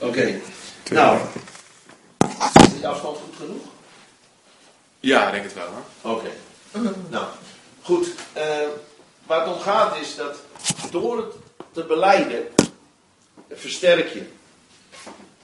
Oké. 0.00 0.40
Nou, 0.90 1.18
is 2.54 2.80
de 2.80 2.86
afstand 2.88 3.16
goed 3.18 3.36
genoeg? 3.36 3.62
Ja, 5.00 5.26
ik 5.26 5.32
denk 5.32 5.44
het 5.44 5.54
wel. 5.54 5.68
Hè? 6.02 6.10
Oké. 6.10 6.30
Nou, 7.08 7.24
goed. 7.82 8.08
eh, 8.32 8.68
waar 9.26 9.40
het 9.46 9.54
om 9.54 9.60
gaat 9.60 9.96
is 10.00 10.16
dat 10.16 10.36
door 10.90 11.16
het 11.16 11.32
te 11.72 11.84
beleiden, 11.84 12.48
versterk 13.50 14.12
je. 14.12 14.22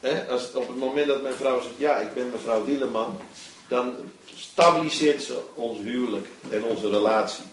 Hè, 0.00 0.27
als 0.29 0.43
het, 0.43 0.55
op 0.55 0.68
het 0.68 0.77
moment 0.77 1.07
dat 1.07 1.23
mijn 1.23 1.34
vrouw 1.34 1.61
zegt, 1.61 1.75
ja, 1.77 1.96
ik 1.96 2.14
ben 2.14 2.30
mevrouw 2.30 2.64
Dieleman, 2.64 3.20
dan 3.68 3.95
stabiliseert 4.36 5.23
ze 5.23 5.41
ons 5.54 5.79
huwelijk 5.79 6.27
en 6.50 6.64
onze 6.64 6.91
relatie. 6.91 7.45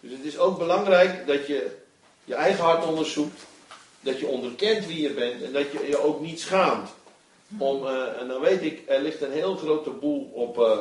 Dus 0.00 0.10
het 0.12 0.24
is 0.24 0.38
ook 0.38 0.58
belangrijk 0.58 1.26
dat 1.26 1.46
je 1.46 1.76
je 2.24 2.34
eigen 2.34 2.64
hart 2.64 2.84
onderzoekt, 2.84 3.40
dat 4.00 4.18
je 4.18 4.26
onderkent 4.26 4.86
wie 4.86 5.02
je 5.02 5.10
bent 5.10 5.42
en 5.42 5.52
dat 5.52 5.72
je 5.72 5.86
je 5.88 6.02
ook 6.04 6.20
niet 6.20 6.40
schaamt. 6.40 6.90
Om, 7.58 7.86
eh, 7.86 8.20
en 8.20 8.28
dan 8.28 8.40
weet 8.40 8.62
ik, 8.62 8.82
er 8.86 9.00
ligt 9.00 9.22
een 9.22 9.32
heel 9.32 9.56
grote 9.56 9.90
boel 9.90 10.30
op, 10.34 10.58
eh, 10.58 10.78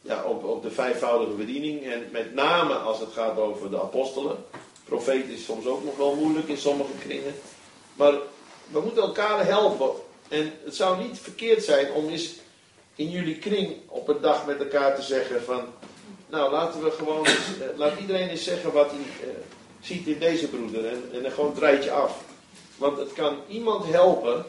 ja, 0.00 0.24
op, 0.24 0.44
op 0.44 0.62
de 0.62 0.70
vijfvoudige 0.70 1.32
bediening. 1.32 1.84
En 1.84 2.08
met 2.10 2.34
name 2.34 2.74
als 2.74 3.00
het 3.00 3.12
gaat 3.12 3.38
over 3.38 3.70
de 3.70 3.80
apostelen. 3.80 4.36
Profeet 4.84 5.28
is 5.28 5.44
soms 5.44 5.66
ook 5.66 5.84
nog 5.84 5.96
wel 5.96 6.14
moeilijk 6.14 6.48
in 6.48 6.58
sommige 6.58 6.92
kringen. 6.98 7.34
Maar 7.94 8.12
we 8.68 8.80
moeten 8.80 9.02
elkaar 9.02 9.46
helpen. 9.46 9.90
En 10.28 10.52
het 10.64 10.76
zou 10.76 11.02
niet 11.02 11.18
verkeerd 11.18 11.64
zijn 11.64 11.92
om 11.92 12.08
eens 12.08 12.34
in 12.94 13.10
jullie 13.10 13.38
kring 13.38 13.76
op 13.88 14.08
een 14.08 14.20
dag 14.20 14.46
met 14.46 14.58
elkaar 14.58 14.94
te 14.94 15.02
zeggen 15.02 15.42
van... 15.42 15.64
Nou, 16.26 16.52
laten 16.52 16.82
we 16.82 16.90
gewoon 16.90 17.26
eens, 17.26 17.60
eh, 17.60 17.78
laat 17.78 18.00
iedereen 18.00 18.28
eens 18.28 18.44
zeggen 18.44 18.72
wat 18.72 18.90
hij 18.90 19.32
ziet 19.80 20.06
in 20.06 20.18
deze 20.18 20.48
broeder. 20.48 20.86
En, 20.86 21.10
en 21.12 21.22
dan 21.22 21.32
gewoon 21.32 21.54
draait 21.54 21.84
je 21.84 21.90
af. 21.90 22.24
Want 22.82 22.98
het 22.98 23.12
kan 23.12 23.36
iemand 23.48 23.84
helpen 23.86 24.44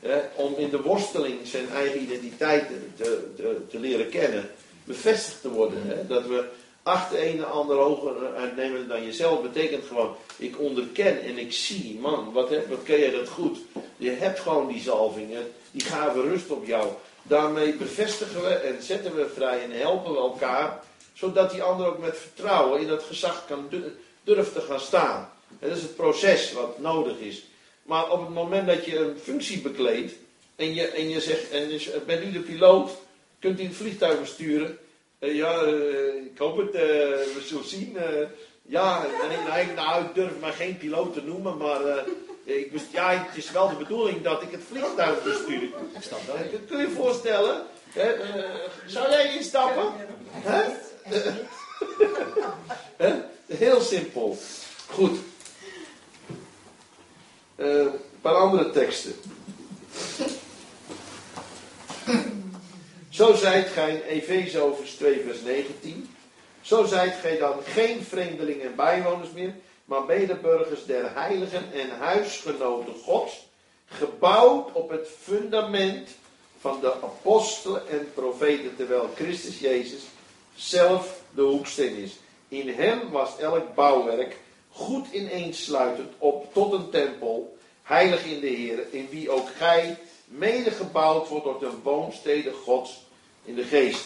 hè, 0.00 0.18
om 0.34 0.54
in 0.56 0.70
de 0.70 0.82
worsteling 0.82 1.38
zijn 1.44 1.68
eigen 1.70 2.02
identiteit 2.02 2.66
te, 2.96 3.32
te, 3.36 3.56
te 3.70 3.78
leren 3.78 4.08
kennen. 4.08 4.50
Bevestigd 4.84 5.40
te 5.40 5.50
worden. 5.50 5.82
Hè? 5.86 6.06
Dat 6.06 6.26
we 6.26 6.44
achter 6.82 7.26
een 7.26 7.38
en 7.38 7.50
ander 7.50 7.76
hoger 7.76 8.34
uitnemen 8.34 8.88
dan 8.88 9.04
jezelf. 9.04 9.42
Betekent 9.42 9.84
gewoon, 9.86 10.14
ik 10.36 10.58
onderken 10.60 11.22
en 11.22 11.38
ik 11.38 11.52
zie, 11.52 11.98
man, 12.00 12.32
wat, 12.32 12.50
heb, 12.50 12.68
wat 12.68 12.82
ken 12.82 12.98
jij 12.98 13.10
dat 13.10 13.28
goed. 13.28 13.58
Je 13.96 14.10
hebt 14.10 14.40
gewoon 14.40 14.68
die 14.68 14.80
zalving, 14.80 15.32
hè? 15.32 15.42
die 15.70 15.84
gaven 15.84 16.22
rust 16.22 16.50
op 16.50 16.66
jou. 16.66 16.88
Daarmee 17.22 17.74
bevestigen 17.74 18.42
we 18.42 18.54
en 18.54 18.82
zetten 18.82 19.14
we 19.16 19.30
vrij 19.34 19.62
en 19.62 19.70
helpen 19.70 20.12
we 20.12 20.18
elkaar. 20.18 20.82
Zodat 21.12 21.50
die 21.50 21.62
ander 21.62 21.86
ook 21.86 21.98
met 21.98 22.16
vertrouwen 22.18 22.80
in 22.80 22.88
dat 22.88 23.02
gezag 23.02 23.46
kan 23.46 23.66
du- 23.70 23.96
durft 24.24 24.52
te 24.52 24.60
gaan 24.60 24.80
staan. 24.80 25.32
Dat 25.58 25.76
is 25.76 25.82
het 25.82 25.96
proces 25.96 26.52
wat 26.52 26.78
nodig 26.78 27.18
is. 27.18 27.48
Maar 27.82 28.10
op 28.10 28.20
het 28.20 28.34
moment 28.34 28.66
dat 28.66 28.84
je 28.84 28.98
een 28.98 29.18
functie 29.22 29.60
bekleedt 29.60 30.12
en 30.56 30.74
je, 30.74 30.86
en 30.86 31.08
je 31.08 31.20
zegt, 31.20 31.50
en 31.50 31.70
je 31.70 31.78
zegt, 31.78 32.06
bent 32.06 32.24
u 32.24 32.32
de 32.32 32.40
piloot, 32.40 32.90
kunt 33.38 33.60
u 33.60 33.62
het 33.64 33.74
vliegtuig 33.74 34.20
besturen? 34.20 34.78
Eh, 35.18 35.34
ja, 35.34 35.62
eh, 35.62 36.14
ik 36.14 36.38
hoop 36.38 36.56
het, 36.56 36.70
eh, 36.74 36.80
we 36.80 37.42
zullen 37.46 37.68
zien. 37.68 37.96
eh. 37.96 38.26
ja, 38.62 39.04
en 39.04 39.30
ik, 39.30 39.46
nou, 39.48 39.60
ik- 39.60 39.74
nou, 39.74 40.04
ik 40.04 40.14
durf 40.14 40.32
maar 40.40 40.52
geen 40.52 40.76
piloot 40.78 41.14
te 41.14 41.22
noemen, 41.22 41.56
maar 41.56 41.84
eh, 41.84 42.02
ik, 42.44 42.72
best- 42.72 42.92
ja, 42.92 43.10
het 43.28 43.36
is 43.36 43.50
wel 43.50 43.68
de 43.68 43.74
bedoeling 43.76 44.22
dat 44.22 44.42
ik 44.42 44.50
het 44.50 44.62
vliegtuig 44.68 45.22
bestuur. 45.22 45.62
Eh, 45.94 46.50
kun- 46.50 46.66
kun 46.68 46.78
je 46.78 46.86
je 46.88 46.90
voorstellen? 46.94 47.62
hè, 47.92 48.12
zou 48.86 49.10
jij 49.10 49.36
instappen? 49.36 49.92
Hè? 50.30 50.62
Hè? 52.96 53.12
Heel 53.56 53.80
simpel. 53.80 54.38
Goed. 54.86 55.18
Eh, 57.60 57.68
een 57.68 58.20
paar 58.20 58.34
andere 58.34 58.70
teksten. 58.70 59.14
Zo 63.08 63.34
zijt 63.34 63.68
gij 63.68 63.94
in 63.94 64.00
Efeziërs 64.00 64.94
2 64.94 65.20
vers 65.20 65.40
19. 65.40 66.14
Zo 66.60 66.84
zijt 66.84 67.14
gij 67.14 67.38
dan 67.38 67.54
geen 67.64 68.02
vreemdelingen 68.02 68.66
en 68.66 68.74
bijwoners 68.74 69.30
meer, 69.30 69.54
maar 69.84 70.04
medeburgers 70.04 70.84
der 70.84 71.14
heiligen 71.14 71.72
en 71.72 71.90
huisgenoten 71.98 72.94
Gods, 73.04 73.48
gebouwd 73.86 74.72
op 74.72 74.90
het 74.90 75.08
fundament 75.22 76.08
van 76.60 76.80
de 76.80 76.94
apostelen 76.94 77.88
en 77.88 78.08
profeten, 78.14 78.76
terwijl 78.76 79.10
Christus 79.14 79.58
Jezus 79.58 80.02
zelf 80.54 81.20
de 81.34 81.42
hoeksteen 81.42 81.96
is. 81.96 82.16
In 82.48 82.68
hem 82.68 83.10
was 83.10 83.38
elk 83.38 83.74
bouwwerk 83.74 84.36
goed 84.72 85.06
ineensluitend 85.12 86.12
op 86.18 86.54
tot 86.54 86.72
een 86.72 86.90
tempel, 86.90 87.56
heilig 87.82 88.24
in 88.24 88.40
de 88.40 88.46
Heer, 88.46 88.86
in 88.90 89.08
wie 89.10 89.30
ook 89.30 89.48
gij 89.56 89.98
mede 90.24 90.70
gebouwd 90.70 91.28
wordt 91.28 91.44
tot 91.44 91.62
een 91.62 91.80
woonstede 91.82 92.52
Gods 92.52 93.06
in 93.44 93.54
de 93.54 93.64
geest. 93.64 94.04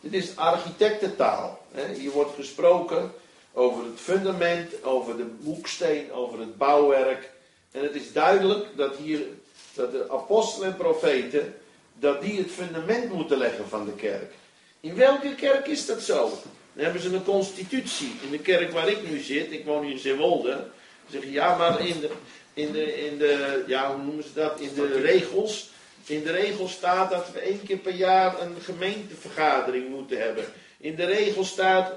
Dit 0.00 0.12
is 0.12 0.36
architectentaal. 0.36 1.60
Hè? 1.72 1.94
Hier 1.94 2.10
wordt 2.10 2.34
gesproken 2.34 3.12
over 3.52 3.84
het 3.84 4.00
fundament, 4.00 4.84
over 4.84 5.16
de 5.16 5.26
hoeksteen, 5.44 6.12
over 6.12 6.38
het 6.38 6.56
bouwwerk. 6.56 7.30
En 7.70 7.82
het 7.82 7.94
is 7.94 8.12
duidelijk 8.12 8.66
dat 8.76 8.96
hier 8.96 9.26
dat 9.74 9.92
de 9.92 10.10
apostelen 10.10 10.68
en 10.68 10.76
profeten 10.76 11.54
dat 11.98 12.22
die 12.22 12.38
het 12.38 12.50
fundament 12.50 13.12
moeten 13.12 13.38
leggen 13.38 13.68
van 13.68 13.84
de 13.84 13.92
kerk. 13.92 14.32
In 14.80 14.94
welke 14.94 15.34
kerk 15.34 15.66
is 15.66 15.86
dat 15.86 16.02
zo? 16.02 16.30
Dan 16.72 16.84
hebben 16.84 17.02
ze 17.02 17.14
een 17.14 17.24
constitutie. 17.24 18.12
In 18.22 18.30
de 18.30 18.38
kerk 18.38 18.72
waar 18.72 18.88
ik 18.88 19.10
nu 19.10 19.18
zit, 19.18 19.52
ik 19.52 19.64
woon 19.64 19.82
hier 19.82 19.92
in 19.92 19.98
Zeewolde. 19.98 20.64
Zeggen 21.10 21.30
ja, 21.30 21.56
maar 21.56 21.86
in 21.86 22.00
de, 22.00 22.10
in 22.54 22.72
de, 22.72 23.06
in 23.06 23.18
de, 23.18 23.64
ja, 23.66 23.94
hoe 23.94 24.04
noemen 24.04 24.24
ze 24.24 24.30
dat? 24.34 24.60
In 24.60 24.74
de 24.74 25.00
regels. 25.00 25.70
In 26.06 26.22
de 26.22 26.32
regels 26.32 26.72
staat 26.72 27.10
dat 27.10 27.32
we 27.32 27.40
één 27.40 27.62
keer 27.66 27.76
per 27.76 27.94
jaar 27.94 28.40
een 28.40 28.56
gemeentevergadering 28.62 29.88
moeten 29.88 30.18
hebben. 30.18 30.44
In 30.78 30.94
de 30.94 31.04
regels 31.04 31.48
staat, 31.48 31.92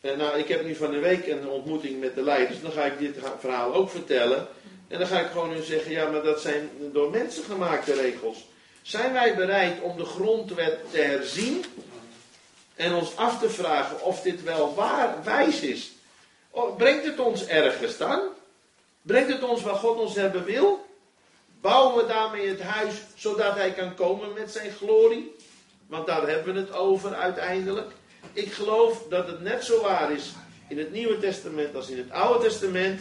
eh, 0.00 0.16
nou 0.16 0.38
ik 0.38 0.48
heb 0.48 0.64
nu 0.64 0.74
van 0.74 0.90
de 0.90 0.98
week 0.98 1.26
een 1.26 1.48
ontmoeting 1.48 2.00
met 2.00 2.14
de 2.14 2.22
leiders, 2.22 2.60
dan 2.60 2.72
ga 2.72 2.84
ik 2.84 2.98
dit 2.98 3.16
verhaal 3.38 3.74
ook 3.74 3.90
vertellen. 3.90 4.48
En 4.88 4.98
dan 4.98 5.06
ga 5.06 5.20
ik 5.20 5.30
gewoon 5.30 5.50
hun 5.50 5.62
zeggen, 5.62 5.90
ja 5.90 6.10
maar 6.10 6.22
dat 6.22 6.40
zijn 6.40 6.70
door 6.92 7.10
mensen 7.10 7.44
gemaakte 7.44 7.92
regels. 7.92 8.46
Zijn 8.82 9.12
wij 9.12 9.34
bereid 9.34 9.80
om 9.80 9.96
de 9.96 10.04
grondwet 10.04 10.78
te 10.90 10.98
herzien 10.98 11.64
en 12.74 12.94
ons 12.94 13.16
af 13.16 13.40
te 13.40 13.50
vragen 13.50 14.02
of 14.02 14.20
dit 14.20 14.42
wel 14.42 14.74
waar, 14.74 15.24
wijs 15.24 15.60
is? 15.60 15.92
Oh, 16.50 16.76
brengt 16.76 17.04
het 17.04 17.18
ons 17.18 17.46
ergens 17.46 17.96
dan? 17.96 18.20
Brengt 19.02 19.32
het 19.32 19.42
ons 19.42 19.62
waar 19.62 19.74
God 19.74 19.98
ons 19.98 20.14
hebben 20.14 20.44
wil? 20.44 20.86
Bouwen 21.60 21.96
we 21.96 22.12
daarmee 22.12 22.48
het 22.48 22.60
huis 22.60 22.94
zodat 23.14 23.54
hij 23.54 23.72
kan 23.72 23.94
komen 23.94 24.32
met 24.32 24.50
zijn 24.50 24.70
glorie? 24.70 25.36
Want 25.86 26.06
daar 26.06 26.28
hebben 26.28 26.54
we 26.54 26.60
het 26.60 26.72
over 26.72 27.14
uiteindelijk. 27.14 27.92
Ik 28.32 28.52
geloof 28.52 29.02
dat 29.08 29.26
het 29.26 29.40
net 29.40 29.64
zo 29.64 29.82
waar 29.82 30.12
is 30.12 30.32
in 30.68 30.78
het 30.78 30.92
Nieuwe 30.92 31.18
Testament 31.18 31.74
als 31.74 31.88
in 31.88 31.98
het 31.98 32.10
Oude 32.10 32.44
Testament. 32.44 33.00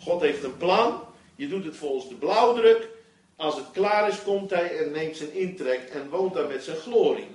God 0.00 0.20
heeft 0.20 0.42
een 0.42 0.56
plan. 0.56 1.02
Je 1.36 1.48
doet 1.48 1.64
het 1.64 1.76
volgens 1.76 2.08
de 2.08 2.14
blauwdruk. 2.14 2.88
Als 3.36 3.56
het 3.56 3.70
klaar 3.72 4.08
is, 4.08 4.22
komt 4.22 4.50
hij 4.50 4.78
en 4.78 4.90
neemt 4.90 5.16
zijn 5.16 5.34
intrek 5.34 5.88
en 5.92 6.08
woont 6.08 6.34
daar 6.34 6.48
met 6.48 6.64
zijn 6.64 6.76
glorie. 6.76 7.26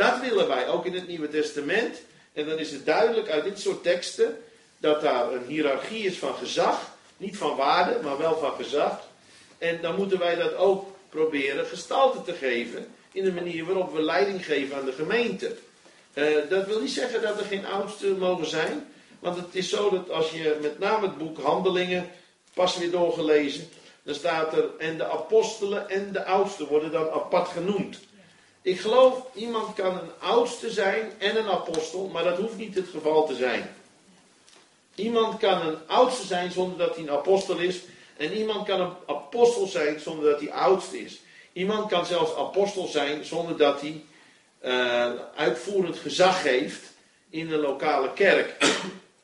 Dat 0.00 0.20
willen 0.20 0.48
wij 0.48 0.68
ook 0.68 0.86
in 0.86 0.94
het 0.94 1.08
Nieuwe 1.08 1.28
Testament. 1.28 2.02
En 2.32 2.46
dan 2.46 2.58
is 2.58 2.70
het 2.70 2.86
duidelijk 2.86 3.28
uit 3.28 3.44
dit 3.44 3.60
soort 3.60 3.82
teksten 3.82 4.42
dat 4.78 5.00
daar 5.00 5.32
een 5.32 5.46
hiërarchie 5.46 6.04
is 6.04 6.18
van 6.18 6.34
gezag. 6.34 6.96
Niet 7.16 7.36
van 7.36 7.56
waarde, 7.56 7.98
maar 8.02 8.18
wel 8.18 8.38
van 8.38 8.52
gezag. 8.52 9.00
En 9.58 9.78
dan 9.82 9.96
moeten 9.96 10.18
wij 10.18 10.34
dat 10.34 10.54
ook 10.54 10.96
proberen 11.08 11.66
gestalte 11.66 12.22
te 12.22 12.32
geven 12.32 12.86
in 13.12 13.24
de 13.24 13.32
manier 13.32 13.64
waarop 13.64 13.92
we 13.92 14.02
leiding 14.02 14.44
geven 14.44 14.76
aan 14.76 14.84
de 14.84 14.92
gemeente. 14.92 15.56
Eh, 16.12 16.24
dat 16.48 16.66
wil 16.66 16.80
niet 16.80 16.90
zeggen 16.90 17.22
dat 17.22 17.40
er 17.40 17.46
geen 17.46 17.66
oudsten 17.66 18.18
mogen 18.18 18.46
zijn. 18.46 18.92
Want 19.18 19.36
het 19.36 19.54
is 19.54 19.68
zo 19.68 19.90
dat 19.90 20.10
als 20.10 20.30
je 20.30 20.58
met 20.60 20.78
name 20.78 21.06
het 21.06 21.18
boek 21.18 21.38
Handelingen 21.38 22.10
pas 22.54 22.78
weer 22.78 22.90
doorgelezen, 22.90 23.68
dan 24.02 24.14
staat 24.14 24.52
er 24.52 24.64
en 24.78 24.96
de 24.96 25.10
apostelen 25.10 25.88
en 25.88 26.12
de 26.12 26.24
oudsten 26.24 26.66
worden 26.66 26.90
dan 26.90 27.10
apart 27.10 27.48
genoemd. 27.48 27.98
Ik 28.62 28.80
geloof, 28.80 29.24
iemand 29.34 29.74
kan 29.74 29.98
een 29.98 30.10
oudste 30.18 30.70
zijn 30.70 31.12
en 31.18 31.36
een 31.36 31.48
apostel, 31.48 32.08
maar 32.12 32.24
dat 32.24 32.38
hoeft 32.38 32.56
niet 32.56 32.74
het 32.74 32.88
geval 32.88 33.26
te 33.26 33.34
zijn. 33.34 33.74
Iemand 34.94 35.38
kan 35.38 35.66
een 35.66 35.78
oudste 35.86 36.26
zijn 36.26 36.52
zonder 36.52 36.78
dat 36.78 36.94
hij 36.94 37.04
een 37.04 37.10
apostel 37.10 37.58
is. 37.58 37.80
En 38.16 38.32
iemand 38.32 38.66
kan 38.66 38.80
een 38.80 38.92
apostel 39.06 39.66
zijn 39.66 40.00
zonder 40.00 40.30
dat 40.30 40.40
hij 40.40 40.52
oudste 40.52 40.98
is. 40.98 41.20
Iemand 41.52 41.90
kan 41.90 42.06
zelfs 42.06 42.34
apostel 42.34 42.86
zijn 42.86 43.24
zonder 43.24 43.56
dat 43.56 43.80
hij 43.80 44.04
eh, 44.58 45.10
uitvoerend 45.36 45.96
gezag 45.98 46.42
heeft 46.42 46.92
in 47.30 47.48
de 47.48 47.56
lokale 47.56 48.12
kerk. 48.12 48.56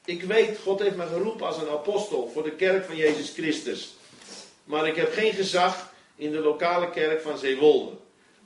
Ik 0.04 0.22
weet, 0.22 0.58
God 0.58 0.80
heeft 0.80 0.96
me 0.96 1.06
geroepen 1.06 1.46
als 1.46 1.56
een 1.56 1.68
apostel 1.68 2.30
voor 2.32 2.42
de 2.42 2.52
kerk 2.52 2.84
van 2.84 2.96
Jezus 2.96 3.30
Christus. 3.30 3.94
Maar 4.64 4.86
ik 4.86 4.96
heb 4.96 5.12
geen 5.12 5.32
gezag 5.32 5.92
in 6.16 6.32
de 6.32 6.38
lokale 6.38 6.90
kerk 6.90 7.22
van 7.22 7.38
Zeewolde. 7.38 7.90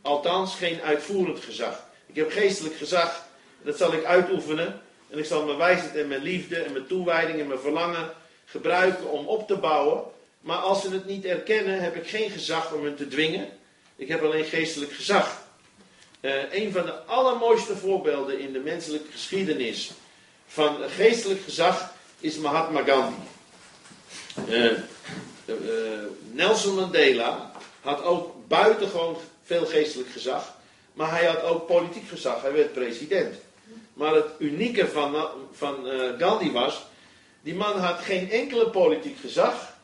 Althans, 0.03 0.55
geen 0.55 0.81
uitvoerend 0.81 1.41
gezag. 1.45 1.87
Ik 2.07 2.17
heb 2.17 2.31
geestelijk 2.31 2.77
gezag. 2.77 3.25
Dat 3.63 3.77
zal 3.77 3.93
ik 3.93 4.05
uitoefenen. 4.05 4.81
En 5.11 5.19
ik 5.19 5.25
zal 5.25 5.45
mijn 5.45 5.59
wijsheid 5.59 5.97
en 5.97 6.09
mijn 6.09 6.23
liefde 6.23 6.57
en 6.57 6.73
mijn 6.73 6.87
toewijding 6.87 7.41
en 7.41 7.47
mijn 7.47 7.61
verlangen 7.61 8.11
gebruiken 8.45 9.11
om 9.11 9.27
op 9.27 9.47
te 9.47 9.57
bouwen. 9.57 10.03
Maar 10.41 10.57
als 10.57 10.83
ze 10.83 10.91
het 10.91 11.07
niet 11.07 11.25
erkennen, 11.25 11.83
heb 11.83 11.97
ik 11.97 12.09
geen 12.09 12.31
gezag 12.31 12.73
om 12.73 12.85
hen 12.85 12.97
te 12.97 13.09
dwingen. 13.09 13.49
Ik 13.97 14.09
heb 14.09 14.23
alleen 14.23 14.45
geestelijk 14.45 14.93
gezag. 14.93 15.43
Uh, 16.21 16.53
een 16.53 16.73
van 16.73 16.85
de 16.85 16.93
allermooiste 16.93 17.77
voorbeelden 17.77 18.39
in 18.39 18.53
de 18.53 18.59
menselijke 18.59 19.13
geschiedenis 19.13 19.91
van 20.47 20.77
geestelijk 20.89 21.41
gezag 21.43 21.93
is 22.21 22.37
Mahatma 22.37 22.83
Gandhi. 22.83 23.21
Uh, 24.49 24.73
Nelson 26.33 26.75
Mandela 26.75 27.53
had 27.81 28.03
ook 28.03 28.49
buitengewoon 28.49 29.17
veel 29.51 29.67
geestelijk 29.67 30.11
gezag, 30.11 30.55
maar 30.93 31.11
hij 31.11 31.25
had 31.25 31.43
ook 31.43 31.67
politiek 31.67 32.09
gezag. 32.09 32.43
Hij 32.43 32.53
werd 32.53 32.73
president. 32.73 33.35
Maar 33.93 34.15
het 34.15 34.31
unieke 34.39 34.89
van, 34.89 35.27
van 35.53 35.87
Gandhi 36.19 36.53
was, 36.53 36.83
die 37.43 37.55
man 37.55 37.79
had 37.79 38.01
geen 38.01 38.31
enkele 38.31 38.71
politiek 38.71 39.19
gezag. 39.19 39.77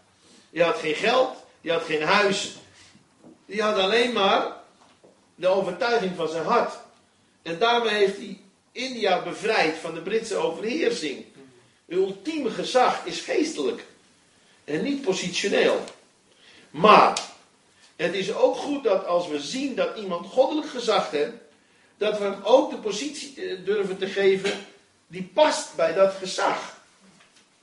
Die 0.50 0.62
had 0.62 0.78
geen 0.78 0.94
geld, 0.94 1.36
die 1.60 1.72
had 1.72 1.82
geen 1.82 2.02
huis. 2.02 2.56
Die 3.46 3.62
had 3.62 3.78
alleen 3.78 4.12
maar 4.12 4.52
de 5.34 5.46
overtuiging 5.46 6.16
van 6.16 6.28
zijn 6.28 6.44
hart. 6.44 6.72
En 7.42 7.58
daarmee 7.58 7.94
heeft 7.94 8.16
hij 8.16 8.38
India 8.72 9.22
bevrijd 9.22 9.76
van 9.76 9.94
de 9.94 10.00
Britse 10.00 10.36
overheersing. 10.36 11.24
Het 11.86 11.98
ultieme 11.98 12.50
gezag 12.50 13.04
is 13.04 13.20
geestelijk 13.20 13.84
en 14.64 14.82
niet 14.82 15.02
positioneel. 15.02 15.84
Maar 16.70 17.34
het 17.96 18.14
is 18.14 18.34
ook 18.34 18.56
goed 18.56 18.84
dat 18.84 19.06
als 19.06 19.28
we 19.28 19.40
zien 19.40 19.74
dat 19.74 19.96
iemand 19.96 20.26
goddelijk 20.26 20.68
gezag 20.68 21.10
heeft, 21.10 21.32
dat 21.96 22.18
we 22.18 22.24
hem 22.24 22.40
ook 22.42 22.70
de 22.70 22.76
positie 22.76 23.42
eh, 23.42 23.64
durven 23.64 23.98
te 23.98 24.06
geven 24.06 24.52
die 25.06 25.30
past 25.34 25.76
bij 25.76 25.94
dat 25.94 26.12
gezag. 26.12 26.76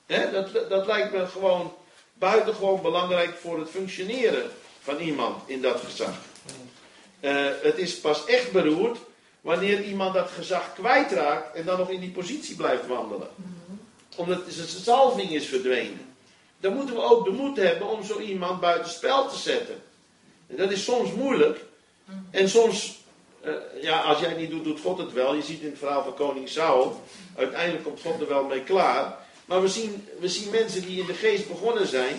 dat, 0.06 0.70
dat 0.70 0.86
lijkt 0.86 1.14
me 1.14 1.28
gewoon 1.28 1.74
buitengewoon 2.14 2.82
belangrijk 2.82 3.36
voor 3.36 3.60
het 3.60 3.70
functioneren 3.70 4.52
van 4.82 4.98
iemand 4.98 5.42
in 5.46 5.62
dat 5.62 5.80
gezag. 5.80 6.16
Uh, 7.22 7.46
het 7.62 7.78
is 7.78 8.00
pas 8.00 8.26
echt 8.26 8.52
beroerd 8.52 8.98
wanneer 9.42 9.84
iemand 9.84 10.14
dat 10.14 10.30
gezag 10.30 10.74
kwijtraakt 10.74 11.56
en 11.56 11.66
dan 11.66 11.78
nog 11.78 11.90
in 11.90 12.00
die 12.00 12.12
positie 12.12 12.56
blijft 12.56 12.88
wandelen. 12.88 13.28
Omdat 14.16 14.42
zijn 14.48 14.68
zalving 14.68 15.30
is 15.30 15.46
verdwenen. 15.46 16.16
Dan 16.60 16.74
moeten 16.74 16.96
we 16.96 17.02
ook 17.02 17.26
de 17.26 17.32
moed 17.32 17.58
hebben 17.58 17.88
om 17.88 18.04
zo 18.04 18.20
iemand 18.20 18.60
buitenspel 18.60 19.30
te 19.30 19.38
zetten. 19.38 19.82
En 20.48 20.56
dat 20.56 20.72
is 20.72 20.84
soms 20.84 21.12
moeilijk. 21.12 21.60
En 22.32 22.50
soms, 22.50 22.98
uh, 23.46 23.54
ja, 23.82 24.00
als 24.00 24.20
jij 24.20 24.30
het 24.30 24.38
niet 24.38 24.50
doet, 24.50 24.64
doet 24.64 24.80
God 24.80 24.98
het 24.98 25.14
wel. 25.14 25.36
Je 25.36 25.42
ziet 25.42 25.62
in 25.62 25.70
het 25.70 25.78
verhaal 25.78 26.04
van 26.04 26.14
koning 26.14 26.50
Saul, 26.50 27.02
uiteindelijk 27.36 27.84
komt 27.84 28.02
God 28.02 28.22
er 28.22 28.28
wel 28.28 28.44
mee 28.44 28.64
klaar. 28.64 29.18
Maar 29.46 29.62
we 29.62 29.68
zien, 29.68 30.08
we 30.20 30.30
zien 30.30 30.50
mensen 30.50 30.82
die 30.86 31.00
in 31.00 31.06
de 31.06 31.14
geest 31.14 31.48
begonnen 31.48 31.88
zijn. 31.88 32.16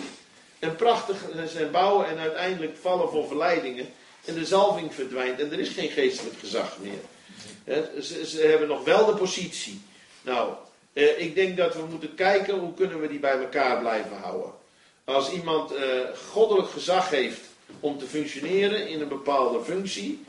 En 0.59 0.75
prachtig 0.75 1.17
zijn 1.47 1.71
bouwen 1.71 2.07
en 2.07 2.17
uiteindelijk 2.17 2.77
vallen 2.81 3.09
voor 3.09 3.27
verleidingen. 3.27 3.87
En 4.25 4.33
de 4.33 4.45
zalving 4.45 4.93
verdwijnt 4.93 5.39
en 5.39 5.51
er 5.51 5.59
is 5.59 5.69
geen 5.69 5.89
geestelijk 5.89 6.39
gezag 6.39 6.77
meer. 6.77 6.99
ze, 8.01 8.25
ze, 8.25 8.41
hebben 8.41 8.67
nog 8.67 8.83
wel 8.83 9.05
de 9.05 9.15
positie. 9.15 9.81
Nou, 10.21 10.53
eh, 10.93 11.19
ik 11.19 11.35
denk 11.35 11.57
dat 11.57 11.75
we 11.75 11.85
moeten 11.89 12.15
kijken 12.15 12.59
hoe 12.59 12.73
kunnen 12.73 13.01
we 13.01 13.07
die 13.07 13.19
bij 13.19 13.39
elkaar 13.39 13.79
blijven 13.79 14.17
houden. 14.17 14.51
Als 15.03 15.31
iemand 15.31 15.71
eh, 15.71 15.83
goddelijk 16.31 16.69
gezag 16.69 17.09
heeft 17.09 17.41
om 17.79 17.97
te 17.97 18.05
functioneren 18.05 18.87
in 18.87 19.01
een 19.01 19.07
bepaalde 19.07 19.63
functie, 19.63 20.23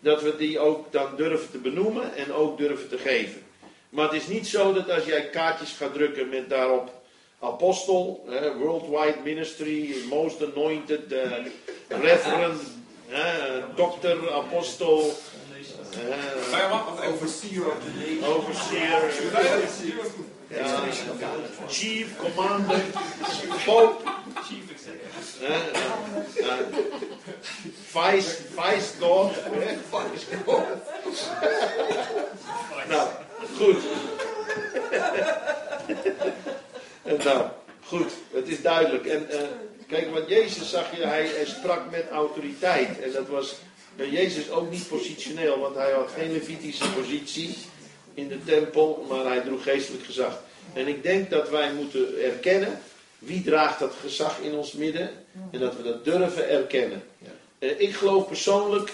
dat 0.00 0.22
we 0.22 0.36
die 0.36 0.58
ook 0.58 0.92
dan 0.92 1.16
durven 1.16 1.50
te 1.50 1.58
benoemen 1.58 2.14
en 2.14 2.32
ook 2.32 2.58
durven 2.58 2.88
te 2.88 2.98
geven. 2.98 3.42
Maar 3.88 4.04
het 4.04 4.22
is 4.22 4.26
niet 4.26 4.46
zo 4.46 4.72
dat 4.72 4.90
als 4.90 5.04
jij 5.04 5.28
kaartjes 5.28 5.72
gaat 5.72 5.94
drukken 5.94 6.28
met 6.28 6.48
daarop 6.48 7.02
apostel, 7.40 8.24
eh, 8.28 8.56
worldwide 8.56 9.16
ministry, 9.24 9.94
most 10.08 10.42
anointed, 10.42 11.12
uh, 11.12 11.20
reverend, 11.88 12.60
uh, 13.10 13.18
dokter, 13.74 14.32
apostel, 14.32 15.12
uh, 16.08 17.12
overseer 17.12 17.66
of 17.66 17.74
the 17.84 18.26
overseer, 18.26 19.12
chief, 21.68 22.18
commander, 22.18 22.80
pope, 23.64 24.08
vice, 27.92 28.42
vice 28.56 28.96
god, 29.00 29.32
vice 29.90 30.36
god. 30.44 30.66
nou, 32.88 33.08
Goed. 33.56 33.82
nou, 37.24 37.48
goed, 37.84 38.12
het 38.32 38.48
is 38.48 38.62
duidelijk. 38.62 39.06
En 39.06 39.26
uh, 39.30 39.40
kijk, 39.86 40.10
wat 40.10 40.28
Jezus 40.28 40.70
zag 40.70 40.96
je, 40.96 41.06
hij, 41.06 41.30
sprak 41.44 41.90
met 41.90 42.10
autoriteit. 42.10 43.00
En 43.00 43.12
dat 43.12 43.28
was 43.28 43.54
bij 43.96 44.08
Jezus 44.08 44.50
ook 44.50 44.70
niet 44.70 44.88
positioneel, 44.88 45.58
want 45.58 45.74
hij 45.74 45.92
had 45.92 46.10
geen 46.16 46.32
Levitische 46.32 46.92
positie 46.92 47.56
in 48.14 48.28
de 48.28 48.44
tempel, 48.44 49.06
maar 49.08 49.24
hij 49.24 49.40
droeg 49.40 49.62
geestelijk 49.62 50.04
gezag. 50.04 50.42
En 50.72 50.88
ik 50.88 51.02
denk 51.02 51.30
dat 51.30 51.50
wij 51.50 51.72
moeten 51.72 52.22
erkennen 52.22 52.80
wie 53.18 53.42
draagt 53.42 53.78
dat 53.78 53.94
gezag 54.00 54.38
in 54.40 54.54
ons 54.54 54.72
midden 54.72 55.10
en 55.50 55.58
dat 55.58 55.76
we 55.76 55.82
dat 55.82 56.04
durven 56.04 56.48
erkennen. 56.48 57.02
Uh, 57.58 57.80
ik 57.80 57.94
geloof 57.94 58.26
persoonlijk 58.26 58.92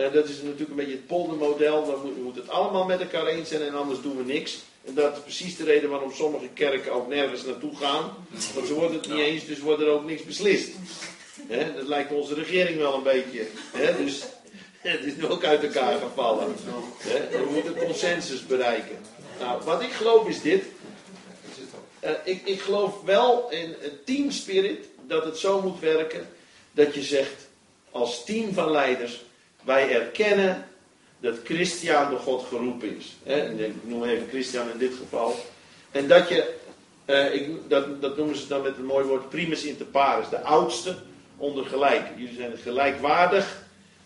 uh, 0.00 0.12
dat 0.12 0.28
is 0.28 0.42
natuurlijk 0.42 0.70
een 0.70 0.76
beetje 0.76 0.92
het 0.92 1.06
poldermodel. 1.06 1.86
Dan 1.86 2.00
moet, 2.02 2.22
moet, 2.22 2.36
het 2.36 2.48
allemaal 2.48 2.84
met 2.84 3.00
elkaar 3.00 3.26
eens 3.26 3.48
zijn 3.48 3.62
en 3.62 3.74
anders 3.74 4.00
doen 4.00 4.16
we 4.16 4.24
niks. 4.24 4.58
En 4.84 4.94
dat 4.94 5.16
is 5.16 5.22
precies 5.22 5.56
de 5.56 5.64
reden 5.64 5.90
waarom 5.90 6.12
sommige 6.12 6.48
kerken 6.54 6.92
ook 6.92 7.08
nergens 7.08 7.44
naartoe 7.44 7.76
gaan. 7.76 8.14
Want 8.54 8.66
ze 8.66 8.74
worden 8.74 8.96
het 8.96 9.08
niet 9.08 9.18
eens, 9.18 9.46
dus 9.46 9.60
wordt 9.60 9.82
er 9.82 9.88
ook 9.88 10.04
niks 10.04 10.24
beslist. 10.24 10.70
He, 11.48 11.74
dat 11.74 11.88
lijkt 11.88 12.12
onze 12.12 12.34
regering 12.34 12.78
wel 12.78 12.94
een 12.94 13.02
beetje. 13.02 13.46
He, 13.72 14.04
dus 14.04 14.22
het 14.98 15.04
is 15.04 15.16
nu 15.16 15.26
ook 15.26 15.44
uit 15.44 15.62
elkaar 15.62 15.98
gevallen. 15.98 16.54
We 17.30 17.48
moeten 17.52 17.76
consensus 17.76 18.46
bereiken. 18.46 18.96
Nou, 19.38 19.62
wat 19.64 19.82
ik 19.82 19.92
geloof 19.92 20.28
is 20.28 20.40
dit. 20.40 20.64
Uh, 22.04 22.10
ik, 22.24 22.42
ik 22.44 22.60
geloof 22.60 23.02
wel 23.02 23.50
in 23.50 23.74
een 23.82 23.98
team 24.04 24.30
spirit 24.30 24.86
dat 25.06 25.24
het 25.24 25.38
zo 25.38 25.60
moet 25.60 25.80
werken 25.80 26.28
dat 26.72 26.94
je 26.94 27.02
zegt 27.02 27.48
als 27.90 28.24
team 28.24 28.52
van 28.52 28.70
leiders 28.70 29.24
wij 29.62 29.90
erkennen 29.90 30.68
dat 31.20 31.38
Christian 31.44 32.10
door 32.10 32.18
God 32.18 32.46
geroepen 32.48 32.96
is. 32.96 33.16
Hè? 33.22 33.64
Ik 33.64 33.74
noem 33.82 34.04
even 34.04 34.28
Christian 34.28 34.70
in 34.70 34.78
dit 34.78 34.94
geval. 34.94 35.34
En 35.90 36.08
dat 36.08 36.28
je, 36.28 36.54
eh, 37.04 37.34
ik, 37.34 37.50
dat, 37.68 38.02
dat 38.02 38.16
noemen 38.16 38.36
ze 38.36 38.46
dan 38.46 38.62
met 38.62 38.76
een 38.76 38.84
mooi 38.84 39.04
woord, 39.04 39.28
primus 39.28 39.64
inter 39.64 39.86
pares. 39.86 40.28
De 40.28 40.40
oudste 40.40 40.96
onder 41.36 41.64
gelijken. 41.64 42.14
Jullie 42.16 42.34
zijn 42.34 42.56
gelijkwaardig, 42.56 43.62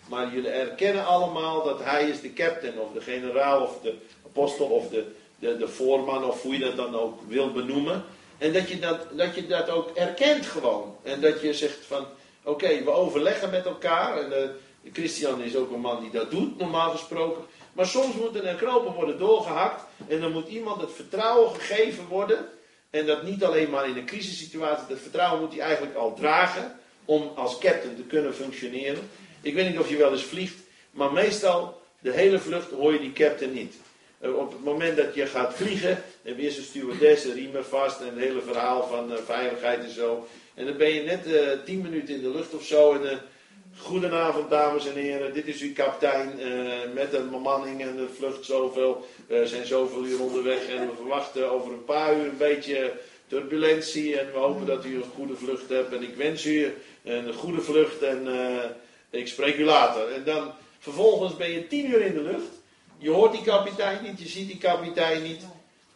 maar 0.09 0.35
jullie 0.35 0.51
erkennen 0.51 1.07
allemaal 1.07 1.65
dat 1.65 1.85
hij 1.85 2.09
is 2.09 2.21
de 2.21 2.33
captain 2.33 2.79
of 2.79 2.93
de 2.93 3.01
generaal 3.01 3.63
of 3.63 3.81
de 3.83 3.95
apostel 4.27 4.67
of 4.67 4.89
de, 4.89 5.05
de, 5.39 5.57
de 5.57 5.69
voorman 5.69 6.25
of 6.25 6.43
hoe 6.43 6.59
je 6.59 6.65
dat 6.65 6.77
dan 6.77 6.97
ook 6.97 7.21
wil 7.29 7.53
benoemen. 7.53 8.05
En 8.39 8.53
dat 8.53 8.69
je 8.69 8.79
dat, 8.79 9.07
dat 9.13 9.35
je 9.35 9.47
dat 9.47 9.71
ook 9.71 9.91
erkent 9.91 10.47
gewoon. 10.47 10.97
En 11.03 11.21
dat 11.21 11.41
je 11.41 11.55
zegt 11.55 11.87
van, 11.87 12.07
oké, 12.43 12.85
we 12.85 12.91
overleggen 12.91 13.51
met 13.51 13.65
elkaar. 13.65 14.19
En, 14.19 14.31
uh, 14.31 14.93
Christian 14.93 15.43
is 15.43 15.57
ook 15.57 15.71
een 15.71 15.81
man 15.81 16.01
die 16.01 16.11
dat 16.11 16.31
doet, 16.31 16.59
normaal 16.59 16.91
gesproken. 16.91 17.45
Maar 17.73 17.87
soms 17.87 18.15
moeten 18.15 18.47
er 18.47 18.55
knopen 18.55 18.93
worden 18.93 19.19
doorgehakt. 19.19 19.83
En 20.09 20.21
dan 20.21 20.33
moet 20.33 20.49
iemand 20.49 20.81
het 20.81 20.93
vertrouwen 20.93 21.55
gegeven 21.55 22.07
worden. 22.07 22.49
En 22.91 23.07
dat 23.07 23.23
niet 23.23 23.45
alleen 23.45 23.71
maar 23.71 23.89
in 23.89 23.97
een 23.97 24.05
crisissituatie. 24.05 24.87
Dat 24.89 24.99
vertrouwen 24.99 25.41
moet 25.41 25.53
hij 25.53 25.61
eigenlijk 25.61 25.97
al 25.97 26.15
dragen. 26.15 26.79
Om 27.05 27.31
als 27.35 27.59
captain 27.59 27.97
te 27.97 28.03
kunnen 28.03 28.35
functioneren. 28.35 29.11
Ik 29.45 29.55
weet 29.55 29.69
niet 29.69 29.79
of 29.79 29.89
je 29.89 29.97
wel 29.97 30.13
eens 30.13 30.25
vliegt. 30.25 30.57
Maar 30.91 31.13
meestal, 31.13 31.83
de 32.01 32.13
hele 32.13 32.39
vlucht 32.39 32.71
hoor 32.71 32.93
je 32.93 32.99
die 32.99 33.13
captain 33.13 33.53
niet. 33.53 33.75
Eh, 34.19 34.37
op 34.37 34.53
het 34.53 34.65
moment 34.65 34.97
dat 34.97 35.15
je 35.15 35.27
gaat 35.27 35.55
vliegen, 35.55 36.03
heb 36.23 36.37
je 36.37 36.43
eerst 36.43 36.59
een 36.59 36.65
stewardess, 36.65 37.25
riemen 37.25 37.65
vast 37.65 38.01
en 38.01 38.07
het 38.07 38.19
hele 38.19 38.41
verhaal 38.41 38.87
van 38.87 39.13
uh, 39.13 39.19
veiligheid 39.25 39.85
en 39.85 39.91
zo. 39.91 40.27
En 40.55 40.67
dan 40.67 40.77
ben 40.77 40.91
je 40.95 41.03
net 41.03 41.27
uh, 41.27 41.49
tien 41.65 41.81
minuten 41.81 42.15
in 42.15 42.23
de 42.23 42.31
lucht 42.31 42.55
of 42.55 42.65
zo 42.65 42.93
en 42.93 43.21
Goedenavond 43.79 44.51
dames 44.51 44.87
en 44.87 44.95
heren, 44.95 45.35
dit 45.35 45.47
is 45.47 45.61
uw 45.61 45.73
kapitein 45.73 46.33
uh, 46.39 46.95
met 46.95 47.13
een 47.13 47.31
bemanning 47.31 47.83
en 47.83 47.97
de 47.97 48.09
vlucht 48.17 48.45
zoveel. 48.45 49.07
We 49.27 49.47
zijn 49.47 49.67
zoveel 49.67 50.05
uur 50.05 50.21
onderweg 50.21 50.69
en 50.69 50.89
we 50.89 50.95
verwachten 50.97 51.51
over 51.51 51.73
een 51.73 51.85
paar 51.85 52.17
uur 52.17 52.25
een 52.25 52.37
beetje 52.37 52.93
turbulentie. 53.27 54.19
En 54.19 54.33
we 54.33 54.39
hopen 54.39 54.67
dat 54.67 54.85
u 54.85 54.95
een 54.95 55.11
goede 55.15 55.37
vlucht 55.37 55.69
hebt. 55.69 55.93
En 55.93 56.03
ik 56.03 56.15
wens 56.15 56.45
u 56.45 56.73
een 57.05 57.33
goede 57.33 57.61
vlucht 57.61 58.03
en 58.03 58.27
uh, 58.27 58.65
ik 59.15 59.29
spreek 59.29 59.57
u 59.57 59.65
later. 59.65 60.13
En 60.13 60.25
dan 60.25 60.53
vervolgens 60.79 61.37
ben 61.37 61.51
je 61.51 61.67
tien 61.67 61.91
uur 61.91 62.01
in 62.01 62.15
de 62.15 62.23
lucht. 62.23 62.51
Je 62.99 63.11
hoort 63.11 63.33
die 63.33 63.43
kapitein 63.43 64.03
niet, 64.03 64.19
je 64.19 64.29
ziet 64.29 64.49
die 64.49 64.59
kapitein 64.59 65.23
niet. 65.23 65.43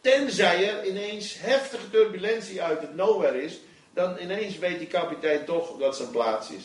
Tenzij 0.01 0.69
er 0.69 0.85
ineens 0.85 1.35
heftige 1.39 1.89
turbulentie 1.89 2.61
uit 2.61 2.81
het 2.81 2.95
nowhere 2.95 3.43
is. 3.43 3.59
Dan 3.93 4.17
ineens 4.19 4.57
weet 4.57 4.79
die 4.79 4.87
kapitein 4.87 5.45
toch 5.45 5.77
dat 5.77 5.95
zijn 5.95 6.09
plaats 6.09 6.49
is. 6.49 6.63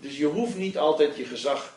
Dus 0.00 0.16
je 0.18 0.26
hoeft 0.26 0.56
niet 0.56 0.78
altijd 0.78 1.16
je 1.16 1.24
gezag 1.24 1.72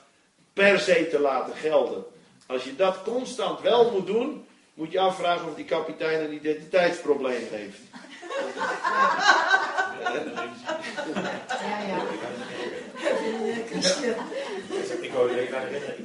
per 0.53 0.79
se 0.79 1.07
te 1.09 1.19
laten 1.19 1.55
gelden. 1.55 2.03
Als 2.47 2.63
je 2.63 2.75
dat 2.75 3.03
constant 3.03 3.61
wel 3.61 3.91
moet 3.91 4.07
doen, 4.07 4.45
moet 4.73 4.91
je 4.91 4.99
afvragen 4.99 5.47
of 5.47 5.55
die 5.55 5.65
kapitein 5.65 6.23
een 6.23 6.33
identiteitsprobleem 6.33 7.47
heeft. 7.51 7.79
Ja, 11.49 11.81
ja. 11.87 12.54
Ik 15.01 15.11
hoor 15.11 15.31
je 15.31 15.39
even 15.39 15.57
herinneren. 15.59 15.95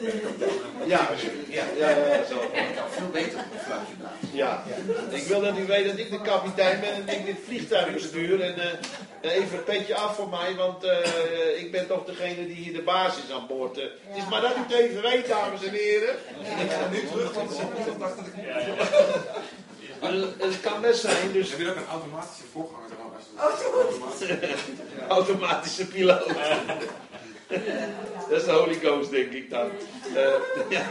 Ja, 0.87 1.09
ja, 1.49 1.63
ja, 1.77 1.89
ja, 1.89 2.25
zo. 2.29 2.35
Ik 2.53 2.75
kan 2.77 2.85
veel 2.91 3.09
beter 3.13 3.39
op 3.39 3.45
een 3.53 3.59
fluitje 3.65 3.95
blazen. 3.99 4.29
Ja, 4.33 4.63
ik 5.11 5.23
wil 5.23 5.41
dat 5.41 5.59
u 5.59 5.67
weet 5.67 5.87
dat 5.87 5.99
ik 5.99 6.11
de 6.11 6.21
kapitein 6.23 6.81
ben 6.81 6.93
en 6.93 7.09
ik 7.19 7.27
dit 7.27 7.37
vliegtuig 7.47 7.93
bestuur. 7.93 8.41
En 8.41 8.55
eh, 9.21 9.33
even 9.37 9.59
een 9.59 9.65
petje 9.65 9.95
af 9.95 10.17
voor 10.17 10.29
mij, 10.29 10.55
want 10.55 10.85
eh, 10.85 11.61
ik 11.63 11.73
ben 11.73 11.87
toch 11.87 12.05
degene 12.05 12.47
die 12.47 12.57
hier 12.57 12.73
de 12.73 12.83
baas 12.83 13.15
is 13.27 13.33
aan 13.35 13.47
boord. 13.47 13.79
eh. 13.79 13.85
Het 14.07 14.17
is 14.23 14.29
maar 14.31 14.41
dat 14.41 14.51
u 14.57 14.61
het 14.61 14.73
even 14.73 15.03
weet, 15.03 15.29
dames 15.29 15.63
en 15.65 15.71
heren. 15.73 16.15
Ik 16.65 16.71
ga 16.71 16.89
nu 16.91 17.07
terug, 17.13 17.33
want 17.35 17.51
ik 17.53 17.99
dacht 17.99 18.17
dat 18.17 18.27
ik... 18.27 18.35
Maar 20.01 20.13
het- 20.13 20.35
het 20.43 20.61
kan 20.61 20.81
best 20.81 21.01
zijn, 21.01 21.33
dus 21.33 21.51
Heb 21.51 21.59
je 21.61 21.71
ook 21.71 21.77
een 21.77 21.87
automatische 21.91 22.43
voorganger 22.53 22.89
dan? 22.89 22.99
Het 24.29 25.09
automatische 25.09 25.87
piloot. 25.87 26.27
Dat 28.29 28.39
is 28.39 28.45
de 28.45 28.51
Holy 28.51 28.75
Ghost, 28.75 29.11
denk 29.11 29.33
ik 29.33 29.51
dan. 29.51 29.71
Eh. 30.15 30.35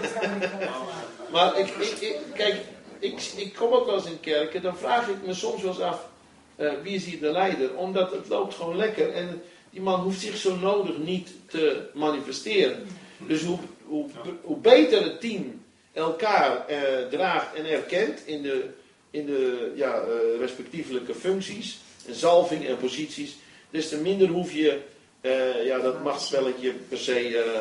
Maar 1.32 1.60
ik, 1.60 1.68
ik, 2.00 2.18
kijk, 2.34 2.56
ik, 3.00 3.54
kom 3.56 3.72
ook 3.72 3.86
wel 3.86 3.96
eens 3.96 4.06
in 4.06 4.20
kerken, 4.20 4.62
dan 4.62 4.78
vraag 4.78 5.08
ik 5.08 5.26
me 5.26 5.34
soms 5.34 5.62
wel 5.62 5.72
eens 5.72 5.82
af, 5.82 6.10
eh, 6.56 6.72
wie 6.84 6.96
is 6.96 7.06
hier 7.06 7.20
de 7.20 7.32
leider? 7.32 7.76
Omdat 7.76 8.12
het 8.12 8.28
loopt 8.28 8.56
gewoon 8.56 8.76
lekker 8.76 9.14
en 9.14 9.42
die 9.70 9.82
man 9.82 10.00
hoeft 10.00 10.20
zich 10.20 10.38
zo 10.38 10.56
nodig 10.56 10.98
niet 10.98 11.30
te 11.48 11.90
manifesteren. 11.94 12.88
Dus 13.18 13.44
hoe, 13.44 13.60
hoe, 13.86 14.06
hoe 14.42 14.58
beter 14.58 15.04
het 15.04 15.22
team 15.22 15.64
elkaar 15.94 16.66
eh, 16.68 17.08
draagt 17.10 17.56
en 17.56 17.66
erkent 17.66 18.22
in 18.26 18.42
de, 18.42 18.70
in 19.12 19.26
de 19.26 19.72
ja, 19.76 20.04
respectievelijke 20.40 21.16
functies, 21.16 21.80
en 22.08 22.16
zalving 22.16 22.68
en 22.68 22.78
posities, 22.78 23.36
des 23.70 23.90
te 23.90 23.98
minder 23.98 24.28
hoef 24.28 24.54
je 24.54 24.80
eh, 25.22 25.66
ja, 25.66 25.80
dat 25.80 26.04
machtsspelletje 26.04 26.72
per 26.72 26.98
se 26.98 27.38
eh, 27.38 27.60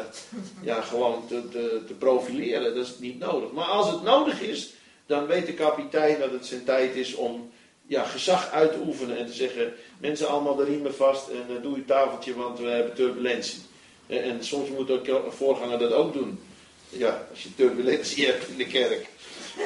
ja, 0.62 0.80
gewoon 0.80 1.26
te, 1.28 1.48
te, 1.48 1.82
te 1.86 1.94
profileren. 1.94 2.74
Dat 2.74 2.86
is 2.86 2.98
niet 2.98 3.18
nodig. 3.18 3.52
Maar 3.52 3.64
als 3.64 3.90
het 3.90 4.02
nodig 4.02 4.40
is, 4.40 4.72
dan 5.06 5.26
weet 5.26 5.46
de 5.46 5.54
kapitein 5.54 6.18
dat 6.18 6.30
het 6.30 6.46
zijn 6.46 6.64
tijd 6.64 6.94
is 6.96 7.14
om 7.14 7.50
ja, 7.86 8.04
gezag 8.04 8.50
uit 8.50 8.72
te 8.72 8.78
oefenen 8.86 9.18
en 9.18 9.26
te 9.26 9.32
zeggen: 9.32 9.72
mensen 9.98 10.28
allemaal 10.28 10.56
de 10.56 10.64
riemen 10.64 10.94
vast 10.94 11.28
en 11.28 11.56
eh, 11.56 11.62
doe 11.62 11.76
je 11.76 11.84
tafeltje, 11.84 12.34
want 12.34 12.58
we 12.58 12.66
hebben 12.66 12.94
turbulentie. 12.94 13.60
En 14.06 14.44
soms 14.44 14.68
moet 14.68 14.90
ook 14.90 15.06
een 15.06 15.32
voorganger 15.32 15.78
dat 15.78 15.92
ook 15.92 16.12
doen. 16.12 16.40
Ja, 16.88 17.26
als 17.30 17.42
je 17.42 17.54
turbulentie 17.54 18.26
hebt 18.26 18.48
in 18.48 18.56
de 18.56 18.66
kerk. 18.66 19.06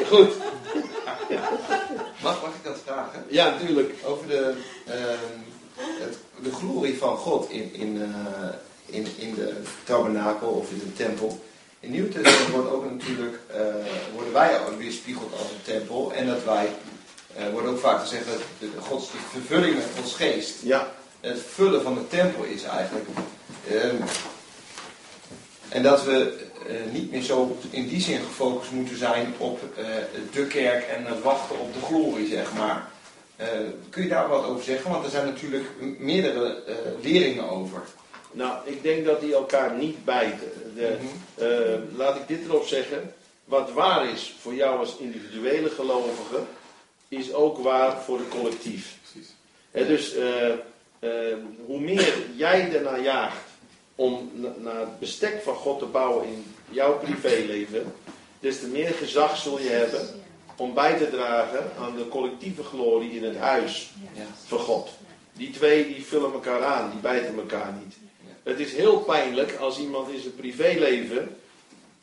Goed, 0.07 0.33
Mag, 2.23 2.43
mag 2.43 2.55
ik 2.55 2.65
dat 2.65 2.81
vragen? 2.85 3.25
ja, 3.29 3.51
natuurlijk. 3.51 3.95
Over 4.05 4.29
de, 4.29 4.55
ehm, 4.87 5.41
het, 5.77 6.19
de 6.43 6.53
glorie 6.53 6.99
van 6.99 7.17
God 7.17 7.51
in, 7.51 7.75
in, 7.75 8.03
eh, 8.03 8.49
in, 8.87 9.07
in 9.17 9.35
de 9.35 9.57
tabernakel 9.85 10.49
of 10.49 10.71
in 10.71 10.79
de 10.79 10.93
tempel. 10.93 11.41
In 11.81 11.91
Nieuw 11.91 12.09
Testament 12.09 12.49
wordt 12.49 12.71
ook 12.71 12.91
natuurlijk, 12.91 13.39
eh, 13.47 13.61
worden 14.15 14.33
wij 14.33 14.61
ook 14.61 14.79
weerspiegeld 14.79 15.33
als 15.33 15.51
een 15.51 15.75
tempel. 15.75 16.13
En 16.13 16.27
dat 16.27 16.45
wij, 16.45 16.69
eh 17.35 17.49
wordt 17.53 17.69
ook 17.69 17.79
vaak 17.79 18.01
gezegd 18.01 18.27
dat 18.27 18.39
de, 18.59 18.71
de 18.71 18.81
Gods, 18.81 19.11
de 19.11 19.19
vervulling 19.31 19.75
met 19.75 19.85
Gods 19.97 20.15
geest, 20.15 20.55
Ja, 20.63 20.93
het 21.21 21.41
vullen 21.49 21.83
van 21.83 21.95
de 21.95 22.09
tempel 22.09 22.45
is 22.45 22.63
eigenlijk. 22.63 23.07
Ehm, 23.69 23.97
en 25.69 25.83
dat 25.83 26.05
we 26.05 26.41
niet 26.93 27.11
meer 27.11 27.23
zo 27.23 27.57
in 27.71 27.89
die 27.89 28.01
zin 28.01 28.21
gefocust 28.21 28.71
moeten 28.71 28.99
zijn 28.99 29.35
op 29.39 29.61
de 30.33 30.47
kerk 30.47 30.85
en 30.85 31.07
het 31.07 31.23
wachten 31.23 31.59
op 31.59 31.75
de 31.75 31.81
glorie, 31.81 32.29
zeg 32.29 32.53
maar. 32.53 32.91
Eh, 33.37 33.47
kun 33.91 34.03
je 34.03 34.09
daar 34.09 34.29
wat 34.29 34.45
over 34.45 34.65
zeggen? 34.65 34.91
Want 34.91 35.05
er 35.05 35.11
zijn 35.11 35.27
natuurlijk 35.27 35.65
meerdere 35.99 36.63
eh 36.67 36.75
leringen 37.03 37.49
over. 37.51 37.83
nou, 38.33 38.59
ik 38.65 38.83
denk 38.83 39.05
dat 39.05 39.21
die 39.21 39.35
elkaar 39.35 39.75
niet 39.77 40.05
bijten. 40.05 40.53
De, 40.75 40.97
Mhm. 41.01 41.45
Eh, 41.45 41.97
laat 41.97 42.17
ik 42.17 42.29
dit 42.29 42.45
erop 42.45 42.67
zeggen. 42.67 43.15
Wat 43.45 43.73
waar 43.73 44.09
is 44.11 44.35
voor 44.41 44.55
jou 44.55 44.79
als 44.79 44.97
individuele 44.97 45.69
gelovige, 45.71 46.39
is 47.09 47.33
ook 47.33 47.59
waar 47.59 48.03
voor 48.03 48.19
het 48.19 48.29
collectief. 48.29 48.97
Precies. 49.03 49.35
Dus 49.89 50.15
hoe 51.67 51.81
meer 51.81 52.15
jij 52.37 52.73
ernaar 52.75 53.01
jaagt 53.03 53.41
om 53.95 54.31
na- 54.35 54.55
naar 54.59 54.81
het 54.81 54.99
bestek 54.99 55.43
van 55.43 55.55
God 55.55 55.79
te 55.79 55.85
bouwen 55.85 56.27
in 56.27 56.45
jouw 56.71 56.99
privéleven, 56.99 57.93
des 58.41 58.59
te 58.61 58.67
meer 58.67 58.91
gezag 58.95 59.37
zul 59.37 59.61
je 59.61 59.69
hebben 59.69 60.09
om 60.57 60.75
bij 60.75 60.97
te 60.99 61.11
dragen 61.11 61.71
aan 61.79 61.97
de 61.97 62.09
collectieve 62.09 62.63
glorie 62.63 63.11
in 63.11 63.25
het 63.25 63.37
huis 63.37 63.91
van 64.47 64.59
God. 64.59 64.91
Die 65.33 65.51
twee 65.51 65.95
die 65.95 66.05
vullen 66.05 66.33
elkaar 66.33 66.65
aan, 66.65 66.91
die 66.91 67.01
bijten 67.01 67.37
elkaar 67.37 67.75
niet. 67.85 67.97
Het 68.43 68.61
is 68.61 68.73
heel 68.73 68.99
pijnlijk 68.99 69.57
als 69.57 69.79
iemand 69.79 70.11
in 70.11 70.21
zijn 70.21 70.35
privéleven 70.35 71.37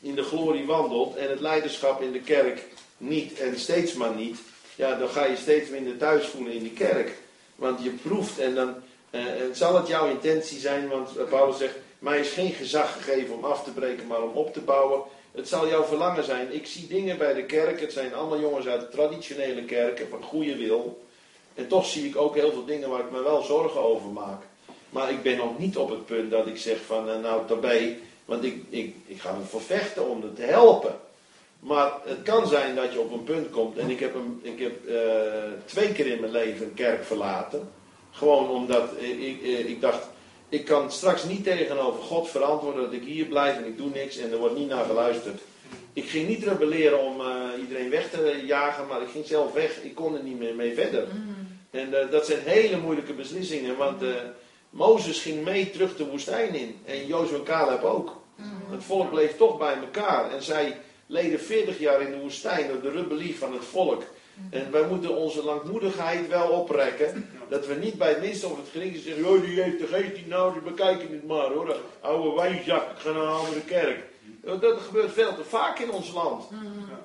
in 0.01 0.15
de 0.15 0.24
glorie 0.24 0.65
wandelt 0.65 1.15
en 1.15 1.29
het 1.29 1.39
leiderschap 1.39 2.01
in 2.01 2.12
de 2.12 2.22
kerk 2.22 2.65
niet 2.98 3.39
en 3.39 3.60
steeds 3.60 3.94
maar 3.94 4.15
niet. 4.15 4.39
Ja, 4.75 4.96
dan 4.96 5.10
ga 5.10 5.25
je 5.25 5.36
steeds 5.36 5.70
minder 5.70 5.98
thuis 5.98 6.27
voelen 6.27 6.53
in 6.53 6.63
die 6.63 6.74
kerk. 6.74 7.18
Want 7.56 7.84
je 7.84 7.89
proeft 7.89 8.39
en 8.39 8.56
dan 8.56 8.75
eh, 9.10 9.41
en 9.41 9.56
zal 9.56 9.75
het 9.75 9.88
jouw 9.88 10.10
intentie 10.10 10.60
zijn, 10.60 10.88
want 10.88 11.18
eh, 11.18 11.24
Paulus 11.24 11.58
zegt, 11.58 11.75
mij 12.00 12.20
is 12.20 12.29
geen 12.29 12.51
gezag 12.51 12.94
gegeven 12.94 13.36
om 13.36 13.44
af 13.44 13.63
te 13.63 13.72
breken, 13.72 14.08
maar 14.08 14.22
om 14.22 14.34
op 14.34 14.53
te 14.53 14.62
bouwen. 14.62 15.01
Het 15.32 15.48
zal 15.48 15.68
jouw 15.68 15.84
verlangen 15.84 16.24
zijn. 16.24 16.54
Ik 16.54 16.68
zie 16.68 16.88
dingen 16.88 17.18
bij 17.18 17.34
de 17.34 17.46
kerk, 17.46 17.80
het 17.82 17.94
zijn 17.94 18.14
allemaal 18.14 18.40
jongens 18.40 18.68
uit 18.68 18.82
de 18.82 18.90
traditionele 18.90 19.64
kerken 19.64 20.08
van 20.10 20.24
goede 20.24 20.58
wil. 20.58 21.04
En 21.56 21.68
toch 21.68 21.86
zie 21.86 22.08
ik 22.08 22.18
ook 22.18 22.36
heel 22.36 22.52
veel 22.52 22.66
dingen 22.66 22.90
waar 22.90 23.00
ik 23.00 23.12
me 23.12 23.24
wel 23.24 23.42
zorgen 23.42 23.82
over 23.82 24.10
maak. 24.10 24.42
Maar 24.90 25.12
ik 25.12 25.22
ben 25.22 25.38
nog 25.38 25.60
niet 25.60 25.78
op 25.78 25.90
het 25.90 26.06
punt 26.06 26.32
dat 26.32 26.48
ik 26.48 26.58
zeg 26.58 26.78
van, 26.86 27.10
eh, 27.10 27.20
nou 27.20 27.48
daarbij, 27.48 28.00
want 28.26 28.44
ik, 28.44 28.64
ik, 28.70 28.96
ik 29.06 29.22
ga 29.22 29.30
ervoor 29.30 29.62
vechten 29.62 30.10
om 30.10 30.22
het 30.22 30.36
te 30.36 30.42
helpen. 30.42 30.96
Maar 31.60 31.92
het 32.04 32.22
kan 32.24 32.48
zijn 32.48 32.76
dat 32.76 32.94
je 32.94 33.00
op 33.00 33.12
een 33.12 33.24
punt 33.24 33.50
komt, 33.50 33.78
en 33.78 33.90
ik 33.90 34.00
heb, 34.00 34.16
een, 34.16 34.40
ik 34.42 34.60
heb 34.60 34.88
eh, 34.88 35.52
twee 35.66 35.92
keer 35.92 36.08
in 36.08 36.20
mijn 36.20 36.32
leven 36.32 36.66
een 36.66 36.74
kerk 36.74 37.04
verlaten. 37.04 37.70
Gewoon 38.12 38.50
omdat 38.50 38.96
eh, 38.96 39.28
ik, 39.28 39.42
eh, 39.42 39.70
ik 39.70 39.82
dacht, 39.82 40.08
ik 40.50 40.65
kan 40.65 40.91
straks 40.91 41.24
niet 41.24 41.44
tegenover 41.44 42.01
God 42.01 42.29
verantwoorden 42.29 42.84
dat 42.84 42.94
ik 42.94 43.03
hier 43.03 43.25
blijf 43.25 43.58
en 43.58 43.65
ik 43.65 43.77
doe 43.77 43.89
niks 43.89 44.18
en 44.18 44.32
er 44.32 44.38
wordt 44.38 44.58
niet 44.58 44.70
naar 44.70 44.86
geluisterd. 44.86 45.41
Ik 45.94 46.10
ging 46.10 46.27
niet 46.27 46.44
rebelleren 46.44 47.00
om 47.00 47.22
eh, 47.22 47.60
iedereen 47.60 47.89
weg 47.89 48.10
te 48.10 48.44
jagen, 48.46 48.88
maar 48.88 49.01
ik 49.01 49.10
ging 49.10 49.25
zelf 49.25 49.53
weg. 49.53 49.84
Ik 49.84 49.96
kon 49.96 50.15
er 50.15 50.24
niet 50.24 50.39
meer 50.39 50.56
mee 50.56 50.74
verder. 50.74 51.08
En 51.72 52.01
eh, 52.01 52.12
dat 52.12 52.25
zijn 52.25 52.39
hele 52.44 52.77
moeilijke 52.77 53.13
beslissingen, 53.13 53.77
want 53.77 54.03
eh, 54.03 54.10
Mozes 54.70 55.22
ging 55.22 55.44
mee 55.44 55.70
terug 55.70 55.96
de 55.96 56.06
woestijn 56.06 56.56
in. 56.56 56.75
En 56.86 57.06
Jozef 57.06 57.38
en 57.38 57.44
Caleb 57.44 57.84
ook. 57.84 58.18
Het 58.70 58.84
volk 58.84 59.10
bleef 59.10 59.38
toch 59.38 59.58
bij 59.58 59.75
elkaar. 59.75 60.32
En 60.32 60.44
zij 60.44 60.77
leden 61.06 61.39
40 61.39 61.79
jaar 61.79 62.01
in 62.01 62.12
de 62.12 62.20
woestijn 62.20 62.68
door 62.68 62.82
de 62.82 62.91
rebellie 62.91 63.38
van 63.38 63.53
het 63.53 63.63
volk. 63.63 64.03
En 64.50 64.72
wij 64.72 64.88
moeten 64.88 65.15
onze 65.15 65.43
langmoedigheid 65.43 66.27
wel 66.27 66.50
oprekken. 66.50 67.29
Dat 67.50 67.67
we 67.67 67.74
niet 67.74 67.98
bij 67.98 68.10
het 68.10 68.22
minste 68.22 68.48
of 68.48 68.58
het 68.58 68.69
geringste 68.72 69.01
zeggen: 69.01 69.24
joh, 69.24 69.41
die 69.41 69.62
heeft 69.62 69.79
de 69.79 69.88
geest 69.88 70.15
niet 70.15 70.27
nodig, 70.27 70.63
bekijken 70.63 71.12
het 71.12 71.27
maar 71.27 71.51
hoor. 71.51 71.75
Oude 72.00 72.36
wijnzak, 72.36 72.91
ik 72.91 72.98
ga 72.98 73.12
naar 73.12 73.22
een 73.22 73.27
andere 73.27 73.62
kerk. 73.62 74.03
Dat 74.60 74.79
gebeurt 74.81 75.12
veel 75.12 75.36
te 75.36 75.43
vaak 75.43 75.79
in 75.79 75.91
ons 75.91 76.12
land. 76.12 76.46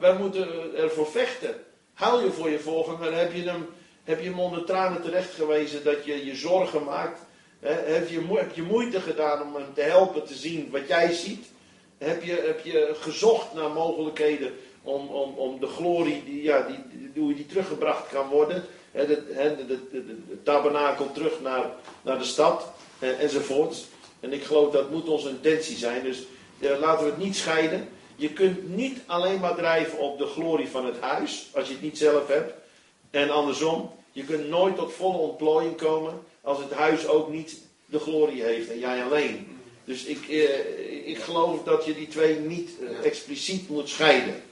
Wij 0.01 0.17
moeten 0.17 0.75
eh, 0.75 0.83
ervoor 0.83 1.07
vechten. 1.07 1.55
Huil 1.95 2.21
je 2.21 2.31
voor 2.31 2.51
je 2.51 2.59
voorganger, 2.59 3.17
heb 3.17 3.33
je 3.33 3.43
hem, 3.43 3.67
heb 4.05 4.21
je 4.21 4.29
hem 4.29 4.41
onder 4.41 4.65
tranen 4.65 5.03
terecht 5.03 5.35
gewezen 5.35 5.85
dat 5.85 6.05
je 6.05 6.25
je 6.25 6.35
zorgen 6.35 6.85
maakt. 6.85 7.21
Heb 7.61 8.09
je, 8.09 8.27
heb 8.31 8.55
je 8.55 8.63
moeite 8.63 9.01
gedaan 9.01 9.43
om 9.43 9.55
hem 9.55 9.75
te 9.75 9.81
helpen 9.81 10.25
te 10.25 10.35
zien 10.35 10.71
wat 10.71 10.89
jij 10.89 11.13
ziet? 11.13 11.47
Heb 11.99 12.23
je, 12.23 12.43
heb 12.47 12.65
je 12.65 12.95
gezocht 13.01 13.55
naar 13.55 13.71
mogelijkheden 13.71 14.53
om, 14.85 15.09
om, 15.09 15.35
om 15.35 15.61
de 15.61 15.67
glorie, 15.67 16.23
die, 16.25 16.43
ja, 16.43 16.67
die, 17.13 17.35
die, 17.35 17.47
teruggebracht 17.47 18.09
kan 18.09 18.29
worden? 18.29 18.65
Hè, 18.91 19.07
de, 19.07 19.25
de, 19.67 19.67
de, 19.91 20.43
tabernakel 20.43 21.13
terug 21.13 21.41
naar, 21.41 21.71
naar 22.03 22.19
de 22.19 22.25
stad 22.25 22.73
eh, 22.99 23.23
enzovoorts. 23.23 23.87
En 24.21 24.33
ik 24.33 24.45
geloof 24.45 24.73
dat 24.73 24.91
moet 24.91 25.09
onze 25.09 25.29
intentie 25.29 25.77
zijn. 25.77 26.03
Dus 26.03 26.23
laten 26.59 27.05
we 27.05 27.11
het 27.11 27.23
niet 27.23 27.37
scheiden. 27.37 27.89
Je 28.17 28.33
kunt 28.33 28.77
niet 28.77 29.01
alleen 29.07 29.41
maar 29.41 29.55
drijven 29.55 29.99
op 29.99 30.19
de 30.19 30.27
glorie 30.27 30.69
van 30.69 30.87
het 30.87 31.01
huis, 31.01 31.49
als 31.55 31.67
je 31.67 31.73
het 31.73 31.83
niet 31.83 31.99
zelf 31.99 32.29
hebt. 32.29 32.53
En 33.11 33.31
andersom, 33.31 33.91
je 34.13 34.25
kunt 34.25 34.49
nooit 34.49 34.77
tot 34.77 34.93
volle 34.93 35.19
ontplooiing 35.19 35.77
komen 35.77 36.23
als 36.41 36.59
het 36.59 36.73
huis 36.73 37.07
ook 37.09 37.31
niet 37.31 37.63
de 37.87 37.99
glorie 37.99 38.43
heeft 38.43 38.71
en 38.71 38.79
jij 38.79 39.05
alleen. 39.05 39.59
Dus 39.85 40.05
ik, 40.05 40.29
eh, 40.29 41.09
ik 41.09 41.19
geloof 41.19 41.63
dat 41.63 41.85
je 41.85 41.95
die 41.95 42.09
twee 42.09 42.39
niet 42.39 42.71
eh, 42.81 43.07
expliciet 43.07 43.69
moet 43.69 43.89
scheiden. 43.89 44.43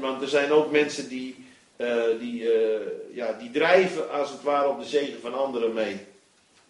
Want 0.00 0.22
er 0.22 0.28
zijn 0.28 0.52
ook 0.52 0.70
mensen 0.70 1.08
die, 1.08 1.46
eh, 1.76 2.02
die, 2.20 2.52
eh, 2.52 2.80
ja, 3.12 3.32
die 3.32 3.50
drijven 3.50 4.10
als 4.10 4.30
het 4.30 4.42
ware 4.42 4.68
op 4.68 4.80
de 4.80 4.86
zegen 4.86 5.20
van 5.20 5.34
anderen 5.34 5.72
mee. 5.72 5.96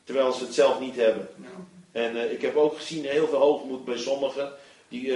Terwijl 0.04 0.32
ze 0.32 0.44
het 0.44 0.54
zelf 0.54 0.80
niet 0.80 0.96
hebben. 0.96 1.28
En 1.92 2.16
eh, 2.16 2.32
ik 2.32 2.42
heb 2.42 2.56
ook 2.56 2.76
gezien 2.76 3.04
heel 3.04 3.26
veel 3.26 3.38
hoogmoed 3.38 3.84
bij 3.84 3.98
sommigen. 3.98 4.52
Die, 4.88 5.12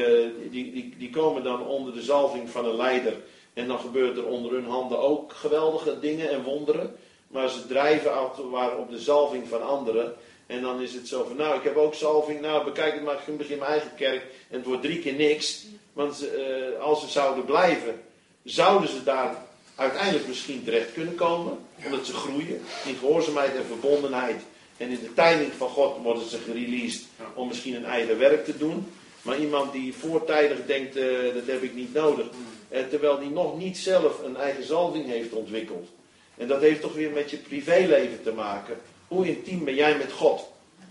die, 0.50 0.72
die, 0.72 0.94
die 0.98 1.10
komen 1.10 1.42
dan 1.42 1.66
onder 1.66 1.94
de 1.94 2.02
zalving 2.02 2.50
van 2.50 2.64
een 2.64 2.76
leider. 2.76 3.16
En 3.54 3.66
dan 3.66 3.78
gebeurt 3.78 4.16
er 4.16 4.26
onder 4.26 4.52
hun 4.52 4.66
handen 4.66 4.98
ook 4.98 5.32
geweldige 5.32 5.98
dingen 5.98 6.30
en 6.30 6.42
wonderen. 6.42 6.96
Maar 7.28 7.48
ze 7.48 7.66
drijven 7.66 8.16
als 8.16 8.36
het 8.36 8.48
ware 8.48 8.76
op 8.76 8.90
de 8.90 8.98
zalving 8.98 9.48
van 9.48 9.66
anderen. 9.66 10.14
En 10.50 10.62
dan 10.62 10.80
is 10.80 10.92
het 10.92 11.08
zo 11.08 11.24
van, 11.24 11.36
nou, 11.36 11.56
ik 11.56 11.64
heb 11.64 11.76
ook 11.76 11.94
salving. 11.94 12.40
Nou, 12.40 12.64
bekijk 12.64 12.94
het 12.94 13.02
maar, 13.02 13.22
ik 13.26 13.36
begin 13.36 13.58
mijn 13.58 13.70
eigen 13.70 13.94
kerk. 13.96 14.22
En 14.48 14.56
het 14.56 14.66
wordt 14.66 14.82
drie 14.82 14.98
keer 14.98 15.12
niks. 15.12 15.64
Want 15.92 16.24
uh, 16.24 16.80
als 16.80 17.00
ze 17.00 17.08
zouden 17.08 17.44
blijven, 17.44 18.00
zouden 18.42 18.88
ze 18.88 19.02
daar 19.04 19.36
uiteindelijk 19.74 20.26
misschien 20.26 20.64
terecht 20.64 20.92
kunnen 20.92 21.14
komen. 21.14 21.58
Omdat 21.84 22.06
ze 22.06 22.12
groeien 22.12 22.60
in 22.86 22.94
gehoorzaamheid 22.98 23.56
en 23.56 23.64
verbondenheid. 23.64 24.40
En 24.76 24.88
in 24.88 25.00
de 25.00 25.14
timing 25.14 25.52
van 25.56 25.68
God 25.68 26.02
worden 26.02 26.28
ze 26.28 26.38
gereleased 26.38 27.02
om 27.34 27.48
misschien 27.48 27.74
een 27.74 27.84
eigen 27.84 28.18
werk 28.18 28.44
te 28.44 28.56
doen. 28.56 28.92
Maar 29.22 29.38
iemand 29.38 29.72
die 29.72 29.94
voortijdig 29.94 30.58
denkt, 30.66 30.96
uh, 30.96 31.34
dat 31.34 31.46
heb 31.46 31.62
ik 31.62 31.74
niet 31.74 31.94
nodig. 31.94 32.26
Uh, 32.72 32.78
terwijl 32.90 33.18
die 33.18 33.30
nog 33.30 33.58
niet 33.58 33.78
zelf 33.78 34.22
een 34.22 34.36
eigen 34.36 34.64
zalving 34.64 35.06
heeft 35.06 35.32
ontwikkeld. 35.32 35.88
En 36.36 36.48
dat 36.48 36.60
heeft 36.60 36.80
toch 36.80 36.94
weer 36.94 37.10
met 37.10 37.30
je 37.30 37.36
privéleven 37.36 38.22
te 38.22 38.32
maken. 38.32 38.76
Hoe 39.10 39.28
intiem 39.28 39.64
ben 39.64 39.74
jij 39.74 39.96
met 39.96 40.12
God? 40.12 40.48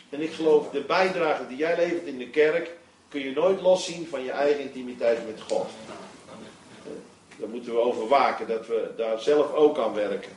En 0.09 0.21
ik 0.21 0.31
geloof, 0.31 0.69
de 0.69 0.81
bijdrage 0.81 1.47
die 1.47 1.57
jij 1.57 1.75
levert 1.75 2.05
in 2.05 2.17
de 2.17 2.29
kerk, 2.29 2.71
kun 3.09 3.21
je 3.21 3.31
nooit 3.31 3.61
loszien 3.61 4.07
van 4.09 4.23
je 4.23 4.31
eigen 4.31 4.61
intimiteit 4.61 5.25
met 5.25 5.41
God. 5.41 5.69
Daar 7.35 7.49
moeten 7.49 7.73
we 7.73 7.79
over 7.79 8.07
waken, 8.07 8.47
dat 8.47 8.67
we 8.67 8.91
daar 8.97 9.19
zelf 9.19 9.53
ook 9.53 9.77
aan 9.77 9.93
werken. 9.93 10.31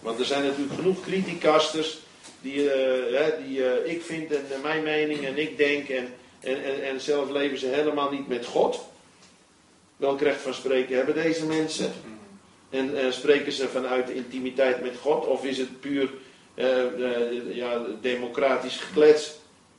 Want 0.00 0.18
er 0.18 0.24
zijn 0.24 0.44
natuurlijk 0.44 0.74
genoeg 0.74 1.00
criticasters 1.00 1.98
die, 2.40 2.64
uh, 3.10 3.24
die 3.46 3.58
uh, 3.58 3.92
ik 3.92 4.02
vind 4.02 4.32
en 4.32 4.46
uh, 4.50 4.62
mijn 4.62 4.82
mening 4.82 5.26
en 5.26 5.38
ik 5.38 5.56
denk 5.56 5.88
en, 5.88 6.14
en, 6.40 6.64
en, 6.64 6.82
en, 6.82 7.00
zelf 7.00 7.30
leven 7.30 7.58
ze 7.58 7.66
helemaal 7.66 8.10
niet 8.10 8.28
met 8.28 8.46
God. 8.46 8.84
Welk 9.96 10.20
recht 10.20 10.40
van 10.40 10.54
spreken 10.54 10.96
hebben 10.96 11.14
deze 11.14 11.46
mensen? 11.46 11.92
En 12.70 13.12
spreken 13.12 13.52
ze 13.52 13.68
vanuit 13.68 14.06
de 14.06 14.14
intimiteit 14.14 14.82
met 14.82 14.96
God 14.96 15.26
of 15.26 15.44
is 15.44 15.58
het 15.58 15.80
puur 15.80 16.10
ja, 17.54 17.82
democratisch 18.00 18.76
geklets? 18.76 19.34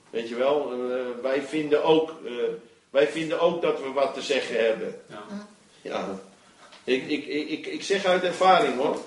Weet 0.10 0.30
je 0.30 0.36
wel, 0.36 0.74
wij, 1.22 1.42
vinden 1.42 1.84
ook, 1.84 2.14
wij 2.90 3.08
vinden 3.08 3.40
ook 3.40 3.62
dat 3.62 3.82
we 3.82 3.92
wat 3.92 4.14
te 4.14 4.22
zeggen 4.22 4.66
hebben. 4.66 5.02
Ja. 5.10 5.24
ja. 5.82 6.20
Ik, 6.84 7.08
ik, 7.08 7.26
ik, 7.26 7.66
ik 7.66 7.84
zeg 7.84 8.06
uit 8.06 8.24
ervaring 8.24 8.78
hoor. 8.78 8.98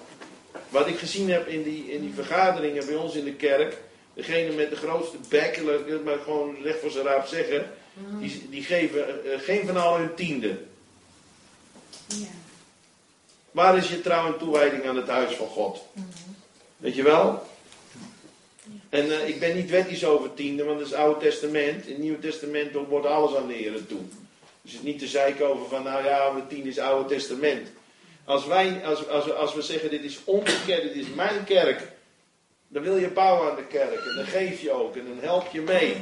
Wat 0.69 0.87
ik 0.87 0.99
gezien 0.99 1.31
heb 1.31 1.49
in 1.49 1.63
die, 1.63 1.93
in 1.93 2.01
die 2.01 2.15
vergaderingen 2.15 2.87
bij 2.87 2.95
ons 2.95 3.15
in 3.15 3.25
de 3.25 3.35
kerk. 3.35 3.77
Degene 4.15 4.53
met 4.53 4.71
de 4.71 4.77
grootste 4.77 5.17
bek, 5.29 5.57
ik 5.57 5.63
wil 5.63 5.95
het 5.95 6.05
maar 6.05 6.19
gewoon 6.19 6.57
recht 6.63 6.81
voor 6.81 6.91
zijn 6.91 7.05
raap 7.05 7.27
zeggen. 7.27 7.71
Die, 7.95 8.47
die 8.51 8.63
geven 8.63 9.21
uh, 9.25 9.41
geen 9.41 9.67
van 9.67 9.77
al 9.77 9.97
hun 9.97 10.15
tiende. 10.15 10.59
Ja. 12.07 12.27
Waar 13.51 13.77
is 13.77 13.89
je 13.89 14.01
trouw 14.01 14.27
en 14.27 14.39
toewijding 14.39 14.87
aan 14.87 14.97
het 14.97 15.09
huis 15.09 15.35
van 15.35 15.47
God? 15.47 15.83
Mm 15.93 16.03
-hmm. 16.03 16.37
Weet 16.77 16.95
je 16.95 17.03
wel? 17.03 17.47
En 18.89 19.07
uh, 19.07 19.29
ik 19.29 19.41
ben 19.41 19.57
niet 19.57 19.71
wettisch 19.71 20.05
over 20.05 20.35
tiende, 20.35 20.65
want 20.65 20.79
het 20.79 20.87
is 20.87 20.93
het 20.93 21.03
Oude 21.03 21.21
Testament. 21.21 21.87
In 21.87 21.93
het 21.93 22.03
Nieuwe 22.03 22.19
Testament 22.19 22.73
wordt 22.89 23.07
alles 23.07 23.37
aan 23.37 23.47
de 23.47 23.55
Heer 23.55 23.87
toe. 23.87 24.01
Dus 24.63 24.73
het 24.73 24.81
is 24.81 24.83
niet 24.83 24.99
te 24.99 25.07
zeiken 25.07 25.49
over 25.49 25.69
van, 25.69 25.83
nou 25.83 26.05
ja, 26.05 26.45
tiende 26.49 26.69
is 26.69 26.77
het 26.77 26.85
Oude 26.85 27.15
Testament. 27.15 27.69
Als, 28.25 28.47
wij, 28.47 28.85
als, 28.85 29.09
als, 29.09 29.33
als 29.33 29.55
we 29.55 29.63
zeggen, 29.63 29.91
dit 29.91 30.05
is 30.05 30.21
onze 30.25 30.57
kerk, 30.67 30.83
dit 30.83 30.95
is 30.95 31.15
mijn 31.15 31.45
kerk. 31.45 31.83
Dan 32.69 32.83
wil 32.83 32.97
je 32.97 33.09
bouwen 33.09 33.51
aan 33.51 33.57
de 33.57 33.67
kerk. 33.67 34.07
En 34.07 34.17
dan 34.17 34.25
geef 34.25 34.61
je 34.61 34.71
ook. 34.71 34.97
En 34.97 35.05
dan 35.09 35.19
help 35.21 35.47
je 35.53 35.61
mee. 35.61 35.97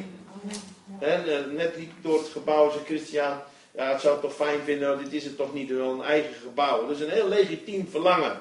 En, 0.99 1.33
eh, 1.33 1.53
net 1.57 1.77
liep 1.77 1.91
door 2.03 2.19
het 2.19 2.29
gebouw, 2.29 2.71
zei 2.71 2.85
Christian. 2.85 3.39
Ja, 3.75 3.93
het 3.93 4.01
zou 4.01 4.13
het 4.13 4.23
toch 4.23 4.35
fijn 4.35 4.61
vinden, 4.65 4.89
nou, 4.89 5.05
dit 5.05 5.13
is 5.13 5.25
het 5.25 5.37
toch 5.37 5.55
niet, 5.55 5.71
wel 5.71 5.93
een 5.93 6.03
eigen 6.03 6.35
gebouw. 6.43 6.87
Dat 6.87 6.97
is 6.97 7.03
een 7.03 7.11
heel 7.11 7.29
legitiem 7.29 7.89
verlangen. 7.91 8.41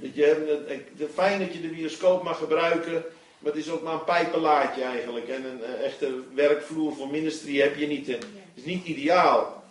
Dat 0.00 0.14
je, 0.14 0.58
het, 0.96 1.10
fijn 1.14 1.38
dat 1.38 1.52
je 1.52 1.60
de 1.60 1.68
bioscoop 1.68 2.22
mag 2.22 2.38
gebruiken, 2.38 3.04
maar 3.38 3.52
het 3.52 3.64
is 3.64 3.70
ook 3.70 3.82
maar 3.82 3.92
een 3.92 4.04
pijpenlaadje 4.04 4.82
eigenlijk. 4.82 5.28
En 5.28 5.44
een, 5.44 5.70
een 5.70 5.76
echte 5.76 6.22
werkvloer 6.34 6.94
voor 6.94 7.08
ministry 7.08 7.60
heb 7.60 7.76
je 7.76 7.86
niet. 7.86 8.06
Het 8.06 8.26
is 8.54 8.64
niet 8.64 8.84
ideaal. 8.84 9.62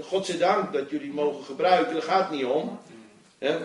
Godzijdank 0.00 0.72
dat 0.72 0.90
jullie 0.90 1.12
mogen 1.12 1.44
gebruiken, 1.44 1.92
daar 1.92 2.02
gaat 2.02 2.28
het 2.28 2.38
niet 2.38 2.46
om. 2.46 2.78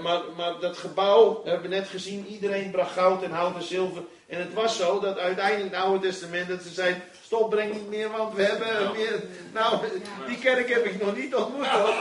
maar, 0.01 0.21
maar 0.37 0.59
dat 0.59 0.77
gebouw, 0.77 1.41
hebben 1.43 1.69
we 1.69 1.75
net 1.75 1.87
gezien, 1.87 2.25
iedereen 2.27 2.71
bracht 2.71 2.91
goud 2.91 3.23
en 3.23 3.31
hout 3.31 3.55
en 3.55 3.63
zilver. 3.63 4.01
En 4.27 4.39
het 4.39 4.53
was 4.53 4.77
zo 4.77 4.99
dat 4.99 5.17
uiteindelijk 5.17 5.71
in 5.71 5.77
het 5.77 5.87
Oude 5.87 6.07
Testament 6.07 6.47
dat 6.47 6.61
ze 6.61 6.69
zeiden, 6.69 7.03
stop, 7.27 7.49
breng 7.49 7.73
niet 7.73 7.89
meer, 7.89 8.11
want 8.11 8.35
we 8.35 8.43
hebben 8.43 8.91
meer. 8.95 9.23
Nou, 9.53 9.79
die 10.27 10.37
kerk 10.37 10.69
heb 10.69 10.85
ik 10.85 11.01
nog 11.03 11.15
niet 11.15 11.35
ontmoet 11.35 11.65
hoor. 11.65 11.93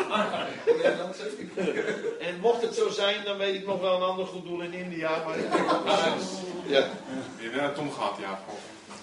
en 2.26 2.40
mocht 2.40 2.62
het 2.62 2.74
zo 2.74 2.88
zijn, 2.88 3.24
dan 3.24 3.36
weet 3.36 3.54
ik 3.54 3.66
nog 3.66 3.80
wel 3.80 3.96
een 3.96 4.02
ander 4.02 4.26
goed 4.26 4.44
doel 4.44 4.60
in 4.60 4.72
India. 4.72 5.22
Maar, 5.24 5.38
ja. 6.66 6.88
Je 7.38 7.50
bent 7.54 7.74
Tom 7.74 7.92
gehad, 7.92 8.16
ja. 8.20 8.40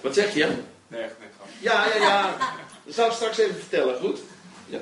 Wat 0.01 0.13
zeg 0.13 0.33
je? 0.33 0.47
Nee, 0.87 1.01
echt 1.01 1.15
Ja, 1.59 1.85
ja, 1.87 1.95
ja. 1.95 2.37
Dat 2.85 2.93
zal 2.95 3.07
ik 3.07 3.13
straks 3.13 3.37
even 3.37 3.55
vertellen, 3.55 3.99
goed? 3.99 4.19
Ja. 4.65 4.79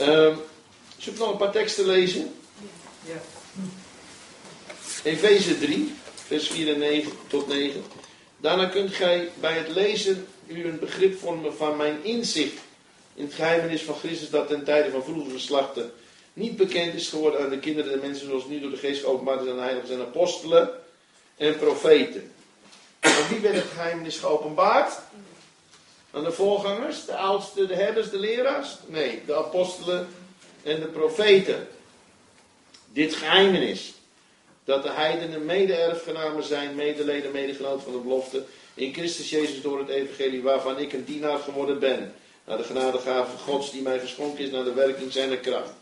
Um, 0.00 0.40
zullen 0.96 1.18
nog 1.18 1.30
een 1.30 1.36
paar 1.36 1.52
teksten 1.52 1.86
lezen? 1.86 2.34
Ja. 3.02 3.20
Efeze 5.02 5.58
3, 5.58 5.94
vers 6.26 6.48
4 6.48 6.72
en 6.72 6.78
9 6.78 7.12
tot 7.26 7.48
9. 7.48 7.82
Daarna 8.40 8.66
kunt 8.66 8.94
gij 8.94 9.30
bij 9.40 9.52
het 9.52 9.68
lezen 9.68 10.26
u 10.46 10.64
een 10.64 10.78
begrip 10.78 11.18
vormen 11.18 11.56
van 11.56 11.76
mijn 11.76 12.04
inzicht 12.04 12.58
in 13.14 13.24
het 13.24 13.34
geheimenis 13.34 13.82
van 13.82 13.94
Christus 13.94 14.30
dat 14.30 14.48
ten 14.48 14.64
tijde 14.64 14.90
van 14.90 15.04
vroegere 15.04 15.34
geslachten 15.34 15.92
niet 16.32 16.56
bekend 16.56 16.94
is 16.94 17.08
geworden 17.08 17.40
aan 17.40 17.50
de 17.50 17.58
kinderen 17.58 17.92
en 17.92 18.00
mensen 18.00 18.26
zoals 18.26 18.46
nu 18.46 18.60
door 18.60 18.70
de 18.70 18.76
geest 18.76 19.02
geopenbaard 19.02 19.42
is 19.42 19.48
aan 19.48 19.56
de 19.56 19.62
heiligen 19.62 19.94
en 19.94 20.00
apostelen 20.00 20.70
en 21.36 21.58
profeten. 21.58 22.32
Aan 23.00 23.28
wie 23.28 23.40
werd 23.40 23.54
het 23.54 23.70
geheimenis 23.74 24.18
geopenbaard? 24.18 24.98
Aan 26.10 26.24
de 26.24 26.32
voorgangers, 26.32 27.04
de 27.04 27.16
oudste, 27.16 27.66
de 27.66 27.74
herders, 27.74 28.10
de 28.10 28.18
leraars? 28.18 28.76
Nee, 28.86 29.22
de 29.26 29.36
apostelen 29.36 30.08
en 30.62 30.80
de 30.80 30.86
profeten. 30.86 31.68
Dit 32.92 33.14
geheimenis. 33.14 33.94
Dat 34.70 34.82
de 34.82 34.90
heidenen 34.90 35.44
mede-erfgenamen 35.44 36.44
zijn, 36.44 36.74
medeleden, 36.74 37.32
medegenoot 37.32 37.82
van 37.82 37.92
de 37.92 37.98
belofte. 37.98 38.42
In 38.74 38.92
Christus 38.92 39.30
Jezus 39.30 39.62
door 39.62 39.78
het 39.78 39.88
evangelie 39.88 40.42
waarvan 40.42 40.78
ik 40.78 40.92
een 40.92 41.04
dienaar 41.04 41.38
geworden 41.38 41.78
ben. 41.78 42.14
Naar 42.46 42.56
de 42.56 42.64
genadegave 42.64 43.36
Gods 43.36 43.70
die 43.70 43.82
mij 43.82 43.98
geschonken 43.98 44.44
is 44.44 44.50
naar 44.50 44.64
de 44.64 44.72
werking 44.72 45.12
zijner 45.12 45.36
kracht. 45.38 45.72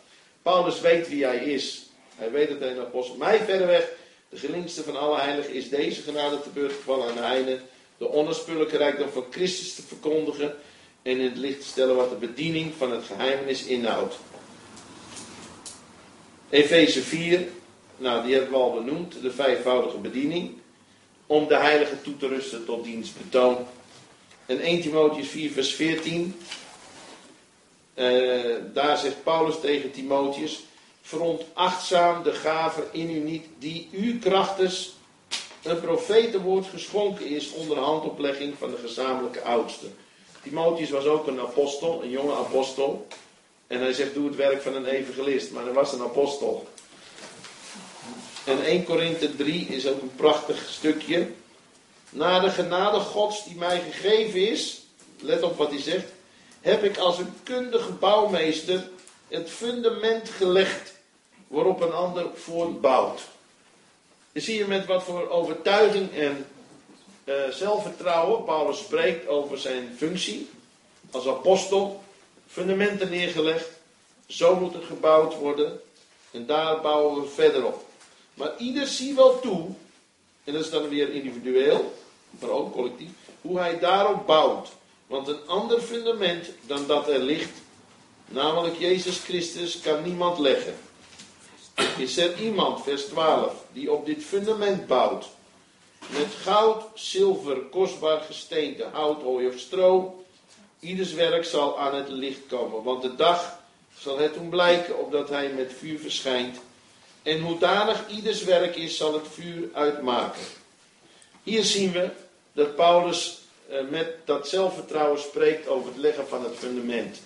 Paulus 0.42 0.80
weet 0.80 1.08
wie 1.08 1.24
hij 1.24 1.38
is. 1.38 1.82
Hij 2.14 2.30
weet 2.30 2.48
dat 2.48 2.60
hij 2.60 2.70
een 2.70 2.80
apostel. 2.80 3.16
Mij 3.16 3.38
verreweg, 3.38 3.88
de 4.28 4.36
geringste 4.36 4.82
van 4.82 4.96
alle 4.96 5.18
heiligen, 5.18 5.54
is 5.54 5.68
deze 5.68 6.02
genade 6.02 6.42
te 6.42 6.50
beurt 6.54 6.72
gevallen 6.72 7.08
aan 7.08 7.14
de 7.14 7.20
heiden 7.20 7.62
de 7.98 8.12
onafspuwelijke 8.12 8.76
rijkdom 8.76 9.08
van 9.10 9.24
Christus 9.30 9.74
te 9.74 9.82
verkondigen 9.82 10.54
en 11.02 11.18
in 11.18 11.24
het 11.24 11.36
licht 11.36 11.60
te 11.60 11.66
stellen 11.66 11.96
wat 11.96 12.10
de 12.10 12.26
bediening 12.26 12.72
van 12.76 12.92
het 12.92 13.04
geheimenis 13.04 13.64
inhoudt. 13.64 14.14
Efeze 16.50 17.02
4, 17.02 17.48
nou 17.98 18.24
die 18.24 18.34
hebben 18.34 18.50
we 18.50 18.56
al 18.56 18.72
benoemd, 18.72 19.22
de 19.22 19.30
vijfvoudige 19.30 19.98
bediening, 19.98 20.50
om 21.26 21.48
de 21.48 21.56
heilige 21.56 22.02
toe 22.02 22.16
te 22.16 22.28
rusten 22.28 22.64
tot 22.64 22.84
dienstbetoon. 22.84 23.56
En 24.46 24.60
1 24.60 24.80
Timotheus 24.80 25.28
4 25.28 25.50
vers 25.50 25.74
14, 25.74 26.40
uh, 27.94 28.56
daar 28.74 28.98
zegt 28.98 29.22
Paulus 29.22 29.60
tegen 29.60 29.90
Timotheus, 29.90 30.62
veronachtzaam 31.02 32.22
de 32.22 32.32
gave 32.32 32.82
in 32.92 33.10
u 33.10 33.18
niet, 33.18 33.44
die 33.58 33.88
u 33.92 34.18
krachtens 34.18 34.96
een 35.62 35.80
profetenwoord 35.80 36.66
geschonken 36.66 37.26
is 37.26 37.52
onder 37.52 37.78
handoplegging 37.78 38.54
van 38.58 38.70
de 38.70 38.76
gezamenlijke 38.76 39.42
oudsten. 39.42 39.94
Timotheus 40.42 40.90
was 40.90 41.04
ook 41.04 41.26
een 41.26 41.40
apostel, 41.40 42.02
een 42.02 42.10
jonge 42.10 42.34
apostel. 42.34 43.06
En 43.66 43.80
hij 43.80 43.92
zegt, 43.92 44.14
doe 44.14 44.26
het 44.26 44.36
werk 44.36 44.62
van 44.62 44.74
een 44.74 44.86
evangelist. 44.86 45.52
Maar 45.52 45.64
hij 45.64 45.72
was 45.72 45.92
een 45.92 46.02
apostel. 46.02 46.66
En 48.48 48.64
1 48.64 48.84
Korinthe 48.84 49.36
3 49.36 49.66
is 49.66 49.86
ook 49.86 50.02
een 50.02 50.14
prachtig 50.16 50.68
stukje. 50.68 51.28
Na 52.10 52.40
de 52.40 52.50
genade 52.50 52.98
gods 52.98 53.44
die 53.44 53.56
mij 53.56 53.80
gegeven 53.80 54.48
is, 54.48 54.80
let 55.20 55.42
op 55.42 55.56
wat 55.56 55.70
hij 55.70 55.80
zegt, 55.80 56.06
heb 56.60 56.84
ik 56.84 56.98
als 56.98 57.18
een 57.18 57.32
kundige 57.42 57.92
bouwmeester 57.92 58.88
het 59.28 59.50
fundament 59.50 60.28
gelegd 60.28 60.92
waarop 61.46 61.80
een 61.80 61.92
ander 61.92 62.26
voortbouwt. 62.34 63.20
Je 64.32 64.40
zie 64.40 64.58
je 64.58 64.66
met 64.66 64.86
wat 64.86 65.02
voor 65.02 65.28
overtuiging 65.28 66.14
en 66.14 66.46
uh, 67.24 67.34
zelfvertrouwen 67.50 68.44
Paulus 68.44 68.78
spreekt 68.78 69.28
over 69.28 69.58
zijn 69.58 69.94
functie 69.96 70.50
als 71.10 71.26
apostel. 71.26 72.02
Fundamenten 72.46 73.10
neergelegd. 73.10 73.68
Zo 74.26 74.56
moet 74.56 74.74
het 74.74 74.84
gebouwd 74.84 75.34
worden. 75.34 75.80
En 76.30 76.46
daar 76.46 76.80
bouwen 76.80 77.22
we 77.22 77.28
verder 77.28 77.66
op. 77.66 77.87
Maar 78.38 78.52
ieder 78.58 78.86
ziet 78.86 79.14
wel 79.14 79.40
toe, 79.40 79.66
en 80.44 80.52
dat 80.52 80.64
is 80.64 80.70
dan 80.70 80.88
weer 80.88 81.12
individueel, 81.12 81.94
maar 82.30 82.50
ook 82.50 82.72
collectief, 82.72 83.10
hoe 83.40 83.58
hij 83.58 83.78
daarop 83.78 84.26
bouwt. 84.26 84.68
Want 85.06 85.28
een 85.28 85.46
ander 85.46 85.80
fundament 85.80 86.46
dan 86.66 86.86
dat 86.86 87.08
er 87.08 87.18
ligt, 87.18 87.52
namelijk 88.26 88.78
Jezus 88.78 89.18
Christus, 89.18 89.80
kan 89.80 90.02
niemand 90.02 90.38
leggen. 90.38 90.74
Is 91.96 92.16
er 92.16 92.40
iemand, 92.40 92.82
vers 92.82 93.04
12, 93.04 93.64
die 93.72 93.92
op 93.92 94.06
dit 94.06 94.24
fundament 94.24 94.86
bouwt? 94.86 95.28
met 96.06 96.34
goud, 96.42 96.84
zilver, 96.94 97.56
kostbaar 97.56 98.20
gesteente, 98.20 98.86
hout, 98.92 99.22
hooi 99.22 99.46
of 99.46 99.58
stro. 99.58 100.22
Ieders 100.80 101.12
werk 101.12 101.44
zal 101.44 101.78
aan 101.78 101.94
het 101.94 102.08
licht 102.08 102.46
komen, 102.48 102.82
want 102.82 103.02
de 103.02 103.14
dag 103.14 103.58
zal 103.98 104.18
het 104.18 104.32
toen 104.32 104.48
blijken 104.48 104.98
opdat 104.98 105.28
hij 105.28 105.48
met 105.48 105.72
vuur 105.78 105.98
verschijnt. 105.98 106.60
En 107.28 107.40
hoedanig 107.40 108.08
ieders 108.08 108.44
werk 108.44 108.76
is, 108.76 108.96
zal 108.96 109.14
het 109.14 109.26
vuur 109.32 109.68
uitmaken. 109.72 110.42
Hier 111.42 111.64
zien 111.64 111.92
we 111.92 112.08
dat 112.52 112.76
Paulus 112.76 113.38
eh, 113.68 113.78
met 113.90 114.14
dat 114.24 114.48
zelfvertrouwen 114.48 115.20
spreekt 115.20 115.68
over 115.68 115.88
het 115.88 115.96
leggen 115.96 116.28
van 116.28 116.44
het 116.44 116.54
fundament. 116.56 117.20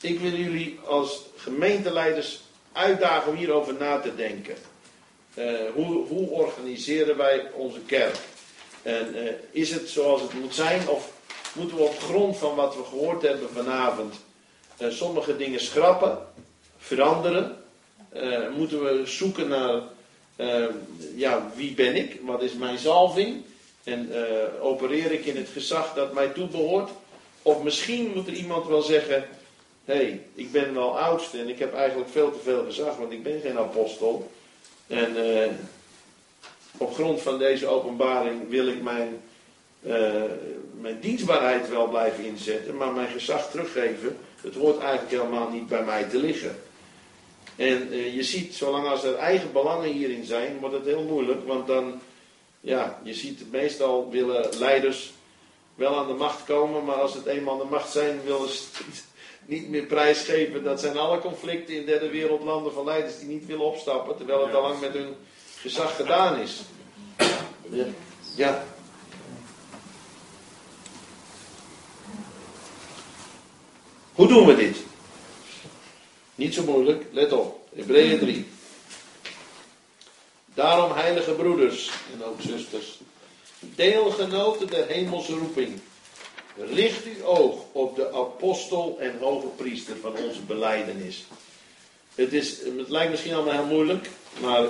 Ik 0.00 0.20
wil 0.20 0.30
jullie 0.30 0.78
als 0.86 1.20
gemeenteleiders 1.36 2.40
uitdagen 2.72 3.30
om 3.30 3.36
hierover 3.36 3.74
na 3.74 4.00
te 4.00 4.14
denken. 4.14 4.56
Uh, 5.34 5.60
hoe, 5.74 6.06
hoe, 6.06 6.28
organiseren 6.28 7.16
wij 7.16 7.50
onze 7.52 7.80
kerk? 7.80 8.16
En 8.82 9.16
uh, 9.16 9.30
is 9.50 9.70
het 9.70 9.88
zoals 9.88 10.20
het 10.20 10.32
moet 10.32 10.54
zijn? 10.54 10.88
Of 10.88 11.12
moeten 11.52 11.76
we 11.76 11.82
op 11.82 11.98
grond 11.98 12.36
van 12.36 12.54
wat 12.54 12.76
we 12.76 12.84
gehoord 12.84 13.22
hebben 13.22 13.48
vanavond 13.50 14.14
sommige 14.88 15.36
dingen 15.36 15.60
schrappen, 15.60 16.18
veranderen? 16.78 17.63
Moeten 18.56 18.84
we 18.84 19.02
zoeken 19.04 19.48
naar 19.48 19.82
ja, 21.14 21.50
wie 21.54 21.74
ben 21.74 21.94
ik? 21.94 22.20
Wat 22.22 22.42
is 22.42 22.52
mijn 22.52 22.78
zalving? 22.78 23.42
En 23.84 24.10
opereer 24.60 25.12
ik 25.12 25.24
in 25.24 25.36
het 25.36 25.48
gezag 25.48 25.94
dat 25.94 26.12
mij 26.12 26.28
toebehoort? 26.28 26.90
Of 27.42 27.62
misschien 27.62 28.12
moet 28.14 28.26
er 28.26 28.32
iemand 28.32 28.66
wel 28.66 28.82
zeggen: 28.82 29.24
hé, 29.84 29.94
hey, 29.94 30.22
ik 30.34 30.52
ben 30.52 30.74
wel 30.74 30.98
oudste 30.98 31.38
en 31.38 31.48
ik 31.48 31.58
heb 31.58 31.74
eigenlijk 31.74 32.10
veel 32.10 32.32
te 32.32 32.38
veel 32.42 32.64
gezag, 32.64 32.96
want 32.96 33.12
ik 33.12 33.22
ben 33.22 33.40
geen 33.40 33.58
apostel. 33.58 34.30
En 34.86 35.16
op 36.76 36.94
grond 36.94 37.20
van 37.20 37.38
deze 37.38 37.66
openbaring 37.66 38.48
wil 38.48 38.66
ik 38.66 38.82
mijn, 38.82 39.20
mijn 40.80 41.00
dienstbaarheid 41.00 41.68
wel 41.68 41.88
blijven 41.88 42.24
inzetten, 42.24 42.76
maar 42.76 42.92
mijn 42.92 43.08
gezag 43.08 43.50
teruggeven. 43.50 44.16
Het 44.40 44.54
hoort 44.54 44.78
eigenlijk 44.78 45.10
helemaal 45.10 45.50
niet 45.50 45.68
bij 45.68 45.84
mij 45.84 46.04
te 46.04 46.18
liggen. 46.18 46.56
En 47.56 47.88
uh, 47.90 48.14
je 48.14 48.22
ziet, 48.22 48.54
zolang 48.54 48.86
als 48.86 49.04
er 49.04 49.14
eigen 49.14 49.52
belangen 49.52 49.90
hierin 49.90 50.24
zijn, 50.24 50.58
wordt 50.58 50.74
het 50.74 50.84
heel 50.84 51.02
moeilijk, 51.02 51.46
want 51.46 51.66
dan, 51.66 52.00
ja, 52.60 53.00
je 53.02 53.14
ziet 53.14 53.50
meestal 53.50 54.10
willen 54.10 54.48
leiders 54.58 55.12
wel 55.74 55.98
aan 55.98 56.06
de 56.06 56.14
macht 56.14 56.44
komen, 56.44 56.84
maar 56.84 56.94
als 56.94 57.14
het 57.14 57.26
eenmaal 57.26 57.52
aan 57.52 57.66
de 57.66 57.72
macht 57.74 57.90
zijn, 57.90 58.20
willen 58.24 58.48
ze 58.48 58.62
niet 59.46 59.68
meer 59.68 59.84
prijsgeven. 59.84 60.64
Dat 60.64 60.80
zijn 60.80 60.96
alle 60.96 61.18
conflicten 61.18 61.74
in 61.74 61.86
derde 61.86 62.10
wereldlanden 62.10 62.72
van 62.72 62.84
leiders 62.84 63.18
die 63.18 63.28
niet 63.28 63.46
willen 63.46 63.64
opstappen, 63.64 64.16
terwijl 64.16 64.46
het 64.46 64.54
al 64.54 64.62
lang 64.62 64.80
met 64.80 64.92
hun 64.92 65.14
gezag 65.60 65.96
gedaan 65.96 66.40
is. 66.40 66.62
Ja. 67.70 67.86
ja. 68.36 68.64
Hoe 74.12 74.28
doen 74.28 74.46
we 74.46 74.56
dit? 74.56 74.76
Niet 76.34 76.54
zo 76.54 76.64
moeilijk, 76.64 77.04
let 77.12 77.32
op. 77.32 77.68
Hebreeën 77.74 78.18
3. 78.18 78.46
Daarom, 80.54 80.92
heilige 80.92 81.32
broeders 81.32 81.90
en 82.12 82.24
ook 82.24 82.40
zusters, 82.40 82.98
deelgenoten 83.58 84.66
der 84.66 84.86
hemelse 84.86 85.32
roeping 85.32 85.80
Richt 86.56 87.04
uw 87.04 87.24
oog 87.24 87.60
op 87.72 87.96
de 87.96 88.12
apostel 88.12 88.96
en 89.00 89.18
hoge 89.18 89.46
priester 89.46 89.96
van 90.00 90.16
onze 90.16 90.40
beleidenis. 90.40 91.24
Het, 92.14 92.32
is, 92.32 92.58
het 92.78 92.88
lijkt 92.88 93.10
misschien 93.10 93.34
allemaal 93.34 93.54
heel 93.54 93.64
moeilijk, 93.64 94.10
maar 94.40 94.66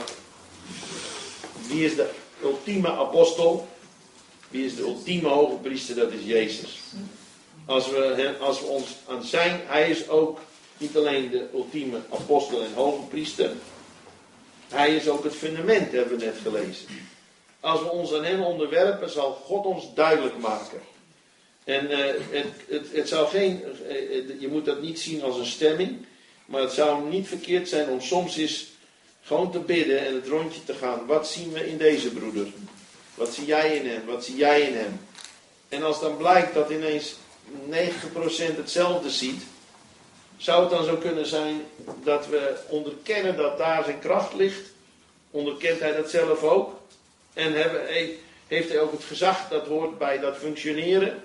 wie 1.67 1.85
is 1.85 1.95
de 1.95 2.11
ultieme 2.43 2.91
apostel? 2.91 3.69
Wie 4.49 4.65
is 4.65 4.77
de 4.77 4.83
ultieme 4.83 5.29
hoge 5.29 5.57
priester? 5.57 5.95
Dat 5.95 6.13
is 6.13 6.25
Jezus. 6.25 6.79
Als 7.67 7.91
we, 7.91 8.35
als 8.41 8.61
we 8.61 8.67
ons 8.67 8.87
aan 9.09 9.23
zijn, 9.23 9.61
hij 9.65 9.91
is 9.91 10.09
ook 10.09 10.41
niet 10.85 10.97
alleen 10.97 11.31
de 11.31 11.49
ultieme 11.55 12.01
apostel 12.11 12.63
en 12.63 12.75
hoge 12.75 13.03
priester. 13.03 13.51
Hij 14.69 14.97
is 14.97 15.09
ook 15.09 15.25
het 15.25 15.35
fundament, 15.35 15.93
hebben 15.93 16.19
we 16.19 16.25
net 16.25 16.37
gelezen. 16.43 16.87
Als 17.61 17.81
we 17.81 17.91
ons 17.91 18.13
aan 18.15 18.25
hem 18.25 18.43
onderwerpen, 18.43 19.11
zal 19.11 19.33
God 19.33 19.65
ons 19.65 19.95
duidelijk 19.95 20.39
maken 20.39 20.81
en 21.65 21.91
uh, 21.91 21.99
het, 22.31 22.47
het, 22.69 22.87
het, 22.93 23.09
zou 23.09 23.29
geen, 23.29 23.63
uh, 23.89 24.41
je 24.41 24.49
moet 24.49 24.65
dat 24.65 24.83
niet 24.83 25.01
zien 25.01 25.23
als 25.23 25.39
een 25.39 25.47
stemming, 25.47 26.07
maar 26.47 26.61
het 26.61 26.73
zou 26.73 27.09
niet 27.09 27.29
verkeerd 27.29 27.69
zijn 27.69 27.89
om 27.89 28.01
soms 28.01 28.37
eens 28.37 28.67
gewoon 29.23 29.53
te 29.53 29.59
bidden 29.59 30.07
en 30.07 30.15
het 30.15 30.27
rondje 30.27 30.65
te 30.65 30.75
gaan. 30.75 31.07
Wat 31.07 31.29
zien 31.29 31.53
we 31.53 31.69
in 31.69 31.79
deze 31.79 32.11
broeder? 32.11 32.47
Wat 33.15 33.35
zie 33.35 33.47
jij 33.47 33.77
in 33.77 33.89
hem? 33.89 34.07
Wat 34.07 34.25
zie 34.25 34.37
jij 34.37 34.61
in 34.61 34.77
hem? 34.77 35.01
En 35.69 35.83
als 35.83 36.01
dan 36.01 36.17
blijkt 36.17 36.55
dat 36.55 36.71
ineens 36.71 37.15
90% 37.71 38.57
hetzelfde 38.57 39.11
ziet, 39.11 39.43
zou 40.45 40.61
het 40.61 40.71
dan 40.71 40.85
zo 40.85 40.97
kunnen 40.97 41.27
zijn 41.27 41.63
dat 42.03 42.27
we 42.27 42.57
onderkennen 42.69 43.37
dat 43.37 43.59
daar 43.59 43.85
zijn 43.85 43.99
kracht 43.99 44.35
ligt? 44.35 44.71
Onderkent 45.31 45.81
hij 45.81 45.97
dat 45.97 46.11
zelf 46.11 46.43
ook? 46.43 46.81
En 47.33 47.53
heeft 48.47 48.69
hij 48.69 48.81
ook 48.81 48.93
het 48.93 49.05
gezag 49.05 49.49
dat 49.49 49.67
hoort 49.67 49.99
bij 49.99 50.19
dat 50.19 50.37
functioneren? 50.37 51.23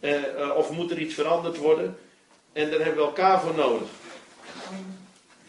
Eh, 0.00 0.40
eh, 0.40 0.56
of 0.56 0.70
moet 0.70 0.90
er 0.90 0.98
iets 0.98 1.14
veranderd 1.14 1.56
worden? 1.56 1.98
En 2.52 2.70
daar 2.70 2.80
hebben 2.80 2.96
we 2.96 3.08
elkaar 3.08 3.40
voor 3.40 3.54
nodig. 3.54 3.88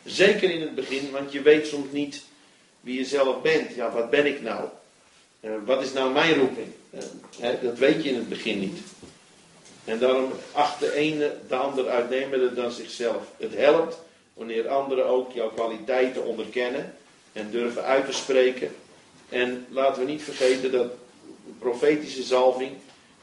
Zeker 0.03 0.49
in 0.49 0.61
het 0.61 0.75
begin, 0.75 1.11
want 1.11 1.31
je 1.31 1.41
weet 1.41 1.67
soms 1.67 1.91
niet 1.91 2.23
wie 2.81 2.97
je 2.97 3.05
zelf 3.05 3.41
bent. 3.41 3.75
Ja, 3.75 3.91
wat 3.91 4.09
ben 4.09 4.25
ik 4.25 4.41
nou? 4.41 4.65
Uh, 5.41 5.51
wat 5.65 5.81
is 5.81 5.93
nou 5.93 6.13
mijn 6.13 6.39
roeping? 6.39 6.67
Hè, 7.39 7.59
dat 7.61 7.77
weet 7.77 8.03
je 8.03 8.09
in 8.09 8.15
het 8.15 8.29
begin 8.29 8.59
niet. 8.59 8.79
En 9.85 9.99
daarom 9.99 10.31
acht 10.51 10.79
de 10.79 10.93
ene 10.93 11.33
de 11.47 11.55
ander 11.55 11.87
uitnemender 11.87 12.55
dan 12.55 12.71
zichzelf. 12.71 13.23
Het 13.37 13.55
helpt 13.55 13.99
wanneer 14.33 14.67
anderen 14.67 15.05
ook 15.05 15.31
jouw 15.31 15.49
kwaliteiten 15.49 16.25
onderkennen 16.25 16.93
en 17.33 17.51
durven 17.51 17.83
uit 17.83 18.05
te 18.05 18.13
spreken. 18.13 18.75
En 19.29 19.65
laten 19.69 20.05
we 20.05 20.11
niet 20.11 20.23
vergeten 20.23 20.71
dat 20.71 20.91
profetische 21.59 22.23
zalving 22.23 22.71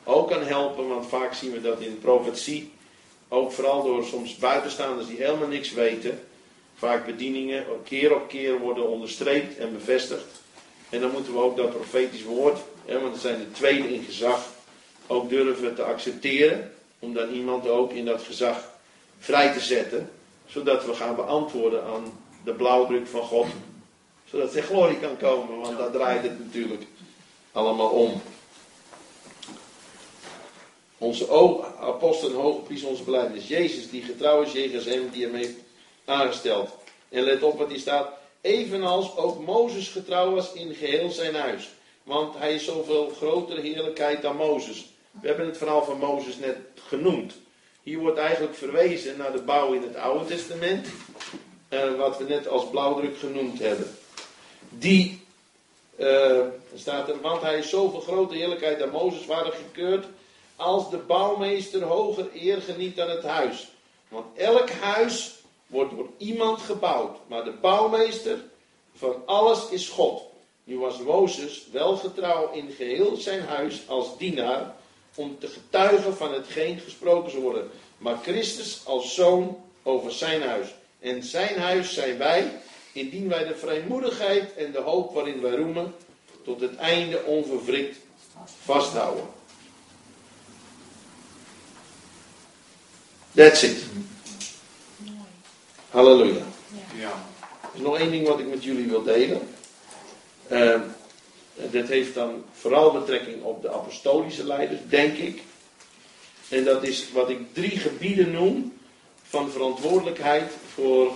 ook 0.05 0.29
kan 0.29 0.43
helpen, 0.43 0.89
want 0.89 1.07
vaak 1.07 1.35
zien 1.35 1.53
we 1.53 1.61
dat 1.61 1.81
in 1.81 1.99
profetie, 1.99 2.73
ook 3.29 3.53
vooral 3.53 3.83
door 3.83 4.05
soms 4.05 4.37
buitenstaanders 4.37 5.07
die 5.07 5.17
helemaal 5.17 5.49
niks 5.49 5.73
weten, 5.73 6.21
vaak 6.77 7.07
bedieningen 7.07 7.65
keer 7.85 8.15
op 8.15 8.29
keer 8.29 8.59
worden 8.59 8.89
onderstreept 8.89 9.59
en 9.59 9.73
bevestigd. 9.73 10.41
En 10.91 11.01
dan 11.01 11.11
moeten 11.11 11.33
we 11.33 11.39
ook 11.39 11.57
dat 11.57 11.71
profetisch 11.71 12.23
woord, 12.23 12.59
hè, 12.85 13.01
want 13.01 13.13
het 13.13 13.23
zijn 13.23 13.39
de 13.39 13.51
tweede 13.51 13.95
in 13.95 14.03
gezag, 14.03 14.52
ook 15.13 15.29
durven 15.29 15.75
te 15.75 15.83
accepteren, 15.83 16.73
om 16.99 17.15
dan 17.15 17.31
iemand 17.31 17.69
ook 17.69 17.93
in 17.93 18.05
dat 18.05 18.23
gezag 18.23 18.71
vrij 19.19 19.53
te 19.53 19.61
zetten, 19.61 20.11
zodat 20.47 20.85
we 20.85 20.95
gaan 20.95 21.17
beantwoorden 21.17 21.85
aan 21.85 22.19
de 22.45 22.53
blauwdruk 22.53 23.07
van 23.07 23.23
God, 23.23 23.47
zodat 24.25 24.53
zijn 24.53 24.65
glorie 24.65 24.99
kan 24.99 25.17
komen, 25.17 25.61
want 25.61 25.79
daar 25.79 25.91
draait 25.91 26.23
het 26.23 26.39
natuurlijk 26.39 26.83
allemaal 27.53 27.89
om. 27.89 28.23
Onze 30.99 31.29
apostel 31.81 32.29
en 32.29 32.35
hoge 32.35 32.61
priester, 32.61 32.89
onze. 32.89 33.49
Jezus 33.49 33.91
die 33.91 34.03
getrouw 34.03 34.43
is 34.43 34.53
jegens 34.53 34.85
hem 34.85 35.11
die 35.11 35.25
hem 35.25 35.35
heeft 35.35 35.57
aangesteld. 36.05 36.71
En 37.09 37.23
let 37.23 37.43
op 37.43 37.59
wat 37.59 37.69
hier 37.69 37.79
staat. 37.79 38.09
Evenals 38.41 39.17
ook 39.17 39.45
Mozes 39.45 39.89
getrouw 39.89 40.35
was 40.35 40.53
in 40.53 40.75
geheel 40.75 41.11
zijn 41.11 41.35
huis. 41.35 41.71
Want 42.03 42.39
hij 42.39 42.55
is 42.55 42.65
zoveel 42.65 43.13
grotere 43.17 43.61
heerlijkheid 43.61 44.23
dan 44.23 44.37
Mozes. 44.37 44.92
We 45.21 45.27
hebben 45.27 45.47
het 45.47 45.57
verhaal 45.57 45.85
van 45.85 45.99
Mozes 45.99 46.37
net 46.37 46.57
genoemd. 46.75 47.35
Hier 47.83 47.99
wordt 47.99 48.19
eigenlijk 48.19 48.55
verwezen 48.55 49.17
naar 49.17 49.33
de 49.33 49.43
bouw 49.43 49.73
in 49.73 49.83
het 49.83 49.97
Oude 49.97 50.25
Testament. 50.25 50.87
Uh, 51.69 51.95
wat 51.95 52.19
we 52.19 52.25
net 52.25 52.49
als 52.49 52.71
blauwdruk 52.71 53.19
genoemd 53.19 53.59
hebben. 53.59 53.97
Die, 54.69 55.25
uh, 55.97 56.41
staat 56.75 57.09
er, 57.09 57.21
want 57.21 57.43
hij 57.43 57.59
is 57.59 57.69
zoveel 57.69 58.01
grotere 58.01 58.39
heerlijkheid 58.39 58.79
dan 58.79 58.91
Mozes 58.91 59.27
waren 59.27 59.53
gekeurd 59.53 60.07
als 60.57 60.91
de 60.91 60.97
bouwmeester 60.97 61.83
hoger 61.83 62.29
eer 62.35 62.61
geniet 62.61 62.97
dan 62.97 63.11
het 63.11 63.23
huis. 63.23 63.71
Want 64.09 64.27
elk 64.37 64.71
huis 64.71 65.35
wordt 65.67 65.97
door 65.97 66.09
iemand 66.17 66.61
gebouwd, 66.61 67.19
maar 67.27 67.45
de 67.45 67.53
bouwmeester 67.61 68.39
van 68.97 69.23
alles 69.27 69.69
is 69.69 69.89
God. 69.89 70.23
Nu 70.65 70.79
was 70.79 70.99
Mozes 70.99 71.67
wel 71.73 71.97
getrouw 71.97 72.53
in 72.53 72.71
geheel 72.71 73.17
zijn 73.17 73.43
huis 73.43 73.83
als 73.89 74.19
dienaar 74.19 74.75
om 75.15 75.39
te 75.39 75.49
getuigen 75.49 76.17
van 76.17 76.33
hetgeen 76.33 76.81
gesproken 76.81 77.31
zou 77.31 77.43
worden. 77.43 77.71
Maar 77.99 78.19
Christus 78.23 78.81
als 78.85 79.15
zoon 79.15 79.59
over 79.83 80.13
zijn 80.13 80.43
huis. 80.43 80.75
En 81.01 81.23
zijn 81.23 81.59
huis 81.59 81.95
zijn 81.95 82.19
wij, 82.19 82.61
indien 82.93 83.29
wij 83.29 83.45
de 83.45 83.57
vrijmoedigheid 83.57 84.55
en 84.57 84.73
de 84.73 84.81
hoop 84.81 85.15
waarin 85.15 85.41
wij 85.41 85.57
roemen, 85.57 85.95
tot 86.45 86.61
het 86.61 86.77
einde 86.77 87.25
onverwrikt 87.25 87.97
vasthouden. 88.65 89.25
That's 93.35 93.63
it. 93.63 93.85
Halleluja. 95.91 96.45
Ja. 96.97 97.13
Er 97.61 97.69
is 97.75 97.81
nog 97.81 97.99
één 97.99 98.11
ding 98.11 98.27
wat 98.27 98.39
ik 98.39 98.47
met 98.47 98.65
jullie 98.65 98.89
wil 98.89 99.03
delen. 99.03 99.41
Uh, 100.51 100.81
dat 101.71 101.89
heeft 101.89 102.15
dan 102.15 102.45
vooral 102.53 102.93
betrekking 102.93 103.43
op 103.43 103.63
de 103.63 103.73
apostolische 103.73 104.47
leiders, 104.47 104.81
denk 104.89 105.17
ik. 105.17 105.43
En 106.49 106.65
dat 106.65 106.83
is 106.83 107.13
wat 107.13 107.31
ik 107.31 107.39
drie 107.53 107.79
gebieden 107.79 108.31
noem 108.31 108.73
van 109.23 109.51
verantwoordelijkheid 109.51 110.53
voor 110.75 111.13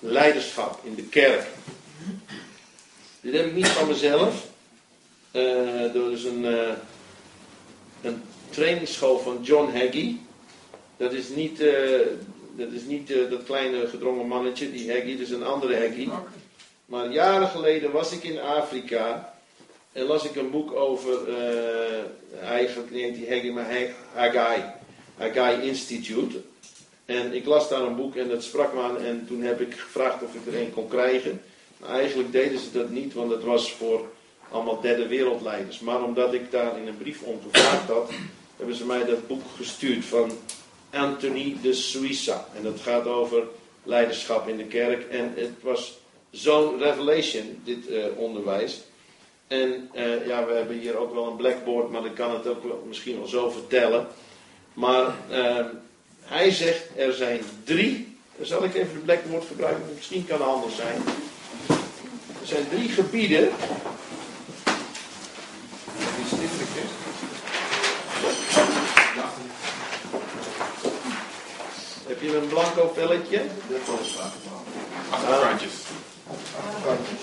leiderschap 0.00 0.80
in 0.82 0.94
de 0.94 1.02
kerk. 1.02 1.46
Dit 3.20 3.34
heb 3.34 3.46
ik 3.46 3.54
niet 3.54 3.68
van 3.68 3.88
mezelf. 3.88 4.46
Uh, 5.32 6.12
is 6.12 6.24
een, 6.24 6.44
uh, 6.44 6.68
een 8.02 8.22
trainingsschool 8.50 9.18
van 9.18 9.38
John 9.42 9.72
Hagee. 9.72 10.20
Dat 10.96 11.12
is 11.12 11.28
niet, 11.28 11.58
dat, 12.56 12.72
is 12.72 12.82
niet 12.86 13.12
kleine 13.44 13.86
gedrongen 13.86 14.26
mannetje, 14.26 14.72
die 14.72 14.92
Hagee, 14.92 15.16
dat 15.16 15.26
is 15.26 15.32
een 15.32 15.44
andere 15.44 15.74
Hagee. 15.74 16.08
Maar 16.84 17.12
jaren 17.12 17.48
geleden 17.48 17.92
was 17.92 18.12
ik 18.12 18.24
in 18.24 18.40
Afrika 18.40 19.34
en 19.92 20.04
las 20.04 20.24
ik 20.24 20.36
een 20.36 20.50
boek 20.50 20.72
over, 20.72 21.18
eigenlijk 22.42 22.90
neemt 22.90 23.14
die 23.14 23.92
Haggai, 24.14 24.62
Haggai 25.16 25.62
Institute. 25.62 26.40
En 27.04 27.34
ik 27.34 27.44
las 27.44 27.68
daar 27.68 27.82
een 27.82 27.96
boek 27.96 28.16
en 28.16 28.28
dat 28.28 28.42
sprak 28.42 28.74
me 28.74 28.80
aan 28.80 28.98
en 28.98 29.24
toen 29.26 29.42
heb 29.42 29.60
ik 29.60 29.74
gevraagd 29.74 30.22
of 30.22 30.34
ik 30.34 30.46
er 30.46 30.60
een 30.60 30.72
kon 30.72 30.88
krijgen. 30.88 31.42
Maar 31.76 31.90
eigenlijk 31.90 32.32
deden 32.32 32.58
ze 32.58 32.72
dat 32.72 32.90
niet, 32.90 33.14
want 33.14 33.30
het 33.30 33.42
was 33.42 33.72
voor 33.72 34.08
allemaal 34.50 34.80
derde 34.80 35.06
wereldleiders. 35.06 35.80
Maar 35.80 36.02
omdat 36.02 36.34
ik 36.34 36.50
daar 36.50 36.78
in 36.78 36.86
een 36.86 36.98
brief 36.98 37.22
om 37.22 37.40
gevraagd 37.50 37.88
had, 37.88 38.10
hebben 38.56 38.76
ze 38.76 38.86
mij 38.86 39.04
dat 39.04 39.26
boek 39.26 39.42
gestuurd 39.56 40.04
van 40.04 40.30
Anthony 40.90 41.56
de 41.62 41.72
Suissa. 41.72 42.46
En 42.56 42.62
dat 42.62 42.80
gaat 42.80 43.06
over 43.06 43.42
leiderschap 43.82 44.48
in 44.48 44.56
de 44.56 44.64
kerk. 44.64 45.10
En 45.10 45.32
het 45.36 45.52
was 45.60 45.98
zo'n 46.34 46.78
revelation, 46.78 47.60
dit 47.64 47.88
uh, 47.88 48.04
onderwijs. 48.16 48.82
En 49.46 49.90
uh, 49.94 50.26
ja, 50.26 50.46
we 50.46 50.52
hebben 50.52 50.78
hier 50.78 50.96
ook 50.96 51.14
wel 51.14 51.26
een 51.26 51.36
blackboard, 51.36 51.90
maar 51.90 52.04
ik 52.04 52.14
kan 52.14 52.34
het 52.34 52.46
ook 52.46 52.62
wel, 52.62 52.84
misschien 52.88 53.18
wel 53.18 53.28
zo 53.28 53.50
vertellen. 53.50 54.06
Maar 54.72 55.14
uh, 55.30 55.66
hij 56.20 56.50
zegt, 56.50 56.84
er 56.96 57.12
zijn 57.12 57.40
drie. 57.64 58.16
Zal 58.40 58.64
ik 58.64 58.74
even 58.74 58.94
de 58.94 59.00
blackboard 59.00 59.44
gebruiken, 59.46 59.84
misschien 59.94 60.26
kan 60.26 60.38
het 60.38 60.48
anders 60.48 60.76
zijn. 60.76 61.02
Er 62.40 62.46
zijn 62.46 62.68
drie 62.68 62.88
gebieden 62.88 63.48
Heb 72.06 72.22
je 72.22 72.36
een 72.36 72.48
blanco 72.48 72.92
velletje? 72.94 73.42
Dat 73.68 74.00
is 74.00 74.18
Achterkantjes. 75.10 75.83
Achterkantjes. 76.60 77.22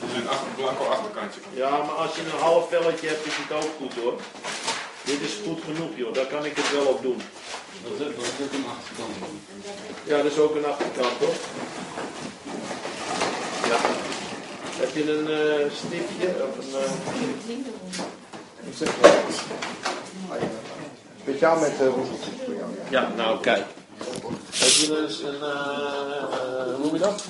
Dus 0.00 0.12
een 0.20 0.28
achter, 0.28 0.52
blanco 0.56 0.84
achterkantje. 0.84 1.40
Ja, 1.52 1.70
maar 1.70 1.98
als 2.04 2.14
je 2.14 2.20
een 2.22 2.40
half 2.40 2.68
velletje 2.68 3.06
hebt, 3.08 3.26
is 3.26 3.36
het 3.42 3.52
ook 3.60 3.72
goed 3.78 3.94
hoor. 4.02 4.16
Dit 5.02 5.20
is 5.20 5.34
goed 5.46 5.60
genoeg 5.64 5.92
joh, 5.94 6.14
daar 6.14 6.26
kan 6.26 6.44
ik 6.44 6.56
het 6.56 6.72
wel 6.72 6.86
op 6.94 7.02
doen. 7.02 7.20
Dat 7.82 7.92
is 7.92 8.06
ook 8.06 8.52
een 8.52 8.64
achterkant. 8.74 9.14
Ja, 10.04 10.16
dat 10.22 10.32
is 10.32 10.38
ook 10.38 10.54
een 10.54 10.66
achterkant 10.66 11.16
hoor. 11.18 11.36
Ja. 13.70 13.78
Heb 14.80 14.94
je 14.94 15.12
een 15.12 15.26
uh, 15.30 15.70
stipje 15.72 16.28
of 16.48 16.58
een. 16.58 16.70
Uh... 16.70 16.88
Speciaal 21.22 21.58
met 21.58 21.72
uh, 21.72 21.78
roezeltjes 21.78 22.34
voor 22.44 22.54
jou. 22.54 22.70
Ja, 22.88 23.12
nou 23.16 23.40
kijk. 23.40 23.64
Heb 24.50 24.68
je 24.68 24.86
dus 24.86 25.22
een. 25.22 25.34
Uh, 25.34 26.74
hoe 26.74 26.78
noem 26.82 26.92
je 26.92 26.98
dat? 26.98 27.24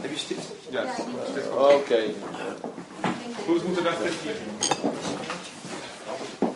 Heb 0.00 0.10
je 0.10 0.18
stift? 0.18 0.46
Ja. 0.70 0.84
Oké. 1.52 1.72
Okay. 1.74 2.14
Hoe 3.46 3.60
moeten 3.66 3.84
daar 3.84 3.96
stift 4.00 4.38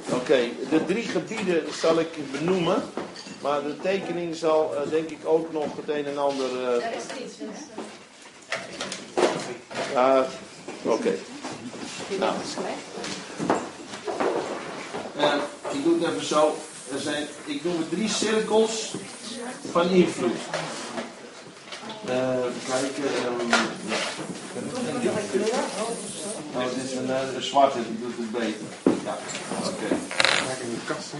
Oké, 0.06 0.14
okay. 0.14 0.52
de 0.70 0.84
drie 0.84 1.02
gebieden 1.02 1.62
zal 1.80 1.98
ik 1.98 2.32
benoemen. 2.32 2.82
Maar 3.42 3.62
de 3.62 3.76
tekening 3.82 4.36
zal 4.36 4.74
uh, 4.74 4.90
denk 4.90 5.10
ik 5.10 5.18
ook 5.24 5.52
nog 5.52 5.76
het 5.76 5.88
een 5.88 6.06
en 6.06 6.18
ander. 6.18 6.50
Uh... 6.52 6.80
Daar 6.80 6.92
is 6.94 7.24
iets, 7.24 7.34
Ja, 9.92 10.26
oké. 10.82 10.92
Okay. 10.94 11.18
Nou. 12.18 12.34
Uh, 15.16 15.34
ik 15.70 15.84
doe 15.84 16.00
het 16.00 16.12
even 16.12 16.26
zo. 16.26 16.54
Er 16.92 17.00
zijn, 17.00 17.26
ik 17.44 17.64
noem 17.64 17.78
het 17.78 17.90
drie 17.90 18.08
cirkels 18.08 18.94
van 19.70 19.88
invloed. 19.88 20.36
Uh, 22.08 22.14
kijken. 22.68 23.04
Um. 23.04 23.50
Oh, 26.54 26.64
dit 26.74 26.84
is 26.84 26.94
een, 26.94 27.10
een 27.34 27.42
zwarte, 27.42 27.78
die 27.78 28.00
doet 28.00 28.16
het 28.16 28.30
beter. 28.30 28.94
Ja, 29.04 29.18
oké. 29.58 29.68
Okay. 29.68 29.98
Kijk 30.46 30.58
in 30.62 30.70
de 30.70 30.80
kast. 30.86 31.12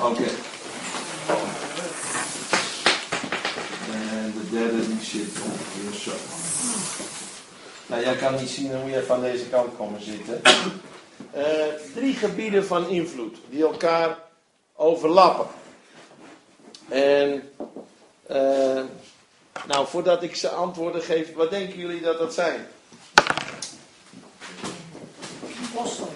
Oké. 0.00 0.30
En 3.92 4.34
de 4.36 4.50
derde 4.50 4.86
die 4.86 5.02
zit 5.02 5.28
ongeveer 5.44 6.00
zo. 6.00 6.10
Nou, 7.86 8.02
jij 8.02 8.16
kan 8.16 8.34
niet 8.34 8.48
zien, 8.48 8.86
je 8.86 8.96
even 8.96 9.14
aan 9.14 9.20
deze 9.20 9.44
kant 9.44 9.76
komen 9.76 10.02
zitten. 10.02 10.40
Uh, 11.36 11.42
drie 11.94 12.14
gebieden 12.14 12.66
van 12.66 12.88
invloed 12.88 13.36
die 13.50 13.62
elkaar 13.62 14.18
overlappen. 14.74 15.46
En, 16.94 17.50
uh, 18.30 18.82
nou, 19.66 19.86
voordat 19.86 20.22
ik 20.22 20.36
ze 20.36 20.48
antwoorden 20.48 21.02
geef, 21.02 21.34
wat 21.34 21.50
denken 21.50 21.78
jullie 21.78 22.00
dat 22.00 22.18
dat 22.18 22.34
zijn? 22.34 22.66
Apostel. 25.72 26.14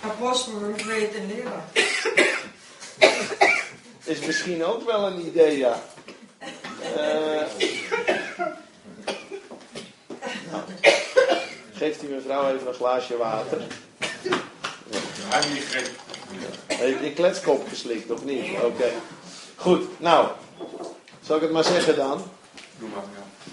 Apostel, 0.00 0.52
profeet 0.52 1.14
en 1.14 1.26
leraar. 1.26 1.64
Is 4.04 4.20
misschien 4.20 4.64
ook 4.64 4.86
wel 4.86 5.06
een 5.06 5.26
idee, 5.26 5.58
ja. 5.58 5.82
Uh, 6.96 7.42
nou, 10.50 10.62
geeft 11.72 12.02
u 12.02 12.06
mevrouw 12.06 12.54
even 12.54 12.68
een 12.68 12.74
glaasje 12.74 13.16
water. 13.16 13.62
Hij 15.28 15.40
heeft 15.40 15.52
niet 15.52 15.62
gegeven. 15.62 15.94
Heeft 16.66 17.00
die 17.00 17.12
kletskop 17.12 17.68
geslikt, 17.68 18.10
of 18.10 18.24
niet? 18.24 18.50
Oké. 18.50 18.64
Okay. 18.64 18.92
Goed, 19.60 20.00
nou. 20.00 20.28
Zal 21.22 21.36
ik 21.36 21.42
het 21.42 21.50
maar 21.50 21.64
zeggen 21.64 21.96
dan? 21.96 22.22
Doe 22.78 22.88
maar, 22.88 23.02
ja. 23.02 23.50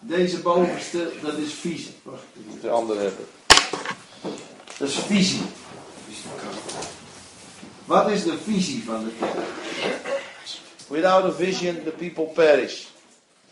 Deze 0.00 0.40
bovenste, 0.40 1.12
dat 1.22 1.36
is 1.36 1.52
visie. 1.52 1.94
Wacht, 2.02 2.22
ik 2.32 2.46
moet 2.46 2.62
de 2.62 2.70
andere 2.70 3.00
hebben. 3.00 3.26
Dat 4.78 4.88
is 4.88 4.94
visie. 4.94 5.42
Wat 7.84 8.10
is 8.10 8.24
de 8.24 8.38
visie 8.38 8.84
van 8.84 9.04
de 9.04 9.10
kerk? 9.18 9.34
Without 10.88 11.24
a 11.24 11.32
vision, 11.32 11.82
the 11.84 11.90
people 11.90 12.24
perish. 12.24 12.84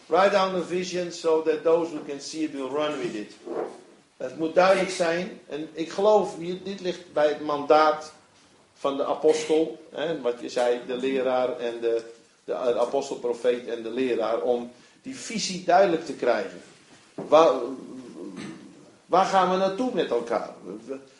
Write 0.07 0.31
down 0.31 0.55
a 0.55 0.63
vision 0.63 1.13
so 1.13 1.43
that 1.43 1.65
those 1.65 1.91
who 1.91 2.05
can 2.09 2.21
see 2.21 2.43
it 2.43 2.53
will 2.53 2.71
run 2.71 2.99
with 2.99 3.15
it. 3.15 3.33
Het 4.17 4.39
moet 4.39 4.55
duidelijk 4.55 4.91
zijn, 4.91 5.41
en 5.49 5.69
ik 5.73 5.91
geloof, 5.91 6.35
dit 6.65 6.81
ligt 6.81 7.13
bij 7.13 7.29
het 7.29 7.41
mandaat 7.41 8.13
van 8.85 8.97
de 8.97 9.05
apostel, 9.05 9.79
hè, 9.91 10.21
wat 10.21 10.35
je 10.41 10.49
zei, 10.49 10.81
de 10.87 10.97
leraar 10.97 11.59
en 11.59 11.81
de, 11.81 12.03
de, 12.45 12.55
apostel, 12.55 13.17
profeet 13.17 13.69
en 13.69 13.83
de 13.83 13.91
leraar, 13.91 14.41
om 14.41 14.73
die 15.03 15.17
visie 15.17 15.65
duidelijk 15.65 16.05
te 16.05 16.13
krijgen. 16.13 16.63
Waar, 17.15 17.53
waar 19.07 19.25
gaan 19.25 19.51
we 19.51 19.57
naartoe 19.57 19.91
met 19.95 20.11
elkaar? 20.11 20.51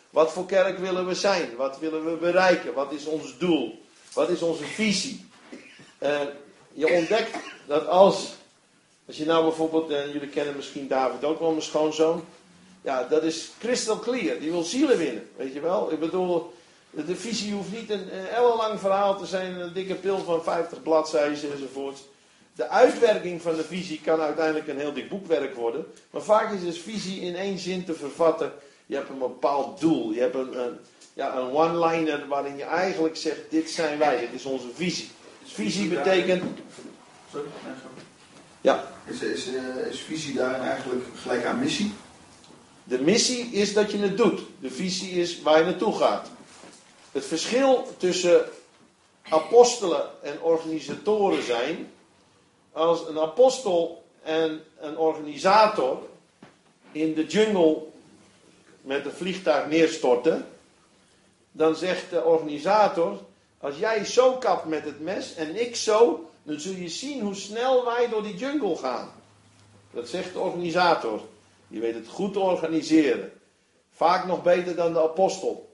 Wat 0.09 0.31
voor 0.31 0.45
kerk 0.45 0.77
willen 0.77 1.07
we 1.07 1.15
zijn? 1.15 1.55
Wat 1.55 1.79
willen 1.79 2.05
we 2.05 2.15
bereiken? 2.15 2.73
Wat 2.73 2.91
is 2.91 3.05
ons 3.05 3.37
doel? 3.37 3.81
Wat 4.13 4.29
is 4.29 4.41
onze 4.41 4.63
visie? 4.63 5.25
Uh, 5.99 6.19
je 6.73 6.87
ontdekt 6.87 7.37
dat 7.67 7.87
als, 7.87 8.33
als 9.07 9.17
je 9.17 9.25
nou 9.25 9.43
bijvoorbeeld, 9.43 9.91
en 9.91 10.11
jullie 10.11 10.29
kennen 10.29 10.55
misschien 10.55 10.87
David 10.87 11.23
ook 11.23 11.39
wel, 11.39 11.49
mijn 11.49 11.61
schoonzoon. 11.61 12.25
Ja, 12.81 13.03
dat 13.03 13.23
is 13.23 13.51
crystal 13.59 13.99
clear. 13.99 14.39
Die 14.39 14.51
wil 14.51 14.63
zielen 14.63 14.97
winnen, 14.97 15.29
weet 15.35 15.53
je 15.53 15.59
wel. 15.59 15.91
Ik 15.91 15.99
bedoel, 15.99 16.53
de 16.95 17.15
visie 17.15 17.53
hoeft 17.53 17.71
niet 17.71 17.89
een, 17.89 18.09
ellenlang 18.09 18.79
verhaal 18.79 19.17
te 19.17 19.25
zijn, 19.25 19.59
een 19.59 19.73
dikke 19.73 19.95
pil 19.95 20.17
van 20.17 20.43
50 20.43 20.83
bladzijden 20.83 21.51
enzovoort. 21.51 21.99
De 22.55 22.67
uitwerking 22.67 23.41
van 23.41 23.55
de 23.55 23.63
visie 23.63 24.01
kan 24.01 24.19
uiteindelijk 24.19 24.67
een 24.67 24.79
heel 24.79 24.93
dik 24.93 25.09
boekwerk 25.09 25.55
worden. 25.55 25.85
Maar 26.09 26.21
vaak 26.21 26.53
is 26.53 26.61
dus 26.61 26.79
visie 26.79 27.21
in 27.21 27.35
één 27.35 27.59
zin 27.59 27.85
te 27.85 27.93
vervatten. 27.93 28.51
Je 28.85 28.95
hebt 28.95 29.09
een 29.09 29.17
bepaald 29.17 29.79
doel. 29.79 30.11
Je 30.11 30.19
hebt 30.19 30.35
een, 30.35 30.59
een 30.59 30.77
ja, 31.13 31.35
een 31.35 31.51
one-liner 31.51 32.27
waarin 32.27 32.57
je 32.57 32.63
eigenlijk 32.63 33.15
zegt: 33.15 33.39
Dit 33.49 33.69
zijn 33.69 33.97
wij, 33.97 34.19
dit 34.19 34.33
is 34.33 34.45
onze 34.45 34.67
visie. 34.73 35.09
Dus 35.43 35.53
visie 35.53 35.89
betekent. 35.89 36.43
Sorry, 37.31 37.47
Ja. 38.61 38.83
Is, 39.05 39.21
is, 39.21 39.47
uh, 39.47 39.87
is 39.89 39.99
visie 39.99 40.33
daar 40.33 40.61
eigenlijk 40.61 41.05
gelijk 41.21 41.45
aan 41.45 41.59
missie? 41.59 41.93
De 42.83 43.01
missie 43.01 43.45
is 43.45 43.73
dat 43.73 43.91
je 43.91 43.97
het 43.97 44.17
doet. 44.17 44.41
De 44.59 44.71
visie 44.71 45.11
is 45.11 45.41
waar 45.41 45.59
je 45.59 45.65
naartoe 45.65 45.95
gaat. 45.97 46.29
Het 47.15 47.25
verschil 47.25 47.87
tussen 47.97 48.45
apostelen 49.29 50.09
en 50.21 50.41
organisatoren 50.41 51.43
zijn. 51.43 51.91
Als 52.71 53.07
een 53.07 53.19
apostel 53.19 54.03
en 54.23 54.63
een 54.79 54.97
organisator 54.97 55.99
in 56.91 57.13
de 57.13 57.25
jungle 57.25 57.83
met 58.81 59.05
een 59.05 59.11
vliegtuig 59.11 59.67
neerstorten, 59.67 60.47
dan 61.51 61.75
zegt 61.75 62.09
de 62.09 62.23
organisator: 62.23 63.19
Als 63.59 63.77
jij 63.77 64.05
zo 64.05 64.31
kapt 64.31 64.65
met 64.65 64.85
het 64.85 64.99
mes 64.99 65.35
en 65.35 65.61
ik 65.61 65.75
zo, 65.75 66.29
dan 66.43 66.59
zul 66.59 66.73
je 66.73 66.89
zien 66.89 67.21
hoe 67.21 67.35
snel 67.35 67.85
wij 67.85 68.09
door 68.09 68.23
die 68.23 68.35
jungle 68.35 68.75
gaan. 68.75 69.11
Dat 69.91 70.07
zegt 70.07 70.33
de 70.33 70.39
organisator. 70.39 71.21
Die 71.67 71.81
weet 71.81 71.95
het 71.95 72.07
goed 72.07 72.33
te 72.33 72.39
organiseren. 72.39 73.31
Vaak 73.91 74.25
nog 74.25 74.43
beter 74.43 74.75
dan 74.75 74.93
de 74.93 75.01
apostel. 75.01 75.64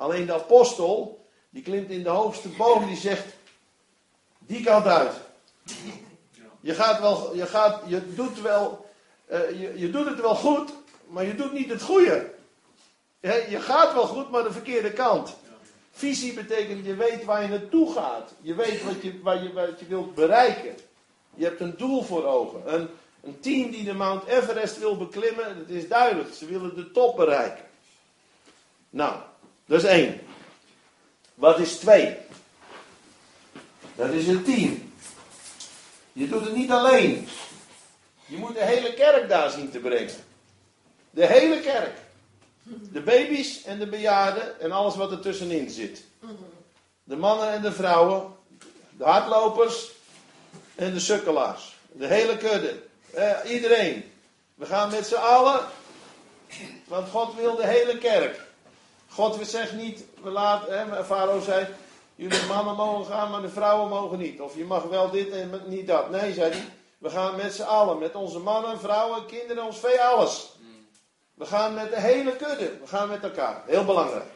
Alleen 0.00 0.26
de 0.26 0.34
apostel, 0.34 1.24
die 1.50 1.62
klimt 1.62 1.90
in 1.90 2.02
de 2.02 2.08
hoogste 2.08 2.48
boom, 2.48 2.86
die 2.86 2.96
zegt: 2.96 3.24
Die 4.38 4.64
kant 4.64 4.86
uit. 4.86 5.12
Je 6.60 6.74
gaat 6.74 7.00
wel, 7.00 7.36
je 7.36 7.46
gaat, 7.46 7.82
je 7.86 8.14
doet 8.14 8.40
wel, 8.40 8.90
eh, 9.26 9.60
je, 9.60 9.78
je 9.78 9.90
doet 9.90 10.06
het 10.06 10.20
wel 10.20 10.34
goed, 10.34 10.72
maar 11.06 11.24
je 11.24 11.34
doet 11.34 11.52
niet 11.52 11.70
het 11.70 11.82
goede. 11.82 12.32
Je, 13.20 13.60
gaat 13.60 13.94
wel 13.94 14.06
goed, 14.06 14.30
maar 14.30 14.42
de 14.42 14.52
verkeerde 14.52 14.92
kant. 14.92 15.36
Visie 15.90 16.32
betekent 16.32 16.84
je 16.84 16.94
weet 16.94 17.24
waar 17.24 17.42
je 17.42 17.48
naartoe 17.48 17.92
gaat. 17.92 18.32
Je 18.40 18.54
weet 18.54 18.84
wat 18.84 19.02
je, 19.02 19.20
waar 19.22 19.42
je, 19.42 19.52
wat 19.52 19.80
je 19.80 19.86
wilt 19.86 20.14
bereiken. 20.14 20.74
Je 21.34 21.44
hebt 21.44 21.60
een 21.60 21.76
doel 21.76 22.02
voor 22.02 22.24
ogen. 22.24 22.74
Een, 22.74 22.88
een 23.22 23.40
team 23.40 23.70
die 23.70 23.84
de 23.84 23.94
Mount 23.94 24.24
Everest 24.24 24.78
wil 24.78 24.96
beklimmen, 24.96 25.58
het 25.58 25.70
is 25.70 25.88
duidelijk. 25.88 26.34
Ze 26.34 26.46
willen 26.46 26.74
de 26.74 26.90
top 26.90 27.16
bereiken. 27.16 27.64
Nou, 28.90 29.14
dat 29.70 29.82
is 29.82 29.88
één. 29.88 30.20
Wat 31.34 31.58
is 31.58 31.76
twee? 31.76 32.16
Dat 33.94 34.10
is 34.10 34.26
een 34.26 34.44
team. 34.44 34.92
Je 36.12 36.28
doet 36.28 36.44
het 36.44 36.54
niet 36.54 36.70
alleen. 36.70 37.28
Je 38.26 38.36
moet 38.36 38.54
de 38.54 38.64
hele 38.64 38.94
kerk 38.94 39.28
daar 39.28 39.50
zien 39.50 39.70
te 39.70 39.78
brengen. 39.78 40.14
De 41.10 41.26
hele 41.26 41.60
kerk. 41.60 41.98
De 42.92 43.00
baby's 43.00 43.62
en 43.62 43.78
de 43.78 43.86
bejaarden 43.86 44.60
en 44.60 44.72
alles 44.72 44.96
wat 44.96 45.10
er 45.10 45.20
tussenin 45.20 45.70
zit. 45.70 46.04
De 47.04 47.16
mannen 47.16 47.52
en 47.52 47.62
de 47.62 47.72
vrouwen. 47.72 48.32
De 48.96 49.04
hardlopers 49.04 49.90
en 50.74 50.92
de 50.92 51.00
sukkelaars. 51.00 51.76
De 51.92 52.06
hele 52.06 52.36
kudde. 52.36 52.82
Eh, 53.10 53.36
iedereen. 53.46 54.12
We 54.54 54.66
gaan 54.66 54.90
met 54.90 55.06
z'n 55.06 55.14
allen. 55.14 55.60
Want 56.84 57.08
God 57.08 57.34
wil 57.34 57.56
de 57.56 57.66
hele 57.66 57.98
kerk. 57.98 58.48
God 59.12 59.38
zegt 59.42 59.72
niet, 59.72 60.04
we 60.22 60.30
laten, 60.30 61.04
Farao 61.04 61.40
zei, 61.40 61.66
jullie 62.14 62.46
mannen 62.46 62.76
mogen 62.76 63.12
gaan, 63.12 63.30
maar 63.30 63.40
de 63.40 63.48
vrouwen 63.48 63.88
mogen 63.88 64.18
niet. 64.18 64.40
Of 64.40 64.56
je 64.56 64.64
mag 64.64 64.82
wel 64.82 65.10
dit 65.10 65.30
en 65.30 65.62
niet 65.66 65.86
dat. 65.86 66.10
Nee, 66.10 66.32
zei 66.32 66.52
hij, 66.52 66.64
we 66.98 67.10
gaan 67.10 67.36
met 67.36 67.54
z'n 67.54 67.62
allen, 67.62 67.98
met 67.98 68.14
onze 68.14 68.38
mannen, 68.38 68.80
vrouwen, 68.80 69.26
kinderen, 69.26 69.64
ons 69.64 69.78
vee, 69.78 70.00
alles. 70.00 70.52
We 71.34 71.46
gaan 71.46 71.74
met 71.74 71.90
de 71.90 72.00
hele 72.00 72.36
kudde, 72.36 72.72
we 72.80 72.86
gaan 72.86 73.08
met 73.08 73.22
elkaar. 73.22 73.62
Heel 73.66 73.84
belangrijk. 73.84 74.30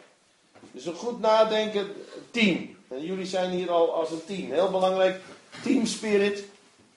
Dus 0.71 0.87
een 0.87 0.95
goed 0.95 1.21
nadenken, 1.21 1.93
team. 2.31 2.77
En 2.89 3.01
jullie 3.05 3.27
zijn 3.27 3.51
hier 3.51 3.71
al 3.71 3.95
als 3.95 4.11
een 4.11 4.25
team. 4.27 4.53
Heel 4.53 4.71
belangrijk, 4.71 5.21
team 5.63 5.87
spirit. 5.87 6.45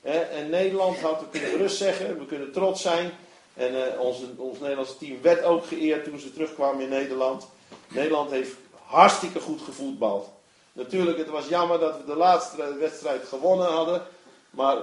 En 0.01 0.49
Nederland 0.49 0.99
had, 0.99 1.19
we 1.19 1.39
kunnen 1.39 1.57
rust 1.57 1.77
zeggen, 1.77 2.19
we 2.19 2.25
kunnen 2.25 2.51
trots 2.51 2.81
zijn. 2.81 3.11
En 3.53 3.73
uh, 3.73 3.99
ons 4.37 4.59
Nederlandse 4.59 4.97
team 4.97 5.21
werd 5.21 5.43
ook 5.43 5.65
geëerd 5.65 6.03
toen 6.03 6.19
ze 6.19 6.33
terugkwamen 6.33 6.81
in 6.81 6.89
Nederland. 6.89 7.47
Nederland 7.87 8.31
heeft 8.31 8.55
hartstikke 8.85 9.39
goed 9.39 9.61
gevoetbald. 9.61 10.29
Natuurlijk, 10.71 11.17
het 11.17 11.29
was 11.29 11.47
jammer 11.47 11.79
dat 11.79 11.97
we 11.97 12.05
de 12.05 12.15
laatste 12.15 12.75
wedstrijd 12.79 13.27
gewonnen 13.27 13.67
hadden. 13.67 14.01
Maar 14.49 14.77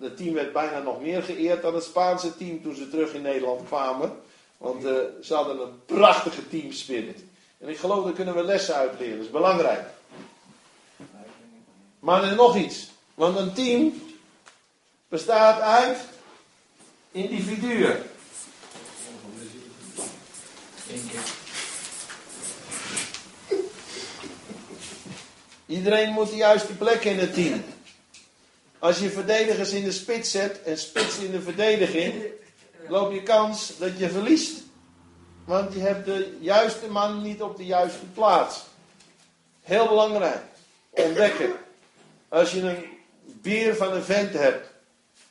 het 0.00 0.16
team 0.16 0.34
werd 0.34 0.52
bijna 0.52 0.78
nog 0.78 1.00
meer 1.00 1.22
geëerd 1.22 1.62
dan 1.62 1.74
het 1.74 1.84
Spaanse 1.84 2.36
team 2.36 2.62
toen 2.62 2.74
ze 2.74 2.88
terug 2.88 3.12
in 3.12 3.22
Nederland 3.22 3.66
kwamen. 3.66 4.12
Want 4.56 4.84
uh, 4.84 4.92
ze 5.22 5.34
hadden 5.34 5.60
een 5.60 5.84
prachtige 5.86 6.48
teamspirit. 6.48 7.24
En 7.58 7.68
ik 7.68 7.78
geloof, 7.78 8.04
daar 8.04 8.12
kunnen 8.12 8.34
we 8.34 8.44
lessen 8.44 8.74
uit 8.74 8.98
leren. 8.98 9.16
Dat 9.16 9.26
is 9.26 9.32
belangrijk. 9.32 9.84
Maar 11.98 12.24
er 12.24 12.34
nog 12.34 12.56
iets. 12.56 12.90
Want 13.14 13.36
een 13.38 13.52
team 13.52 14.02
bestaat 15.08 15.60
uit 15.60 15.98
individuen. 17.10 18.02
Iedereen 25.74 26.12
moet 26.12 26.30
de 26.30 26.36
juiste 26.36 26.72
plek 26.72 27.04
in 27.04 27.18
het 27.18 27.34
team. 27.34 27.64
Als 28.78 28.98
je 28.98 29.10
verdedigers 29.10 29.70
in 29.70 29.84
de 29.84 29.92
spits 29.92 30.30
zet 30.30 30.62
en 30.62 30.78
spits 30.78 31.18
in 31.18 31.30
de 31.30 31.40
verdediging, 31.42 32.14
loop 32.88 33.12
je 33.12 33.22
kans 33.22 33.78
dat 33.78 33.98
je 33.98 34.10
verliest. 34.10 34.62
Want 35.44 35.72
je 35.72 35.80
hebt 35.80 36.04
de 36.04 36.36
juiste 36.40 36.86
man 36.90 37.22
niet 37.22 37.42
op 37.42 37.56
de 37.56 37.64
juiste 37.64 38.06
plaats. 38.14 38.62
Heel 39.62 39.88
belangrijk. 39.88 40.42
Ontdekken. 40.90 41.52
Als 42.28 42.50
je 42.50 42.60
een 42.60 42.84
beer 43.24 43.76
van 43.76 43.92
een 43.92 44.02
vent 44.02 44.32
hebt, 44.32 44.68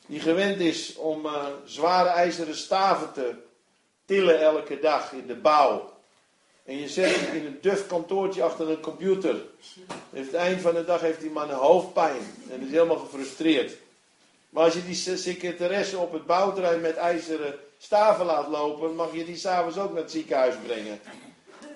die 0.06 0.20
gewend 0.20 0.60
is 0.60 0.96
om 0.96 1.26
uh, 1.26 1.46
zware 1.64 2.08
ijzeren 2.08 2.56
staven 2.56 3.12
te 3.12 3.34
tillen 4.04 4.40
elke 4.40 4.78
dag 4.80 5.12
in 5.12 5.26
de 5.26 5.36
bouw. 5.36 5.93
En 6.64 6.78
je 6.78 6.88
zet 6.88 7.16
hem 7.16 7.36
in 7.36 7.46
een 7.46 7.58
duf 7.60 7.86
kantoortje 7.86 8.42
achter 8.42 8.70
een 8.70 8.80
computer. 8.80 9.36
En 10.12 10.22
het 10.22 10.34
eind 10.34 10.60
van 10.60 10.74
de 10.74 10.84
dag 10.84 11.00
heeft 11.00 11.20
die 11.20 11.30
man 11.30 11.50
een 11.50 11.56
hoofdpijn. 11.56 12.20
En 12.50 12.60
is 12.60 12.70
helemaal 12.70 12.96
gefrustreerd. 12.96 13.76
Maar 14.50 14.64
als 14.64 14.74
je 14.74 14.84
die 14.84 15.16
secretaresse 15.16 15.98
op 15.98 16.12
het 16.12 16.26
bouwterrein 16.26 16.80
met 16.80 16.96
ijzeren 16.96 17.54
staven 17.78 18.26
laat 18.26 18.48
lopen, 18.48 18.94
mag 18.94 19.14
je 19.14 19.24
die 19.24 19.36
s'avonds 19.36 19.78
ook 19.78 19.92
naar 19.92 20.02
het 20.02 20.10
ziekenhuis 20.10 20.54
brengen. 20.66 21.00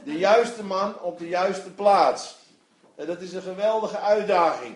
De 0.05 0.19
juiste 0.19 0.65
man 0.65 1.01
op 1.01 1.19
de 1.19 1.29
juiste 1.29 1.71
plaats. 1.71 2.37
En 2.95 3.07
dat 3.07 3.21
is 3.21 3.33
een 3.33 3.43
geweldige 3.43 3.99
uitdaging. 3.99 4.75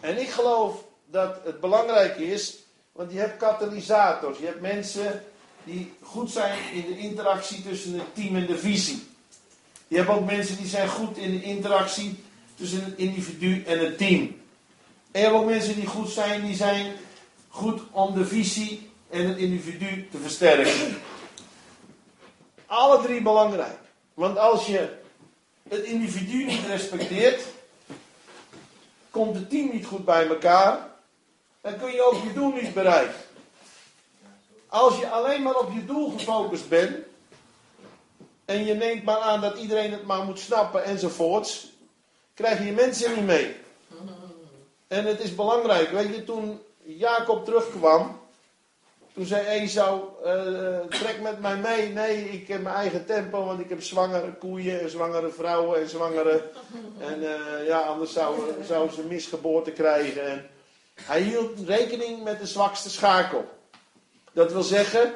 En 0.00 0.20
ik 0.20 0.28
geloof 0.28 0.84
dat 1.04 1.36
het 1.44 1.60
belangrijk 1.60 2.16
is, 2.16 2.58
want 2.92 3.12
je 3.12 3.18
hebt 3.18 3.36
katalysators. 3.36 4.38
Je 4.38 4.46
hebt 4.46 4.60
mensen 4.60 5.24
die 5.64 5.92
goed 6.02 6.30
zijn 6.30 6.58
in 6.72 6.86
de 6.86 6.98
interactie 6.98 7.62
tussen 7.62 7.92
het 7.92 8.14
team 8.14 8.36
en 8.36 8.46
de 8.46 8.58
visie. 8.58 9.10
Je 9.92 9.98
hebt 9.98 10.10
ook 10.10 10.24
mensen 10.24 10.56
die 10.56 10.66
zijn 10.66 10.88
goed 10.88 11.16
in 11.16 11.30
de 11.30 11.42
interactie 11.42 12.24
tussen 12.54 12.84
het 12.84 12.96
individu 12.96 13.62
en 13.66 13.78
het 13.78 13.98
team. 13.98 14.20
En 15.10 15.20
je 15.20 15.26
hebt 15.26 15.34
ook 15.34 15.44
mensen 15.44 15.74
die 15.74 15.86
goed 15.86 16.10
zijn, 16.10 16.46
die 16.46 16.56
zijn 16.56 16.92
goed 17.48 17.80
om 17.90 18.14
de 18.14 18.26
visie 18.26 18.90
en 19.10 19.28
het 19.28 19.38
individu 19.38 20.08
te 20.10 20.18
versterken. 20.18 20.96
Alle 22.66 23.02
drie 23.02 23.22
belangrijk. 23.22 23.78
Want 24.14 24.38
als 24.38 24.66
je 24.66 24.96
het 25.68 25.82
individu 25.82 26.44
niet 26.44 26.66
respecteert, 26.66 27.42
komt 29.10 29.34
het 29.34 29.50
team 29.50 29.70
niet 29.72 29.86
goed 29.86 30.04
bij 30.04 30.26
elkaar, 30.26 30.88
dan 31.60 31.78
kun 31.78 31.92
je 31.92 32.02
ook 32.02 32.22
je 32.22 32.32
doel 32.32 32.52
niet 32.52 32.74
bereiken. 32.74 33.20
Als 34.66 34.98
je 34.98 35.08
alleen 35.08 35.42
maar 35.42 35.58
op 35.58 35.72
je 35.74 35.84
doel 35.84 36.10
gefocust 36.10 36.68
bent, 36.68 37.10
en 38.52 38.64
je 38.64 38.74
neemt 38.74 39.04
maar 39.04 39.18
aan 39.18 39.40
dat 39.40 39.58
iedereen 39.58 39.92
het 39.92 40.06
maar 40.06 40.24
moet 40.24 40.38
snappen 40.38 40.84
enzovoorts, 40.84 41.72
krijg 42.34 42.64
je 42.64 42.72
mensen 42.72 43.14
niet 43.14 43.26
mee. 43.26 43.56
En 44.88 45.04
het 45.04 45.20
is 45.20 45.34
belangrijk, 45.34 45.90
weet 45.90 46.14
je, 46.14 46.24
toen 46.24 46.60
Jacob 46.82 47.44
terugkwam, 47.44 48.20
toen 49.14 49.24
zei 49.26 49.46
Esau, 49.46 50.00
uh, 50.24 50.78
trek 50.88 51.20
met 51.22 51.40
mij 51.40 51.56
mee. 51.56 51.88
Nee, 51.88 52.28
ik 52.28 52.48
heb 52.48 52.62
mijn 52.62 52.74
eigen 52.74 53.06
tempo, 53.06 53.44
want 53.44 53.60
ik 53.60 53.68
heb 53.68 53.82
zwangere 53.82 54.32
koeien 54.32 54.80
en 54.80 54.90
zwangere 54.90 55.30
vrouwen 55.30 55.80
en 55.80 55.88
zwangere... 55.88 56.50
En 56.98 57.22
uh, 57.22 57.66
ja, 57.66 57.78
anders 57.78 58.12
zouden 58.12 58.64
zou 58.64 58.90
ze 58.90 59.02
misgeboorte 59.02 59.70
krijgen. 59.70 60.26
En 60.26 60.50
hij 60.94 61.20
hield 61.20 61.58
rekening 61.66 62.22
met 62.22 62.40
de 62.40 62.46
zwakste 62.46 62.90
schakel. 62.90 63.48
Dat 64.32 64.52
wil 64.52 64.62
zeggen, 64.62 65.14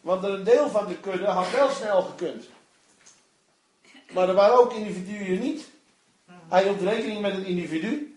want 0.00 0.24
een 0.24 0.44
deel 0.44 0.68
van 0.68 0.86
de 0.86 0.96
kudde 0.96 1.26
had 1.26 1.50
wel 1.50 1.68
snel 1.68 2.02
gekund. 2.02 2.44
Maar 4.12 4.28
er 4.28 4.34
waren 4.34 4.58
ook 4.58 4.72
individuen 4.72 5.40
niet. 5.40 5.64
Hij 6.48 6.62
hield 6.62 6.80
rekening 6.80 7.20
met 7.20 7.32
het 7.32 7.44
individu. 7.44 8.16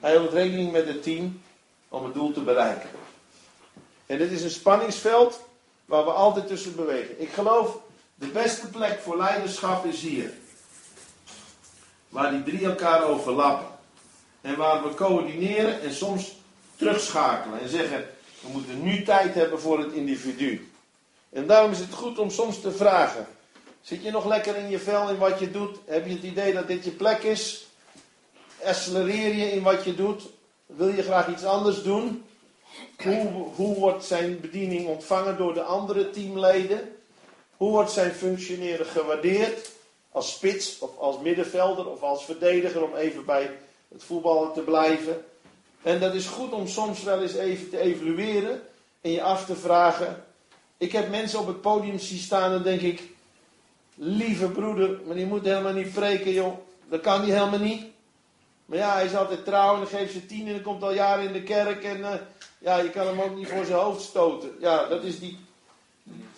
Hij 0.00 0.10
hield 0.10 0.32
rekening 0.32 0.72
met 0.72 0.86
het 0.86 1.02
team 1.02 1.42
om 1.88 2.04
het 2.04 2.14
doel 2.14 2.32
te 2.32 2.40
bereiken. 2.40 2.88
En 4.06 4.18
dit 4.18 4.30
is 4.30 4.42
een 4.42 4.50
spanningsveld 4.50 5.40
waar 5.84 6.04
we 6.04 6.10
altijd 6.10 6.46
tussen 6.46 6.76
bewegen. 6.76 7.20
Ik 7.20 7.32
geloof, 7.32 7.78
de 8.14 8.26
beste 8.26 8.68
plek 8.68 9.00
voor 9.00 9.16
leiderschap 9.16 9.84
is 9.84 10.00
hier. 10.00 10.32
Waar 12.08 12.30
die 12.30 12.42
drie 12.42 12.64
elkaar 12.66 13.04
overlappen. 13.04 13.68
En 14.40 14.56
waar 14.56 14.82
we 14.82 14.94
coördineren 14.94 15.80
en 15.80 15.94
soms 15.94 16.36
terugschakelen. 16.76 17.60
En 17.60 17.68
zeggen, 17.68 18.06
we 18.40 18.48
moeten 18.48 18.82
nu 18.82 19.02
tijd 19.02 19.34
hebben 19.34 19.60
voor 19.60 19.78
het 19.78 19.92
individu. 19.92 20.72
En 21.30 21.46
daarom 21.46 21.70
is 21.70 21.78
het 21.78 21.92
goed 21.92 22.18
om 22.18 22.30
soms 22.30 22.60
te 22.60 22.72
vragen. 22.72 23.26
Zit 23.84 24.02
je 24.02 24.10
nog 24.10 24.26
lekker 24.26 24.56
in 24.56 24.70
je 24.70 24.78
vel 24.78 25.08
in 25.08 25.18
wat 25.18 25.38
je 25.38 25.50
doet? 25.50 25.78
Heb 25.84 26.06
je 26.06 26.12
het 26.12 26.22
idee 26.22 26.52
dat 26.52 26.66
dit 26.66 26.84
je 26.84 26.90
plek 26.90 27.22
is? 27.22 27.66
Accelereer 28.64 29.34
je 29.34 29.50
in 29.50 29.62
wat 29.62 29.84
je 29.84 29.94
doet? 29.94 30.22
Wil 30.66 30.88
je 30.88 31.02
graag 31.02 31.28
iets 31.28 31.44
anders 31.44 31.82
doen? 31.82 32.24
Hoe, 33.02 33.28
hoe 33.54 33.78
wordt 33.78 34.04
zijn 34.04 34.40
bediening 34.40 34.88
ontvangen 34.88 35.36
door 35.36 35.54
de 35.54 35.62
andere 35.62 36.10
teamleden? 36.10 36.96
Hoe 37.56 37.70
wordt 37.70 37.90
zijn 37.90 38.12
functioneren 38.12 38.86
gewaardeerd? 38.86 39.70
Als 40.10 40.32
spits 40.32 40.78
of 40.78 40.98
als 40.98 41.18
middenvelder 41.18 41.88
of 41.90 42.02
als 42.02 42.24
verdediger 42.24 42.82
om 42.82 42.94
even 42.94 43.24
bij 43.24 43.50
het 43.88 44.04
voetballen 44.04 44.52
te 44.52 44.60
blijven. 44.60 45.24
En 45.82 46.00
dat 46.00 46.14
is 46.14 46.26
goed 46.26 46.52
om 46.52 46.68
soms 46.68 47.02
wel 47.02 47.22
eens 47.22 47.34
even 47.34 47.70
te 47.70 47.78
evalueren 47.78 48.62
en 49.00 49.10
je 49.10 49.22
af 49.22 49.46
te 49.46 49.56
vragen. 49.56 50.24
Ik 50.76 50.92
heb 50.92 51.10
mensen 51.10 51.38
op 51.38 51.46
het 51.46 51.60
podium 51.60 51.98
zien 51.98 52.18
staan 52.18 52.52
en 52.52 52.62
denk 52.62 52.80
ik, 52.80 53.12
lieve 53.94 54.48
broeder, 54.48 55.00
maar 55.06 55.14
die 55.14 55.26
moet 55.26 55.44
helemaal 55.44 55.72
niet 55.72 55.92
preken 55.92 56.32
joh. 56.32 56.58
Dat 56.88 57.00
kan 57.00 57.20
hij 57.20 57.30
helemaal 57.30 57.58
niet. 57.58 57.84
Maar 58.66 58.78
ja, 58.78 58.94
hij 58.94 59.04
is 59.04 59.16
altijd 59.16 59.44
trouw 59.44 59.72
en 59.72 59.78
dan 59.78 59.88
geeft 59.88 60.12
ze 60.12 60.26
tien 60.26 60.46
en 60.46 60.52
dan 60.52 60.62
komt 60.62 60.82
al 60.82 60.92
jaren 60.92 61.26
in 61.26 61.32
de 61.32 61.42
kerk 61.42 61.84
en 61.84 62.04
eh, 62.04 62.14
ja, 62.58 62.76
je 62.76 62.90
kan 62.90 63.06
hem 63.06 63.20
ook 63.20 63.36
niet 63.36 63.48
voor 63.48 63.64
zijn 63.64 63.78
hoofd 63.78 64.02
stoten. 64.02 64.50
Ja, 64.60 64.86
dat 64.86 65.02
is 65.02 65.18
die, 65.18 65.38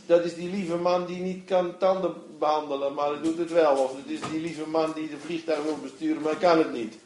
dat 0.07 0.25
is 0.25 0.35
die 0.35 0.51
lieve 0.51 0.77
man 0.77 1.07
die 1.07 1.21
niet 1.21 1.45
kan 1.45 1.79
tanden 1.79 2.15
behandelen, 2.39 2.95
maar 2.95 3.11
hij 3.11 3.23
doet 3.23 3.39
het 3.39 3.53
wel. 3.53 3.77
Of 3.77 3.97
het 3.97 4.07
is 4.07 4.21
die 4.31 4.41
lieve 4.41 4.69
man 4.69 4.93
die 4.95 5.09
de 5.09 5.19
vliegtuig 5.19 5.63
wil 5.63 5.79
besturen, 5.83 6.23
maar 6.23 6.37
kan 6.37 6.59
het 6.59 6.73
niet. 6.73 6.99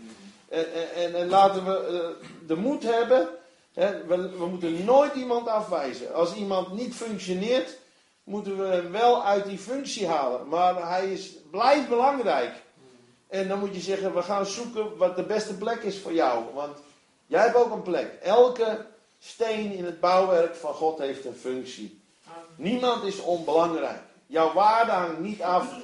En, 0.48 0.66
en, 0.94 1.14
en 1.14 1.28
laten 1.28 1.64
we 1.64 1.88
uh, 1.92 2.26
de 2.46 2.57
moed 2.57 2.82
hebben. 2.82 3.28
Hè, 3.74 4.07
we, 4.07 4.28
we 4.38 4.46
moeten 4.46 4.84
nooit 4.84 5.14
iemand 5.14 5.48
afwijzen. 5.48 6.14
Als 6.14 6.34
iemand 6.34 6.72
niet 6.72 6.94
functioneert, 6.94 7.76
moeten 8.24 8.58
we 8.58 8.66
hem 8.66 8.92
wel 8.92 9.24
uit 9.24 9.46
die 9.46 9.58
functie 9.58 10.06
halen. 10.06 10.48
Maar 10.48 10.88
hij 10.88 11.12
is, 11.12 11.32
blijft 11.50 11.88
belangrijk. 11.88 12.62
En 13.28 13.48
dan 13.48 13.58
moet 13.58 13.74
je 13.74 13.80
zeggen, 13.80 14.14
we 14.14 14.22
gaan 14.22 14.46
zoeken 14.46 14.96
wat 14.96 15.16
de 15.16 15.22
beste 15.22 15.56
plek 15.56 15.82
is 15.82 15.98
voor 15.98 16.12
jou. 16.12 16.44
Want 16.54 16.78
jij 17.26 17.42
hebt 17.42 17.56
ook 17.56 17.72
een 17.72 17.82
plek. 17.82 18.18
Elke 18.22 18.86
steen 19.18 19.72
in 19.72 19.84
het 19.84 20.00
bouwwerk 20.00 20.54
van 20.54 20.74
God 20.74 20.98
heeft 20.98 21.24
een 21.24 21.34
functie. 21.34 22.00
Niemand 22.56 23.04
is 23.04 23.20
onbelangrijk. 23.20 24.02
Jouw 24.26 24.52
waarde 24.52 24.90
hangt 24.90 25.18
niet 25.18 25.42
af 25.42 25.74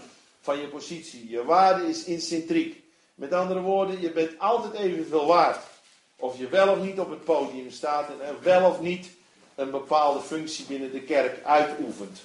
van 0.41 0.59
je 0.59 0.69
positie. 0.69 1.31
Je 1.31 1.45
waarde 1.45 1.89
is 1.89 2.05
incentriek. 2.05 2.85
Met 3.15 3.33
andere 3.33 3.61
woorden, 3.61 4.01
je 4.01 4.13
bent 4.13 4.39
altijd 4.39 4.73
evenveel 4.73 5.27
waard. 5.27 5.65
Of 6.17 6.39
je 6.39 6.49
wel 6.49 6.69
of 6.69 6.79
niet 6.79 7.01
op 7.01 7.11
het 7.11 7.25
podium 7.25 7.71
staat 7.71 8.09
en 8.09 8.37
wel 8.43 8.71
of 8.71 8.81
niet 8.81 9.09
een 9.57 9.71
bepaalde 9.71 10.21
functie 10.21 10.65
binnen 10.65 10.93
de 10.93 11.01
kerk 11.01 11.45
uitoefent. 11.45 12.21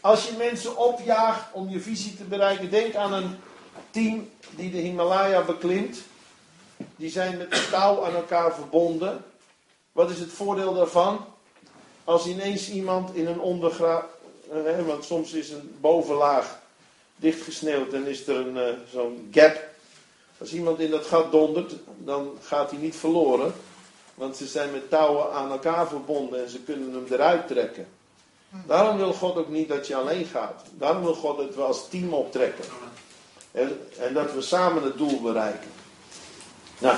Als 0.00 0.26
je 0.26 0.36
mensen 0.36 0.76
opjaagt 0.76 1.52
om 1.52 1.68
je 1.68 1.80
visie 1.80 2.16
te 2.16 2.24
bereiken, 2.24 2.70
denk 2.70 2.94
aan 2.94 3.12
een 3.12 3.36
team 3.90 4.30
die 4.50 4.70
de 4.70 4.78
Himalaya 4.78 5.42
beklimt. 5.42 5.98
Die 6.96 7.10
zijn 7.10 7.36
met 7.36 7.70
touw 7.70 8.04
aan 8.04 8.14
elkaar 8.14 8.54
verbonden. 8.54 9.24
Wat 9.92 10.10
is 10.10 10.18
het 10.18 10.32
voordeel 10.32 10.74
daarvan? 10.74 11.24
Als 12.04 12.26
ineens 12.26 12.70
iemand 12.70 13.14
in 13.14 13.26
een 13.26 13.40
ondergraaf, 13.40 14.04
eh, 14.50 14.86
want 14.86 15.04
soms 15.04 15.32
is 15.32 15.50
een 15.50 15.76
bovenlaag 15.80 16.60
dichtgesneeuwd 17.16 17.92
en 17.92 18.06
is 18.06 18.26
er 18.26 18.36
een, 18.36 18.56
uh, 18.56 18.74
zo'n 18.92 19.28
gap. 19.32 19.60
Als 20.38 20.52
iemand 20.52 20.80
in 20.80 20.90
dat 20.90 21.06
gat 21.06 21.32
dondert, 21.32 21.74
dan 21.98 22.38
gaat 22.42 22.70
hij 22.70 22.78
niet 22.78 22.96
verloren. 22.96 23.54
Want 24.14 24.36
ze 24.36 24.46
zijn 24.46 24.72
met 24.72 24.90
touwen 24.90 25.32
aan 25.32 25.50
elkaar 25.50 25.88
verbonden 25.88 26.42
en 26.42 26.50
ze 26.50 26.58
kunnen 26.58 26.92
hem 26.92 27.06
eruit 27.10 27.46
trekken. 27.46 27.86
Daarom 28.66 28.96
wil 28.96 29.12
God 29.12 29.36
ook 29.36 29.48
niet 29.48 29.68
dat 29.68 29.86
je 29.86 29.96
alleen 29.96 30.24
gaat. 30.24 30.62
Daarom 30.78 31.02
wil 31.02 31.14
God 31.14 31.36
dat 31.36 31.54
we 31.54 31.62
als 31.62 31.88
team 31.88 32.12
optrekken. 32.12 32.64
En, 33.52 33.78
en 33.98 34.14
dat 34.14 34.32
we 34.32 34.40
samen 34.40 34.82
het 34.82 34.98
doel 34.98 35.20
bereiken. 35.20 35.70
Nou, 36.78 36.96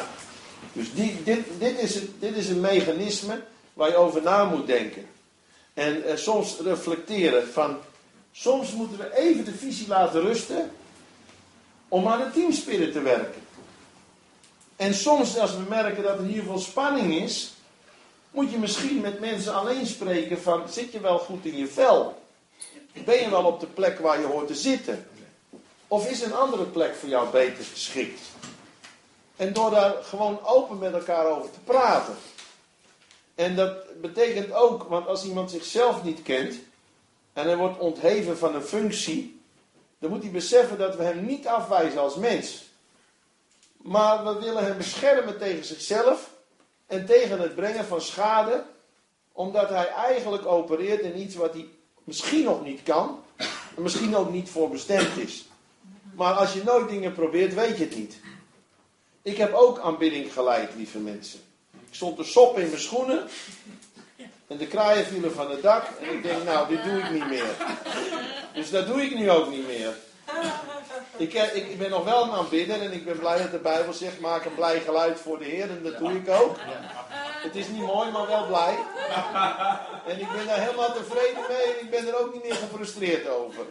dus 0.73 0.95
die, 0.95 1.23
dit, 1.23 1.47
dit, 1.59 1.79
is 1.79 1.95
het, 1.95 2.09
dit 2.19 2.37
is 2.37 2.49
een 2.49 2.61
mechanisme 2.61 3.41
waar 3.73 3.89
je 3.89 3.97
over 3.97 4.23
na 4.23 4.45
moet 4.45 4.67
denken. 4.67 5.07
En 5.75 6.05
eh, 6.05 6.17
soms 6.17 6.59
reflecteren 6.59 7.49
van, 7.49 7.77
soms 8.33 8.73
moeten 8.73 8.99
we 8.99 9.17
even 9.17 9.45
de 9.45 9.55
visie 9.55 9.89
laten 9.89 10.21
rusten 10.21 10.71
om 11.89 12.09
aan 12.09 12.19
de 12.19 12.31
teamspirit 12.31 12.93
te 12.93 13.01
werken. 13.01 13.43
En 14.77 14.95
soms 14.95 15.39
als 15.39 15.57
we 15.57 15.65
merken 15.69 16.03
dat 16.03 16.19
er 16.19 16.25
hier 16.25 16.43
veel 16.43 16.59
spanning 16.59 17.15
is, 17.15 17.53
moet 18.31 18.51
je 18.51 18.59
misschien 18.59 19.01
met 19.01 19.21
mensen 19.21 19.55
alleen 19.55 19.87
spreken 19.87 20.43
van, 20.43 20.69
zit 20.69 20.93
je 20.93 21.01
wel 21.01 21.19
goed 21.19 21.45
in 21.45 21.57
je 21.57 21.67
vel? 21.67 22.23
Ben 23.05 23.21
je 23.21 23.31
wel 23.31 23.45
op 23.45 23.61
de 23.61 23.67
plek 23.67 23.99
waar 23.99 24.21
je 24.21 24.27
hoort 24.27 24.47
te 24.47 24.55
zitten? 24.55 25.07
Of 25.89 26.11
is 26.11 26.23
een 26.23 26.35
andere 26.35 26.65
plek 26.65 26.95
voor 26.95 27.09
jou 27.09 27.31
beter 27.31 27.65
geschikt? 27.65 28.21
En 29.37 29.53
door 29.53 29.71
daar 29.71 29.95
gewoon 30.03 30.45
open 30.45 30.79
met 30.79 30.93
elkaar 30.93 31.27
over 31.27 31.51
te 31.51 31.61
praten. 31.65 32.15
En 33.35 33.57
dat 33.57 34.01
betekent 34.01 34.53
ook, 34.53 34.83
want 34.83 35.07
als 35.07 35.25
iemand 35.25 35.51
zichzelf 35.51 36.03
niet 36.03 36.23
kent 36.23 36.55
en 37.33 37.45
hij 37.45 37.57
wordt 37.57 37.79
ontheven 37.79 38.39
van 38.39 38.55
een 38.55 38.63
functie, 38.63 39.41
dan 39.99 40.11
moet 40.11 40.23
hij 40.23 40.31
beseffen 40.31 40.79
dat 40.79 40.97
we 40.97 41.03
hem 41.03 41.27
niet 41.27 41.47
afwijzen 41.47 42.01
als 42.01 42.17
mens. 42.17 42.64
Maar 43.85 44.25
we 44.25 44.41
willen 44.41 44.65
hem 44.65 44.77
beschermen 44.77 45.39
tegen 45.39 45.65
zichzelf 45.65 46.31
en 46.87 47.07
tegen 47.07 47.41
het 47.41 47.55
brengen 47.55 47.85
van 47.85 48.01
schade, 48.01 48.65
omdat 49.33 49.69
hij 49.69 49.89
eigenlijk 49.89 50.47
opereert 50.47 51.01
in 51.01 51.19
iets 51.21 51.35
wat 51.35 51.53
hij 51.53 51.69
misschien 52.05 52.45
nog 52.45 52.65
niet 52.65 52.83
kan, 52.83 53.25
en 53.77 53.83
misschien 53.83 54.17
ook 54.17 54.31
niet 54.31 54.51
voor 54.51 54.71
bestemd 54.71 55.17
is. 55.17 55.45
Maar 56.15 56.33
als 56.33 56.53
je 56.53 56.63
nooit 56.65 56.89
dingen 56.89 57.13
probeert, 57.13 57.55
weet 57.55 57.77
je 57.77 57.85
het 57.85 57.97
niet. 57.97 58.21
Ik 59.23 59.37
heb 59.37 59.53
ook 59.53 59.79
aanbidding 59.79 60.33
geleid, 60.33 60.75
lieve 60.75 60.99
mensen. 60.99 61.41
Ik 61.73 61.95
stond 61.95 62.17
de 62.17 62.25
sop 62.25 62.59
in 62.59 62.69
mijn 62.69 62.81
schoenen. 62.81 63.29
En 64.47 64.57
de 64.57 64.67
kraaien 64.67 65.07
vielen 65.07 65.33
van 65.33 65.51
het 65.51 65.63
dak. 65.63 65.85
En 66.01 66.15
ik 66.15 66.23
denk, 66.23 66.45
nou, 66.45 66.69
dit 66.69 66.85
doe 66.85 66.99
ik 66.99 67.11
niet 67.11 67.29
meer. 67.29 67.57
Dus 68.55 68.71
dat 68.71 68.87
doe 68.87 69.03
ik 69.03 69.15
nu 69.15 69.31
ook 69.31 69.51
niet 69.51 69.67
meer. 69.67 69.95
Ik, 71.17 71.35
eh, 71.35 71.57
ik, 71.57 71.79
ben 71.79 71.91
nog 71.91 72.05
wel 72.05 72.23
een 72.23 72.31
aanbidder 72.31 72.81
en 72.81 72.93
ik 72.93 73.05
ben 73.05 73.19
blij 73.19 73.39
dat 73.39 73.51
de 73.51 73.59
Bijbel 73.59 73.93
zegt: 73.93 74.21
maak 74.21 74.45
een 74.45 74.55
blij 74.55 74.81
geluid 74.81 75.21
voor 75.21 75.39
de 75.39 75.45
Heer. 75.45 75.71
En 75.71 75.81
dat 75.83 75.99
doe 75.99 76.13
ik 76.13 76.29
ook. 76.29 76.57
Het 77.45 77.57
is 77.57 77.69
niet 77.69 77.83
mooi, 77.83 78.11
maar 78.11 78.27
wel 78.27 78.47
blij. 78.47 78.79
En 80.07 80.21
ik 80.21 80.33
ben 80.37 80.47
daar 80.47 80.61
helemaal 80.61 80.93
tevreden 80.93 81.45
mee 81.49 81.75
en 81.75 81.85
ik 81.85 81.91
ben 81.91 82.07
er 82.07 82.21
ook 82.21 82.35
niet 82.35 82.43
meer 82.43 82.55
gefrustreerd 82.55 83.29
over. 83.29 83.65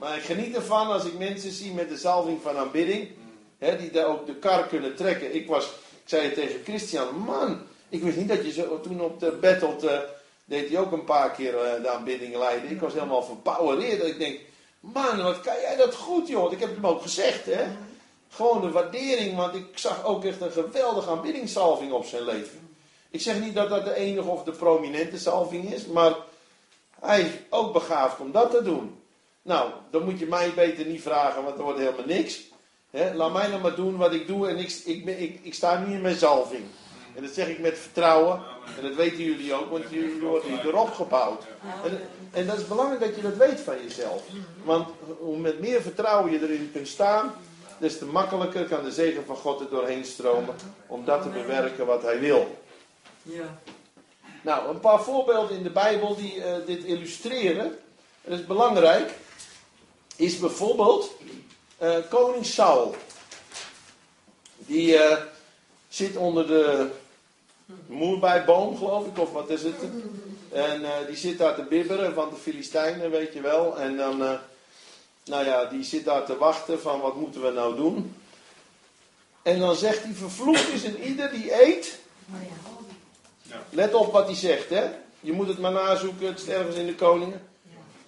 Maar 0.00 0.16
ik 0.16 0.22
geniet 0.22 0.56
ervan 0.56 0.86
als 0.86 1.04
ik 1.04 1.18
mensen 1.18 1.50
zie 1.50 1.72
met 1.72 1.88
de 1.88 1.96
zalving 1.96 2.42
van 2.42 2.56
aanbidding, 2.56 3.10
hè, 3.58 3.76
die 3.76 3.90
daar 3.90 4.06
ook 4.06 4.26
de 4.26 4.34
kar 4.34 4.66
kunnen 4.66 4.94
trekken. 4.94 5.34
Ik, 5.34 5.48
was, 5.48 5.64
ik 5.64 6.08
zei 6.08 6.32
tegen 6.32 6.60
Christian: 6.64 7.16
man, 7.16 7.60
ik 7.88 8.02
wist 8.02 8.16
niet 8.16 8.28
dat 8.28 8.44
je 8.44 8.52
zo, 8.52 8.80
toen 8.80 9.00
op 9.00 9.20
de 9.20 9.30
battle 9.30 9.76
uh, 9.82 9.98
deed 10.44 10.68
hij 10.68 10.78
ook 10.78 10.92
een 10.92 11.04
paar 11.04 11.30
keer 11.30 11.52
uh, 11.52 11.82
de 11.82 11.88
aanbidding 11.88 12.36
leiden. 12.36 12.70
Ik 12.70 12.80
was 12.80 12.92
helemaal 12.92 13.22
verbouwereerd. 13.22 14.04
Ik 14.04 14.18
denk 14.18 14.40
Man, 14.92 15.22
wat 15.22 15.40
kan 15.40 15.60
jij 15.60 15.76
dat 15.76 15.94
goed, 15.94 16.28
joh. 16.28 16.52
Ik 16.52 16.60
heb 16.60 16.74
hem 16.74 16.86
ook 16.86 17.02
gezegd, 17.02 17.46
hè. 17.46 17.66
Gewoon 18.28 18.60
de 18.60 18.70
waardering, 18.70 19.36
want 19.36 19.54
ik 19.54 19.78
zag 19.78 20.04
ook 20.04 20.24
echt 20.24 20.40
een 20.40 20.50
geweldige 20.50 21.10
aanbiddingsalving 21.10 21.92
op 21.92 22.04
zijn 22.04 22.24
leven. 22.24 22.76
Ik 23.10 23.20
zeg 23.20 23.40
niet 23.40 23.54
dat 23.54 23.68
dat 23.68 23.84
de 23.84 23.94
enige 23.94 24.28
of 24.28 24.42
de 24.42 24.52
prominente 24.52 25.18
salving 25.18 25.72
is, 25.72 25.86
maar 25.86 26.14
hij 27.00 27.20
is 27.20 27.30
ook 27.50 27.72
begaafd 27.72 28.20
om 28.20 28.32
dat 28.32 28.50
te 28.50 28.62
doen. 28.62 29.02
Nou, 29.42 29.70
dan 29.90 30.04
moet 30.04 30.18
je 30.18 30.26
mij 30.26 30.52
beter 30.54 30.86
niet 30.86 31.02
vragen, 31.02 31.44
want 31.44 31.56
er 31.56 31.62
wordt 31.62 31.78
helemaal 31.78 32.06
niks. 32.06 32.40
laat 32.90 33.32
mij 33.32 33.48
nou 33.48 33.60
maar 33.60 33.74
doen 33.74 33.96
wat 33.96 34.12
ik 34.12 34.26
doe 34.26 34.48
en 34.48 34.58
ik, 34.58 34.82
ik, 34.84 35.06
ik, 35.06 35.38
ik 35.42 35.54
sta 35.54 35.78
nu 35.78 35.94
in 35.94 36.00
mijn 36.00 36.16
salving. 36.16 36.64
En 37.14 37.22
dat 37.22 37.32
zeg 37.32 37.48
ik 37.48 37.58
met 37.58 37.78
vertrouwen. 37.78 38.42
En 38.76 38.82
dat 38.82 38.94
weten 38.94 39.24
jullie 39.24 39.54
ook, 39.54 39.70
want 39.70 39.84
jullie 39.90 40.20
worden 40.20 40.50
hier 40.50 40.66
erop 40.66 40.92
gebouwd. 40.92 41.42
En, 41.84 42.00
en 42.30 42.46
dat 42.46 42.58
is 42.58 42.66
belangrijk 42.66 43.00
dat 43.00 43.16
je 43.16 43.22
dat 43.22 43.36
weet 43.36 43.60
van 43.60 43.74
jezelf. 43.82 44.22
Want 44.64 44.88
hoe 45.18 45.38
met 45.38 45.60
meer 45.60 45.82
vertrouwen 45.82 46.32
je 46.32 46.42
erin 46.42 46.70
kunt 46.72 46.88
staan, 46.88 47.34
des 47.78 47.98
te 47.98 48.06
makkelijker 48.06 48.64
kan 48.64 48.84
de 48.84 48.92
zegen 48.92 49.24
van 49.26 49.36
God 49.36 49.60
er 49.60 49.68
doorheen 49.70 50.04
stromen. 50.04 50.54
Om 50.86 51.04
dat 51.04 51.22
te 51.22 51.28
bewerken 51.28 51.86
wat 51.86 52.02
hij 52.02 52.20
wil. 52.20 52.62
Ja. 53.22 53.58
Nou, 54.42 54.68
een 54.68 54.80
paar 54.80 55.02
voorbeelden 55.02 55.56
in 55.56 55.62
de 55.62 55.70
Bijbel 55.70 56.16
die 56.16 56.36
uh, 56.36 56.44
dit 56.66 56.84
illustreren. 56.84 57.78
Dat 58.24 58.38
is 58.38 58.46
belangrijk. 58.46 59.12
Is 60.16 60.38
bijvoorbeeld 60.38 61.12
uh, 61.82 61.96
koning 62.10 62.46
Saul. 62.46 62.94
Die 64.56 64.94
uh, 64.94 65.16
zit 65.88 66.16
onder 66.16 66.46
de 66.46 66.90
moerbijboom, 67.86 68.76
geloof 68.76 69.06
ik, 69.06 69.18
of 69.18 69.32
wat 69.32 69.50
is 69.50 69.62
het? 69.62 69.76
En 70.52 70.80
uh, 70.80 70.90
die 71.06 71.16
zit 71.16 71.38
daar 71.38 71.54
te 71.54 71.62
bibberen 71.62 72.14
van 72.14 72.30
de 72.30 72.36
Filistijnen, 72.36 73.10
weet 73.10 73.32
je 73.32 73.40
wel. 73.40 73.78
En 73.78 73.96
dan, 73.96 74.22
uh, 74.22 74.32
nou 75.24 75.44
ja, 75.44 75.64
die 75.64 75.84
zit 75.84 76.04
daar 76.04 76.24
te 76.24 76.36
wachten 76.36 76.80
van 76.80 77.00
wat 77.00 77.16
moeten 77.16 77.42
we 77.42 77.50
nou 77.50 77.76
doen. 77.76 78.16
En 79.42 79.58
dan 79.58 79.76
zegt 79.76 80.02
hij, 80.02 80.12
vervloekt 80.12 80.68
is 80.68 80.84
een 80.84 81.02
ieder 81.02 81.30
die 81.30 81.62
eet. 81.62 81.98
Let 83.70 83.94
op 83.94 84.12
wat 84.12 84.26
hij 84.26 84.36
zegt, 84.36 84.68
hè. 84.68 84.90
Je 85.20 85.32
moet 85.32 85.48
het 85.48 85.58
maar 85.58 85.72
nazoeken, 85.72 86.26
het 86.26 86.40
is 86.40 86.48
ergens 86.48 86.76
in 86.76 86.86
de 86.86 86.94
koningen. 86.94 87.48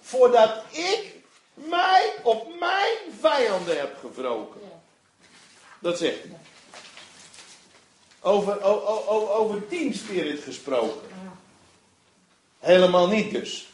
Voordat 0.01 0.63
ik 0.71 1.15
mij 1.53 2.13
op 2.23 2.59
mijn 2.59 2.97
vijanden 3.19 3.77
heb 3.77 3.97
gewroken. 3.99 4.61
Dat 5.79 5.97
zegt 5.97 6.23
hij. 6.23 6.37
Over, 8.21 8.63
over, 8.63 9.29
over 9.31 9.67
teamspirit 9.67 10.43
gesproken. 10.43 11.07
Helemaal 12.59 13.07
niet 13.07 13.31
dus. 13.31 13.67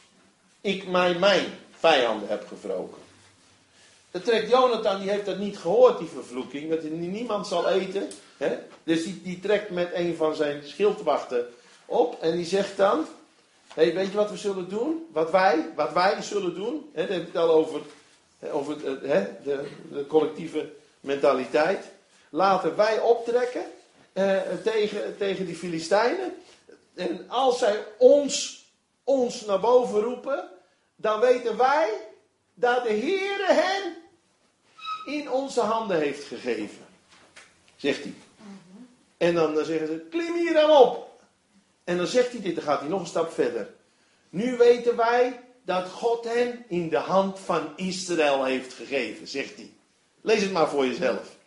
Ik, 0.61 0.87
mij, 0.87 1.13
mijn. 1.13 1.45
vijanden 1.83 2.27
hebt 2.27 2.47
gewroken. 2.47 3.01
Dat 4.11 4.25
trekt 4.25 4.49
Jonathan, 4.49 4.99
die 4.99 5.09
heeft 5.09 5.25
dat 5.25 5.37
niet 5.37 5.57
gehoord, 5.57 5.99
die 5.99 6.07
vervloeking, 6.07 6.69
dat 6.69 6.83
niemand 6.83 7.47
zal 7.47 7.67
eten. 7.69 8.09
Hè? 8.37 8.57
Dus 8.83 9.03
die, 9.23 9.39
trekt 9.39 9.69
met 9.69 9.89
een 9.93 10.15
van 10.15 10.35
zijn 10.35 10.61
schildwachten 10.63 11.47
op 11.85 12.21
en 12.21 12.31
die 12.35 12.45
zegt 12.45 12.77
dan, 12.77 13.05
hey, 13.73 13.93
weet 13.93 14.11
je 14.11 14.17
wat 14.17 14.29
we 14.29 14.37
zullen 14.37 14.69
doen? 14.69 15.07
Wat 15.11 15.31
wij, 15.31 15.65
wat 15.75 15.93
wij 15.93 16.21
zullen 16.21 16.55
doen, 16.55 16.89
hè, 16.93 17.01
dat 17.01 17.15
heeft 17.15 17.27
het 17.27 17.37
al 17.37 17.49
over, 17.49 17.81
over 18.51 18.75
hè, 19.07 19.27
de, 19.43 19.67
de 19.91 20.07
collectieve 20.07 20.71
mentaliteit. 20.99 21.85
Laten 22.29 22.75
wij 22.75 22.99
optrekken 22.99 23.65
eh, 24.13 24.41
tegen, 24.63 25.17
tegen 25.17 25.45
die 25.45 25.55
Filistijnen. 25.55 26.33
En 26.93 27.29
als 27.29 27.59
zij 27.59 27.85
ons, 27.97 28.65
ons 29.03 29.45
naar 29.45 29.59
boven 29.59 30.01
roepen, 30.01 30.49
dan 30.95 31.19
weten 31.19 31.57
wij 31.57 31.89
dat 32.53 32.83
de 32.83 32.89
Heere 32.89 33.53
hen 33.53 33.95
in 35.05 35.31
onze 35.31 35.61
handen 35.61 35.99
heeft 35.99 36.23
gegeven. 36.23 36.85
Zegt 37.75 38.03
hij. 38.03 38.13
En 39.17 39.33
dan, 39.33 39.53
dan 39.53 39.65
zeggen 39.65 39.87
ze, 39.87 40.05
klim 40.09 40.33
hier 40.33 40.53
dan 40.53 40.71
op. 40.71 41.21
En 41.83 41.97
dan 41.97 42.07
zegt 42.07 42.31
hij 42.31 42.41
dit, 42.41 42.55
dan 42.55 42.63
gaat 42.63 42.79
hij 42.79 42.89
nog 42.89 42.99
een 42.99 43.07
stap 43.07 43.31
verder. 43.31 43.73
Nu 44.29 44.57
weten 44.57 44.95
wij 44.95 45.39
dat 45.65 45.89
God 45.89 46.23
hen 46.23 46.65
in 46.67 46.89
de 46.89 46.97
hand 46.97 47.39
van 47.39 47.73
Israël 47.75 48.43
heeft 48.43 48.73
gegeven, 48.73 49.27
zegt 49.27 49.55
hij. 49.55 49.71
Lees 50.21 50.41
het 50.41 50.51
maar 50.51 50.69
voor 50.69 50.85
jezelf. 50.85 51.37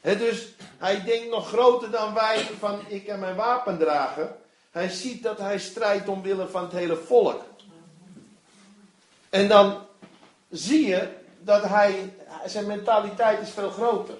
dus 0.00 0.54
hij 0.78 1.04
denkt 1.04 1.30
nog 1.30 1.48
groter 1.48 1.90
dan 1.90 2.14
wij 2.14 2.46
van 2.58 2.80
ik 2.88 3.06
en 3.06 3.20
mijn 3.20 3.36
wapendrager. 3.36 4.34
Hij 4.70 4.88
ziet 4.88 5.22
dat 5.22 5.38
hij 5.38 5.58
strijdt 5.58 6.08
omwille 6.08 6.48
van 6.48 6.62
het 6.62 6.72
hele 6.72 6.96
volk. 6.96 7.42
En 9.30 9.48
dan 9.48 9.76
zie 10.50 10.86
je 10.86 11.08
dat 11.40 11.62
hij, 11.62 12.12
zijn 12.46 12.66
mentaliteit 12.66 13.40
is 13.40 13.50
veel 13.50 13.70
groter. 13.70 14.14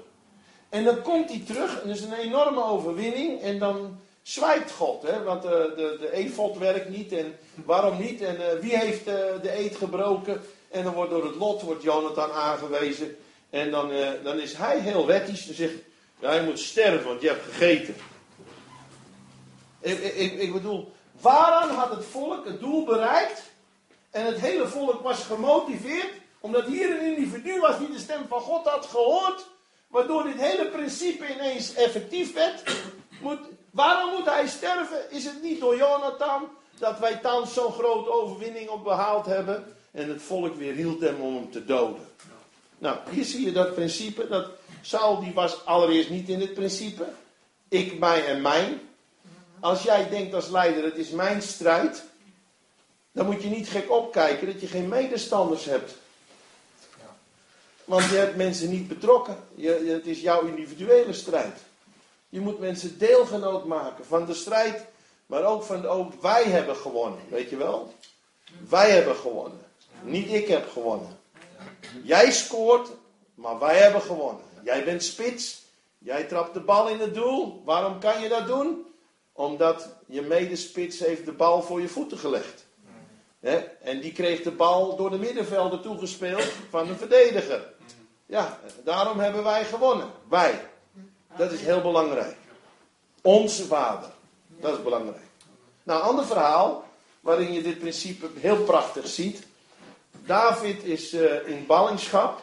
En 0.69 0.85
dan 0.85 1.03
komt 1.03 1.29
hij 1.31 1.43
terug, 1.47 1.83
en 1.83 1.89
is 1.89 2.03
een 2.03 2.13
enorme 2.13 2.65
overwinning, 2.65 3.43
en 3.43 3.59
dan 3.59 4.01
zwijgt 4.23 4.73
God, 4.73 5.03
hè, 5.03 5.23
want 5.23 5.43
de, 5.43 5.73
de, 5.77 5.97
de 6.01 6.13
efot 6.13 6.59
werkt 6.59 6.89
niet, 6.89 7.13
en 7.13 7.39
waarom 7.55 7.99
niet, 7.99 8.21
en 8.23 8.37
uh, 8.37 8.61
wie 8.61 8.77
heeft 8.77 9.09
uh, 9.09 9.15
de 9.43 9.59
eed 9.59 9.77
gebroken, 9.77 10.41
en 10.71 10.85
dan 10.85 10.95
wordt 10.95 11.11
door 11.11 11.25
het 11.25 11.35
lot, 11.35 11.63
wordt 11.63 11.83
Jonathan 11.83 12.31
aangewezen, 12.31 13.17
en 13.51 13.71
dan, 13.71 13.91
dan 14.23 14.39
is 14.39 14.55
hij 14.55 14.79
heel 14.79 15.07
wettisch, 15.07 15.49
en 15.49 15.55
zegt, 15.55 15.75
je 16.21 16.43
moet 16.45 16.59
sterven, 16.59 17.09
want 17.09 17.21
je 17.21 17.29
hebt 17.29 17.45
gegeten. 17.45 17.97
Ik, 19.81 19.99
ik, 19.99 20.33
ik 20.33 20.53
bedoel, 20.53 20.93
waaraan 21.21 21.71
had 21.71 21.91
het 21.91 22.05
volk 22.05 22.45
het 22.45 22.61
doel 22.61 22.85
bereikt, 22.85 23.43
en 24.11 24.27
het 24.27 24.41
hele 24.41 24.69
volk 24.69 25.03
was 25.03 25.23
gemotiveerd, 25.23 26.13
omdat 26.41 26.67
hier 26.67 26.91
een 26.91 27.17
individu 27.17 27.61
was 27.61 27.79
die 27.79 27.91
de 27.91 27.99
stem 27.99 28.27
van 28.29 28.41
God 28.41 28.67
had 28.67 28.87
gehoord, 28.87 29.47
waardoor 29.89 30.23
dit 30.23 30.41
hele 30.41 30.67
principe 30.67 31.35
ineens 31.35 31.75
effectief 31.75 32.35
werd. 32.35 32.63
Moet, 33.21 33.39
waarom 33.71 34.15
moet 34.15 34.25
hij 34.25 34.47
sterven? 34.47 35.11
Is 35.11 35.25
het 35.25 35.43
niet 35.43 35.61
door 35.61 35.77
Jonathan 35.77 36.49
dat 36.79 36.99
wij 36.99 37.17
thans 37.17 37.55
zo'n 37.55 37.73
grote 37.73 38.11
overwinning 38.11 38.69
op 38.69 38.85
behaald 38.85 39.27
hebben 39.27 39.77
en 39.91 40.09
het 40.09 40.23
volk 40.23 40.55
weer 40.55 40.75
hield 40.75 41.01
hem 41.01 41.21
om 41.21 41.35
hem 41.35 41.51
te 41.51 41.65
doden? 41.65 42.09
Nou, 42.79 42.97
hier 43.11 43.25
zie 43.25 43.45
je 43.45 43.53
dat 43.53 43.75
principe. 43.75 44.29
Dat 44.29 44.49
Saul 44.89 45.21
die 45.21 45.33
was 45.33 45.65
allereerst 45.65 46.11
niet 46.11 46.29
in 46.29 46.41
het 46.41 46.55
principe. 46.55 47.09
Ik, 47.69 47.99
mij 47.99 48.27
en 48.27 48.41
mijn. 48.41 48.81
Als 49.61 49.83
jij 49.83 50.09
denkt 50.09 50.35
als 50.35 50.49
leider, 50.49 50.85
het 50.85 50.97
is 50.97 51.11
mijn 51.11 51.43
strijd, 51.43 52.05
dan 53.13 53.27
moet 53.27 53.43
je 53.43 53.49
niet 53.49 53.69
gek 53.69 53.91
opkijken 53.91 54.47
dat 54.47 54.61
je 54.61 54.67
geen 54.67 54.89
medestanders 54.89 55.65
hebt. 55.65 55.95
Want 57.85 58.05
je 58.05 58.17
hebt 58.17 58.37
mensen 58.37 58.71
niet 58.71 58.89
betrokken. 58.89 59.37
Je, 59.55 59.71
het 59.71 60.07
is 60.07 60.21
jouw 60.21 60.47
individuele 60.47 61.13
strijd. 61.13 61.59
Je 62.29 62.41
moet 62.41 62.59
mensen 62.59 62.99
deelgenoot 62.99 63.65
maken 63.65 64.07
van 64.07 64.27
de 64.27 64.35
strijd, 64.35 64.85
maar 65.27 65.45
ook 65.45 65.63
van 65.63 65.87
ook 65.87 66.23
wij 66.23 66.45
hebben 66.45 66.77
gewonnen. 66.77 67.21
Weet 67.29 67.51
je 67.51 67.57
wel? 67.57 67.95
Wij 68.69 68.91
hebben 68.91 69.17
gewonnen. 69.17 69.61
Niet 70.03 70.33
ik 70.33 70.49
heb 70.49 70.71
gewonnen. 70.71 71.19
Jij 72.03 72.33
scoort, 72.33 72.89
maar 73.35 73.59
wij 73.59 73.79
hebben 73.79 74.03
gewonnen. 74.03 74.48
Jij 74.65 74.85
bent 74.85 75.05
spits. 75.05 75.63
Jij 75.99 76.25
trapt 76.25 76.55
de 76.55 76.61
bal 76.61 76.89
in 76.89 76.99
het 76.99 77.15
doel. 77.15 77.63
Waarom 77.65 77.99
kan 77.99 78.21
je 78.23 78.29
dat 78.29 78.47
doen? 78.47 78.87
Omdat 79.33 79.89
je 80.07 80.23
medespits 80.23 80.99
heeft 80.99 81.25
de 81.25 81.33
bal 81.33 81.63
voor 81.63 81.81
je 81.81 81.89
voeten 81.89 82.19
gelegd. 82.19 82.67
En 83.81 84.01
die 84.01 84.13
kreeg 84.13 84.43
de 84.43 84.51
bal 84.51 84.97
door 84.97 85.11
de 85.11 85.19
middenvelden 85.19 85.83
toegespeeld 85.83 86.53
van 86.71 86.89
een 86.89 86.97
verdediger. 86.97 87.73
Ja, 88.27 88.59
daarom 88.85 89.19
hebben 89.19 89.45
wij 89.45 89.65
gewonnen. 89.65 90.11
Wij. 90.29 90.61
Dat 91.37 91.53
is 91.53 91.61
heel 91.61 91.81
belangrijk. 91.81 92.37
Onze 93.23 93.65
vader. 93.65 94.11
Dat 94.47 94.77
is 94.77 94.83
belangrijk. 94.83 95.23
Nou, 95.83 96.03
ander 96.03 96.27
verhaal 96.27 96.89
waarin 97.21 97.53
je 97.53 97.63
dit 97.63 97.79
principe 97.79 98.27
heel 98.39 98.57
prachtig 98.57 99.07
ziet. 99.07 99.47
David 100.27 100.85
is 100.85 101.15
uh, 101.15 101.49
in 101.49 101.67
ballingschap, 101.67 102.43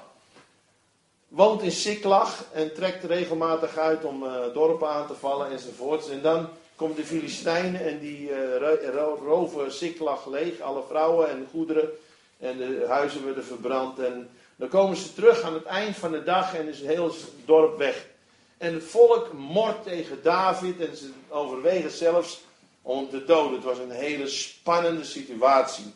woont 1.35 1.61
in 1.61 1.71
Siklag 1.71 2.45
en 2.51 2.73
trekt 2.73 3.03
regelmatig 3.03 3.77
uit 3.77 4.03
om 4.03 4.23
uh, 4.23 4.33
dorpen 4.53 4.89
aan 4.89 5.07
te 5.07 5.13
vallen 5.13 5.51
enzovoorts. 5.51 6.09
En 6.09 6.21
dan 6.21 6.49
komen 6.75 6.95
de 6.95 7.03
Filistijnen 7.03 7.85
en 7.85 7.99
die 7.99 8.29
uh, 8.29 9.15
roven 9.25 9.73
Siklag 9.73 10.25
leeg, 10.25 10.59
alle 10.59 10.83
vrouwen 10.87 11.29
en 11.29 11.47
goederen. 11.51 11.89
En 12.39 12.57
de 12.57 12.85
huizen 12.87 13.23
worden 13.23 13.45
verbrand 13.45 13.99
en 13.99 14.29
dan 14.55 14.69
komen 14.69 14.97
ze 14.97 15.13
terug 15.13 15.41
aan 15.41 15.53
het 15.53 15.63
eind 15.63 15.95
van 15.95 16.11
de 16.11 16.23
dag 16.23 16.55
en 16.55 16.67
is 16.67 16.79
het 16.79 16.87
hele 16.87 17.11
dorp 17.45 17.77
weg. 17.77 18.05
En 18.57 18.73
het 18.73 18.83
volk 18.83 19.33
mort 19.33 19.83
tegen 19.83 20.19
David 20.23 20.79
en 20.79 20.95
ze 20.95 21.09
overwegen 21.29 21.91
zelfs 21.91 22.41
om 22.81 23.09
te 23.09 23.25
doden. 23.25 23.53
Het 23.53 23.63
was 23.63 23.77
een 23.77 23.91
hele 23.91 24.27
spannende 24.27 25.03
situatie. 25.03 25.93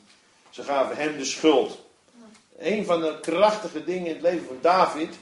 Ze 0.50 0.64
gaven 0.64 0.96
hem 0.96 1.18
de 1.18 1.26
schuld. 1.26 1.78
Een 2.58 2.86
van 2.86 3.02
de 3.02 3.18
krachtige 3.22 3.84
dingen 3.84 4.08
in 4.08 4.14
het 4.14 4.22
leven 4.22 4.46
van 4.46 4.58
David, 4.62 5.16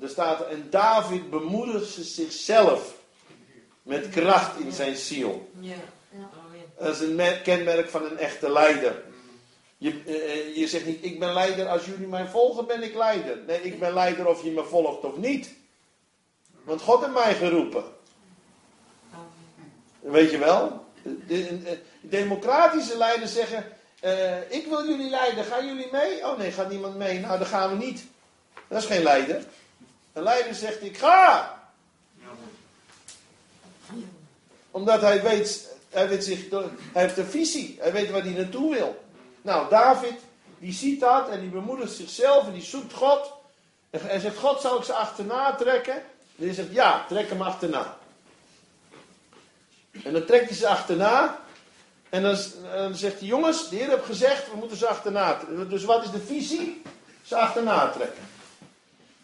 er 0.00 0.08
staat, 0.08 0.46
en 0.46 0.66
David 0.70 1.30
bemoedigde 1.30 2.04
zichzelf 2.04 2.94
met 3.82 4.08
kracht 4.08 4.60
in 4.60 4.72
zijn 4.72 4.96
ziel. 4.96 5.50
Dat 6.78 6.94
is 6.94 7.00
een 7.00 7.42
kenmerk 7.42 7.88
van 7.88 8.04
een 8.04 8.18
echte 8.18 8.50
leider. 8.50 9.02
Je, 9.76 10.02
uh, 10.06 10.56
je 10.56 10.68
zegt 10.68 10.86
niet, 10.86 11.04
ik 11.04 11.18
ben 11.18 11.32
leider 11.32 11.66
als 11.66 11.84
jullie 11.84 12.06
mij 12.06 12.26
volgen, 12.26 12.66
ben 12.66 12.82
ik 12.82 12.94
leider. 12.94 13.38
Nee, 13.46 13.62
ik 13.62 13.78
ben 13.78 13.94
leider 13.94 14.26
of 14.26 14.42
je 14.42 14.50
me 14.50 14.64
volgt 14.64 15.04
of 15.04 15.16
niet. 15.16 15.54
Want 16.64 16.80
God 16.80 17.00
heeft 17.00 17.12
mij 17.12 17.34
geroepen. 17.34 17.84
Weet 20.00 20.30
je 20.30 20.38
wel? 20.38 20.86
De, 21.02 21.16
de, 21.26 21.78
democratische 22.00 22.96
leiders 22.96 23.32
zeggen, 23.32 23.64
uh, 24.04 24.50
ik 24.50 24.66
wil 24.66 24.86
jullie 24.88 25.10
leiden, 25.10 25.44
gaan 25.44 25.66
jullie 25.66 25.88
mee? 25.92 26.26
Oh 26.26 26.38
nee, 26.38 26.52
gaat 26.52 26.70
niemand 26.70 26.96
mee? 26.96 27.18
Nou, 27.18 27.38
dan 27.38 27.46
gaan 27.46 27.70
we 27.70 27.84
niet. 27.84 28.06
Dat 28.68 28.82
is 28.82 28.88
geen 28.88 29.02
leider. 29.02 29.44
Een 30.12 30.22
leider 30.22 30.54
zegt, 30.54 30.82
ik 30.82 30.98
ga. 30.98 31.56
Omdat 34.70 35.00
hij 35.00 35.22
weet, 35.22 35.68
hij 35.88 36.08
weet 36.08 36.24
zich, 36.24 36.50
hij 36.92 37.02
heeft 37.02 37.18
een 37.18 37.26
visie, 37.26 37.76
hij 37.80 37.92
weet 37.92 38.10
waar 38.10 38.22
hij 38.22 38.32
naartoe 38.32 38.74
wil. 38.74 39.04
Nou, 39.42 39.68
David, 39.68 40.14
die 40.58 40.72
ziet 40.72 41.00
dat 41.00 41.28
en 41.28 41.40
die 41.40 41.50
bemoedigt 41.50 41.92
zichzelf 41.92 42.46
en 42.46 42.52
die 42.52 42.62
zoekt 42.62 42.92
God. 42.92 43.32
En 43.90 44.20
zegt, 44.20 44.38
God, 44.38 44.60
zal 44.60 44.78
ik 44.78 44.84
ze 44.84 44.92
achterna 44.92 45.54
trekken? 45.54 45.94
En 45.94 46.44
hij 46.44 46.54
zegt, 46.54 46.72
ja, 46.72 47.04
trek 47.08 47.28
hem 47.28 47.42
achterna. 47.42 47.96
En 50.04 50.12
dan 50.12 50.24
trekt 50.24 50.48
hij 50.48 50.56
ze 50.56 50.68
achterna. 50.68 51.40
En 52.08 52.22
dan, 52.22 52.36
dan 52.74 52.94
zegt 52.94 53.18
hij, 53.18 53.28
jongens, 53.28 53.68
de 53.68 53.76
Heer 53.76 53.88
heeft 53.88 54.04
gezegd, 54.04 54.50
we 54.50 54.56
moeten 54.56 54.76
ze 54.76 54.86
achterna 54.86 55.34
trekken. 55.34 55.68
Dus 55.68 55.84
wat 55.84 56.04
is 56.04 56.10
de 56.10 56.20
visie? 56.20 56.82
Ze 57.22 57.36
achterna 57.36 57.90
trekken. 57.90 58.22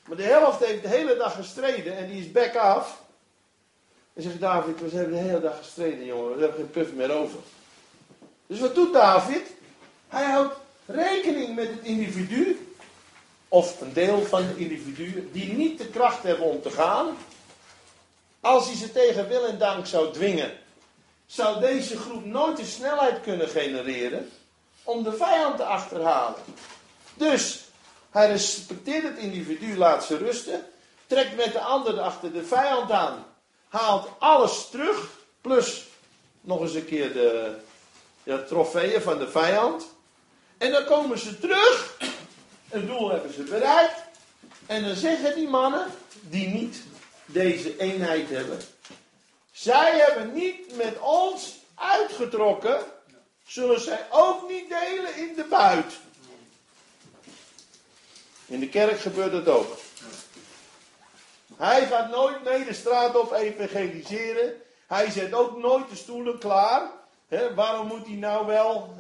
Maar 0.07 0.17
de 0.17 0.23
helft 0.23 0.65
heeft 0.65 0.83
de 0.83 0.89
hele 0.89 1.17
dag 1.17 1.35
gestreden 1.35 1.97
en 1.97 2.07
die 2.09 2.21
is 2.21 2.33
back 2.33 2.55
af. 2.55 3.03
En 4.13 4.23
zegt 4.23 4.41
David, 4.41 4.81
we 4.81 4.97
hebben 4.97 5.15
de 5.15 5.23
hele 5.23 5.41
dag 5.41 5.59
gestreden, 5.59 6.05
jongen. 6.05 6.35
We 6.35 6.41
hebben 6.41 6.59
geen 6.59 6.71
puff 6.71 6.93
meer 6.93 7.13
over. 7.13 7.39
Dus 8.47 8.61
wat 8.61 8.75
doet 8.75 8.93
David? 8.93 9.43
Hij 10.09 10.25
houdt 10.25 10.55
rekening 10.87 11.55
met 11.55 11.69
het 11.69 11.83
individu, 11.83 12.69
of 13.49 13.81
een 13.81 13.93
deel 13.93 14.23
van 14.23 14.47
de 14.47 14.57
individuen, 14.57 15.33
die 15.33 15.53
niet 15.53 15.79
de 15.79 15.87
kracht 15.87 16.23
hebben 16.23 16.47
om 16.47 16.63
te 16.63 16.71
gaan. 16.71 17.17
Als 18.41 18.67
hij 18.67 18.77
ze 18.77 18.93
tegen 18.93 19.29
wil 19.29 19.47
en 19.47 19.59
dank 19.59 19.87
zou 19.87 20.13
dwingen, 20.13 20.53
zou 21.27 21.61
deze 21.61 21.99
groep 21.99 22.25
nooit 22.25 22.57
de 22.57 22.65
snelheid 22.65 23.21
kunnen 23.21 23.49
genereren 23.49 24.31
om 24.83 25.03
de 25.03 25.13
vijand 25.13 25.57
te 25.57 25.65
achterhalen. 25.65 26.41
Dus 27.15 27.64
hij 28.15 28.29
respecteert 28.29 29.03
het 29.03 29.19
individu, 29.19 29.77
laat 29.77 30.05
ze 30.05 30.17
rusten, 30.17 30.67
trekt 31.07 31.37
met 31.37 31.53
de 31.53 31.61
ander 31.61 32.01
achter 32.01 32.33
de 32.33 32.45
vijand 32.45 32.91
aan, 32.91 33.27
haalt 33.69 34.09
alles 34.19 34.69
terug, 34.71 35.09
plus 35.41 35.85
nog 36.41 36.61
eens 36.61 36.75
een 36.75 36.87
keer 36.87 37.13
de, 37.13 37.57
de 38.23 38.45
trofeeën 38.45 39.03
van 39.03 39.19
de 39.19 39.31
vijand. 39.31 39.87
En 40.59 40.73
dan 40.73 40.85
komen 40.85 41.19
ze 41.19 41.39
terug. 41.39 41.97
Het 42.69 42.87
doel 42.87 43.11
hebben 43.11 43.33
ze 43.33 43.43
bereikt. 43.43 44.03
En 44.67 44.85
dan 44.85 44.95
zeggen 44.95 45.35
die 45.35 45.49
mannen, 45.49 45.87
die 46.21 46.49
niet 46.49 46.83
deze 47.27 47.79
eenheid 47.79 48.31
hebben. 48.31 48.59
Zij 49.53 49.99
hebben 49.99 50.33
niet 50.33 50.77
met 50.77 50.99
ons 51.01 51.59
uitgetrokken. 51.75 52.79
Zullen 53.47 53.81
zij 53.81 54.07
ook 54.11 54.49
niet 54.49 54.69
delen 54.69 55.17
in 55.17 55.35
de 55.37 55.45
buit. 55.45 55.95
In 58.47 58.61
de 58.61 58.69
kerk 58.69 59.01
gebeurt 59.01 59.33
het 59.33 59.49
ook. 59.49 59.77
Hij 61.57 61.87
gaat 61.87 62.11
nooit 62.11 62.45
mee 62.45 62.65
de 62.65 62.75
straat 62.75 63.17
op 63.17 63.33
evangeliseren. 63.33 64.55
Hij 64.87 65.11
zet 65.11 65.35
ook 65.35 65.59
nooit 65.59 65.91
de 65.91 65.97
stoelen 65.97 66.39
klaar. 66.39 66.91
Waarom 67.55 67.87
moet 67.87 68.07
hij 68.07 68.17
nou 68.17 68.47
wel? 68.47 68.97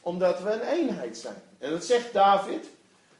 Omdat 0.00 0.42
we 0.42 0.50
een 0.50 0.68
eenheid 0.68 1.16
zijn. 1.18 1.42
En 1.58 1.70
dat 1.70 1.84
zegt 1.84 2.12
David. 2.12 2.68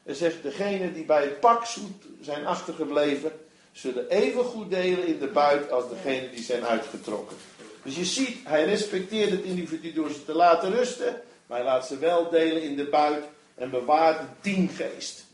Hij 0.03 0.13
zegt, 0.13 0.43
degenen 0.43 0.93
die 0.93 1.05
bij 1.05 1.23
het 1.23 1.39
pakzoet 1.39 2.03
zijn 2.21 2.45
achtergebleven, 2.45 3.31
zullen 3.71 4.09
even 4.09 4.43
goed 4.43 4.69
delen 4.69 5.07
in 5.07 5.19
de 5.19 5.27
buit 5.27 5.71
als 5.71 5.89
degenen 5.89 6.31
die 6.31 6.43
zijn 6.43 6.65
uitgetrokken. 6.65 7.37
Dus 7.83 7.95
je 7.95 8.05
ziet, 8.05 8.37
hij 8.43 8.65
respecteert 8.65 9.29
het 9.29 9.41
individu 9.41 9.93
door 9.93 10.09
ze 10.09 10.25
te 10.25 10.33
laten 10.33 10.71
rusten, 10.71 11.21
maar 11.45 11.57
hij 11.57 11.67
laat 11.67 11.87
ze 11.87 11.97
wel 11.97 12.29
delen 12.29 12.61
in 12.61 12.75
de 12.75 12.85
buit 12.85 13.23
en 13.55 13.69
bewaart 13.69 14.19
de 14.19 14.25
teamgeest. 14.41 15.25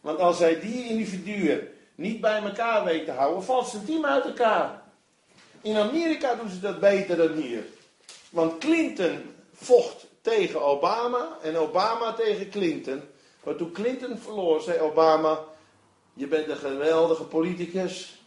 Want 0.00 0.18
als 0.18 0.38
hij 0.38 0.60
die 0.60 0.88
individuen 0.88 1.68
niet 1.94 2.20
bij 2.20 2.42
elkaar 2.42 2.84
weet 2.84 3.04
te 3.04 3.12
houden, 3.12 3.44
valt 3.44 3.68
zijn 3.68 3.84
team 3.84 4.04
uit 4.04 4.24
elkaar. 4.24 4.82
In 5.60 5.76
Amerika 5.76 6.34
doen 6.34 6.48
ze 6.48 6.60
dat 6.60 6.80
beter 6.80 7.16
dan 7.16 7.32
hier. 7.32 7.64
Want 8.30 8.58
Clinton 8.58 9.34
vocht 9.54 10.06
tegen 10.20 10.62
Obama 10.62 11.28
en 11.42 11.56
Obama 11.56 12.12
tegen 12.12 12.50
Clinton. 12.50 13.02
Maar 13.44 13.56
toen 13.56 13.72
Clinton 13.72 14.18
verloor, 14.18 14.60
zei 14.60 14.80
Obama: 14.80 15.44
Je 16.14 16.26
bent 16.26 16.48
een 16.48 16.56
geweldige 16.56 17.24
politicus. 17.24 18.22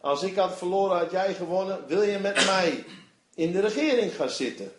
Als 0.00 0.22
ik 0.22 0.36
had 0.36 0.58
verloren, 0.58 0.98
had 0.98 1.10
jij 1.10 1.34
gewonnen. 1.34 1.86
Wil 1.86 2.02
je 2.02 2.18
met 2.18 2.46
mij 2.46 2.84
in 3.34 3.52
de 3.52 3.60
regering 3.60 4.14
gaan 4.14 4.30
zitten? 4.30 4.72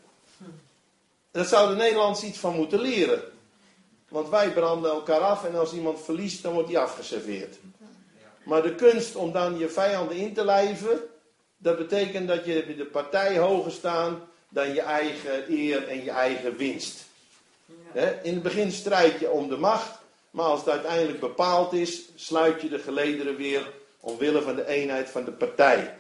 Dat 1.31 1.47
zou 1.47 1.69
de 1.69 1.75
Nederlanders 1.75 2.23
iets 2.23 2.39
van 2.39 2.55
moeten 2.55 2.79
leren. 2.79 3.21
Want 4.07 4.29
wij 4.29 4.51
branden 4.51 4.91
elkaar 4.91 5.19
af 5.19 5.45
en 5.45 5.55
als 5.55 5.73
iemand 5.73 6.01
verliest, 6.01 6.43
dan 6.43 6.53
wordt 6.53 6.69
hij 6.69 6.77
afgeserveerd. 6.77 7.55
Maar 8.43 8.61
de 8.61 8.75
kunst 8.75 9.15
om 9.15 9.31
dan 9.31 9.57
je 9.57 9.69
vijanden 9.69 10.17
in 10.17 10.33
te 10.33 10.45
lijven, 10.45 10.99
dat 11.57 11.77
betekent 11.77 12.27
dat 12.27 12.45
je 12.45 12.75
de 12.77 12.85
partij 12.85 13.37
hoger 13.37 13.71
staan 13.71 14.21
dan 14.49 14.73
je 14.73 14.81
eigen 14.81 15.51
eer 15.51 15.87
en 15.87 16.03
je 16.03 16.11
eigen 16.11 16.57
winst. 16.57 17.05
In 18.23 18.33
het 18.33 18.43
begin 18.43 18.71
strijd 18.71 19.19
je 19.19 19.29
om 19.29 19.49
de 19.49 19.57
macht, 19.57 19.99
maar 20.31 20.45
als 20.45 20.59
het 20.59 20.69
uiteindelijk 20.69 21.19
bepaald 21.19 21.73
is, 21.73 22.09
sluit 22.15 22.61
je 22.61 22.69
de 22.69 22.79
gelederen 22.79 23.35
weer 23.35 23.73
omwille 23.99 24.41
van 24.41 24.55
de 24.55 24.67
eenheid 24.67 25.09
van 25.09 25.23
de 25.23 25.31
partij. 25.31 25.97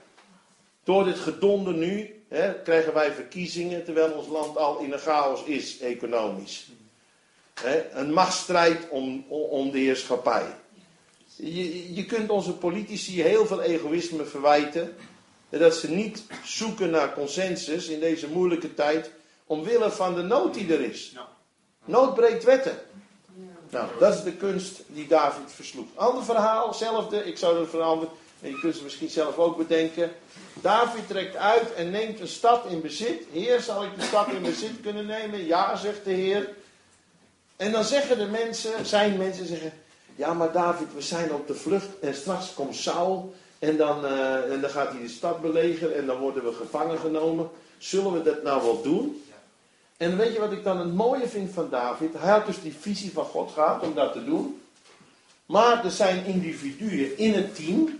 Door 0.83 1.03
dit 1.03 1.19
gedonder 1.19 1.73
nu 1.73 2.23
krijgen 2.63 2.93
wij 2.93 3.11
verkiezingen, 3.11 3.83
terwijl 3.83 4.11
ons 4.11 4.27
land 4.27 4.57
al 4.57 4.79
in 4.79 4.91
een 4.91 4.99
chaos 4.99 5.43
is, 5.43 5.79
economisch. 5.79 6.67
Een 7.91 8.13
machtsstrijd 8.13 8.89
om, 8.89 9.25
om 9.29 9.71
de 9.71 9.77
heerschappij. 9.77 10.55
Je, 11.35 11.93
je 11.93 12.05
kunt 12.05 12.29
onze 12.29 12.53
politici 12.53 13.21
heel 13.21 13.45
veel 13.45 13.61
egoïsme 13.61 14.25
verwijten. 14.25 14.95
Dat 15.49 15.75
ze 15.75 15.89
niet 15.91 16.23
zoeken 16.43 16.89
naar 16.89 17.13
consensus 17.13 17.87
in 17.87 17.99
deze 17.99 18.27
moeilijke 18.27 18.73
tijd. 18.73 19.11
Omwille 19.45 19.91
van 19.91 20.15
de 20.15 20.21
nood 20.21 20.53
die 20.53 20.73
er 20.73 20.81
is. 20.81 21.15
Nood 21.85 22.15
breekt 22.15 22.43
wetten. 22.43 22.79
Nou, 23.69 23.87
dat 23.99 24.13
is 24.13 24.23
de 24.23 24.33
kunst 24.33 24.81
die 24.87 25.07
David 25.07 25.51
versloeg. 25.51 25.87
Ander 25.95 26.23
verhaal, 26.23 26.67
hetzelfde. 26.67 27.23
Ik 27.23 27.37
zou 27.37 27.59
het 27.59 27.69
veranderen. 27.69 28.13
En 28.41 28.49
je 28.49 28.59
kunt 28.59 28.75
ze 28.75 28.83
misschien 28.83 29.09
zelf 29.09 29.37
ook 29.37 29.57
bedenken. 29.57 30.11
David 30.53 31.07
trekt 31.07 31.35
uit 31.35 31.73
en 31.73 31.89
neemt 31.89 32.19
een 32.19 32.27
stad 32.27 32.65
in 32.65 32.81
bezit. 32.81 33.23
Heer, 33.31 33.61
zal 33.61 33.83
ik 33.83 33.89
de 33.95 34.05
stad 34.05 34.27
in 34.27 34.41
bezit 34.41 34.81
kunnen 34.81 35.05
nemen? 35.05 35.45
Ja, 35.45 35.75
zegt 35.75 36.03
de 36.03 36.11
Heer. 36.11 36.49
En 37.57 37.71
dan 37.71 37.83
zeggen 37.83 38.17
de 38.17 38.25
mensen, 38.25 38.85
zijn 38.85 39.17
mensen 39.17 39.45
zeggen. 39.45 39.73
Ja, 40.15 40.33
maar 40.33 40.51
David, 40.51 40.87
we 40.93 41.01
zijn 41.01 41.33
op 41.33 41.47
de 41.47 41.55
vlucht. 41.55 41.99
En 42.01 42.15
straks 42.15 42.53
komt 42.53 42.75
Saul. 42.75 43.35
En 43.59 43.77
dan, 43.77 44.05
eh, 44.05 44.51
en 44.51 44.61
dan 44.61 44.69
gaat 44.69 44.91
hij 44.91 45.01
de 45.01 45.07
stad 45.07 45.41
belegeren. 45.41 45.95
En 45.95 46.05
dan 46.05 46.17
worden 46.17 46.43
we 46.43 46.53
gevangen 46.53 46.99
genomen. 46.99 47.49
Zullen 47.77 48.13
we 48.13 48.23
dat 48.23 48.43
nou 48.43 48.63
wel 48.63 48.81
doen? 48.81 49.23
En 49.97 50.17
weet 50.17 50.33
je 50.33 50.39
wat 50.39 50.51
ik 50.51 50.63
dan 50.63 50.79
het 50.79 50.93
mooie 50.93 51.27
vind 51.27 51.53
van 51.53 51.69
David? 51.69 52.13
Hij 52.17 52.31
had 52.31 52.45
dus 52.45 52.61
die 52.61 52.75
visie 52.79 53.11
van 53.11 53.25
God 53.25 53.51
gehad 53.51 53.83
om 53.83 53.93
dat 53.93 54.13
te 54.13 54.23
doen. 54.23 54.61
Maar 55.45 55.85
er 55.85 55.91
zijn 55.91 56.25
individuen 56.25 57.17
in 57.17 57.33
het 57.33 57.55
team 57.55 57.99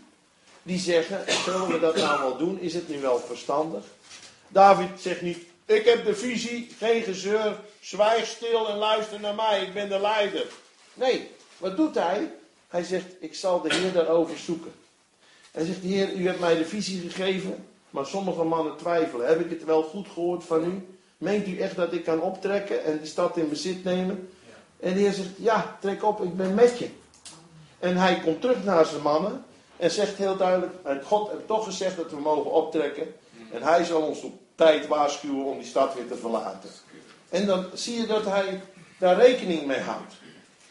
die 0.64 0.80
zeggen: 0.80 1.24
Zullen 1.44 1.68
we 1.68 1.80
dat 1.80 1.96
nou 1.96 2.20
wel 2.20 2.38
doen? 2.38 2.60
Is 2.60 2.74
het 2.74 2.90
nu 2.90 3.00
wel 3.00 3.20
verstandig? 3.20 3.84
David 4.48 4.90
zegt 5.00 5.22
niet: 5.22 5.38
Ik 5.66 5.86
heb 5.86 6.06
de 6.06 6.16
visie, 6.16 6.72
geen 6.78 7.02
gezeur, 7.02 7.60
zwijg 7.80 8.26
stil 8.26 8.70
en 8.70 8.78
luister 8.78 9.20
naar 9.20 9.36
mij, 9.36 9.62
ik 9.62 9.74
ben 9.74 9.90
de 9.90 10.00
leider. 10.00 10.46
Nee, 10.94 11.32
wat 11.58 11.78
doet 11.78 11.96
hij? 11.96 12.32
Hij 12.68 12.84
zegt: 12.84 13.06
Ik 13.20 13.36
zal 13.36 13.62
de 13.62 13.74
Heer 13.74 13.94
daarover 13.94 14.38
zoeken. 14.38 14.72
Hij 15.52 15.66
zegt: 15.66 15.82
Heer, 15.82 16.14
u 16.14 16.28
hebt 16.28 16.40
mij 16.40 16.58
de 16.58 16.66
visie 16.66 17.10
gegeven, 17.10 17.68
maar 17.90 18.06
sommige 18.06 18.44
mannen 18.44 18.78
twijfelen. 18.78 19.28
Heb 19.28 19.40
ik 19.40 19.50
het 19.50 19.64
wel 19.64 19.84
goed 19.84 20.08
gehoord 20.14 20.44
van 20.44 20.64
u? 20.64 20.88
Meent 21.18 21.48
u 21.48 21.60
echt 21.60 21.76
dat 21.76 21.94
ik 21.94 22.04
kan 22.04 22.22
optrekken 22.22 22.84
en 22.84 23.00
de 23.00 23.06
stad 23.06 23.38
in 23.38 23.50
bezit 23.50 23.84
nemen? 23.84 24.30
En 24.80 24.94
de 24.94 25.00
Heer 25.00 25.14
zegt, 25.14 25.30
ja, 25.38 25.78
trek 25.80 26.04
op, 26.04 26.22
ik 26.22 26.38
ben 26.38 26.54
met 26.54 26.78
je. 26.78 26.90
En 27.80 27.98
hij 27.98 28.20
komt 28.20 28.42
terug 28.42 28.64
naar 28.64 28.86
zijn 28.86 29.02
mannen 29.02 29.46
en 29.78 29.92
zegt 29.92 30.18
heel 30.18 30.38
duidelijk, 30.38 30.74
God 31.04 31.32
heeft 31.32 31.48
toch 31.48 31.64
gezegd 31.64 31.98
dat 31.98 32.12
we 32.12 32.20
mogen 32.20 32.52
optrekken. 32.52 33.16
En 33.52 33.64
hij 33.64 33.84
zal 33.84 34.02
ons 34.02 34.22
op 34.22 34.34
tijd 34.56 34.88
waarschuwen 34.88 35.46
om 35.46 35.58
die 35.58 35.68
stad 35.68 35.94
weer 35.94 36.08
te 36.08 36.16
verlaten. 36.16 36.70
En 37.30 37.46
dan 37.46 37.66
zie 37.74 38.00
je 38.00 38.06
dat 38.06 38.26
hij 38.26 38.62
daar 38.98 39.18
rekening 39.18 39.66
mee 39.66 39.80
houdt. 39.80 40.14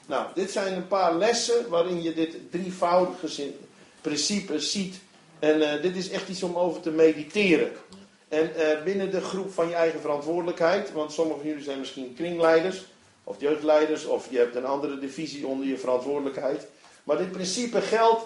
Nou, 0.07 0.27
dit 0.35 0.51
zijn 0.51 0.75
een 0.75 0.89
paar 0.89 1.15
lessen 1.15 1.69
waarin 1.69 2.03
je 2.03 2.15
dit 2.15 2.37
drievoudige 2.51 3.53
principe 4.01 4.61
ziet. 4.61 4.99
En 5.39 5.61
uh, 5.61 5.83
dit 5.83 5.97
is 5.97 6.11
echt 6.11 6.29
iets 6.29 6.43
om 6.43 6.57
over 6.57 6.81
te 6.81 6.91
mediteren. 6.91 7.73
En 8.29 8.51
uh, 8.57 8.83
binnen 8.85 9.11
de 9.11 9.21
groep 9.21 9.53
van 9.53 9.69
je 9.69 9.75
eigen 9.75 10.01
verantwoordelijkheid, 10.01 10.93
want 10.93 11.13
sommigen 11.13 11.41
van 11.41 11.49
jullie 11.49 11.65
zijn 11.65 11.79
misschien 11.79 12.15
kringleiders 12.15 12.85
of 13.25 13.41
jeugdleiders, 13.41 14.05
of 14.05 14.31
je 14.31 14.39
hebt 14.39 14.57
een 14.57 14.67
andere 14.67 14.99
divisie 14.99 15.47
onder 15.47 15.67
je 15.67 15.79
verantwoordelijkheid. 15.79 16.67
Maar 17.05 17.17
dit 17.17 17.33
principe 17.33 17.81
geldt 17.81 18.25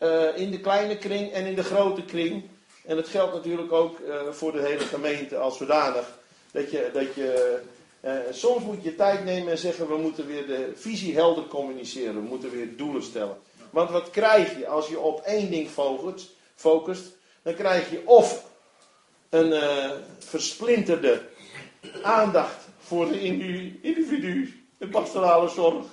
uh, 0.00 0.36
in 0.36 0.50
de 0.50 0.60
kleine 0.60 0.96
kring 0.96 1.32
en 1.32 1.46
in 1.46 1.54
de 1.54 1.64
grote 1.64 2.02
kring. 2.02 2.44
En 2.84 2.96
het 2.96 3.08
geldt 3.08 3.34
natuurlijk 3.34 3.72
ook 3.72 3.98
voor 4.30 4.52
de 4.52 4.60
hele 4.60 4.84
gemeente 4.84 5.36
als 5.36 5.56
zodanig. 5.56 6.17
Dat 6.58 6.70
je, 6.70 6.90
dat 6.92 7.14
je 7.14 7.60
soms 8.30 8.64
moet 8.64 8.82
je 8.82 8.94
tijd 8.94 9.24
nemen 9.24 9.50
en 9.50 9.58
zeggen: 9.58 9.88
we 9.88 9.96
moeten 9.96 10.26
weer 10.26 10.46
de 10.46 10.72
visie 10.74 11.14
helder 11.14 11.46
communiceren, 11.46 12.14
we 12.14 12.20
moeten 12.20 12.50
weer 12.50 12.76
doelen 12.76 13.02
stellen. 13.02 13.36
Want 13.70 13.90
wat 13.90 14.10
krijg 14.10 14.58
je 14.58 14.66
als 14.66 14.88
je 14.88 14.98
op 14.98 15.20
één 15.20 15.50
ding 15.50 15.68
focust? 15.68 16.30
focust 16.54 17.16
dan 17.42 17.54
krijg 17.54 17.90
je 17.90 18.02
of 18.06 18.44
een 19.28 19.52
uh, 19.52 19.90
versplinterde 20.18 21.22
aandacht 22.02 22.64
voor 22.78 23.08
de 23.08 23.20
individu, 23.80 24.64
de 24.78 24.88
pastorale 24.88 25.48
zorg. 25.48 25.84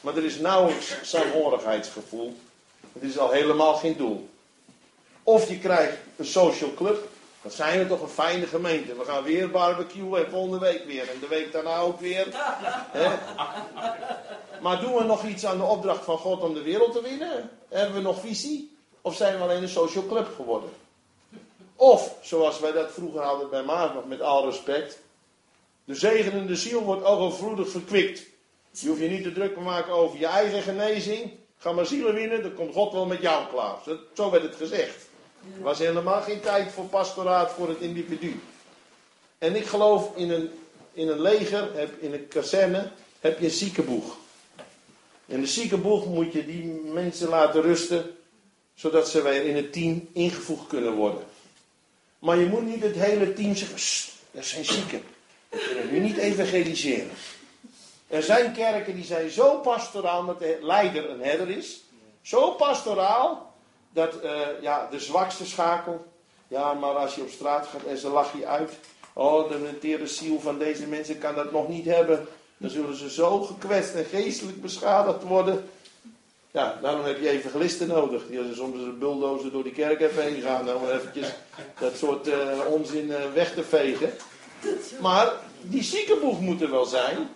Maar 0.00 0.16
er 0.16 0.24
is 0.24 0.38
nauwelijks 0.38 0.96
saamhorigheidsgevoel. 1.02 2.36
Het 2.92 3.02
is 3.02 3.18
al 3.18 3.30
helemaal 3.30 3.74
geen 3.74 3.96
doel. 3.96 4.28
Of 5.22 5.48
je 5.48 5.58
krijgt 5.58 5.96
een 6.16 6.24
social 6.24 6.74
club. 6.74 7.08
Dat 7.42 7.52
zijn 7.52 7.78
we 7.78 7.86
toch 7.86 8.02
een 8.02 8.08
fijne 8.08 8.46
gemeente. 8.46 8.96
We 8.96 9.04
gaan 9.04 9.22
weer 9.22 9.50
barbecuen 9.50 10.24
en 10.24 10.30
volgende 10.30 10.58
week 10.58 10.84
weer. 10.84 11.08
En 11.08 11.20
de 11.20 11.28
week 11.28 11.52
daarna 11.52 11.78
ook 11.78 12.00
weer. 12.00 12.26
Maar 14.60 14.80
doen 14.80 14.94
we 14.94 15.04
nog 15.04 15.24
iets 15.24 15.46
aan 15.46 15.58
de 15.58 15.64
opdracht 15.64 16.04
van 16.04 16.18
God 16.18 16.40
om 16.40 16.54
de 16.54 16.62
wereld 16.62 16.92
te 16.92 17.02
winnen? 17.02 17.50
Hebben 17.68 17.94
we 17.94 18.00
nog 18.00 18.20
visie? 18.20 18.76
Of 19.00 19.16
zijn 19.16 19.36
we 19.36 19.42
alleen 19.42 19.62
een 19.62 19.68
social 19.68 20.06
club 20.06 20.34
geworden? 20.36 20.70
Of, 21.76 22.14
zoals 22.22 22.60
wij 22.60 22.72
dat 22.72 22.92
vroeger 22.92 23.22
hadden 23.22 23.50
bij 23.50 23.62
Maarten, 23.62 24.08
met 24.08 24.20
al 24.20 24.44
respect. 24.44 24.98
De 25.84 25.94
zegenende 25.94 26.56
ziel 26.56 26.82
wordt 26.82 27.04
overvloedig 27.04 27.68
verkwikt. 27.68 28.22
Je 28.70 28.88
hoeft 28.88 29.00
je 29.00 29.08
niet 29.08 29.22
te 29.22 29.32
druk 29.32 29.54
te 29.54 29.60
maken 29.60 29.92
over 29.92 30.18
je 30.18 30.26
eigen 30.26 30.62
genezing. 30.62 31.32
Ga 31.58 31.72
maar 31.72 31.86
zielen 31.86 32.14
winnen, 32.14 32.42
dan 32.42 32.54
komt 32.54 32.74
God 32.74 32.92
wel 32.92 33.06
met 33.06 33.20
jou 33.20 33.46
klaar. 33.46 33.76
Zo 34.14 34.30
werd 34.30 34.42
het 34.42 34.56
gezegd. 34.56 35.09
Er 35.56 35.62
was 35.62 35.78
helemaal 35.78 36.20
geen 36.20 36.40
tijd 36.40 36.72
voor 36.72 36.84
pastoraat 36.84 37.52
voor 37.52 37.68
het 37.68 37.80
individu. 37.80 38.40
En 39.38 39.56
ik 39.56 39.66
geloof 39.66 40.16
in 40.16 40.30
een, 40.30 40.50
in 40.92 41.08
een 41.08 41.20
leger, 41.20 41.68
in 41.98 42.12
een 42.12 42.28
kazerne, 42.28 42.90
heb 43.20 43.38
je 43.38 43.44
een 43.44 43.50
ziekenboeg. 43.50 44.16
In 45.26 45.40
de 45.40 45.46
ziekenboeg 45.46 46.06
moet 46.06 46.32
je 46.32 46.46
die 46.46 46.64
mensen 46.92 47.28
laten 47.28 47.62
rusten, 47.62 48.16
zodat 48.74 49.08
ze 49.08 49.22
weer 49.22 49.44
in 49.44 49.56
het 49.56 49.72
team 49.72 50.08
ingevoegd 50.12 50.66
kunnen 50.66 50.92
worden. 50.92 51.24
Maar 52.18 52.38
je 52.38 52.46
moet 52.46 52.66
niet 52.66 52.82
het 52.82 52.96
hele 52.96 53.32
team 53.32 53.54
zeggen, 53.54 54.12
dat 54.30 54.44
zijn 54.44 54.64
zieken. 54.64 55.02
We 55.48 55.88
nu 55.90 55.98
niet 55.98 56.16
evangeliseren. 56.16 57.10
Er 58.08 58.22
zijn 58.22 58.52
kerken 58.52 58.94
die 58.94 59.04
zijn 59.04 59.30
zo 59.30 59.58
pastoraal 59.58 60.26
dat 60.26 60.38
de 60.38 60.58
leider 60.60 61.10
een 61.10 61.22
herder 61.22 61.50
is. 61.50 61.84
Zo 62.22 62.50
pastoraal 62.50 63.49
dat 63.92 64.20
eh, 64.20 64.40
ja, 64.60 64.88
de 64.90 65.00
zwakste 65.00 65.46
schakel. 65.46 66.04
Ja, 66.48 66.72
maar 66.72 66.94
als 66.94 67.14
je 67.14 67.22
op 67.22 67.30
straat 67.30 67.66
gaat 67.66 67.84
en 67.84 67.98
ze 67.98 68.08
lachen 68.08 68.38
je 68.38 68.46
uit. 68.46 68.72
Oh, 69.12 69.50
de 69.50 69.58
menteerde 69.58 70.06
ziel 70.06 70.40
van 70.40 70.58
deze 70.58 70.86
mensen 70.86 71.18
kan 71.18 71.34
dat 71.34 71.52
nog 71.52 71.68
niet 71.68 71.84
hebben. 71.84 72.26
Dan 72.56 72.70
zullen 72.70 72.96
ze 72.96 73.10
zo 73.10 73.40
gekwetst 73.42 73.94
en 73.94 74.04
geestelijk 74.04 74.62
beschadigd 74.62 75.22
worden. 75.22 75.68
Ja, 76.50 76.78
daarom 76.82 77.04
heb 77.04 77.20
je 77.20 77.28
evangelisten 77.28 77.88
nodig. 77.88 78.22
Die 78.28 78.38
als 78.38 78.56
soms 78.56 78.76
een 78.76 78.98
bulldozer 78.98 79.50
door 79.50 79.62
die 79.62 79.72
kerk 79.72 80.00
even 80.00 80.22
heen 80.22 80.42
gaan. 80.42 80.74
Om 80.74 80.88
eventjes 80.88 81.34
dat 81.78 81.96
soort 81.96 82.28
eh, 82.28 82.58
onzin 82.68 83.12
eh, 83.12 83.32
weg 83.34 83.54
te 83.54 83.62
vegen. 83.62 84.12
Maar 85.00 85.32
die 85.62 85.82
ziekenboeg 85.82 86.40
moet 86.40 86.62
er 86.62 86.70
wel 86.70 86.84
zijn. 86.84 87.28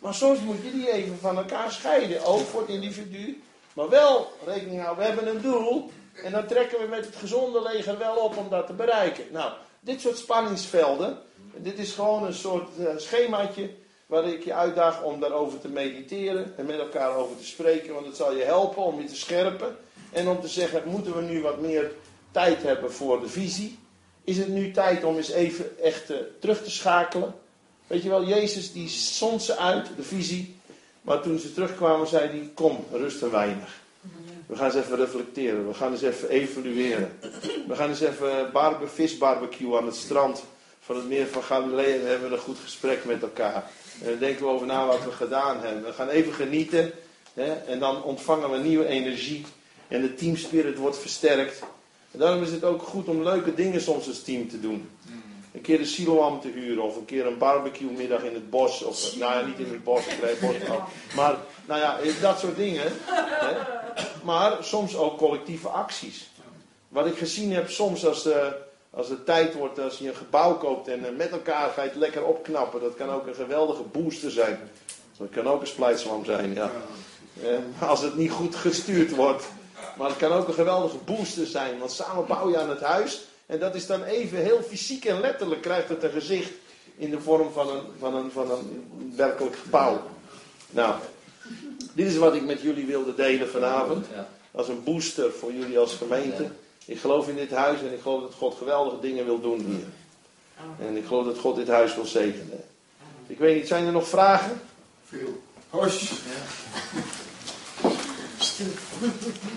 Maar 0.00 0.14
soms 0.14 0.40
moet 0.40 0.62
je 0.62 0.70
die 0.70 0.92
even 0.92 1.18
van 1.20 1.36
elkaar 1.36 1.72
scheiden. 1.72 2.24
Ook 2.24 2.46
voor 2.46 2.60
het 2.60 2.70
individu. 2.70 3.42
Maar 3.78 3.88
wel 3.88 4.32
rekening 4.44 4.80
houden, 4.80 5.04
we 5.04 5.10
hebben 5.10 5.34
een 5.34 5.42
doel. 5.42 5.90
En 6.24 6.32
dan 6.32 6.46
trekken 6.46 6.80
we 6.80 6.86
met 6.86 7.04
het 7.04 7.16
gezonde 7.16 7.62
leger 7.62 7.98
wel 7.98 8.16
op 8.16 8.36
om 8.36 8.48
dat 8.48 8.66
te 8.66 8.72
bereiken. 8.72 9.24
Nou, 9.30 9.52
dit 9.80 10.00
soort 10.00 10.18
spanningsvelden. 10.18 11.18
Dit 11.56 11.78
is 11.78 11.92
gewoon 11.92 12.24
een 12.24 12.34
soort 12.34 12.68
uh, 12.78 12.88
schemaatje 12.96 13.70
waar 14.06 14.24
ik 14.24 14.44
je 14.44 14.54
uitdaag 14.54 15.02
om 15.02 15.20
daarover 15.20 15.60
te 15.60 15.68
mediteren 15.68 16.54
en 16.56 16.66
met 16.66 16.78
elkaar 16.78 17.14
over 17.14 17.36
te 17.36 17.46
spreken. 17.46 17.94
Want 17.94 18.06
het 18.06 18.16
zal 18.16 18.36
je 18.36 18.42
helpen 18.42 18.82
om 18.82 19.00
je 19.00 19.06
te 19.06 19.16
scherpen. 19.16 19.76
En 20.12 20.28
om 20.28 20.40
te 20.40 20.48
zeggen, 20.48 20.82
moeten 20.84 21.16
we 21.16 21.22
nu 21.22 21.42
wat 21.42 21.60
meer 21.60 21.92
tijd 22.30 22.62
hebben 22.62 22.92
voor 22.92 23.20
de 23.20 23.28
visie? 23.28 23.78
Is 24.24 24.38
het 24.38 24.48
nu 24.48 24.70
tijd 24.70 25.04
om 25.04 25.16
eens 25.16 25.30
even 25.30 25.78
echt 25.82 26.10
uh, 26.10 26.16
terug 26.40 26.62
te 26.64 26.70
schakelen? 26.70 27.34
Weet 27.86 28.02
je 28.02 28.08
wel, 28.08 28.24
Jezus 28.24 28.72
die 28.72 28.88
zond 28.88 29.42
ze 29.42 29.56
uit, 29.56 29.88
de 29.96 30.02
visie. 30.02 30.57
Maar 31.08 31.20
toen 31.20 31.38
ze 31.38 31.54
terugkwamen, 31.54 32.06
zei 32.06 32.28
hij: 32.28 32.50
Kom, 32.54 32.84
rust 32.92 33.22
een 33.22 33.30
weinig. 33.30 33.80
We 34.46 34.56
gaan 34.56 34.66
eens 34.66 34.74
even 34.74 34.96
reflecteren. 34.96 35.68
We 35.68 35.74
gaan 35.74 35.92
eens 35.92 36.02
even 36.02 36.28
evalueren. 36.28 37.18
We 37.68 37.74
gaan 37.76 37.88
eens 37.88 38.00
even 38.00 38.52
barbe, 38.52 38.86
visbarbecue 38.86 39.76
aan 39.76 39.86
het 39.86 39.94
strand 39.94 40.44
van 40.80 40.96
het 40.96 41.08
meer 41.08 41.26
van 41.26 41.42
Galilea. 41.42 41.94
En 41.94 42.06
hebben 42.06 42.28
we 42.28 42.34
een 42.34 42.42
goed 42.42 42.58
gesprek 42.58 43.04
met 43.04 43.22
elkaar. 43.22 43.70
En 44.02 44.10
dan 44.10 44.18
denken 44.18 44.44
we 44.44 44.50
over 44.50 44.66
na 44.66 44.86
wat 44.86 45.04
we 45.04 45.12
gedaan 45.12 45.60
hebben. 45.60 45.84
We 45.84 45.92
gaan 45.92 46.08
even 46.08 46.32
genieten. 46.32 46.92
Hè, 47.34 47.52
en 47.52 47.78
dan 47.78 48.02
ontvangen 48.02 48.50
we 48.50 48.58
nieuwe 48.58 48.86
energie. 48.86 49.44
En 49.88 50.00
de 50.00 50.14
teamspirit 50.14 50.78
wordt 50.78 50.98
versterkt. 50.98 51.62
En 52.10 52.18
daarom 52.18 52.42
is 52.42 52.50
het 52.50 52.64
ook 52.64 52.82
goed 52.82 53.08
om 53.08 53.22
leuke 53.22 53.54
dingen 53.54 53.80
soms 53.80 54.08
als 54.08 54.22
team 54.22 54.48
te 54.48 54.60
doen. 54.60 54.88
Een 55.52 55.60
keer 55.60 55.78
de 55.78 55.84
Siloam 55.84 56.40
te 56.40 56.48
huren 56.48 56.82
of 56.82 56.96
een 56.96 57.04
keer 57.04 57.26
een 57.26 57.38
barbecue 57.38 57.90
middag 57.90 58.22
in 58.22 58.34
het 58.34 58.50
bos. 58.50 58.82
Of, 58.82 59.16
nou 59.16 59.32
ja, 59.32 59.46
niet 59.46 59.58
in 59.58 59.72
het 59.72 59.84
bos, 59.84 60.06
ik 60.06 60.40
bos 60.40 60.54
Maar, 61.16 61.36
nou 61.66 61.80
ja, 61.80 61.98
dat 62.20 62.38
soort 62.38 62.56
dingen. 62.56 62.92
Hè. 63.04 63.56
Maar 64.22 64.56
soms 64.60 64.96
ook 64.96 65.18
collectieve 65.18 65.68
acties. 65.68 66.30
Wat 66.88 67.06
ik 67.06 67.18
gezien 67.18 67.52
heb 67.52 67.70
soms 67.70 68.06
als, 68.06 68.22
de, 68.22 68.56
als 68.90 69.08
het 69.08 69.26
tijd 69.26 69.54
wordt, 69.54 69.78
als 69.78 69.98
je 69.98 70.08
een 70.08 70.14
gebouw 70.14 70.56
koopt 70.56 70.88
en 70.88 71.16
met 71.16 71.30
elkaar 71.30 71.70
ga 71.70 71.82
je 71.82 71.88
het 71.88 71.98
lekker 71.98 72.24
opknappen. 72.24 72.80
Dat 72.80 72.94
kan 72.94 73.10
ook 73.10 73.26
een 73.26 73.34
geweldige 73.34 73.82
booster 73.82 74.30
zijn. 74.30 74.58
Dat 75.18 75.28
kan 75.30 75.48
ook 75.48 75.60
een 75.60 75.66
splijtswam 75.66 76.24
zijn, 76.24 76.54
ja. 76.54 76.70
als 77.78 78.00
het 78.00 78.16
niet 78.16 78.30
goed 78.30 78.54
gestuurd 78.54 79.14
wordt. 79.14 79.44
Maar 79.96 80.08
het 80.08 80.18
kan 80.18 80.32
ook 80.32 80.48
een 80.48 80.54
geweldige 80.54 80.96
booster 80.96 81.46
zijn. 81.46 81.78
Want 81.78 81.90
samen 81.90 82.26
bouw 82.26 82.50
je 82.50 82.58
aan 82.58 82.70
het 82.70 82.80
huis. 82.80 83.20
En 83.48 83.58
dat 83.58 83.74
is 83.74 83.86
dan 83.86 84.02
even 84.02 84.38
heel 84.38 84.62
fysiek 84.62 85.04
en 85.04 85.20
letterlijk 85.20 85.60
krijgt 85.60 85.88
het 85.88 86.02
een 86.02 86.10
gezicht 86.10 86.52
in 86.96 87.10
de 87.10 87.20
vorm 87.20 87.52
van 87.52 87.68
een, 87.68 87.82
van 87.98 88.14
een, 88.14 88.30
van 88.30 88.50
een 88.50 89.12
werkelijk 89.16 89.56
gebouw. 89.56 90.02
Nou, 90.70 90.94
dit 91.92 92.06
is 92.06 92.16
wat 92.16 92.34
ik 92.34 92.44
met 92.44 92.60
jullie 92.60 92.86
wilde 92.86 93.14
delen 93.14 93.48
vanavond. 93.48 94.06
Als 94.50 94.68
een 94.68 94.84
booster 94.84 95.32
voor 95.32 95.52
jullie 95.52 95.78
als 95.78 95.94
gemeente. 95.94 96.50
Ik 96.84 96.98
geloof 96.98 97.28
in 97.28 97.36
dit 97.36 97.50
huis 97.50 97.80
en 97.80 97.92
ik 97.92 98.00
geloof 98.00 98.22
dat 98.22 98.34
God 98.34 98.54
geweldige 98.54 99.00
dingen 99.00 99.24
wil 99.24 99.40
doen 99.40 99.60
hier. 99.60 99.84
En 100.86 100.96
ik 100.96 101.06
geloof 101.06 101.24
dat 101.24 101.38
God 101.38 101.56
dit 101.56 101.68
huis 101.68 101.94
wil 101.94 102.06
zegenen. 102.06 102.64
Ik 103.26 103.38
weet 103.38 103.56
niet, 103.56 103.68
zijn 103.68 103.86
er 103.86 103.92
nog 103.92 104.08
vragen? 104.08 104.60
Veel. 105.04 105.42
Hos. 105.68 106.12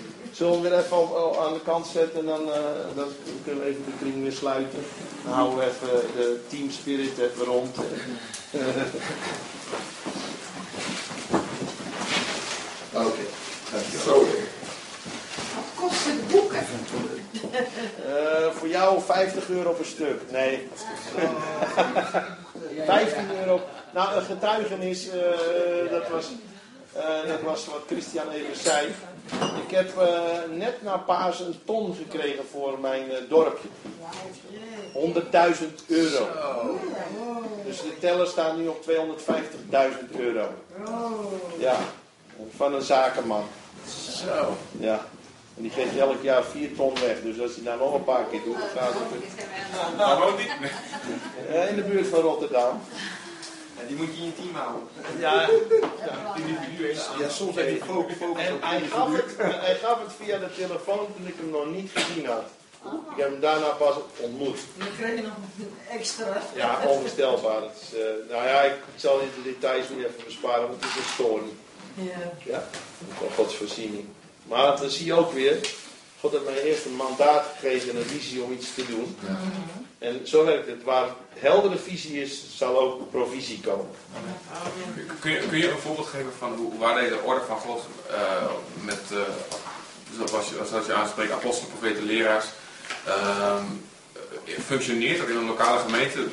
Zullen 0.32 0.62
we 0.62 0.68
weer 0.68 0.78
even 0.78 0.98
op, 0.98 1.36
aan 1.36 1.52
de 1.52 1.60
kant 1.60 1.86
zetten 1.86 2.20
en 2.20 2.26
dan, 2.26 2.48
uh, 2.48 2.54
dan, 2.94 3.08
kunnen 3.44 3.64
we 3.64 3.68
even 3.70 3.84
de 3.84 3.92
kring 3.98 4.22
weer 4.22 4.32
sluiten. 4.32 4.84
Dan 5.24 5.32
houden 5.32 5.58
we 5.58 5.64
even 5.64 5.88
de 6.16 6.40
team 6.48 6.70
spirit 6.70 7.18
even 7.18 7.44
rond. 7.44 7.76
Oké, 12.92 13.06
okay. 13.06 13.26
dankjewel. 13.72 14.20
Wat 15.54 15.64
kost 15.74 16.04
het 16.04 16.28
boek? 16.28 16.52
Uh, 16.52 18.50
voor 18.54 18.68
jou 18.68 19.00
50 19.00 19.48
euro 19.48 19.72
per 19.72 19.86
stuk. 19.86 20.20
Nee. 20.30 20.68
15 22.86 23.38
euro. 23.40 23.60
Nou, 23.92 24.16
een 24.16 24.22
getuigenis, 24.22 25.06
uh, 25.06 25.12
dat 25.90 26.08
was 26.08 26.30
uh, 26.96 27.28
dat 27.28 27.40
was 27.40 27.66
wat 27.66 27.82
Christian 27.86 28.30
even 28.30 28.56
zei. 28.56 28.94
Ik 29.64 29.70
heb 29.70 29.92
uh, 29.98 30.56
net 30.56 30.82
na 30.82 30.96
paas 30.96 31.40
een 31.40 31.60
ton 31.64 31.94
gekregen 31.94 32.44
voor 32.50 32.78
mijn 32.80 33.04
uh, 33.10 33.16
dorpje. 33.28 33.68
100.000 34.94 35.86
euro. 35.86 36.28
Dus 37.64 37.80
de 37.80 37.98
teller 38.00 38.26
staat 38.26 38.56
nu 38.56 38.68
op 38.68 38.84
250.000 38.90 40.16
euro. 40.18 40.48
Ja, 41.58 41.76
van 42.56 42.74
een 42.74 42.82
zakenman. 42.82 43.44
Zo. 44.26 44.56
Ja. 44.78 45.06
En 45.56 45.62
die 45.62 45.70
geeft 45.70 45.96
elk 45.96 46.22
jaar 46.22 46.44
4 46.44 46.74
ton 46.74 46.94
weg. 47.00 47.22
Dus 47.22 47.40
als 47.40 47.54
hij 47.54 47.64
daar 47.64 47.76
nog 47.76 47.94
een 47.94 48.04
paar 48.04 48.24
keer 48.24 48.42
doet, 48.44 48.56
dan 48.58 48.68
gaat 48.76 48.92
het. 48.92 49.96
Waar 49.96 50.18
woont 50.18 50.36
die? 50.36 50.48
in 51.68 51.76
de 51.76 51.82
buurt 51.82 52.06
van 52.06 52.20
Rotterdam. 52.20 52.80
En 53.82 53.88
die 53.88 53.96
moet 53.96 54.16
je 54.16 54.20
in 54.20 54.24
je 54.24 54.34
team 54.34 54.54
houden. 54.54 54.88
Ja, 55.18 55.48
ja. 56.06 56.34
individu 56.36 56.88
is. 56.88 57.08
Ja, 57.18 57.28
soms 57.28 57.56
heb 57.56 57.68
je 57.68 57.80
focus, 57.84 58.16
focus 58.16 58.46
en 58.46 58.54
op 58.54 58.62
hij 58.62 58.80
gaf, 58.80 59.16
het, 59.16 59.36
hij 59.38 59.74
gaf 59.74 60.02
het 60.02 60.12
via 60.20 60.38
de 60.38 60.54
telefoon 60.56 61.06
toen 61.16 61.26
ik 61.26 61.34
hem 61.36 61.50
nog 61.50 61.66
niet 61.66 61.90
gezien 61.94 62.26
had. 62.26 62.44
Ik 62.84 63.16
heb 63.16 63.30
hem 63.30 63.40
daarna 63.40 63.68
pas 63.68 63.94
ontmoet. 64.16 64.58
Dan 64.78 64.88
krijg 64.96 65.16
je 65.16 65.22
nog 65.22 65.32
een 65.58 65.98
extra. 65.98 66.42
Ja, 66.54 66.80
onvoorstelbaar. 66.86 67.62
Het 67.62 67.76
is, 67.82 67.98
uh, 67.98 68.04
nou 68.30 68.46
ja, 68.46 68.62
ik 68.62 68.74
zal 68.96 69.20
in 69.20 69.28
de 69.36 69.50
details 69.50 69.88
niet 69.88 69.98
even 69.98 70.24
besparen, 70.24 70.68
want 70.68 70.74
het 70.74 70.90
is 70.90 70.96
een 70.96 71.12
story. 71.12 71.50
Ja. 71.94 72.32
Ja, 72.44 72.68
van 73.18 73.28
Gods 73.34 73.54
voorziening. 73.54 74.04
Maar 74.42 74.76
dan 74.76 74.90
zie 74.90 75.06
je 75.06 75.14
ook 75.14 75.32
weer, 75.32 75.58
God 76.20 76.32
heeft 76.32 76.44
mij 76.44 76.62
eerst 76.62 76.84
een 76.84 76.96
mandaat 76.96 77.44
gegeven 77.58 77.90
en 77.90 77.96
een 77.96 78.04
visie 78.04 78.42
om 78.42 78.52
iets 78.52 78.74
te 78.74 78.86
doen. 78.86 79.16
Mhm. 79.20 79.82
En 80.02 80.20
zo 80.24 80.44
werkt 80.44 80.66
het. 80.66 80.82
Waar 80.82 81.08
heldere 81.38 81.76
visie 81.76 82.22
is, 82.22 82.42
zal 82.56 82.80
ook 82.80 83.10
provisie 83.10 83.60
komen. 83.60 83.86
Kun 85.20 85.30
je, 85.30 85.38
kun 85.48 85.58
je 85.58 85.70
een 85.70 85.78
voorbeeld 85.78 86.06
geven 86.06 86.32
van 86.38 86.54
hoe, 86.54 86.78
waar 86.78 87.00
deze 87.00 87.18
orde 87.22 87.40
van 87.46 87.58
God 87.58 87.82
uh, 88.10 88.16
met, 88.80 89.00
uh, 89.12 89.18
zoals, 90.28 90.48
je, 90.48 90.60
zoals 90.68 90.86
je 90.86 90.94
aanspreekt, 90.94 91.32
apostelen, 91.32 91.70
profeten, 91.78 92.04
leraars, 92.04 92.46
uh, 93.08 93.62
functioneert 94.64 95.18
dat 95.18 95.28
in 95.28 95.36
een 95.36 95.46
lokale 95.46 95.78
gemeente 95.78 96.26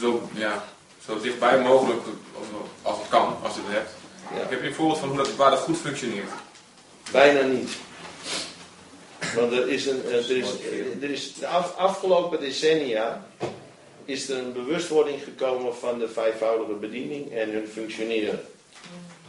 zo, 0.00 0.28
ja, 0.32 0.64
zo 1.04 1.20
dichtbij 1.20 1.60
mogelijk 1.60 2.02
als, 2.38 2.46
als 2.82 2.98
het 2.98 3.08
kan, 3.08 3.36
als 3.42 3.54
je 3.54 3.60
het 3.64 3.72
hebt. 3.72 3.90
Ja. 4.34 4.42
Ik 4.42 4.50
heb 4.50 4.62
een 4.62 4.74
voorbeeld 4.74 4.98
van 4.98 5.08
hoe 5.08 5.16
dat, 5.16 5.36
waar 5.36 5.50
dat 5.50 5.60
goed 5.60 5.78
functioneert. 5.78 6.30
Bijna 7.10 7.40
niet. 7.46 7.70
Want 9.34 9.52
er 9.52 9.68
is, 9.68 9.86
een, 9.86 10.04
er 10.04 10.30
is, 10.30 10.50
er 11.00 11.10
is 11.10 11.34
de 11.34 11.46
afgelopen 11.76 12.40
decennia 12.40 13.26
is 14.04 14.28
er 14.28 14.38
een 14.38 14.52
bewustwording 14.52 15.22
gekomen 15.22 15.76
van 15.76 15.98
de 15.98 16.08
vijfvoudige 16.08 16.72
bediening 16.72 17.32
en 17.32 17.50
hun 17.50 17.68
functioneren. 17.68 18.40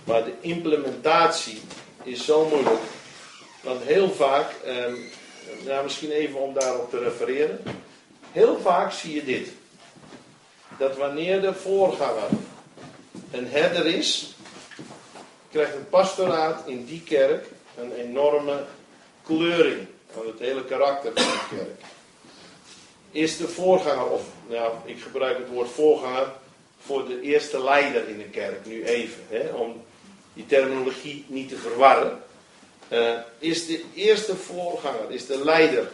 Maar 0.04 0.24
de 0.24 0.34
implementatie 0.42 1.62
is 2.04 2.26
zo 2.26 2.48
moeilijk. 2.48 2.82
Want 3.62 3.84
heel 3.84 4.12
vaak, 4.12 4.52
eh, 4.66 4.94
nou 5.66 5.84
misschien 5.84 6.12
even 6.12 6.40
om 6.40 6.54
daarop 6.54 6.90
te 6.90 7.00
refereren. 7.00 7.60
Heel 8.32 8.60
vaak 8.60 8.92
zie 8.92 9.14
je 9.14 9.24
dit. 9.24 9.48
Dat 10.78 10.98
wanneer 10.98 11.42
de 11.42 11.54
voorganger 11.54 12.30
een 13.32 13.48
herder 13.48 13.86
is, 13.86 14.36
krijgt 15.52 15.74
het 15.74 15.90
pastoraat 15.90 16.68
in 16.68 16.86
die 16.86 17.02
kerk 17.02 17.46
een 17.78 17.94
enorme 17.94 18.64
kleuring 19.26 19.88
van 20.12 20.26
het 20.26 20.40
hele 20.40 20.66
karakter 20.66 21.12
van 21.14 21.24
de 21.24 21.56
kerk. 21.56 21.82
Is 23.12 23.38
de 23.38 23.48
voorganger, 23.48 24.06
of 24.06 24.22
nou, 24.50 24.74
ik 24.86 25.02
gebruik 25.02 25.38
het 25.38 25.50
woord 25.50 25.70
voorganger 25.70 26.32
voor 26.80 27.08
de 27.08 27.22
eerste 27.22 27.64
leider 27.64 28.08
in 28.08 28.18
de 28.18 28.30
kerk, 28.30 28.66
nu 28.66 28.84
even, 28.86 29.24
hè, 29.30 29.50
om 29.54 29.84
die 30.34 30.46
terminologie 30.46 31.26
niet 31.28 31.50
te 31.50 31.56
verwarren. 31.56 32.24
Uh, 32.90 33.18
is 33.40 33.66
de 33.66 33.84
eerste 33.94 34.36
voorganger, 34.36 35.12
is 35.12 35.26
de 35.26 35.44
leider 35.44 35.92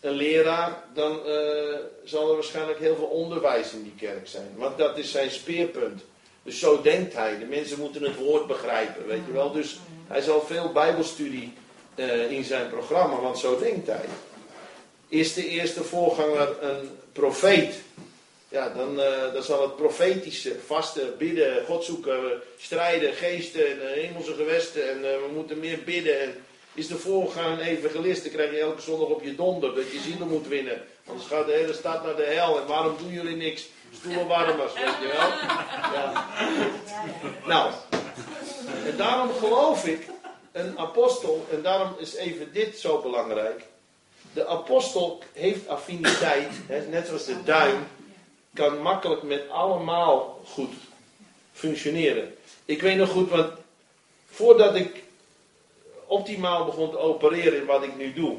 een 0.00 0.12
leraar, 0.12 0.84
dan 0.94 1.26
eh, 1.26 1.78
zal 2.04 2.28
er 2.28 2.34
waarschijnlijk 2.34 2.78
heel 2.78 2.96
veel 2.96 3.06
onderwijs 3.06 3.72
in 3.72 3.82
die 3.82 4.08
kerk 4.08 4.28
zijn. 4.28 4.48
Want 4.56 4.78
dat 4.78 4.98
is 4.98 5.10
zijn 5.10 5.30
speerpunt. 5.30 6.02
Dus 6.42 6.58
zo 6.58 6.82
denkt 6.82 7.14
hij. 7.14 7.38
De 7.38 7.44
mensen 7.44 7.78
moeten 7.78 8.02
het 8.02 8.16
woord 8.16 8.46
begrijpen, 8.46 9.06
weet 9.06 9.26
je 9.26 9.32
wel. 9.32 9.52
Dus 9.52 9.78
hij 10.06 10.20
zal 10.20 10.40
veel 10.40 10.72
bijbelstudie 10.72 11.52
eh, 11.94 12.30
in 12.30 12.44
zijn 12.44 12.68
programma, 12.68 13.20
want 13.20 13.38
zo 13.38 13.58
denkt 13.58 13.86
hij. 13.86 14.04
Is 15.08 15.34
de 15.34 15.48
eerste 15.48 15.84
voorganger 15.84 16.62
een 16.62 16.90
profeet? 17.12 17.74
Ja, 18.48 18.68
dan, 18.68 19.00
eh, 19.00 19.32
dan 19.32 19.42
zal 19.42 19.62
het 19.62 19.76
profetische, 19.76 20.56
vaste, 20.66 21.14
bidden, 21.18 21.64
God 21.66 21.84
zoeken, 21.84 22.42
strijden, 22.58 23.12
geesten 23.12 23.70
en 23.70 23.88
eh, 23.88 24.02
hemelse 24.02 24.34
gewesten 24.34 24.90
en 24.90 25.00
we 25.00 25.28
moeten 25.34 25.58
meer 25.58 25.78
bidden. 25.84 26.20
En 26.20 26.34
is 26.74 26.86
de 26.86 26.96
voorganger 26.96 27.50
een 27.50 27.66
evangelist, 27.66 28.22
dan 28.22 28.32
krijg 28.32 28.50
je 28.50 28.58
elke 28.58 28.82
zondag 28.82 29.08
op 29.08 29.22
je 29.22 29.34
donder 29.34 29.74
dat 29.74 29.92
je 29.92 30.00
zielen 30.00 30.28
moet 30.28 30.48
winnen. 30.48 30.82
Anders 31.06 31.28
gaat 31.28 31.46
de 31.46 31.52
hele 31.52 31.72
stad 31.72 32.04
naar 32.04 32.16
de 32.16 32.24
hel 32.24 32.60
en 32.60 32.66
waarom 32.66 32.96
doen 32.98 33.12
jullie 33.12 33.36
niks? 33.36 33.66
Stoelen 34.00 34.26
warmers, 34.26 34.72
weet 34.72 34.84
je 35.00 35.06
wel. 35.06 35.28
Ja. 35.94 36.26
Nou, 37.46 37.72
en 38.86 38.96
daarom 38.96 39.30
geloof 39.32 39.86
ik 39.86 40.06
een 40.54 40.78
apostel, 40.78 41.46
en 41.50 41.62
daarom 41.62 41.94
is 41.98 42.14
even 42.14 42.52
dit 42.52 42.78
zo 42.78 43.00
belangrijk. 43.00 43.62
De 44.32 44.46
apostel 44.46 45.22
heeft 45.32 45.68
affiniteit, 45.68 46.50
hè, 46.66 46.88
net 46.88 47.06
zoals 47.06 47.24
de 47.24 47.42
duim, 47.44 47.86
kan 48.54 48.78
makkelijk 48.82 49.22
met 49.22 49.48
allemaal 49.48 50.40
goed 50.46 50.72
functioneren. 51.52 52.34
Ik 52.64 52.82
weet 52.82 52.96
nog 52.96 53.10
goed, 53.10 53.30
want 53.30 53.52
voordat 54.30 54.74
ik 54.74 55.02
optimaal 56.06 56.64
begon 56.64 56.90
te 56.90 56.98
opereren 56.98 57.58
in 57.58 57.66
wat 57.66 57.82
ik 57.82 57.96
nu 57.96 58.12
doe, 58.12 58.36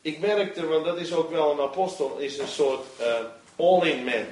ik 0.00 0.18
merkte, 0.20 0.66
want 0.66 0.84
dat 0.84 0.98
is 0.98 1.12
ook 1.12 1.30
wel 1.30 1.52
een 1.52 1.60
apostel, 1.60 2.16
is 2.18 2.38
een 2.38 2.48
soort 2.48 2.86
uh, 3.00 3.06
all-in 3.56 4.04
man. 4.04 4.24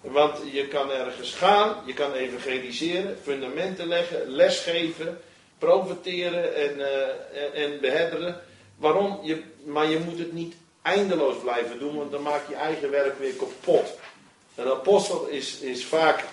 Want 0.00 0.38
je 0.52 0.68
kan 0.68 0.90
ergens 0.90 1.32
gaan, 1.32 1.76
je 1.86 1.94
kan 1.94 2.12
evangeliseren, 2.12 3.18
fundamenten 3.22 3.86
leggen, 3.86 4.28
lesgeven, 4.28 5.20
profiteren 5.62 6.54
en, 6.54 6.78
uh, 6.78 7.62
en 7.62 7.80
behedderen. 7.80 8.40
Waarom? 8.76 9.18
Je, 9.22 9.42
maar 9.64 9.90
je 9.90 9.98
moet 9.98 10.18
het 10.18 10.32
niet 10.32 10.54
eindeloos 10.82 11.36
blijven 11.42 11.78
doen, 11.78 11.96
want 11.96 12.10
dan 12.10 12.22
maak 12.22 12.48
je 12.48 12.54
eigen 12.54 12.90
werk 12.90 13.18
weer 13.18 13.34
kapot. 13.34 13.98
Een 14.54 14.70
apostel 14.70 15.26
is, 15.26 15.58
is 15.58 15.84
vaak 15.84 16.24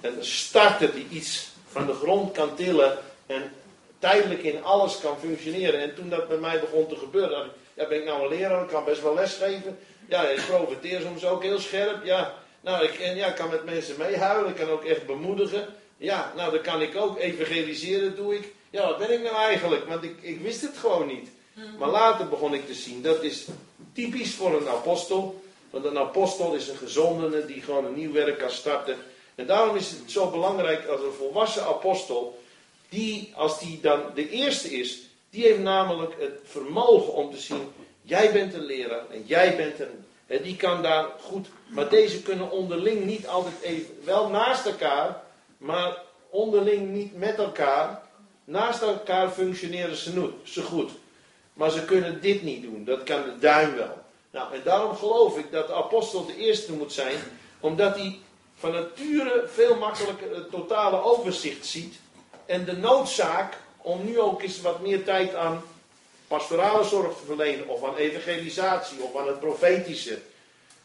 een 0.00 0.24
starter 0.24 0.94
die 0.94 1.06
iets 1.10 1.48
van 1.66 1.86
de 1.86 1.92
grond 1.92 2.32
kan 2.32 2.54
tillen 2.54 2.98
en 3.26 3.52
tijdelijk 3.98 4.42
in 4.42 4.64
alles 4.64 5.00
kan 5.00 5.18
functioneren. 5.18 5.80
En 5.80 5.94
toen 5.94 6.08
dat 6.08 6.28
bij 6.28 6.36
mij 6.36 6.60
begon 6.60 6.86
te 6.86 6.96
gebeuren, 6.96 7.50
ja, 7.74 7.88
ben 7.88 7.98
ik 7.98 8.04
nou 8.04 8.22
een 8.22 8.38
leraar, 8.38 8.62
ik 8.62 8.68
kan 8.68 8.84
best 8.84 9.02
wel 9.02 9.14
lesgeven. 9.14 9.78
Ja, 10.08 10.28
ik 10.28 10.44
profiteer 10.46 11.00
soms 11.00 11.24
ook 11.24 11.42
heel 11.42 11.58
scherp. 11.58 12.04
Ja, 12.04 12.34
nou, 12.60 12.84
ik, 12.84 12.94
en 12.94 13.16
ja, 13.16 13.30
kan 13.30 13.50
met 13.50 13.64
mensen 13.64 13.94
meehuilen, 13.98 14.50
ik 14.50 14.56
kan 14.56 14.68
ook 14.68 14.84
echt 14.84 15.06
bemoedigen. 15.06 15.66
Ja, 15.96 16.32
nou, 16.36 16.50
dan 16.50 16.60
kan 16.60 16.82
ik 16.82 16.96
ook 16.96 17.18
evangeliseren, 17.18 18.16
doe 18.16 18.34
ik. 18.34 18.56
Ja, 18.70 18.86
wat 18.86 18.98
ben 18.98 19.12
ik 19.12 19.22
nou 19.22 19.36
eigenlijk? 19.36 19.88
Want 19.88 20.02
ik, 20.02 20.16
ik 20.20 20.40
wist 20.40 20.60
het 20.60 20.76
gewoon 20.76 21.06
niet. 21.06 21.28
Maar 21.78 21.88
later 21.88 22.28
begon 22.28 22.54
ik 22.54 22.66
te 22.66 22.74
zien, 22.74 23.02
dat 23.02 23.22
is 23.22 23.46
typisch 23.92 24.34
voor 24.34 24.60
een 24.60 24.68
apostel. 24.68 25.42
Want 25.70 25.84
een 25.84 25.98
apostel 25.98 26.54
is 26.54 26.68
een 26.68 26.76
gezondene 26.76 27.46
die 27.46 27.62
gewoon 27.62 27.84
een 27.84 27.94
nieuw 27.94 28.12
werk 28.12 28.38
kan 28.38 28.50
starten. 28.50 28.96
En 29.34 29.46
daarom 29.46 29.76
is 29.76 29.90
het 29.90 30.10
zo 30.10 30.30
belangrijk 30.30 30.86
als 30.86 31.00
een 31.00 31.12
volwassen 31.12 31.62
apostel, 31.62 32.42
die, 32.88 33.32
als 33.36 33.60
die 33.60 33.80
dan 33.80 34.00
de 34.14 34.30
eerste 34.30 34.70
is, 34.70 34.98
die 35.30 35.42
heeft 35.42 35.60
namelijk 35.60 36.14
het 36.18 36.40
vermogen 36.44 37.12
om 37.12 37.30
te 37.30 37.38
zien, 37.38 37.72
jij 38.02 38.32
bent 38.32 38.54
een 38.54 38.64
leraar 38.64 39.10
en 39.10 39.22
jij 39.26 39.56
bent 39.56 39.80
een 39.80 40.06
die 40.28 40.56
kan 40.56 40.82
daar 40.82 41.06
goed. 41.20 41.48
Maar 41.68 41.88
deze 41.88 42.22
kunnen 42.22 42.50
onderling 42.50 43.04
niet 43.04 43.26
altijd 43.26 43.60
even. 43.60 43.98
Wel 44.04 44.28
naast 44.28 44.66
elkaar, 44.66 45.22
maar 45.58 46.02
onderling 46.30 46.90
niet 46.90 47.16
met 47.16 47.36
elkaar. 47.36 48.02
Naast 48.48 48.82
elkaar 48.82 49.30
functioneren 49.30 49.96
ze 50.44 50.62
goed. 50.62 50.90
Maar 51.52 51.70
ze 51.70 51.84
kunnen 51.84 52.20
dit 52.20 52.42
niet 52.42 52.62
doen. 52.62 52.84
Dat 52.84 53.02
kan 53.02 53.22
de 53.22 53.38
duim 53.38 53.74
wel. 53.74 53.98
Nou, 54.30 54.54
en 54.54 54.60
daarom 54.64 54.96
geloof 54.96 55.38
ik 55.38 55.50
dat 55.50 55.66
de 55.66 55.74
apostel 55.74 56.26
de 56.26 56.36
eerste 56.36 56.72
moet 56.72 56.92
zijn. 56.92 57.16
Omdat 57.60 57.96
hij 57.96 58.18
van 58.58 58.72
nature 58.72 59.44
veel 59.52 59.76
makkelijker 59.76 60.34
het 60.34 60.50
totale 60.50 61.02
overzicht 61.02 61.66
ziet. 61.66 61.94
En 62.46 62.64
de 62.64 62.76
noodzaak 62.76 63.56
om 63.76 64.04
nu 64.04 64.20
ook 64.20 64.42
eens 64.42 64.60
wat 64.60 64.80
meer 64.80 65.04
tijd 65.04 65.34
aan 65.34 65.62
pastorale 66.26 66.84
zorg 66.84 67.16
te 67.16 67.24
verlenen, 67.26 67.68
of 67.68 67.84
aan 67.84 67.96
evangelisatie, 67.96 69.02
of 69.02 69.16
aan 69.16 69.26
het 69.26 69.40
profetische. 69.40 70.18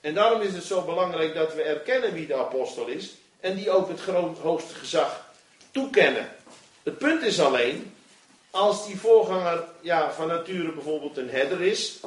En 0.01 0.13
daarom 0.13 0.41
is 0.41 0.53
het 0.53 0.63
zo 0.63 0.81
belangrijk 0.81 1.33
dat 1.33 1.53
we 1.53 1.61
erkennen 1.61 2.13
wie 2.13 2.27
de 2.27 2.35
apostel 2.35 2.87
is, 2.87 3.13
en 3.39 3.55
die 3.55 3.71
ook 3.71 3.87
het 3.87 4.01
hoogste 4.41 4.73
gezag 4.73 5.31
toekennen. 5.71 6.29
Het 6.83 6.97
punt 6.97 7.21
is 7.21 7.39
alleen, 7.39 7.93
als 8.51 8.87
die 8.87 8.97
voorganger 8.97 9.63
ja, 9.81 10.11
van 10.11 10.27
nature 10.27 10.71
bijvoorbeeld 10.71 11.17
een 11.17 11.29
herder 11.29 11.61
is, 11.61 11.99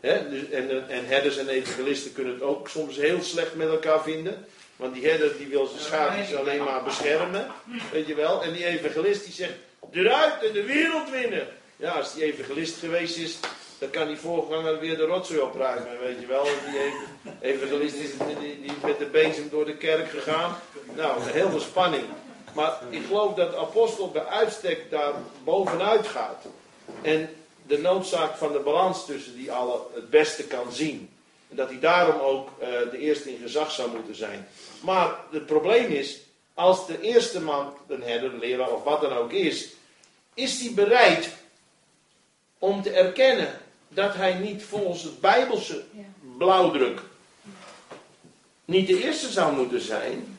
hè, 0.00 0.28
dus, 0.28 0.50
en, 0.50 0.88
en 0.88 1.06
herders 1.06 1.36
en 1.36 1.48
evangelisten 1.48 2.12
kunnen 2.12 2.32
het 2.32 2.42
ook 2.42 2.68
soms 2.68 2.96
heel 2.96 3.22
slecht 3.22 3.54
met 3.54 3.68
elkaar 3.68 4.02
vinden. 4.02 4.46
Want 4.76 4.94
die 4.94 5.08
herder 5.08 5.36
die 5.36 5.46
wil 5.46 5.66
zijn 5.66 5.80
schaapjes 5.80 6.34
alleen 6.34 6.64
maar 6.64 6.82
beschermen. 6.82 7.46
Weet 7.92 8.06
je 8.06 8.14
wel. 8.14 8.42
En 8.42 8.52
die 8.52 8.64
evangelist 8.64 9.24
die 9.24 9.32
zegt, 9.32 9.52
eruit 9.92 10.42
en 10.42 10.52
de 10.52 10.64
wereld 10.64 11.10
winnen. 11.10 11.46
Ja, 11.76 11.90
als 11.90 12.14
die 12.14 12.24
evangelist 12.24 12.78
geweest 12.78 13.16
is, 13.16 13.38
dan 13.78 13.90
kan 13.90 14.06
die 14.06 14.16
voorganger 14.16 14.78
weer 14.78 14.96
de 14.96 15.04
rotzooi 15.04 15.40
opruimen, 15.40 15.98
weet 16.00 16.20
je 16.20 16.26
wel. 16.26 16.44
Die 16.44 17.52
evangelist 17.52 17.94
is 17.94 18.10
die, 18.40 18.60
die 18.60 18.72
met 18.84 18.98
de 18.98 19.04
bezem 19.04 19.48
door 19.50 19.64
de 19.64 19.76
kerk 19.76 20.10
gegaan. 20.10 20.56
Nou, 20.96 21.20
heel 21.22 21.50
veel 21.50 21.60
spanning. 21.60 22.04
Maar 22.52 22.80
ik 22.90 23.06
geloof 23.06 23.34
dat 23.34 23.50
de 23.50 23.56
apostel 23.56 24.10
bij 24.10 24.26
uitstek 24.26 24.90
daar 24.90 25.12
bovenuit 25.44 26.06
gaat. 26.06 26.44
En 27.02 27.30
de 27.66 27.78
noodzaak 27.78 28.36
van 28.36 28.52
de 28.52 28.58
balans 28.58 29.06
tussen 29.06 29.34
die 29.34 29.52
alle 29.52 29.80
het 29.94 30.10
beste 30.10 30.44
kan 30.44 30.72
zien. 30.72 31.10
En 31.48 31.56
dat 31.56 31.68
hij 31.68 31.78
daarom 31.78 32.20
ook 32.20 32.48
uh, 32.60 32.68
de 32.90 32.98
eerste 32.98 33.30
in 33.30 33.40
gezag 33.42 33.70
zou 33.70 33.90
moeten 33.90 34.14
zijn. 34.14 34.48
Maar 34.80 35.14
het 35.30 35.46
probleem 35.46 35.90
is, 35.90 36.20
als 36.54 36.86
de 36.86 37.00
eerste 37.00 37.40
man 37.40 37.74
een 37.88 38.02
herder, 38.02 38.32
een 38.32 38.38
leraar 38.38 38.70
of 38.70 38.82
wat 38.82 39.00
dan 39.00 39.12
ook 39.12 39.32
is, 39.32 39.68
is 40.34 40.60
hij 40.60 40.74
bereid 40.74 41.30
om 42.58 42.82
te 42.82 42.90
erkennen 42.90 43.60
dat 43.88 44.14
hij 44.14 44.34
niet 44.34 44.62
volgens 44.64 45.02
het 45.02 45.20
Bijbelse 45.20 45.84
blauwdruk 46.38 47.00
niet 48.64 48.86
de 48.86 49.02
eerste 49.02 49.30
zou 49.30 49.56
moeten 49.56 49.80
zijn. 49.80 50.31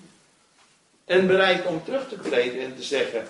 En 1.05 1.27
bereid 1.27 1.65
om 1.65 1.83
terug 1.83 2.07
te 2.07 2.19
treden 2.19 2.61
en 2.61 2.75
te 2.75 2.83
zeggen: 2.83 3.27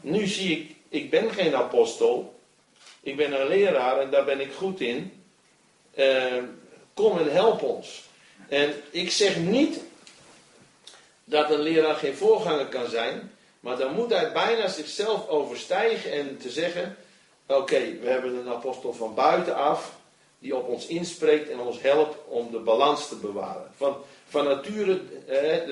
Nu 0.00 0.26
zie 0.26 0.58
ik, 0.58 0.76
ik 0.88 1.10
ben 1.10 1.30
geen 1.30 1.54
apostel. 1.54 2.40
Ik 3.00 3.16
ben 3.16 3.40
een 3.40 3.48
leraar 3.48 4.00
en 4.00 4.10
daar 4.10 4.24
ben 4.24 4.40
ik 4.40 4.52
goed 4.52 4.80
in. 4.80 5.22
Uh, 5.94 6.42
kom 6.94 7.18
en 7.18 7.32
help 7.32 7.62
ons. 7.62 8.04
En 8.48 8.74
ik 8.90 9.10
zeg 9.10 9.36
niet 9.36 9.80
dat 11.24 11.50
een 11.50 11.60
leraar 11.60 11.94
geen 11.94 12.16
voorganger 12.16 12.66
kan 12.66 12.88
zijn. 12.88 13.32
Maar 13.60 13.76
dan 13.76 13.94
moet 13.94 14.10
hij 14.10 14.32
bijna 14.32 14.68
zichzelf 14.68 15.28
overstijgen 15.28 16.12
en 16.12 16.38
te 16.38 16.50
zeggen: 16.50 16.96
Oké, 17.46 17.98
we 18.00 18.08
hebben 18.08 18.34
een 18.34 18.48
apostel 18.48 18.92
van 18.92 19.14
buitenaf 19.14 19.92
die 20.38 20.56
op 20.56 20.68
ons 20.68 20.86
inspreekt 20.86 21.50
en 21.50 21.60
ons 21.60 21.82
helpt 21.82 22.16
om 22.28 22.50
de 22.50 22.58
balans 22.58 23.08
te 23.08 23.16
bewaren. 23.16 23.70
Van, 23.76 23.96
van 24.32 24.44
nature, 24.44 25.00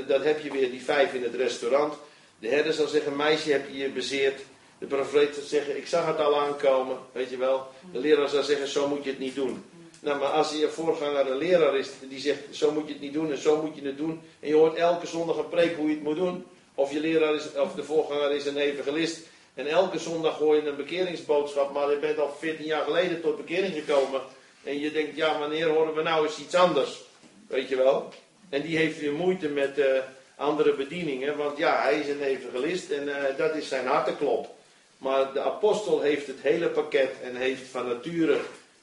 dat 0.07 0.25
heb 0.25 0.43
je 0.43 0.51
weer 0.51 0.71
die 0.71 0.83
vijf 0.83 1.15
in 1.15 1.23
het 1.23 1.35
restaurant. 1.35 1.95
De 2.39 2.49
herder 2.49 2.73
zal 2.73 2.87
zeggen, 2.87 3.17
meisje 3.17 3.53
heb 3.53 3.69
je 3.71 3.79
je 3.79 3.89
bezeerd. 3.89 4.41
De 4.79 4.87
profeet 4.87 5.35
zal 5.35 5.45
zeggen, 5.45 5.77
ik 5.77 5.87
zag 5.87 6.07
het 6.07 6.19
al 6.19 6.41
aankomen, 6.41 6.99
weet 7.13 7.31
je 7.31 7.37
wel. 7.37 7.67
De 7.93 7.99
leraar 7.99 8.29
zal 8.29 8.43
zeggen, 8.43 8.69
zo 8.69 8.89
moet 8.89 9.05
je 9.05 9.11
het 9.11 9.19
niet 9.19 9.35
doen. 9.35 9.65
Nou, 10.01 10.19
maar 10.19 10.29
als 10.29 10.53
je 10.53 10.69
voorganger 10.69 11.31
een 11.31 11.39
leraar 11.39 11.77
is 11.77 11.89
die 12.09 12.21
zegt, 12.21 12.41
zo 12.51 12.71
moet 12.71 12.87
je 12.87 12.93
het 12.93 13.03
niet 13.03 13.13
doen 13.13 13.31
en 13.31 13.39
zo 13.39 13.63
moet 13.63 13.77
je 13.77 13.87
het 13.87 13.97
doen. 13.97 14.21
En 14.41 14.49
je 14.49 14.55
hoort 14.55 14.77
elke 14.77 15.07
zondag 15.07 15.37
een 15.37 15.49
preek 15.49 15.77
hoe 15.77 15.89
je 15.89 15.95
het 15.95 16.03
moet 16.03 16.17
doen. 16.17 16.45
Of 16.75 16.93
je 16.93 17.01
leraar 17.01 17.35
is, 17.35 17.53
of 17.57 17.75
de 17.75 17.85
voorganger 17.85 18.33
is 18.33 18.47
een 18.47 18.57
evangelist 18.57 19.21
en 19.55 19.67
elke 19.67 19.99
zondag 19.99 20.39
hoor 20.39 20.57
je 20.57 20.67
een 20.67 20.77
bekeringsboodschap, 20.77 21.73
maar 21.73 21.91
je 21.91 21.99
bent 21.99 22.19
al 22.19 22.35
14 22.39 22.65
jaar 22.65 22.85
geleden 22.85 23.21
tot 23.21 23.37
bekering 23.37 23.75
gekomen. 23.75 24.21
En 24.65 24.79
je 24.81 24.93
denkt, 24.93 25.17
ja, 25.17 25.39
wanneer 25.39 25.69
horen 25.69 25.95
we 25.95 26.03
nou 26.03 26.27
eens 26.27 26.39
iets 26.39 26.55
anders? 26.55 27.03
Weet 27.47 27.69
je 27.69 27.77
wel? 27.77 28.13
En 28.51 28.63
die 28.63 28.77
heeft 28.77 28.99
weer 29.01 29.13
moeite 29.13 29.49
met 29.49 29.79
uh, 29.79 29.87
andere 30.35 30.75
bedieningen, 30.75 31.37
want 31.37 31.59
ja, 31.59 31.83
hij 31.83 32.01
is 32.01 32.09
een 32.09 32.23
evangelist 32.23 32.91
en 32.91 33.09
uh, 33.09 33.15
dat 33.37 33.55
is 33.55 33.69
zijn 33.69 33.87
harteklop. 33.87 34.55
Maar 34.99 35.33
de 35.33 35.41
apostel 35.41 36.01
heeft 36.01 36.27
het 36.27 36.41
hele 36.41 36.69
pakket 36.69 37.11
en 37.23 37.37
heeft 37.37 37.69
van 37.71 37.87
nature 37.87 38.41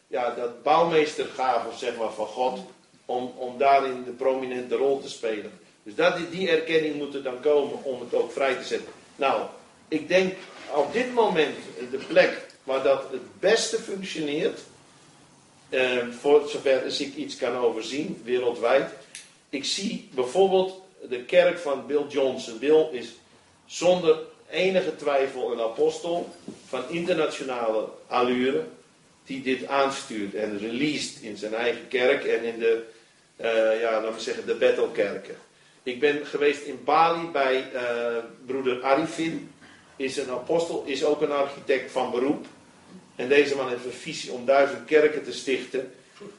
ja, 0.08 0.34
dat 0.36 0.64
bouwmeestergave 0.64 1.78
zeg 1.78 1.96
maar, 1.96 2.12
van 2.12 2.26
God 2.26 2.60
om, 3.06 3.34
om 3.38 3.58
daarin 3.58 4.04
de 4.04 4.12
prominente 4.12 4.76
rol 4.76 5.00
te 5.00 5.10
spelen. 5.10 5.52
Dus 5.84 5.96
dat, 5.96 6.18
die 6.32 6.50
erkenning 6.50 6.96
moet 6.96 7.14
er 7.14 7.24
dan 7.24 7.40
komen 7.40 7.84
om 7.84 8.00
het 8.00 8.14
ook 8.14 8.32
vrij 8.32 8.56
te 8.56 8.64
zetten. 8.64 8.94
Nou, 9.16 9.42
ik 9.88 10.08
denk 10.08 10.34
op 10.74 10.94
dit 10.94 11.14
moment 11.14 11.56
de 11.92 12.00
plek 12.08 12.46
waar 12.64 12.84
dat 12.84 13.04
het 13.12 13.40
beste 13.40 13.78
functioneert, 13.78 14.60
eh, 15.70 15.98
voor 16.20 16.50
zover 16.50 16.84
als 16.84 17.00
ik 17.00 17.16
iets 17.16 17.38
kan 17.38 17.56
overzien, 17.56 18.22
wereldwijd. 18.24 18.92
Ik 19.50 19.66
zie 19.66 20.10
bijvoorbeeld 20.14 20.82
de 21.10 21.24
kerk 21.24 21.58
van 21.58 21.86
Bill 21.88 22.06
Johnson. 22.10 22.60
Bill 22.60 22.88
is 22.92 23.16
zonder 23.66 24.20
enige 24.50 24.96
twijfel 24.96 25.52
een 25.52 25.62
apostel 25.62 26.36
van 26.68 26.90
internationale 26.90 27.90
allure, 28.08 28.64
die 29.26 29.42
dit 29.42 29.68
aanstuurt 29.68 30.36
en 30.36 30.60
released 30.60 31.22
in 31.22 31.38
zijn 31.38 31.54
eigen 31.54 31.88
kerk 31.88 32.24
en 32.24 32.44
in 32.44 32.60
de, 32.60 32.84
eh, 33.36 33.82
ja, 33.82 33.92
laten 33.92 34.14
we 34.14 34.22
zeggen, 34.22 34.46
de 34.46 34.56
Bethelkerken. 34.56 35.36
Ik 35.84 36.00
ben 36.00 36.26
geweest 36.26 36.62
in 36.62 36.80
Bali 36.84 37.28
bij 37.28 37.72
eh, 37.74 38.18
broeder 38.46 38.84
Arifin, 38.84 39.52
is 39.96 40.18
een 40.18 40.30
apostel, 40.30 40.84
is 40.86 41.04
ook 41.04 41.22
een 41.22 41.32
architect 41.32 41.92
van 41.92 42.12
beroep. 42.12 42.46
En 43.16 43.28
deze 43.28 43.56
man 43.56 43.70
heeft 43.70 43.86
een 43.86 43.92
visie 43.92 44.32
om 44.32 44.46
duizend 44.46 44.86
kerken 44.86 45.24
te 45.24 45.34
stichten. 45.34 45.92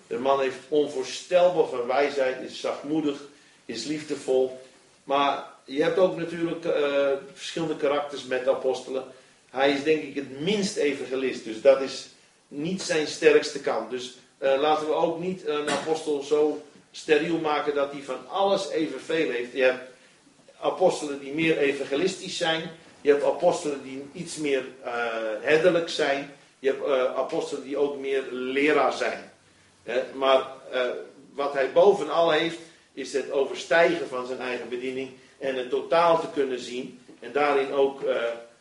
De 0.07 0.19
man 0.19 0.41
heeft 0.41 0.59
onvoorstelbaar 0.69 1.67
van 1.67 1.87
wijsheid, 1.87 2.51
is 2.51 2.61
zachtmoedig, 2.61 3.21
is 3.65 3.85
liefdevol. 3.85 4.61
Maar 5.05 5.45
je 5.65 5.83
hebt 5.83 5.99
ook 5.99 6.17
natuurlijk 6.17 6.65
eh, 6.65 7.09
verschillende 7.35 7.77
karakters 7.77 8.25
met 8.25 8.49
apostelen. 8.49 9.05
Hij 9.51 9.71
is 9.71 9.83
denk 9.83 10.03
ik 10.03 10.15
het 10.15 10.41
minst 10.41 10.77
evangelist, 10.77 11.45
dus 11.45 11.61
dat 11.61 11.81
is 11.81 12.09
niet 12.49 12.83
zijn 12.83 13.07
sterkste 13.07 13.61
kant. 13.61 13.91
Dus 13.91 14.17
eh, 14.39 14.61
laten 14.61 14.87
we 14.87 14.93
ook 14.93 15.21
niet 15.21 15.47
een 15.47 15.71
apostel 15.71 16.23
zo 16.23 16.63
steriel 16.91 17.39
maken 17.39 17.75
dat 17.75 17.93
hij 17.93 18.03
van 18.03 18.29
alles 18.29 18.69
evenveel 18.71 19.31
heeft. 19.31 19.53
Je 19.53 19.63
hebt 19.63 19.91
apostelen 20.61 21.21
die 21.21 21.35
meer 21.35 21.59
evangelistisch 21.59 22.37
zijn. 22.37 22.71
Je 23.01 23.11
hebt 23.11 23.25
apostelen 23.25 23.83
die 23.83 24.05
iets 24.13 24.37
meer 24.37 24.65
uh, 24.85 24.93
herderlijk 25.41 25.89
zijn. 25.89 26.35
Je 26.59 26.69
hebt 26.69 27.17
apostelen 27.17 27.63
die 27.63 27.77
ook 27.77 27.99
meer 27.99 28.25
leraar 28.31 28.93
zijn. 28.93 29.28
Maar 30.15 30.47
uh, 30.75 30.81
wat 31.35 31.53
hij 31.53 31.73
bovenal 31.73 32.31
heeft, 32.31 32.59
is 32.93 33.13
het 33.13 33.31
overstijgen 33.31 34.09
van 34.09 34.27
zijn 34.27 34.41
eigen 34.41 34.69
bediening 34.69 35.11
en 35.39 35.55
het 35.55 35.71
totaal 35.71 36.21
te 36.21 36.27
kunnen 36.35 36.61
zien. 36.61 37.01
En 37.21 37.33
daarin 37.33 37.73
ook 37.73 38.01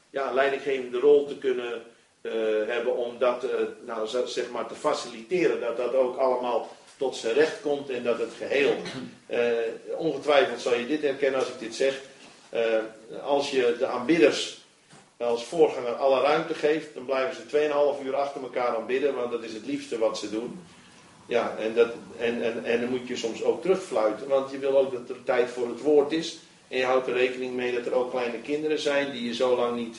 ja, 0.09 0.31
leidinggevende 0.33 0.99
rol 0.99 1.25
te 1.25 1.37
kunnen 1.37 1.81
hebben 2.67 2.95
om 2.95 3.17
dat 3.19 3.45
nou, 3.85 4.07
zeg 4.25 4.49
maar 4.49 4.67
te 4.67 4.75
faciliteren. 4.75 5.59
Dat 5.59 5.77
dat 5.77 5.93
ook 5.93 6.17
allemaal 6.17 6.75
tot 6.97 7.15
zijn 7.15 7.33
recht 7.33 7.61
komt 7.61 7.89
en 7.89 8.03
dat 8.03 8.19
het 8.19 8.33
geheel. 8.37 8.75
ongetwijfeld 9.97 10.61
zal 10.61 10.75
je 10.75 10.87
dit 10.87 11.01
herkennen 11.01 11.39
als 11.39 11.49
ik 11.49 11.59
dit 11.59 11.75
zeg. 11.75 12.01
als 13.23 13.51
je 13.51 13.75
de 13.79 13.85
aanbidders 13.85 14.57
als 15.17 15.45
voorganger 15.45 15.93
alle 15.93 16.21
ruimte 16.21 16.53
geeft, 16.53 16.93
dan 16.93 17.05
blijven 17.05 17.35
ze 17.35 17.97
2,5 18.01 18.05
uur 18.05 18.15
achter 18.15 18.41
elkaar 18.41 18.75
aanbidden, 18.75 19.15
want 19.15 19.31
dat 19.31 19.43
is 19.43 19.53
het 19.53 19.65
liefste 19.65 19.97
wat 19.97 20.17
ze 20.17 20.29
doen. 20.29 20.59
Ja, 21.27 21.55
en, 21.59 21.73
dat, 21.73 21.93
en, 22.17 22.43
en, 22.43 22.65
en 22.65 22.81
dan 22.81 22.89
moet 22.89 23.07
je 23.07 23.15
soms 23.15 23.43
ook 23.43 23.61
terugfluiten, 23.61 24.27
want 24.27 24.51
je 24.51 24.57
wil 24.57 24.77
ook 24.77 24.91
dat 24.91 25.09
er 25.09 25.23
tijd 25.23 25.49
voor 25.49 25.67
het 25.67 25.81
woord 25.81 26.11
is. 26.11 26.37
En 26.67 26.77
je 26.77 26.85
houdt 26.85 27.07
er 27.07 27.13
rekening 27.13 27.53
mee 27.53 27.73
dat 27.73 27.85
er 27.85 27.93
ook 27.93 28.11
kleine 28.11 28.41
kinderen 28.41 28.79
zijn 28.79 29.11
die 29.11 29.25
je 29.25 29.33
zo 29.33 29.55
lang 29.55 29.75
niet 29.75 29.97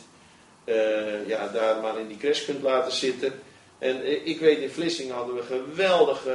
uh, 0.64 1.28
ja, 1.28 1.48
daar 1.48 1.80
maar 1.80 1.98
in 1.98 2.06
die 2.08 2.16
crash 2.16 2.44
kunt 2.44 2.62
laten 2.62 2.92
zitten. 2.92 3.32
En 3.78 4.26
ik 4.26 4.40
weet, 4.40 4.58
in 4.58 4.70
Vlissingen 4.70 5.14
hadden 5.14 5.34
we 5.34 5.40
een 5.40 5.46
geweldig 5.46 6.26
uh, 6.26 6.34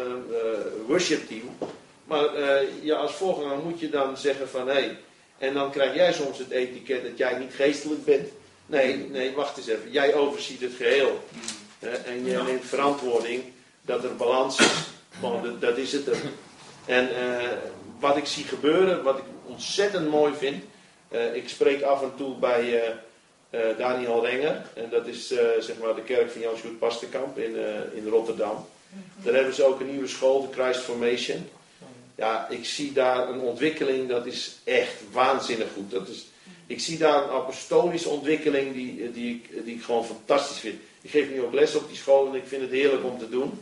worship 0.88 1.28
team. 1.28 1.58
Maar 2.04 2.40
uh, 2.40 2.56
ja, 2.82 2.96
als 2.96 3.14
voorganger 3.14 3.58
moet 3.58 3.80
je 3.80 3.90
dan 3.90 4.18
zeggen 4.18 4.50
van 4.50 4.68
hé, 4.68 4.74
hey, 4.74 4.98
en 5.38 5.54
dan 5.54 5.72
krijg 5.72 5.96
jij 5.96 6.14
soms 6.14 6.38
het 6.38 6.50
etiket 6.50 7.04
dat 7.04 7.18
jij 7.18 7.38
niet 7.38 7.54
geestelijk 7.54 8.06
bent. 8.06 8.30
Nee, 8.66 8.98
nee, 8.98 9.32
wacht 9.32 9.58
eens 9.58 9.68
even. 9.68 9.92
Jij 9.92 10.14
overziet 10.14 10.62
het 10.62 10.74
geheel. 10.78 11.20
en 11.80 12.26
je 12.26 12.42
neemt 12.46 12.66
verantwoording 12.66 13.44
dat 13.86 14.04
er 14.04 14.16
balans 14.16 14.60
is. 14.60 14.92
Dat, 15.60 15.78
is 15.78 15.92
het 15.92 16.08
er. 16.08 16.18
En 16.86 17.10
uh, 17.10 17.50
wat 18.00 18.18
ik 18.18 18.26
zie 18.26 18.44
gebeuren, 18.44 19.04
wat 19.04 19.18
ik 19.18 19.24
ontzettend 19.46 20.10
mooi 20.10 20.34
vind. 20.34 20.64
Uh, 21.12 21.36
ik 21.36 21.50
spreek 21.50 21.82
af 21.82 22.02
en 22.02 22.12
toe 22.18 22.36
bij 22.36 22.94
uh, 23.52 23.60
Daniel 23.78 24.26
Renger. 24.26 24.66
En 24.74 24.90
dat 24.90 25.08
is 25.08 25.28
zeg 25.60 25.78
maar 25.82 25.96
de 25.96 26.02
kerk 26.02 26.32
van 26.32 26.42
Jan 26.42 26.56
Sjoerd 26.58 26.80
Pastenkamp 26.80 27.38
in, 27.38 27.56
in 27.94 28.08
Rotterdam. 28.08 28.66
Daar 29.24 29.34
hebben 29.34 29.54
ze 29.54 29.66
ook 29.66 29.80
een 29.80 29.92
nieuwe 29.92 30.08
school, 30.08 30.42
de 30.42 30.62
Christ 30.62 30.80
Formation. 30.80 31.50
Ja, 32.16 32.50
ik 32.50 32.66
zie 32.66 32.94
daar 32.94 33.30
een 33.30 33.40
ontwikkeling, 33.40 34.10
dat 34.10 34.26
is 34.26 34.56
echt 34.64 34.94
waanzinnig 35.12 35.68
goed. 35.74 35.92
Dat 35.92 36.08
is, 36.08 36.26
ik 36.68 36.80
zie 36.80 36.98
daar 36.98 37.24
een 37.24 37.30
apostolische 37.30 38.10
ontwikkeling 38.10 38.74
die, 38.74 39.12
die, 39.12 39.36
ik, 39.36 39.66
die 39.66 39.76
ik 39.76 39.84
gewoon 39.84 40.06
fantastisch 40.06 40.60
vind. 40.60 40.80
Ik 41.02 41.10
geef 41.10 41.30
nu 41.30 41.42
ook 41.42 41.54
les 41.54 41.76
op 41.76 41.88
die 41.88 41.98
school 41.98 42.28
en 42.28 42.36
ik 42.36 42.48
vind 42.48 42.62
het 42.62 42.72
heerlijk 42.72 43.04
om 43.04 43.18
te 43.18 43.30
doen. 43.30 43.62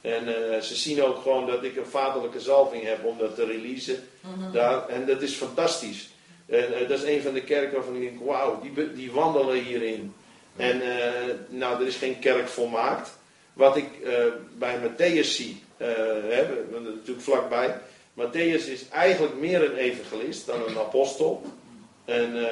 En 0.00 0.28
uh, 0.28 0.60
ze 0.60 0.74
zien 0.74 1.02
ook 1.02 1.22
gewoon 1.22 1.46
dat 1.46 1.64
ik 1.64 1.76
een 1.76 1.86
vaderlijke 1.86 2.40
zalving 2.40 2.84
heb 2.84 3.04
om 3.04 3.18
dat 3.18 3.34
te 3.34 3.44
releasen. 3.44 4.08
Mm-hmm. 4.20 4.52
daar, 4.52 4.88
en 4.88 5.06
dat 5.06 5.22
is 5.22 5.34
fantastisch. 5.34 6.10
En 6.46 6.72
uh, 6.72 6.88
dat 6.88 6.98
is 6.98 7.04
een 7.04 7.22
van 7.22 7.32
de 7.32 7.42
kerken 7.42 7.74
waarvan 7.74 7.94
ik 7.94 8.00
denk, 8.00 8.20
wauw, 8.24 8.60
die, 8.62 8.92
die 8.92 9.12
wandelen 9.12 9.64
hierin. 9.64 10.14
En 10.56 10.76
uh, 10.76 11.34
nou, 11.48 11.80
er 11.80 11.86
is 11.86 11.96
geen 11.96 12.18
kerk 12.18 12.48
volmaakt. 12.48 13.18
Wat 13.52 13.76
ik 13.76 13.88
bij 14.58 14.78
Matthäus 14.78 15.26
zie, 15.26 15.62
hè, 15.76 16.46
natuurlijk 16.72 17.20
vlakbij. 17.20 17.80
Matthäus 18.18 18.70
is 18.70 18.88
eigenlijk 18.90 19.34
meer 19.34 19.64
een 19.64 19.76
evangelist 19.76 20.46
dan 20.46 20.62
een 20.66 20.78
apostel. 20.78 21.42
En, 22.10 22.36
uh, 22.36 22.46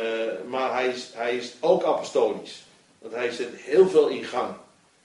maar 0.48 0.72
hij 0.72 0.88
is, 0.88 1.10
hij 1.14 1.36
is 1.36 1.52
ook 1.60 1.84
apostolisch. 1.84 2.62
Want 2.98 3.14
hij 3.14 3.30
zet 3.30 3.48
heel 3.56 3.88
veel 3.88 4.08
in 4.08 4.24
gang. 4.24 4.54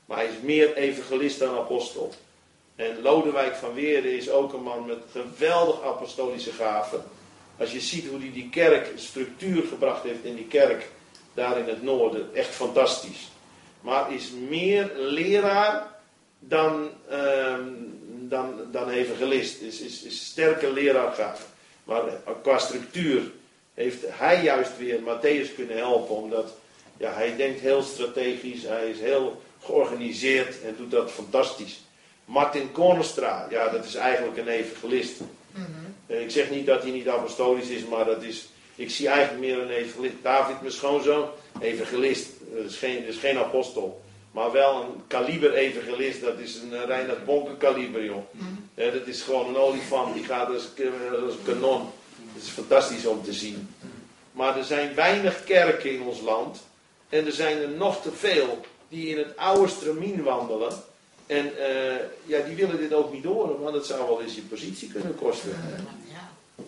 Maar 0.05 0.17
hij 0.17 0.27
is 0.27 0.41
meer 0.41 0.75
evangelist 0.75 1.39
dan 1.39 1.57
apostel. 1.57 2.13
En 2.75 3.01
Lodewijk 3.01 3.55
van 3.55 3.73
Weerde 3.73 4.17
is 4.17 4.29
ook 4.29 4.53
een 4.53 4.63
man 4.63 4.85
met 4.85 4.97
geweldig 5.11 5.83
apostolische 5.83 6.51
gaven. 6.51 7.03
Als 7.57 7.71
je 7.71 7.79
ziet 7.79 8.07
hoe 8.07 8.19
hij 8.19 8.31
die 8.33 8.49
kerk 8.49 8.91
structuur 8.95 9.63
gebracht 9.63 10.03
heeft 10.03 10.23
in 10.23 10.35
die 10.35 10.47
kerk 10.47 10.89
daar 11.33 11.57
in 11.57 11.67
het 11.67 11.83
noorden, 11.83 12.29
echt 12.33 12.55
fantastisch. 12.55 13.31
Maar 13.81 14.13
is 14.13 14.31
meer 14.49 14.91
leraar 14.95 15.87
dan, 16.39 16.89
uh, 17.11 17.55
dan, 18.09 18.53
dan 18.71 18.89
evangelist. 18.89 19.61
Is, 19.61 19.79
is, 19.79 20.03
is 20.03 20.25
sterke 20.25 20.71
leraargaven. 20.71 21.45
Maar 21.83 22.01
qua 22.41 22.57
structuur 22.57 23.31
heeft 23.73 24.03
hij 24.07 24.43
juist 24.43 24.77
weer 24.77 24.99
Matthäus 24.99 25.55
kunnen 25.55 25.77
helpen. 25.77 26.15
Omdat 26.15 26.53
ja, 26.97 27.13
hij 27.13 27.35
denkt 27.35 27.59
heel 27.59 27.81
strategisch, 27.81 28.63
hij 28.63 28.89
is 28.89 28.99
heel 28.99 29.41
georganiseerd 29.61 30.61
en 30.61 30.75
doet 30.77 30.91
dat 30.91 31.11
fantastisch. 31.11 31.81
Martin 32.25 32.71
Kornestra, 32.71 33.47
ja, 33.49 33.69
dat 33.69 33.85
is 33.85 33.95
eigenlijk 33.95 34.37
een 34.37 34.47
evangelist. 34.47 35.19
Mm 35.51 35.65
Ik 36.07 36.31
zeg 36.31 36.49
niet 36.49 36.65
dat 36.65 36.81
hij 36.81 36.91
niet 36.91 37.07
apostolisch 37.07 37.69
is, 37.69 37.85
maar 37.85 38.05
dat 38.05 38.23
is, 38.23 38.47
ik 38.75 38.89
zie 38.89 39.07
eigenlijk 39.07 39.39
meer 39.39 39.61
een 39.61 39.69
evangelist. 39.69 40.15
David, 40.21 40.61
mijn 40.61 40.73
schoonzoon, 40.73 41.27
evangelist. 41.59 42.27
Dat 42.55 42.65
is 42.71 42.77
geen, 42.77 43.05
dat 43.05 43.13
is 43.13 43.19
geen 43.19 43.37
apostel. 43.37 44.01
Maar 44.31 44.51
wel 44.51 44.81
een 44.81 45.07
kaliber 45.07 45.53
evangelist, 45.53 46.21
dat 46.21 46.39
is 46.39 46.55
een 46.55 46.85
Reinhard 46.85 47.25
Bonken 47.25 47.57
kaliber, 47.57 48.03
joh. 48.03 48.23
Mm 48.31 48.61
dat 48.75 49.07
is 49.07 49.21
gewoon 49.21 49.47
een 49.47 49.57
olifant, 49.57 50.13
die 50.13 50.23
gaat 50.23 50.47
als, 50.47 50.69
als 51.25 51.33
een 51.33 51.43
kanon. 51.43 51.89
Het 52.33 52.43
is 52.43 52.49
fantastisch 52.49 53.05
om 53.05 53.23
te 53.23 53.33
zien. 53.33 53.69
Maar 54.31 54.57
er 54.57 54.63
zijn 54.63 54.95
weinig 54.95 55.43
kerken 55.43 55.91
in 55.91 56.01
ons 56.01 56.21
land. 56.21 56.59
En 57.09 57.25
er 57.25 57.31
zijn 57.31 57.57
er 57.57 57.69
nog 57.69 58.01
te 58.01 58.11
veel 58.11 58.61
die 58.89 59.07
in 59.07 59.17
het 59.17 59.37
oude 59.37 59.67
stramien 59.67 60.23
wandelen. 60.23 60.73
En 61.25 61.45
uh, 61.45 61.95
ja, 62.25 62.39
die 62.45 62.55
willen 62.55 62.77
dit 62.77 62.93
ook 62.93 63.13
niet 63.13 63.23
horen, 63.23 63.59
want 63.59 63.75
het 63.75 63.85
zou 63.85 64.07
wel 64.07 64.21
eens 64.21 64.35
je 64.35 64.41
positie 64.41 64.91
kunnen 64.91 65.15
kosten. 65.15 65.55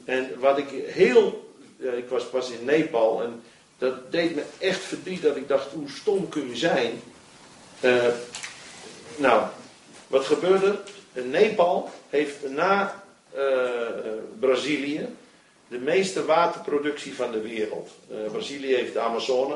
En 0.05 0.39
wat 0.39 0.57
ik 0.57 0.67
heel. 0.85 1.53
Uh, 1.77 1.97
ik 1.97 2.09
was 2.09 2.25
pas 2.29 2.49
in 2.49 2.65
Nepal 2.65 3.23
en 3.23 3.41
dat 3.77 4.11
deed 4.11 4.35
me 4.35 4.43
echt 4.57 4.79
verdriet 4.79 5.21
dat 5.21 5.35
ik 5.35 5.47
dacht: 5.47 5.71
hoe 5.71 5.89
stom 5.89 6.29
kun 6.29 6.49
je 6.49 6.55
zijn? 6.55 7.01
Uh, 7.81 8.03
nou, 9.15 9.47
wat 10.07 10.25
gebeurde? 10.25 10.79
Nepal 11.13 11.89
heeft 12.09 12.49
na 12.49 13.03
Brazilië 14.39 15.07
de 15.67 15.77
meeste 15.77 16.25
waterproductie 16.25 17.15
van 17.15 17.31
de 17.31 17.41
wereld. 17.41 17.91
Uh, 18.11 18.31
Brazilië 18.31 18.75
heeft 18.75 18.93
de 18.93 18.99
Amazone, 18.99 19.55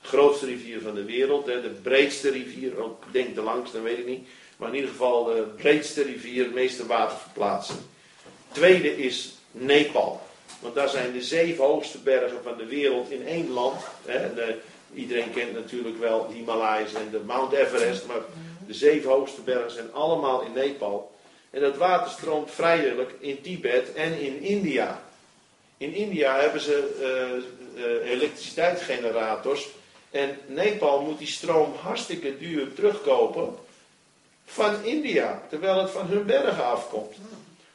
de 0.00 0.08
grootste 0.08 0.46
rivier 0.46 0.80
van 0.80 0.94
de 0.94 1.04
wereld, 1.04 1.46
hè, 1.46 1.60
de 1.60 1.68
breedste 1.68 2.30
rivier, 2.30 2.82
ook 2.82 3.04
denk 3.10 3.34
de 3.34 3.42
langste, 3.42 3.80
weet 3.80 3.98
ik 3.98 4.06
niet. 4.06 4.28
Maar 4.56 4.68
in 4.68 4.74
ieder 4.74 4.90
geval 4.90 5.24
de 5.24 5.46
breedste 5.56 6.02
rivier, 6.02 6.44
de 6.44 6.54
meeste 6.54 6.86
waterverplaatsing. 6.86 7.78
Tweede 8.52 8.96
is 8.96 9.34
Nepal. 9.50 10.20
Want 10.60 10.74
daar 10.74 10.88
zijn 10.88 11.12
de 11.12 11.22
zeven 11.22 11.64
hoogste 11.64 11.98
bergen 11.98 12.42
van 12.42 12.56
de 12.56 12.66
wereld 12.66 13.10
in 13.10 13.26
één 13.26 13.50
land. 13.50 13.80
Hè. 14.04 14.34
De, 14.34 14.56
iedereen 14.94 15.32
kent 15.32 15.52
natuurlijk 15.52 15.98
wel 15.98 16.26
de 16.28 16.34
Himalayas 16.34 16.94
en 16.94 17.08
de 17.10 17.20
Mount 17.26 17.52
Everest, 17.52 18.06
maar 18.06 18.20
de 18.66 18.74
zeven 18.74 19.10
hoogste 19.10 19.40
bergen 19.40 19.70
zijn 19.70 19.92
allemaal 19.92 20.42
in 20.42 20.52
Nepal. 20.52 21.14
En 21.50 21.60
dat 21.60 21.76
water 21.76 22.10
stroomt 22.10 22.50
vrijelijk 22.50 23.14
in 23.18 23.40
Tibet 23.40 23.92
en 23.92 24.20
in 24.20 24.40
India. 24.40 25.02
In 25.80 25.94
India 25.94 26.40
hebben 26.40 26.60
ze 26.60 26.76
uh, 27.76 27.84
uh, 27.84 28.10
elektriciteitsgenerators. 28.10 29.68
En 30.10 30.38
Nepal 30.46 31.00
moet 31.00 31.18
die 31.18 31.26
stroom 31.26 31.74
hartstikke 31.74 32.38
duur 32.38 32.74
terugkopen. 32.74 33.54
van 34.44 34.84
India, 34.84 35.42
terwijl 35.48 35.78
het 35.78 35.90
van 35.90 36.06
hun 36.06 36.26
bergen 36.26 36.64
afkomt. 36.64 37.16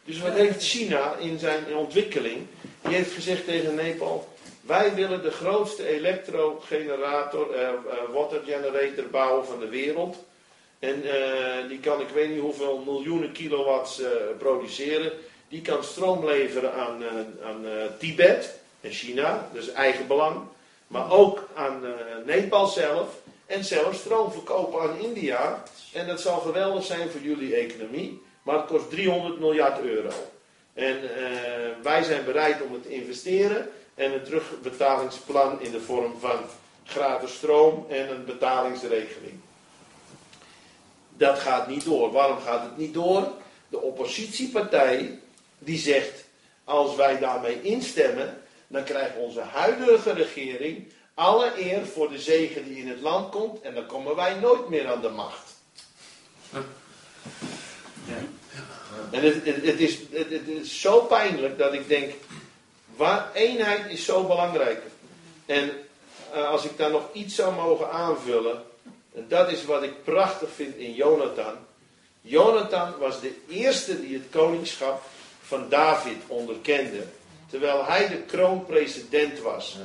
Dus 0.03 0.20
wat 0.20 0.34
heeft 0.34 0.64
China 0.64 1.16
in 1.16 1.39
zijn 1.39 1.76
ontwikkeling? 1.76 2.47
Die 2.82 2.95
heeft 2.95 3.12
gezegd 3.12 3.45
tegen 3.45 3.76
Nepal: 3.76 4.28
wij 4.62 4.95
willen 4.95 5.22
de 5.22 5.32
grootste 5.32 5.88
elektrogenerator, 5.88 7.53
eh, 7.53 7.68
eh, 7.68 7.76
water 8.14 8.41
generator 8.45 9.10
bouwen 9.12 9.45
van 9.45 9.60
de 9.60 9.70
wereld. 9.70 10.18
En 10.80 11.03
eh, 11.03 11.68
die 11.70 11.80
kan 11.80 12.01
ik 12.01 12.10
weet 12.10 12.30
niet 12.30 12.39
hoeveel 12.39 12.84
miljoenen 12.86 13.32
kilowatts 13.32 14.01
eh, 14.01 14.10
produceren. 14.38 15.12
Die 15.50 15.62
kan 15.62 15.84
stroom 15.84 16.26
leveren 16.26 16.74
aan, 16.74 17.04
eh, 17.04 17.48
aan 17.48 17.66
eh, 17.66 17.72
Tibet 18.00 18.60
en 18.82 18.91
China, 18.91 19.50
dus 19.54 19.72
eigen 19.72 20.08
belang. 20.08 20.41
Maar 20.88 21.12
ook 21.12 21.48
aan 21.56 21.86
eh, 21.86 21.91
Nepal 22.26 22.68
zelf. 22.68 23.08
En 23.46 23.64
zelfs 23.64 24.00
stroom 24.00 24.32
verkopen 24.32 24.82
aan 24.82 25.00
India. 25.00 25.64
En 25.93 26.08
dat 26.08 26.22
zal 26.22 26.39
geweldig 26.39 26.84
zijn 26.84 27.10
voor 27.10 27.22
jullie 27.22 27.56
economie. 27.56 28.22
Maar 28.43 28.56
het 28.56 28.66
kost 28.66 28.89
300 28.89 29.39
miljard 29.39 29.80
euro. 29.80 30.10
En 30.74 31.00
wij 31.82 32.04
zijn 32.04 32.26
bereid 32.26 32.62
om 32.62 32.74
het 32.74 32.84
te 32.84 32.89
investeren. 32.89 33.70
En 33.96 34.14
een 34.14 34.24
terugbetalingsplan 34.24 35.62
in 35.62 35.72
de 35.72 35.82
vorm 35.82 36.20
van 36.20 36.39
gratis 36.86 37.34
stroom 37.34 37.86
en 37.89 38.10
een 38.10 38.26
betalingsregeling. 38.26 39.39
Dat 41.10 41.39
gaat 41.39 41.68
niet 41.68 41.86
door. 41.86 42.12
Waarom 42.12 42.39
gaat 42.39 42.64
het 42.64 42.78
niet 42.78 42.93
door? 42.93 43.32
De 43.70 43.82
oppositiepartij 43.82 45.20
die 45.66 45.78
zegt, 45.78 46.24
als 46.63 46.95
wij 46.95 47.20
daarmee 47.20 47.61
instemmen, 47.61 48.41
dan 48.68 48.84
krijgt 48.84 49.18
onze 49.18 49.41
huidige 49.41 50.11
regering 50.11 50.91
alle 51.13 51.51
eer 51.72 51.86
voor 51.86 52.09
de 52.09 52.20
zegen 52.20 52.63
die 52.68 52.78
in 52.78 52.88
het 52.88 53.01
land 53.01 53.32
komt 53.32 53.61
en 53.61 53.74
dan 53.74 53.86
komen 53.86 54.16
wij 54.16 54.36
nooit 54.36 54.70
meer 54.70 54.88
aan 54.88 55.01
de 55.01 55.09
macht. 55.09 55.53
En 59.11 59.22
het, 59.22 59.45
het, 59.45 59.66
het 59.66 59.80
is, 59.80 59.97
het, 60.11 60.30
het 60.30 60.47
is 60.47 60.82
zo 60.82 60.99
pijnlijk 60.99 61.57
dat 61.57 61.74
ik 61.74 61.88
denk, 61.88 62.13
waar, 62.95 63.32
eenheid 63.34 63.91
is 63.91 64.05
zo 64.05 64.24
belangrijk. 64.24 64.82
En 65.45 65.72
eh, 66.34 66.49
als 66.49 66.63
ik 66.63 66.78
daar 66.78 66.91
nog 66.91 67.13
iets 67.13 67.36
zou 67.36 67.55
mogen 67.55 67.91
aanvullen, 67.91 68.63
en 69.16 69.26
dat 69.28 69.51
is 69.51 69.66
wat 69.66 69.84
ik 69.84 70.03
prachtig 70.03 70.49
vind 70.55 70.76
in 70.76 70.93
Jonathan. 70.93 71.53
Jonathan 72.22 72.97
was 72.99 73.22
de 73.22 73.36
eerste 73.49 74.01
die 74.01 74.13
het 74.13 74.26
koningschap 74.32 75.03
van 75.46 75.70
David 75.70 76.18
onderkende. 76.28 77.04
Terwijl 77.50 77.86
hij 77.86 78.08
de 78.08 78.18
kroonpresident 78.18 79.39
was. 79.39 79.78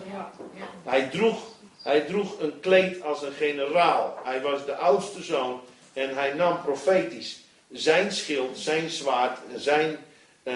Hij 0.84 1.08
droeg, 1.08 1.42
hij 1.82 2.00
droeg 2.00 2.40
een 2.40 2.60
kleed 2.60 3.02
als 3.02 3.22
een 3.22 3.32
generaal. 3.32 4.18
Hij 4.24 4.40
was 4.40 4.64
de 4.64 4.76
oudste 4.76 5.22
zoon 5.22 5.60
en 5.92 6.14
hij 6.14 6.32
nam 6.32 6.62
profetisch 6.62 7.40
zijn 7.72 8.12
schild, 8.12 8.58
zijn 8.58 8.90
zwaard, 8.90 9.38
zijn 9.56 9.96
eh, 10.42 10.54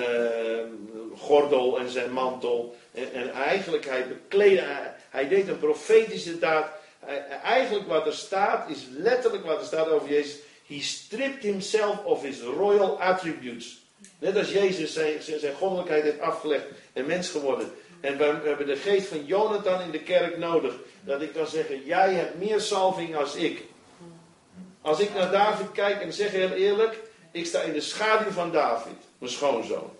gordel 1.19 1.79
en 1.79 1.89
zijn 1.89 2.13
mantel. 2.13 2.77
En, 2.93 3.13
en 3.13 3.33
eigenlijk 3.33 3.85
hij 3.85 4.09
bekleedde, 4.09 4.61
hij, 4.63 4.95
hij 5.11 5.29
deed 5.29 5.49
een 5.49 5.59
profetische 5.59 6.39
daad. 6.39 6.67
Hij- 7.01 7.27
eigenlijk 7.43 7.89
wat 7.89 8.07
er 8.07 8.13
staat 8.15 8.71
is 8.71 8.79
letterlijk 8.91 9.45
wat 9.45 9.61
er 9.61 9.67
staat 9.67 9.89
over 9.89 10.09
Jezus. 10.09 10.37
He 10.67 10.81
stripped 10.81 11.43
himself 11.43 12.05
of 12.05 12.23
his 12.23 12.41
royal 12.41 13.01
attributes. 13.01 13.84
Net 14.19 14.37
als 14.37 14.53
Jezus 14.53 14.93
zijn, 14.93 15.23
zijn, 15.23 15.55
goddelijkheid 15.55 16.03
heeft 16.03 16.21
afgelegd 16.21 16.65
en 16.93 17.07
mens 17.07 17.29
geworden. 17.29 17.73
En 18.01 18.17
we 18.17 18.25
hebben 18.25 18.67
de 18.67 18.77
geest 18.77 19.07
van 19.07 19.25
Jonathan 19.27 19.81
in 19.81 19.91
de 19.91 20.01
kerk 20.01 20.39
nodig. 20.39 20.75
Dat 21.01 21.23
ik 21.23 21.33
kan 21.33 21.47
zeggen, 21.47 21.85
jij 21.85 22.15
hebt 22.15 22.39
meer 22.39 22.61
salving 22.61 23.17
als 23.17 23.35
ik. 23.35 23.63
Als 24.81 25.01
ik 25.01 25.15
naar 25.15 25.31
David 25.31 25.73
kijk 25.73 26.03
en 26.03 26.13
zeg 26.13 26.31
heel 26.31 26.51
eerlijk, 26.51 27.01
ik 27.33 27.47
sta 27.47 27.61
in 27.61 27.73
de 27.73 27.81
schaduw 27.81 28.31
van 28.31 28.53
David, 28.53 28.97
mijn 29.19 29.33
schoonzoon. 29.33 29.91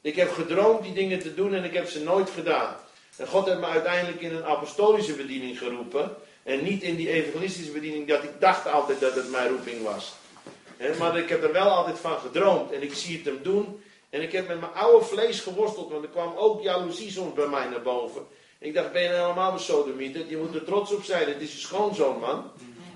Ik 0.00 0.16
heb 0.16 0.32
gedroomd 0.32 0.82
die 0.82 0.92
dingen 0.92 1.18
te 1.18 1.34
doen 1.34 1.54
en 1.54 1.64
ik 1.64 1.74
heb 1.74 1.88
ze 1.88 2.02
nooit 2.02 2.30
gedaan. 2.30 2.76
En 3.16 3.26
God 3.26 3.46
heeft 3.46 3.58
me 3.58 3.66
uiteindelijk 3.66 4.20
in 4.20 4.34
een 4.34 4.44
apostolische 4.44 5.12
bediening 5.12 5.58
geroepen. 5.58 6.16
En 6.42 6.64
niet 6.64 6.82
in 6.82 6.96
die 6.96 7.10
evangelistische 7.10 7.72
bediening 7.72 8.08
dat 8.08 8.22
ik 8.22 8.30
dacht 8.38 8.66
altijd 8.66 9.00
dat 9.00 9.14
het 9.14 9.30
mijn 9.30 9.48
roeping 9.48 9.82
was. 9.82 10.14
Maar 10.98 11.18
ik 11.18 11.28
heb 11.28 11.42
er 11.42 11.52
wel 11.52 11.68
altijd 11.68 11.98
van 11.98 12.18
gedroomd 12.18 12.72
en 12.72 12.82
ik 12.82 12.94
zie 12.94 13.16
het 13.16 13.26
hem 13.26 13.38
doen. 13.42 13.82
En 14.10 14.22
ik 14.22 14.32
heb 14.32 14.48
met 14.48 14.60
mijn 14.60 14.72
oude 14.72 15.04
vlees 15.04 15.40
geworsteld, 15.40 15.90
want 15.90 16.04
er 16.04 16.10
kwam 16.10 16.32
ook 16.36 16.62
jaloezie 16.62 17.10
soms 17.10 17.34
bij 17.34 17.46
mij 17.46 17.68
naar 17.68 17.82
boven. 17.82 18.26
En 18.58 18.66
ik 18.66 18.74
dacht, 18.74 18.92
ben 18.92 19.02
je 19.02 19.08
nou 19.08 19.20
helemaal 19.20 19.52
een 19.52 19.58
sodemieter? 19.58 20.26
Je 20.28 20.36
moet 20.36 20.54
er 20.54 20.64
trots 20.64 20.92
op 20.92 21.02
zijn, 21.02 21.28
het 21.28 21.40
is 21.40 21.52
je 21.52 21.58
schoonzoon 21.58 22.18
man. 22.18 22.50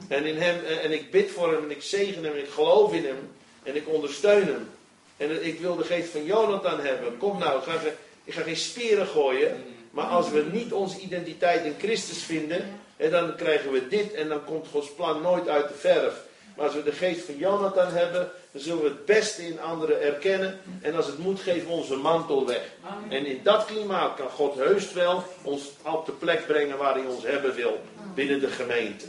En, 0.09 0.25
in 0.25 0.37
hem, 0.37 0.65
en 0.65 0.93
ik 0.93 1.11
bid 1.11 1.31
voor 1.31 1.53
hem 1.53 1.63
en 1.63 1.71
ik 1.71 1.83
zegen 1.83 2.25
hem 2.25 2.33
en 2.33 2.39
ik 2.39 2.49
geloof 2.49 2.93
in 2.93 3.05
hem. 3.05 3.31
En 3.63 3.77
ik 3.77 3.89
ondersteun 3.89 4.47
hem. 4.47 4.69
En 5.17 5.47
ik 5.47 5.61
wil 5.61 5.77
de 5.77 5.85
geest 5.85 6.09
van 6.09 6.25
Jonathan 6.25 6.81
hebben. 6.81 7.19
Kom 7.19 7.39
nou, 7.39 7.59
ik 7.59 7.65
ga, 7.65 7.81
ik 8.25 8.35
ga 8.35 8.43
geen 8.43 8.57
speren 8.57 9.07
gooien. 9.07 9.65
Maar 9.91 10.07
als 10.07 10.31
we 10.31 10.45
niet 10.53 10.73
onze 10.73 11.01
identiteit 11.01 11.65
in 11.65 11.75
Christus 11.79 12.23
vinden, 12.23 12.81
en 12.97 13.11
dan 13.11 13.37
krijgen 13.37 13.73
we 13.73 13.89
dit 13.89 14.13
en 14.13 14.29
dan 14.29 14.45
komt 14.45 14.69
Gods 14.69 14.93
plan 14.93 15.23
nooit 15.23 15.49
uit 15.49 15.69
de 15.69 15.75
verf. 15.75 16.24
Maar 16.57 16.67
als 16.67 16.75
we 16.75 16.83
de 16.83 16.93
geest 16.93 17.25
van 17.25 17.37
Jonathan 17.37 17.93
hebben, 17.93 18.31
dan 18.53 18.63
zullen 18.63 18.83
we 18.83 18.89
het 18.89 19.05
beste 19.05 19.47
in 19.47 19.61
anderen 19.61 20.03
erkennen. 20.03 20.61
En 20.81 20.95
als 20.95 21.07
het 21.07 21.19
moet, 21.19 21.41
geven 21.41 21.67
we 21.69 21.73
onze 21.73 21.97
mantel 21.97 22.47
weg. 22.47 22.73
En 23.09 23.27
in 23.27 23.41
dat 23.43 23.65
klimaat 23.65 24.15
kan 24.15 24.31
God 24.31 24.55
heus 24.55 24.93
wel 24.93 25.25
ons 25.43 25.71
op 25.83 26.07
de 26.07 26.13
plek 26.13 26.47
brengen 26.47 26.79
waar 26.79 26.95
hij 26.95 27.07
ons 27.07 27.25
hebben 27.25 27.55
wil. 27.55 27.81
Binnen 28.15 28.41
de 28.41 28.49
gemeente. 28.49 29.05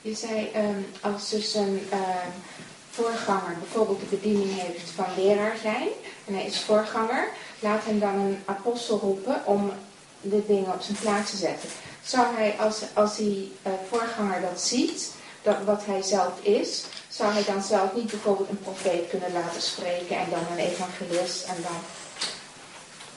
Je 0.00 0.14
zei, 0.14 0.50
ehm, 0.52 0.80
als 1.00 1.30
dus 1.30 1.54
een 1.54 1.86
ehm, 1.90 2.28
voorganger 2.90 3.56
bijvoorbeeld 3.58 4.00
de 4.00 4.16
bediening 4.16 4.60
heeft 4.60 4.90
van 4.90 5.06
leraar 5.16 5.56
zijn, 5.62 5.88
en 6.26 6.34
hij 6.34 6.46
is 6.46 6.60
voorganger, 6.60 7.28
laat 7.58 7.84
hem 7.84 7.98
dan 7.98 8.14
een 8.18 8.42
apostel 8.44 8.98
roepen 8.98 9.42
om 9.44 9.72
de 10.20 10.46
dingen 10.46 10.72
op 10.72 10.80
zijn 10.80 10.96
plaats 11.00 11.30
te 11.30 11.36
zetten. 11.36 11.68
Zou 12.04 12.26
hij, 12.36 12.54
als, 12.60 12.80
als 12.92 13.16
die 13.16 13.52
eh, 13.62 13.72
voorganger 13.90 14.40
dat 14.40 14.60
ziet, 14.60 15.10
dat 15.42 15.56
wat 15.64 15.82
hij 15.84 16.02
zelf 16.02 16.32
is, 16.42 16.84
zou 17.08 17.32
hij 17.32 17.44
dan 17.44 17.62
zelf 17.62 17.94
niet 17.94 18.10
bijvoorbeeld 18.10 18.48
een 18.48 18.58
profeet 18.62 19.08
kunnen 19.10 19.32
laten 19.32 19.62
spreken 19.62 20.16
en 20.18 20.26
dan 20.30 20.40
een 20.52 20.64
evangelist 20.64 21.44
en 21.44 21.56
dan... 21.62 21.76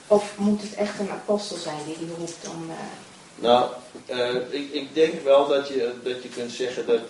Of 0.06 0.32
moet 0.36 0.62
het 0.62 0.74
echt 0.74 0.98
een 0.98 1.10
apostel 1.10 1.56
zijn 1.56 1.84
die 1.86 1.98
die 1.98 2.08
roept 2.18 2.48
om... 2.48 2.70
eh, 2.70 2.76
Nou, 3.34 3.70
eh, 4.06 4.34
ik, 4.50 4.72
ik 4.72 4.94
denk 4.94 5.22
wel 5.22 5.46
dat 5.48 5.68
je, 5.68 5.94
dat 6.02 6.22
je 6.22 6.28
kunt 6.28 6.52
zeggen 6.52 6.86
dat 6.86 7.00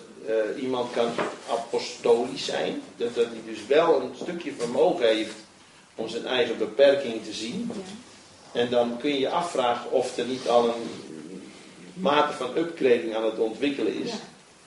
iemand 0.60 0.92
kan 0.92 1.10
apostolisch 1.50 2.44
zijn. 2.44 2.82
Dat, 2.96 3.14
dat 3.14 3.24
hij 3.24 3.42
dus 3.46 3.66
wel 3.66 4.00
een 4.00 4.14
stukje 4.22 4.52
vermogen 4.58 5.06
heeft 5.06 5.34
om 5.94 6.08
zijn 6.08 6.26
eigen 6.26 6.58
beperking 6.58 7.24
te 7.24 7.32
zien. 7.32 7.70
ja. 7.74 8.60
En 8.60 8.70
dan 8.70 8.96
kun 8.98 9.10
je 9.10 9.18
je 9.18 9.30
afvragen 9.30 9.90
of 9.92 10.16
er 10.16 10.24
niet 10.24 10.48
al 10.48 10.68
een 10.68 11.07
mate 12.00 12.32
van 12.32 12.56
upgrading 12.56 13.16
aan 13.16 13.24
het 13.24 13.38
ontwikkelen 13.38 13.94
is. 14.02 14.10
Ja. 14.10 14.16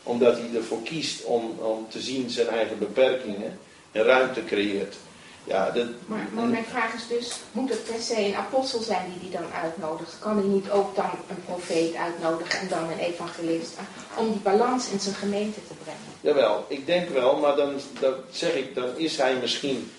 Omdat 0.03 0.37
hij 0.37 0.49
ervoor 0.55 0.81
kiest 0.81 1.23
om, 1.23 1.59
om 1.59 1.85
te 1.89 2.01
zien 2.01 2.29
zijn 2.29 2.47
eigen 2.47 2.79
beperkingen 2.79 3.59
en 3.91 4.03
ruimte 4.03 4.43
creëert. 4.43 4.95
Ja, 5.43 5.69
dat, 5.69 5.87
Maar, 6.05 6.27
maar 6.33 6.45
mijn 6.45 6.65
vraag 6.65 6.93
is 6.93 7.07
dus, 7.07 7.39
moet 7.51 7.69
het 7.69 7.83
per 7.85 8.01
se 8.01 8.25
een 8.25 8.35
apostel 8.35 8.81
zijn 8.81 9.11
die 9.11 9.19
die 9.19 9.39
dan 9.39 9.51
uitnodigt? 9.61 10.15
Kan 10.19 10.37
hij 10.37 10.47
niet 10.47 10.69
ook 10.69 10.95
dan 10.95 11.09
een 11.29 11.43
profeet 11.45 11.95
uitnodigen 11.95 12.59
en 12.59 12.67
dan 12.67 12.91
een 12.91 12.99
evangelist? 12.99 13.73
Om 14.17 14.31
die 14.31 14.41
balans 14.41 14.89
in 14.89 14.99
zijn 14.99 15.15
gemeente 15.15 15.59
te 15.67 15.73
brengen. 15.83 15.99
Jawel, 16.21 16.65
ik 16.67 16.85
denk 16.85 17.09
wel, 17.09 17.37
maar 17.37 17.55
dan, 17.55 17.73
dan 17.99 18.13
zeg 18.31 18.53
ik, 18.53 18.75
dan 18.75 18.97
is 18.97 19.17
hij 19.17 19.35
misschien 19.35 19.91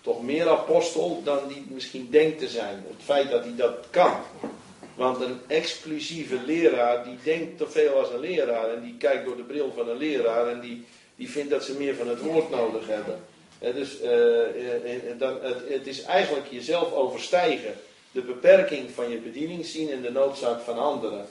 toch 0.00 0.22
meer 0.22 0.48
apostel 0.48 1.20
dan 1.24 1.38
die 1.48 1.66
misschien 1.68 2.08
denkt 2.10 2.38
te 2.38 2.48
zijn. 2.48 2.84
Het 2.88 3.04
feit 3.04 3.30
dat 3.30 3.44
hij 3.44 3.54
dat 3.56 3.74
kan. 3.90 4.12
Want 4.98 5.20
een 5.20 5.40
exclusieve 5.46 6.36
leraar, 6.46 7.04
die 7.04 7.18
denkt 7.22 7.58
te 7.58 7.68
veel 7.68 7.92
als 7.92 8.10
een 8.10 8.20
leraar. 8.20 8.74
En 8.74 8.82
die 8.82 8.96
kijkt 8.98 9.24
door 9.24 9.36
de 9.36 9.42
bril 9.42 9.72
van 9.76 9.88
een 9.88 9.96
leraar 9.96 10.48
en 10.48 10.60
die, 10.60 10.86
die 11.16 11.30
vindt 11.30 11.50
dat 11.50 11.64
ze 11.64 11.78
meer 11.78 11.94
van 11.94 12.08
het 12.08 12.20
woord 12.20 12.50
nodig 12.50 12.86
hebben. 12.86 13.20
Dus 13.58 14.00
eh, 14.00 14.42
eh, 14.42 15.10
eh, 15.10 15.18
dan, 15.18 15.38
het, 15.42 15.56
het 15.68 15.86
is 15.86 16.02
eigenlijk 16.02 16.46
jezelf 16.50 16.92
overstijgen. 16.92 17.74
De 18.12 18.20
beperking 18.20 18.90
van 18.90 19.10
je 19.10 19.16
bediening 19.16 19.66
zien 19.66 19.90
en 19.90 20.02
de 20.02 20.10
noodzaak 20.10 20.60
van 20.60 20.78
anderen. 20.78 21.26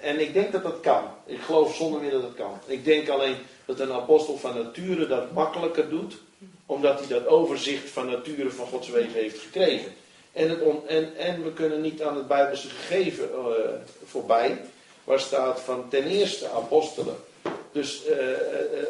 En 0.00 0.20
ik 0.20 0.32
denk 0.32 0.52
dat 0.52 0.62
dat 0.62 0.80
kan. 0.80 1.04
Ik 1.26 1.40
geloof 1.40 1.76
zonder 1.76 2.00
meer 2.00 2.10
dat 2.10 2.22
het 2.22 2.34
kan. 2.34 2.58
Ik 2.66 2.84
denk 2.84 3.08
alleen 3.08 3.36
dat 3.64 3.80
een 3.80 3.92
apostel 3.92 4.36
van 4.36 4.54
nature 4.54 5.06
dat 5.06 5.32
makkelijker 5.32 5.88
doet, 5.88 6.14
omdat 6.66 6.98
hij 6.98 7.08
dat 7.08 7.26
overzicht 7.26 7.90
van 7.90 8.06
nature 8.06 8.50
van 8.50 8.66
Gods 8.66 8.88
wegen 8.88 9.12
heeft 9.12 9.38
gekregen. 9.38 9.92
En, 10.32 10.48
het 10.48 10.60
on- 10.60 10.88
en, 10.88 11.16
en 11.16 11.44
we 11.44 11.52
kunnen 11.52 11.80
niet 11.80 12.02
aan 12.02 12.16
het 12.16 12.28
Bijbelse 12.28 12.68
gegeven 12.68 13.30
eh, 13.32 13.70
voorbij, 14.04 14.60
waar 15.04 15.20
staat 15.20 15.60
van 15.60 15.88
ten 15.88 16.06
eerste 16.06 16.48
apostelen. 16.48 17.16
Dus 17.72 18.06
eh, 18.06 18.30
eh, 18.30 18.36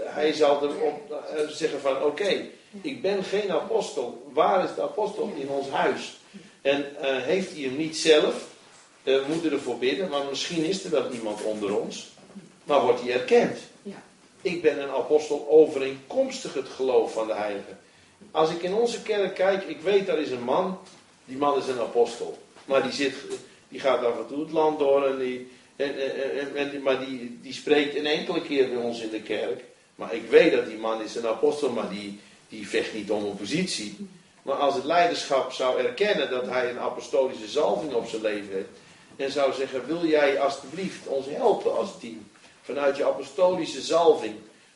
hij 0.04 0.32
zal 0.32 0.62
erop 0.62 1.24
zeggen 1.48 1.80
van 1.80 2.02
oké, 2.02 2.44
ik 2.80 3.02
ben 3.02 3.24
geen 3.24 3.52
apostel. 3.52 4.30
Waar 4.32 4.64
is 4.64 4.74
de 4.74 4.82
apostel 4.82 5.32
in 5.36 5.48
ons 5.48 5.68
huis? 5.68 6.16
En 6.60 6.84
heeft 7.22 7.52
hij 7.52 7.62
hem 7.62 7.76
niet 7.76 7.96
zelf? 7.96 8.34
We 9.02 9.24
moeten 9.28 9.52
ervoor 9.52 9.78
bidden, 9.78 10.08
want 10.08 10.30
misschien 10.30 10.64
is 10.64 10.84
er 10.84 10.90
wel 10.90 11.10
iemand 11.10 11.42
onder 11.42 11.78
ons. 11.80 12.10
Maar 12.64 12.80
wordt 12.80 13.00
hij 13.00 13.12
erkend? 13.12 13.58
Ja. 13.82 14.02
ik 14.42 14.62
ben 14.62 14.82
een 14.82 14.90
apostel 14.90 15.46
overeenkomstig 15.50 16.54
het 16.54 16.68
geloof 16.68 17.12
van 17.12 17.26
de 17.26 17.34
heiligen. 17.34 17.78
Als 18.30 18.50
ik 18.50 18.62
in 18.62 18.74
onze 18.74 19.02
kerk 19.02 19.34
kijk, 19.34 19.64
ik 19.64 19.80
weet 19.80 20.06
daar 20.06 20.18
is 20.18 20.30
een 20.30 20.42
man, 20.42 20.78
die 21.32 21.40
man 21.40 21.58
is 21.58 21.66
een 21.66 21.80
apostel. 21.80 22.38
Maar 22.64 22.82
die, 22.82 22.92
zit, 22.92 23.14
die 23.68 23.80
gaat 23.80 24.04
af 24.04 24.18
en 24.18 24.26
toe 24.26 24.40
het 24.40 24.52
land 24.52 24.78
door 24.78 25.06
en 25.06 25.18
die, 25.18 25.50
en, 25.76 25.94
en, 26.46 26.56
en, 26.56 26.82
maar 26.82 27.06
die, 27.06 27.38
die 27.42 27.52
spreekt 27.52 27.96
een 27.96 28.06
enkele 28.06 28.42
keer 28.42 28.68
bij 28.68 28.82
ons 28.82 29.00
in 29.00 29.10
de 29.10 29.22
kerk. 29.22 29.64
Maar 29.94 30.14
ik 30.14 30.30
weet 30.30 30.52
dat 30.52 30.66
die 30.66 30.78
man 30.78 31.02
is 31.02 31.14
een 31.14 31.26
apostel, 31.26 31.70
maar 31.70 31.88
die, 31.88 32.20
die 32.48 32.68
vecht 32.68 32.94
niet 32.94 33.10
om 33.10 33.24
een 33.24 33.36
positie. 33.36 34.08
Maar 34.42 34.54
als 34.54 34.74
het 34.74 34.84
leiderschap 34.84 35.52
zou 35.52 35.80
erkennen 35.80 36.30
dat 36.30 36.46
hij 36.46 36.70
een 36.70 36.78
apostolische 36.78 37.48
zalving 37.48 37.92
op 37.92 38.08
zijn 38.08 38.22
leven 38.22 38.52
heeft. 38.52 38.68
En 39.16 39.30
zou 39.30 39.52
zeggen, 39.52 39.86
wil 39.86 40.06
jij 40.06 40.40
alstublieft 40.40 41.06
ons 41.06 41.26
helpen 41.26 41.76
als 41.76 41.90
team. 42.00 42.26
Vanuit 42.62 42.96
je 42.96 43.04
apostolische 43.04 43.80
zalving. 43.80 44.34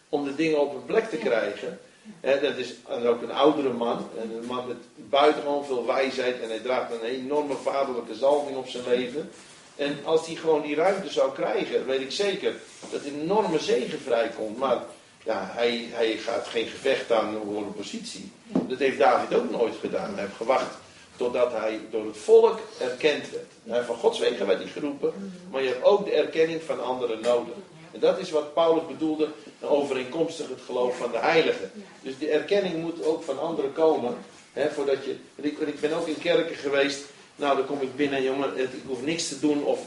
Om 0.08 0.24
de 0.24 0.34
dingen 0.34 0.60
op 0.60 0.74
een 0.74 0.84
plek 0.84 1.08
te 1.08 1.16
krijgen. 1.16 1.80
Dat 2.20 2.56
is 2.56 2.74
ook 3.06 3.22
een 3.22 3.32
oudere 3.32 3.72
man. 3.72 4.08
Een 4.20 4.46
man 4.46 4.66
met 4.66 4.76
buitengewoon 4.96 5.64
veel 5.64 5.86
wijsheid. 5.86 6.40
En 6.40 6.48
hij 6.48 6.58
draagt 6.58 6.92
een 6.92 7.00
enorme 7.00 7.54
vaderlijke 7.54 8.14
zalving 8.14 8.56
op 8.56 8.68
zijn 8.68 8.84
leven. 8.88 9.30
En 9.76 9.98
als 10.04 10.26
hij 10.26 10.34
gewoon 10.34 10.62
die 10.62 10.74
ruimte 10.74 11.10
zou 11.10 11.32
krijgen, 11.32 11.86
weet 11.86 12.00
ik 12.00 12.12
zeker 12.12 12.54
dat 12.90 13.04
een 13.04 13.20
enorme 13.20 13.58
zegen 13.58 14.00
vrijkomt. 14.00 14.58
Maar 14.58 14.82
ja, 15.24 15.50
hij, 15.52 15.88
hij 15.90 16.16
gaat 16.16 16.46
geen 16.46 16.66
gevecht 16.66 17.12
aan 17.12 17.36
voor 17.44 17.56
een 17.56 17.74
positie. 17.74 18.30
Dat 18.68 18.78
heeft 18.78 18.98
David 18.98 19.38
ook 19.38 19.50
nooit 19.50 19.74
gedaan. 19.80 20.14
Hij 20.14 20.22
heeft 20.22 20.36
gewacht 20.36 20.76
totdat 21.16 21.52
hij 21.52 21.80
door 21.90 22.06
het 22.06 22.16
volk 22.16 22.60
erkend 22.80 23.30
werd. 23.30 23.52
Hij, 23.64 23.82
van 23.82 23.96
Gods 23.96 24.18
wegen 24.18 24.46
werd 24.46 24.58
hij 24.58 24.68
geroepen, 24.68 25.32
maar 25.50 25.62
je 25.62 25.68
hebt 25.68 25.84
ook 25.84 26.04
de 26.04 26.12
erkenning 26.12 26.62
van 26.62 26.84
anderen 26.84 27.20
nodig. 27.20 27.54
En 27.92 28.00
dat 28.00 28.18
is 28.18 28.30
wat 28.30 28.54
Paulus 28.54 28.86
bedoelde, 28.86 29.28
overeenkomstig 29.60 30.48
het 30.48 30.60
geloof 30.66 30.96
van 30.96 31.10
de 31.10 31.18
heiligen. 31.18 31.70
Dus 32.02 32.18
de 32.18 32.28
erkenning 32.28 32.76
moet 32.82 33.04
ook 33.04 33.22
van 33.22 33.40
anderen 33.40 33.72
komen. 33.72 34.16
Hè, 34.52 34.70
voordat 34.70 35.04
je, 35.04 35.16
ik, 35.34 35.58
ik 35.58 35.80
ben 35.80 35.92
ook 35.92 36.06
in 36.06 36.18
kerken 36.18 36.56
geweest, 36.56 37.04
nou 37.36 37.56
dan 37.56 37.66
kom 37.66 37.80
ik 37.80 37.96
binnen, 37.96 38.22
jongen, 38.22 38.58
ik 38.58 38.68
hoef 38.86 39.02
niks 39.02 39.28
te 39.28 39.40
doen 39.40 39.64
of 39.64 39.80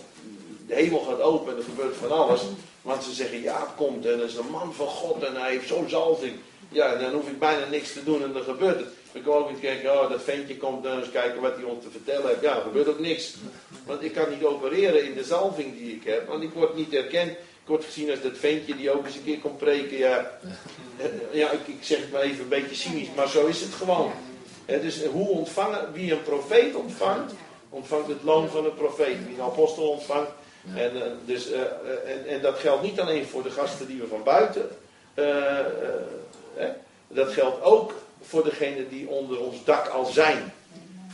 de 0.67 0.75
hemel 0.75 0.99
gaat 0.99 1.21
open 1.21 1.51
en 1.51 1.57
er 1.57 1.63
gebeurt 1.63 1.95
van 1.95 2.11
alles. 2.11 2.41
Want 2.81 3.03
ze 3.03 3.13
zeggen, 3.13 3.41
ja, 3.41 3.73
komt 3.75 4.05
en 4.05 4.17
dat 4.17 4.29
is 4.29 4.35
een 4.35 4.51
man 4.51 4.73
van 4.73 4.87
God 4.87 5.23
en 5.23 5.35
hij 5.35 5.51
heeft 5.51 5.67
zo'n 5.67 5.89
zalving. 5.89 6.33
Ja, 6.71 6.95
dan 6.95 7.13
hoef 7.13 7.27
ik 7.27 7.39
bijna 7.39 7.65
niks 7.65 7.93
te 7.93 8.03
doen 8.03 8.23
en 8.23 8.33
dan 8.33 8.43
gebeurt 8.43 8.79
het. 8.79 8.87
Ik 9.11 9.23
kan 9.23 9.33
ook 9.33 9.49
niet 9.49 9.59
kijken, 9.59 10.01
oh, 10.01 10.09
dat 10.09 10.21
ventje 10.21 10.57
komt 10.57 10.83
dan 10.83 10.99
eens 10.99 11.11
kijken 11.11 11.41
wat 11.41 11.55
hij 11.55 11.63
ons 11.63 11.83
te 11.83 11.89
vertellen 11.89 12.27
heeft. 12.27 12.41
Ja, 12.41 12.55
er 12.55 12.61
gebeurt 12.61 12.87
ook 12.87 12.99
niks. 12.99 13.33
Want 13.85 14.03
ik 14.03 14.13
kan 14.13 14.29
niet 14.29 14.43
opereren 14.43 15.05
in 15.05 15.13
de 15.13 15.23
zalving 15.23 15.77
die 15.77 15.95
ik 15.95 16.03
heb, 16.03 16.27
want 16.27 16.43
ik 16.43 16.53
word 16.53 16.75
niet 16.75 16.93
erkend. 16.93 17.37
Ik 17.69 17.75
word 17.75 17.87
gezien 17.87 18.09
als 18.09 18.21
dat 18.21 18.37
ventje 18.37 18.75
die 18.75 18.91
ook 18.91 19.05
eens 19.05 19.15
een 19.15 19.23
keer 19.23 19.39
komt 19.39 19.57
preken. 19.57 19.97
Ja, 19.97 20.31
ja 21.31 21.51
ik, 21.51 21.67
ik 21.67 21.77
zeg 21.81 21.99
het 21.99 22.11
maar 22.11 22.21
even 22.21 22.43
een 22.43 22.49
beetje 22.49 22.75
cynisch, 22.75 23.07
maar 23.15 23.27
zo 23.27 23.45
is 23.45 23.61
het 23.61 23.73
gewoon. 23.73 24.11
dus 24.65 25.03
hoe 25.05 25.29
ontvangen, 25.29 25.93
wie 25.93 26.11
een 26.11 26.21
profeet 26.21 26.75
ontvangt, 26.75 27.33
ontvangt 27.69 28.07
het 28.07 28.23
loon 28.23 28.49
van 28.49 28.65
een 28.65 28.73
profeet. 28.73 29.25
Wie 29.25 29.35
een 29.35 29.41
apostel 29.41 29.89
ontvangt. 29.89 30.31
En, 30.75 30.95
uh, 30.95 31.01
dus, 31.25 31.51
uh, 31.51 31.59
en, 32.05 32.27
en, 32.27 32.41
dat 32.41 32.59
geldt 32.59 32.83
niet 32.83 32.99
alleen 32.99 33.25
voor 33.25 33.43
de 33.43 33.51
gasten 33.51 33.87
die 33.87 33.99
we 33.99 34.07
van 34.07 34.23
buiten. 34.23 34.69
Uh, 35.15 35.59
dat 37.07 37.31
geldt 37.31 37.63
ook 37.63 37.93
voor 38.21 38.43
degenen 38.43 38.89
die 38.89 39.09
onder 39.09 39.39
ons 39.39 39.63
dak 39.63 39.87
al 39.87 40.05
zijn. 40.05 40.53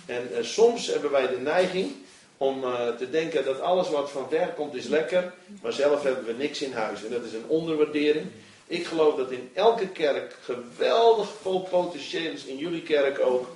En 0.06 0.30
soms 0.42 0.88
hebben 0.88 1.12
wij 1.12 1.28
de 1.28 1.40
neiging 1.40 1.92
om 2.38 2.62
te 2.98 3.10
denken 3.10 3.46
dat 3.46 3.62
alles 3.62 3.90
wat 3.90 4.10
van 4.10 4.30
ver 4.30 4.48
komt 4.48 4.76
is 4.76 4.86
lekker, 4.86 5.34
maar 5.62 5.74
zelf 5.74 6.04
hebben 6.04 6.26
we 6.26 6.34
niks 6.34 6.62
in 6.62 6.74
huis. 6.74 7.04
En 7.04 7.12
dat 7.12 7.24
is 7.24 7.34
een 7.34 7.48
onderwaardering. 7.48 8.26
Ik 8.68 8.86
geloof 8.86 9.16
dat 9.16 9.32
in 9.32 9.50
elke 9.54 9.88
kerk 9.88 10.36
geweldig 10.42 11.30
veel 11.42 11.60
potentieel 11.60 12.32
is, 12.32 12.46
in 12.46 12.58
jullie 12.58 12.82
kerk 12.82 13.20
ook. 13.20 13.48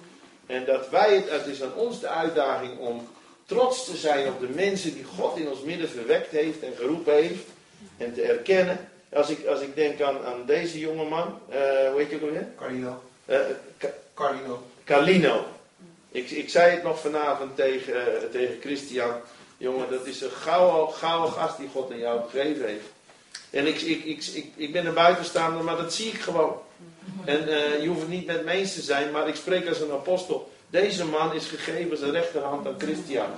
En 0.46 0.66
dat 0.66 0.90
wij 0.90 1.16
het, 1.16 1.30
het 1.30 1.46
is 1.46 1.64
aan 1.64 1.74
ons 1.76 2.00
de 2.00 2.08
uitdaging 2.08 2.80
om 2.80 3.08
trots 3.46 3.86
te 3.86 3.98
zijn 3.98 4.28
op 4.28 4.40
de 4.40 4.50
mensen 4.56 4.94
die 4.94 5.04
God 5.04 5.38
in 5.38 5.50
ons 5.50 5.62
midden 5.62 5.90
verwekt 5.90 6.32
heeft 6.32 6.64
en 6.64 6.74
geroepen 6.78 7.14
heeft. 7.14 7.46
En 7.98 8.14
te 8.14 8.22
erkennen. 8.22 8.90
Als 9.14 9.30
ik, 9.30 9.46
als 9.46 9.62
ik 9.62 9.76
denk 9.76 10.02
aan, 10.02 10.26
aan 10.26 10.46
deze 10.46 10.80
jongeman, 10.80 11.40
uh, 11.50 11.56
hoe 11.90 11.94
heet 11.98 12.10
je 12.10 12.16
ook 12.16 12.22
alweer? 12.22 12.48
Carlino. 12.58 13.02
Uh, 13.26 13.40
Carlino. 14.14 14.64
Carlino. 14.84 15.46
Ik, 16.12 16.30
ik 16.30 16.50
zei 16.50 16.72
het 16.72 16.84
nog 16.84 17.00
vanavond 17.00 17.56
tegen, 17.56 17.94
uh, 17.94 18.30
tegen 18.32 18.58
Christian. 18.62 19.12
Jongen, 19.58 19.90
dat 19.90 20.06
is 20.06 20.22
een 20.22 20.32
gouden, 20.32 20.96
gouden 20.96 21.32
gast 21.32 21.58
die 21.58 21.70
God 21.72 21.92
aan 21.92 22.00
jou 22.00 22.22
gegeven 22.30 22.66
heeft. 22.66 22.86
En 23.50 23.68
ik, 23.68 23.82
ik, 23.82 24.04
ik, 24.04 24.26
ik, 24.26 24.46
ik 24.56 24.72
ben 24.72 24.86
een 24.86 24.94
buitenstaander, 24.94 25.64
maar 25.64 25.78
dat 25.78 25.94
zie 25.94 26.12
ik 26.12 26.20
gewoon. 26.20 26.62
En 27.26 27.46
je 27.82 27.88
hoeft 27.88 28.00
het 28.00 28.10
niet 28.10 28.26
met 28.26 28.46
me 28.46 28.52
eens 28.52 28.74
te 28.74 28.82
zijn, 28.82 29.12
maar 29.12 29.28
ik 29.28 29.36
spreek 29.36 29.68
als 29.68 29.80
een 29.80 29.92
apostel. 29.92 30.52
Deze 30.70 31.06
man 31.06 31.34
is 31.34 31.46
gegeven 31.46 31.98
zijn 31.98 32.12
rechterhand 32.12 32.68
aan 32.68 32.80
Christian. 32.80 33.30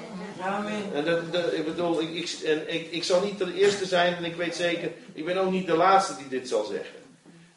Amen. 0.42 0.84
En 0.94 1.06
dat, 1.06 1.34
dat, 1.34 1.54
ik 1.54 1.66
bedoel, 1.66 2.02
ik, 2.02 2.14
ik, 2.14 2.40
en 2.46 2.74
ik, 2.74 2.92
ik 2.92 3.04
zal 3.04 3.24
niet 3.24 3.38
de 3.38 3.54
eerste 3.54 3.86
zijn 3.86 4.16
en 4.16 4.26
ik 4.26 4.36
weet 4.36 4.56
zeker, 4.56 4.92
ik 5.14 5.26
ben 5.26 5.38
ook 5.38 5.52
niet 5.52 5.68
de 5.68 5.76
laatste 5.76 6.18
die 6.18 6.28
dit 6.28 6.48
zal 6.48 6.64
zeggen. 6.64 7.00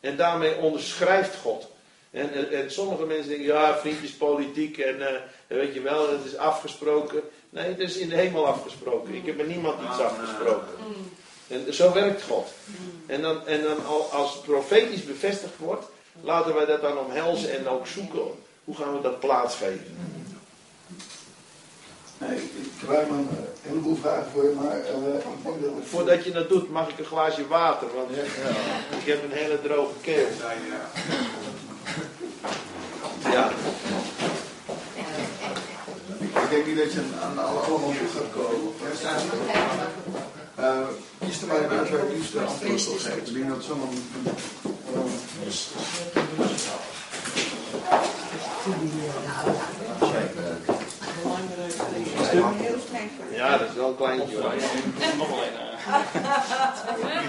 En 0.00 0.16
daarmee 0.16 0.56
onderschrijft 0.56 1.36
God. 1.36 1.66
En, 2.14 2.32
en, 2.32 2.52
en 2.52 2.70
sommige 2.72 3.04
mensen 3.04 3.28
denken, 3.28 3.46
ja, 3.46 3.78
vriendjespolitiek 3.78 4.78
en 4.78 4.96
uh, 4.96 5.06
weet 5.46 5.74
je 5.74 5.80
wel, 5.80 6.10
het 6.10 6.24
is 6.24 6.36
afgesproken. 6.36 7.20
Nee, 7.50 7.68
het 7.68 7.78
is 7.78 7.96
in 7.96 8.08
de 8.08 8.14
hemel 8.14 8.46
afgesproken. 8.46 9.14
Ik 9.14 9.26
heb 9.26 9.36
met 9.36 9.48
niemand 9.48 9.80
iets 9.90 10.00
afgesproken. 10.00 10.68
En 11.48 11.74
zo 11.74 11.92
werkt 11.92 12.22
God. 12.22 12.48
En 13.06 13.22
dan, 13.22 13.46
en 13.46 13.62
dan 13.62 13.76
als 14.10 14.40
profetisch 14.40 15.04
bevestigd 15.04 15.58
wordt, 15.58 15.86
laten 16.20 16.54
wij 16.54 16.64
dat 16.64 16.80
dan 16.80 16.98
omhelzen 16.98 17.58
en 17.58 17.68
ook 17.68 17.86
zoeken 17.86 18.26
hoe 18.64 18.76
gaan 18.76 18.96
we 18.96 19.00
dat 19.00 19.20
plaatsgeven? 19.20 19.96
Nee, 22.18 22.36
ik 22.36 22.88
heb 22.88 23.10
een 23.10 23.28
heleboel 23.62 23.96
vragen 23.96 24.30
voor 24.32 24.44
je, 24.44 24.54
maar 24.54 24.78
uh, 24.78 25.14
ik 25.14 25.42
denk 25.42 25.62
dat 25.62 25.70
het... 25.74 25.86
Voordat 25.86 26.24
je 26.24 26.32
dat 26.32 26.48
doet, 26.48 26.70
mag 26.70 26.88
ik 26.88 26.98
een 26.98 27.04
glaasje 27.04 27.46
water, 27.46 27.88
want 27.94 28.10
ja. 28.10 28.22
ik 28.98 29.06
heb 29.06 29.22
een 29.22 29.32
hele 29.32 29.62
droge 29.62 29.94
keel. 30.00 30.26
Ja. 33.30 33.50
Ik 36.18 36.43
denk 36.54 36.66
niet 36.66 36.76
dat 36.76 36.92
je 36.92 37.00
aan 37.22 37.38
allemaal 37.38 37.92
toe 37.98 38.08
gaat 38.14 38.30
komen. 38.34 38.72
Uh, 40.58 40.86
kies 41.18 41.40
er 41.40 41.46
maar 41.46 41.56
een 41.56 41.68
uit 41.78 41.90
waar 41.90 42.00
het 42.00 42.08
liefst 42.14 42.36
antwoord 42.36 42.88
op 42.88 42.98
geeft. 42.98 43.28
Ik 43.28 43.34
denk 43.34 43.48
dat 43.48 43.64
zo'n... 43.64 43.80
Ja, 53.30 53.58
dat 53.58 53.68
is 53.68 53.74
wel 53.74 53.88
een 53.88 53.96
kleintje. 53.96 54.36
Nog 55.16 55.28
een. 55.28 55.34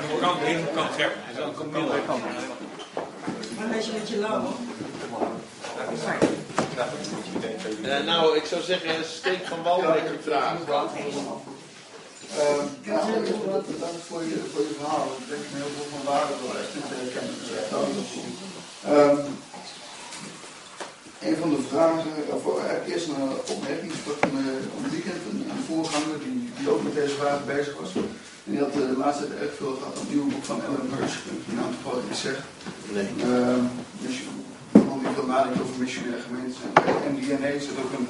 Die 0.10 0.20
kant, 0.20 0.40
de 0.40 0.46
ene 0.46 0.64
kant 0.76 0.94
scherp. 0.94 1.14
Dan 1.38 1.54
komt 1.54 1.74
de 1.74 1.80
andere 1.80 2.06
kant. 2.06 2.24
Maar 3.58 3.68
je 6.76 6.82
lauw. 7.82 8.00
Uh, 8.00 8.06
nou, 8.06 8.38
ik 8.38 8.46
zou 8.46 8.62
zeggen, 8.62 9.06
steek 9.20 9.46
van 9.46 9.64
wal 9.64 9.82
met 9.82 9.96
je 9.96 10.20
vraag. 10.22 10.54
Uh, 10.54 10.60
nou, 12.84 13.12
bedankt 13.74 14.04
voor 14.08 14.24
je, 14.24 14.40
voor 14.52 14.62
je 14.70 14.76
verhaal. 14.80 15.08
Ik 15.20 15.26
denk 15.30 15.42
dat 15.42 15.52
heel 15.62 15.74
veel 15.76 15.90
van 15.96 16.04
waarde 16.12 16.34
wel 16.44 16.56
echt 16.62 16.72
herkennen. 17.04 17.38
Um, 18.96 19.20
een 21.28 21.38
van 21.38 21.50
de 21.50 21.62
vragen, 21.70 22.12
of 22.30 22.60
eigenlijk 22.60 22.88
eerst 22.94 23.08
een 23.08 23.14
opmerking, 23.54 23.92
sprak 24.02 24.20
van 24.20 24.36
een 24.38 24.92
weekend 24.92 25.22
een, 25.32 25.42
een 25.54 25.64
voorganger 25.68 26.18
die, 26.26 26.38
die 26.58 26.70
ook 26.70 26.84
met 26.84 26.94
deze 26.94 27.16
vraag 27.16 27.46
bezig 27.46 27.80
was. 27.80 27.92
En 28.46 28.52
die 28.52 28.60
had 28.60 28.74
de 28.74 28.96
laatste 28.98 29.28
tijd 29.28 29.42
erg 29.42 29.56
veel 29.58 29.76
gehad 29.78 29.94
aan 29.94 30.00
het 30.00 30.10
nieuwe 30.10 30.32
boek 30.32 30.44
van 30.44 30.64
Ellen 30.64 30.90
Hirsch. 30.92 31.18
Die 31.48 31.56
naam 31.56 31.72
toevallig 31.76 32.16
zegt. 32.26 32.44
Nee. 32.96 33.08
Uh, 33.18 33.26
man 34.26 34.45
die 35.06 35.16
veel 35.16 35.64
over 35.64 35.78
missionaire. 35.80 36.24
En 36.66 36.74
bij 36.74 37.12
MDNA 37.12 37.60
zit 37.60 37.78
ook 37.84 37.94
een, 37.98 38.08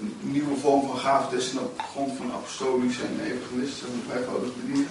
een, 0.00 0.14
nieuwe 0.20 0.56
vorm 0.56 0.86
van 0.86 0.98
gaafdessen 0.98 1.60
op 1.60 1.82
grond 1.92 2.16
van 2.16 2.32
apostolische 2.32 3.02
en 3.02 3.20
evangelisten 3.32 3.86
en 3.86 4.02
bijvoudig 4.12 4.50
bedienen. 4.60 4.88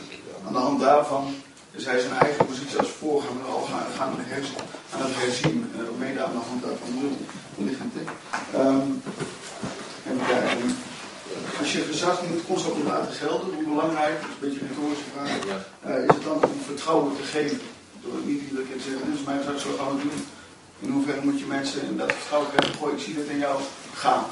Aan 0.48 0.54
de 0.54 0.60
hand 0.60 0.80
daarvan 0.80 1.36
is 1.72 1.86
hij 1.86 2.00
zijn 2.00 2.20
eigen 2.20 2.46
positie 2.46 2.78
als 2.78 2.90
voorganger 2.90 3.46
al 3.46 3.62
gaan, 3.62 3.86
gaan 3.98 4.14
aan 4.94 5.02
het 5.02 5.16
herzien, 5.16 5.72
uh, 5.76 5.82
mede 5.98 6.24
aan 6.24 6.32
de 6.32 6.46
hand 6.50 6.64
daarvan 6.64 7.18
liggend. 7.58 7.94
Um, 8.56 9.02
kijken. 10.28 10.76
Als 11.60 11.72
je 11.74 11.82
gezag 11.82 12.22
niet 12.30 12.46
constant 12.46 12.76
moet 12.78 12.88
laten 12.88 13.14
gelden, 13.14 13.54
hoe 13.54 13.64
belangrijk, 13.64 14.22
dat 14.22 14.30
is 14.30 14.36
een 14.36 14.40
beetje 14.40 14.62
een 14.62 14.68
retorische 14.68 15.10
vraag, 15.14 15.32
uh, 15.88 16.04
is 16.04 16.16
het 16.16 16.24
dan 16.24 16.44
om 16.44 16.60
vertrouwen 16.66 17.16
te 17.16 17.24
geven? 17.24 17.60
Door 18.04 18.20
niet 18.26 18.42
iedere 18.42 18.66
keer 18.68 18.78
te 18.78 18.88
zeggen, 18.90 19.06
dit 19.06 19.20
is 19.20 19.26
mijn 19.26 19.44
zaak, 19.44 19.60
zo 19.60 19.70
gaan 19.78 19.96
we 19.96 20.02
doen. 20.02 20.22
In 20.80 20.90
hoeverre 20.90 21.22
moet 21.24 21.40
je 21.40 21.46
mensen 21.46 21.82
in 21.82 21.98
dat 21.98 22.12
vertrouwen 22.12 22.50
geven? 22.58 22.76
Goh, 22.76 22.92
ik 22.94 23.00
zie 23.00 23.16
dat 23.16 23.26
in 23.26 23.38
jou 23.38 23.62
gaan. 23.94 24.26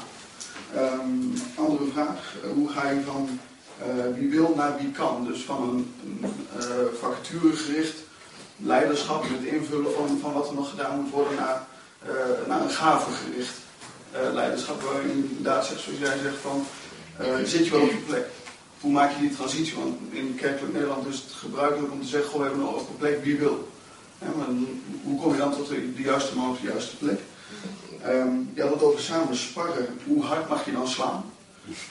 Um, 0.76 1.32
andere 1.54 1.90
vraag, 1.92 2.34
uh, 2.44 2.50
hoe 2.52 2.68
ga 2.68 2.90
je 2.90 3.00
van 3.00 3.38
uh, 3.80 4.14
wie 4.14 4.30
wil 4.30 4.54
naar 4.56 4.76
wie 4.78 4.90
kan? 4.90 5.26
Dus 5.26 5.42
van 5.42 5.62
een, 5.62 5.94
een 6.22 6.46
uh, 6.56 6.98
vacature 7.00 7.56
gericht 7.56 8.06
leiderschap, 8.58 9.22
het 9.22 9.44
invullen 9.44 9.92
van, 9.92 10.18
van 10.20 10.32
wat 10.32 10.48
er 10.48 10.54
nog 10.54 10.70
gedaan 10.70 11.00
moet 11.00 11.10
worden 11.10 11.34
naar, 11.34 11.66
eh, 12.02 12.48
naar 12.48 12.60
een 12.60 12.70
gavengericht 12.70 13.54
eh, 14.12 14.20
leiderschap. 14.32 14.82
Waarin 14.82 15.28
inderdaad 15.30 15.66
zegt, 15.66 15.80
zoals 15.80 15.98
jij 15.98 16.18
zegt, 16.22 16.36
van 16.36 16.66
eh, 17.16 17.36
zit 17.44 17.64
je 17.64 17.70
wel 17.70 17.80
op 17.80 17.90
je 17.90 17.96
plek? 17.96 18.26
Hoe 18.80 18.92
maak 18.92 19.10
je 19.10 19.20
die 19.20 19.36
transitie? 19.36 19.74
Want 19.74 19.96
in 20.10 20.34
kerkelijk 20.34 20.72
Nederland 20.72 21.06
is 21.06 21.14
het 21.14 21.32
gebruikelijk 21.32 21.92
om 21.92 22.02
te 22.02 22.08
zeggen, 22.08 22.30
goh, 22.30 22.38
we 22.38 22.46
hebben 22.46 22.64
nog 22.64 22.74
op 22.74 22.88
een 22.88 22.96
plek 22.96 23.24
wie 23.24 23.38
wil. 23.38 23.68
Hoe 25.02 25.20
kom 25.20 25.32
je 25.32 25.38
dan 25.38 25.54
tot 25.54 25.68
de, 25.68 25.92
juiste 25.96 26.36
man 26.36 26.50
op 26.50 26.60
de 26.60 26.66
juiste 26.66 26.96
plek? 26.96 27.20
Ehm 28.02 28.28
je 28.54 28.62
had 28.62 28.72
het 28.72 28.82
over 28.82 29.00
samen 29.00 29.36
sparren. 29.36 29.86
Hoe 30.06 30.22
hard 30.22 30.48
mag 30.48 30.64
je 30.64 30.72
dan 30.72 30.88
slaan? 30.88 31.24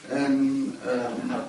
En, 0.07 0.75
ehm, 0.85 1.39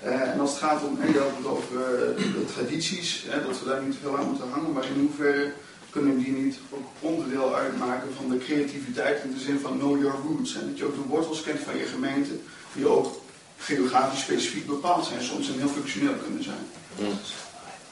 eh, 0.10 0.30
en 0.30 0.40
als 0.40 0.50
het 0.50 0.58
gaat 0.58 0.82
om, 0.82 0.98
je 1.12 1.18
had 1.18 1.36
het 1.36 1.46
over 1.46 1.76
eh, 1.94 2.16
de 2.16 2.44
tradities, 2.54 3.24
hè, 3.28 3.46
dat 3.46 3.58
we 3.58 3.68
daar 3.68 3.82
niet 3.82 3.96
veel 4.02 4.18
aan 4.18 4.28
moeten 4.28 4.50
hangen, 4.50 4.72
maar 4.72 4.84
in 4.84 5.00
hoeverre 5.00 5.52
kunnen 5.90 6.18
die 6.18 6.32
niet 6.32 6.58
ook 6.70 6.86
onderdeel 7.00 7.54
uitmaken 7.54 8.08
van 8.16 8.28
de 8.28 8.38
creativiteit 8.38 9.24
in 9.24 9.32
de 9.32 9.40
zin 9.40 9.58
van 9.58 9.78
know 9.78 10.00
your 10.00 10.18
roots? 10.26 10.54
En 10.54 10.66
dat 10.68 10.78
je 10.78 10.84
ook 10.84 10.94
de 10.94 11.08
wortels 11.08 11.42
kent 11.42 11.60
van 11.60 11.76
je 11.76 11.84
gemeente, 11.84 12.32
die 12.72 12.88
ook 12.88 13.20
geografisch 13.58 14.20
specifiek 14.20 14.66
bepaald 14.66 15.06
zijn, 15.06 15.22
soms 15.22 15.48
en 15.48 15.58
heel 15.58 15.68
functioneel 15.68 16.14
kunnen 16.14 16.42
zijn. 16.42 16.66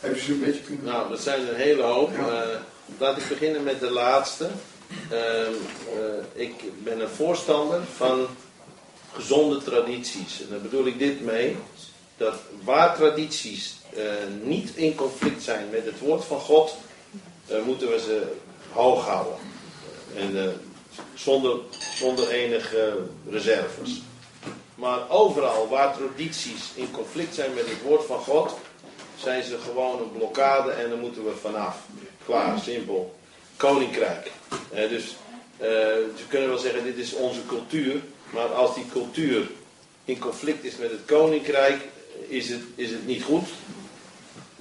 Heb 0.00 0.14
je 0.14 0.20
ze 0.20 0.32
een 0.32 0.40
beetje 0.40 0.62
kunnen... 0.62 0.84
Nou, 0.84 1.08
dat 1.08 1.20
zijn 1.20 1.40
er 1.40 1.48
een 1.48 1.60
hele 1.60 1.82
hoop. 1.82 2.10
Ja. 2.16 2.62
Laat 2.98 3.16
ik 3.16 3.28
beginnen 3.28 3.62
met 3.62 3.80
de 3.80 3.90
laatste. 3.90 4.50
Ehm, 5.10 5.52
eh, 5.94 6.42
ik 6.42 6.54
ben 6.82 7.00
een 7.00 7.08
voorstander 7.08 7.80
van 7.96 8.26
gezonde 9.12 9.62
tradities. 9.62 10.40
En 10.40 10.46
daar 10.50 10.60
bedoel 10.60 10.86
ik 10.86 10.98
dit 10.98 11.20
mee. 11.20 11.56
Dat 12.16 12.34
waar 12.64 12.96
tradities 12.96 13.76
eh, 13.94 14.02
niet 14.42 14.70
in 14.74 14.94
conflict 14.94 15.42
zijn 15.42 15.70
met 15.70 15.84
het 15.84 15.98
woord 15.98 16.24
van 16.24 16.40
God, 16.40 16.76
eh, 17.46 17.62
moeten 17.64 17.88
we 17.88 17.98
ze 17.98 18.22
hoog 18.72 19.04
houden. 19.04 19.38
En 20.16 20.60
zonder, 21.14 21.58
zonder 21.94 22.30
enige 22.30 22.96
reserves. 23.30 24.02
Maar 24.74 25.10
overal 25.10 25.68
waar 25.68 25.96
tradities 25.96 26.70
in 26.74 26.90
conflict 26.90 27.34
zijn 27.34 27.54
met 27.54 27.68
het 27.68 27.82
woord 27.82 28.06
van 28.06 28.18
God, 28.18 28.54
zijn 29.22 29.42
ze 29.42 29.58
gewoon 29.58 30.00
een 30.00 30.12
blokkade 30.12 30.70
en 30.70 30.90
dan 30.90 31.00
moeten 31.00 31.24
we 31.24 31.32
vanaf. 31.40 31.76
Klaar, 32.24 32.58
simpel. 32.58 33.14
Koninkrijk. 33.56 34.30
Eh, 34.70 34.88
dus 34.88 35.16
eh, 35.56 35.68
ze 36.16 36.24
kunnen 36.28 36.48
wel 36.48 36.58
zeggen, 36.58 36.84
dit 36.84 36.96
is 36.96 37.14
onze 37.14 37.46
cultuur. 37.46 38.00
Maar 38.30 38.46
als 38.46 38.74
die 38.74 38.86
cultuur 38.92 39.50
in 40.04 40.18
conflict 40.18 40.64
is 40.64 40.76
met 40.76 40.90
het 40.90 41.04
koninkrijk, 41.06 41.80
is 42.28 42.48
het, 42.48 42.62
is 42.74 42.90
het 42.90 43.06
niet 43.06 43.22
goed. 43.22 43.48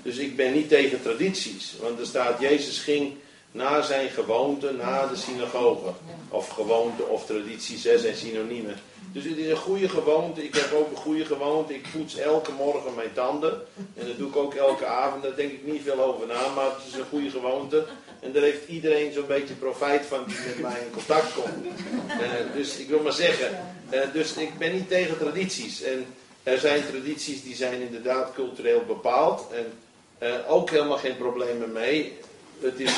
Dus 0.02 0.18
ik 0.18 0.36
ben 0.36 0.54
niet 0.54 0.70
tegen 0.70 1.02
tradities. 1.02 1.74
Want 1.82 2.00
er 2.00 2.06
staat, 2.06 2.42
Jezus 2.42 2.80
ging 2.80 3.16
naar 3.52 3.84
zijn 3.84 4.10
gewoonte, 4.10 4.72
naar 4.72 5.10
de 5.10 5.16
synagoge. 5.16 5.92
Of 6.30 6.50
gewoonte 6.50 7.04
of 7.04 7.26
tradities, 7.26 7.84
hè, 7.84 8.00
zijn 8.00 8.16
synoniemen. 8.16 8.76
Dus 9.12 9.24
het 9.24 9.38
is 9.38 9.50
een 9.50 9.56
goede 9.56 9.90
gewoonte. 9.90 10.44
Ik 10.44 10.56
heb 10.56 10.74
ook 10.74 10.90
een 10.90 10.98
goede 10.98 11.26
gewoonte. 11.26 11.74
Ik 11.74 11.88
poets 11.92 12.18
elke 12.18 12.52
morgen 12.52 12.96
mijn 12.96 13.14
tanden. 13.14 13.62
En 13.96 14.08
dat 14.08 14.18
doe 14.18 14.30
ik 14.30 14.36
ook 14.36 14.54
elke 14.54 14.86
avond. 14.86 15.24
Daar 15.24 15.36
denk 15.36 15.52
ik 15.52 15.66
niet 15.66 15.82
veel 15.84 16.00
over 16.00 16.28
na. 16.28 16.48
Maar 16.56 16.66
het 16.66 16.88
is 16.88 16.94
een 16.94 17.06
goede 17.10 17.30
gewoonte. 17.30 17.86
En 18.20 18.32
daar 18.32 18.42
heeft 18.44 18.68
iedereen 18.68 19.14
zo'n 19.14 19.28
beetje 19.28 19.54
profijt 19.54 20.06
van 20.06 20.24
die 20.28 20.38
met 20.46 20.60
mij 20.60 20.80
in 20.80 20.92
contact 20.94 21.34
komt. 21.34 21.66
Eh, 22.08 22.30
dus 22.56 22.78
ik 22.78 22.88
wil 22.90 23.00
maar 23.00 23.14
zeggen. 23.14 23.60
eh, 23.90 24.02
dus 24.14 24.34
ik 24.34 24.58
ben 24.58 24.74
niet 24.74 24.88
tegen 24.90 25.18
tradities. 25.18 25.82
En 25.82 26.06
er 26.44 26.60
zijn 26.60 26.84
tradities 26.90 27.44
die 27.44 27.56
zijn 27.56 27.82
inderdaad 27.82 28.34
cultureel 28.34 28.84
bepaald. 28.88 29.48
En 29.52 29.74
eh, 30.18 30.52
ook 30.52 30.70
helemaal 30.70 30.98
geen 30.98 31.18
problemen 31.18 31.72
mee. 31.72 32.18
Het, 32.60 32.80
is, 32.80 32.92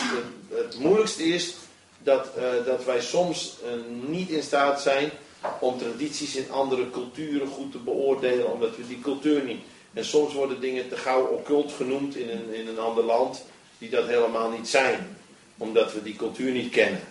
het, 0.53 0.79
moeilijkste 0.79 1.23
is 1.23 1.55
dat, 2.03 2.27
eh, 2.37 2.65
dat 2.65 2.85
wij 2.85 3.01
soms 3.01 3.55
eh, 3.63 3.69
niet 4.09 4.29
in 4.29 4.43
staat 4.43 4.81
zijn 4.81 5.11
om 5.59 5.77
tradities 5.77 6.35
in 6.35 6.51
andere 6.51 6.89
culturen 6.89 7.47
goed 7.47 7.71
te 7.71 7.77
beoordelen, 7.77 8.51
omdat 8.51 8.75
we 8.75 8.87
die 8.87 8.99
cultuur 9.01 9.43
niet. 9.43 9.61
En 9.93 10.05
soms 10.05 10.33
worden 10.33 10.61
dingen 10.61 10.89
te 10.89 10.97
gauw 10.97 11.25
occult 11.25 11.71
genoemd 11.71 12.15
in 12.15 12.29
een, 12.29 12.53
in 12.53 12.67
een 12.67 12.79
ander 12.79 13.03
land, 13.03 13.45
die 13.77 13.89
dat 13.89 14.07
helemaal 14.07 14.49
niet 14.49 14.67
zijn, 14.67 15.17
omdat 15.57 15.93
we 15.93 16.03
die 16.03 16.15
cultuur 16.15 16.51
niet 16.51 16.71
kennen. 16.71 17.01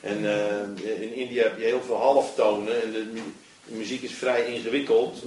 En 0.00 0.24
eh, 0.24 1.02
in 1.02 1.14
India 1.14 1.42
heb 1.42 1.58
je 1.58 1.64
heel 1.64 1.82
veel 1.82 1.96
halftonen 1.96 2.82
en 2.82 2.92
de, 2.92 3.06
mu- 3.12 3.32
de 3.66 3.74
muziek 3.74 4.02
is 4.02 4.12
vrij 4.12 4.46
ingewikkeld. 4.46 5.22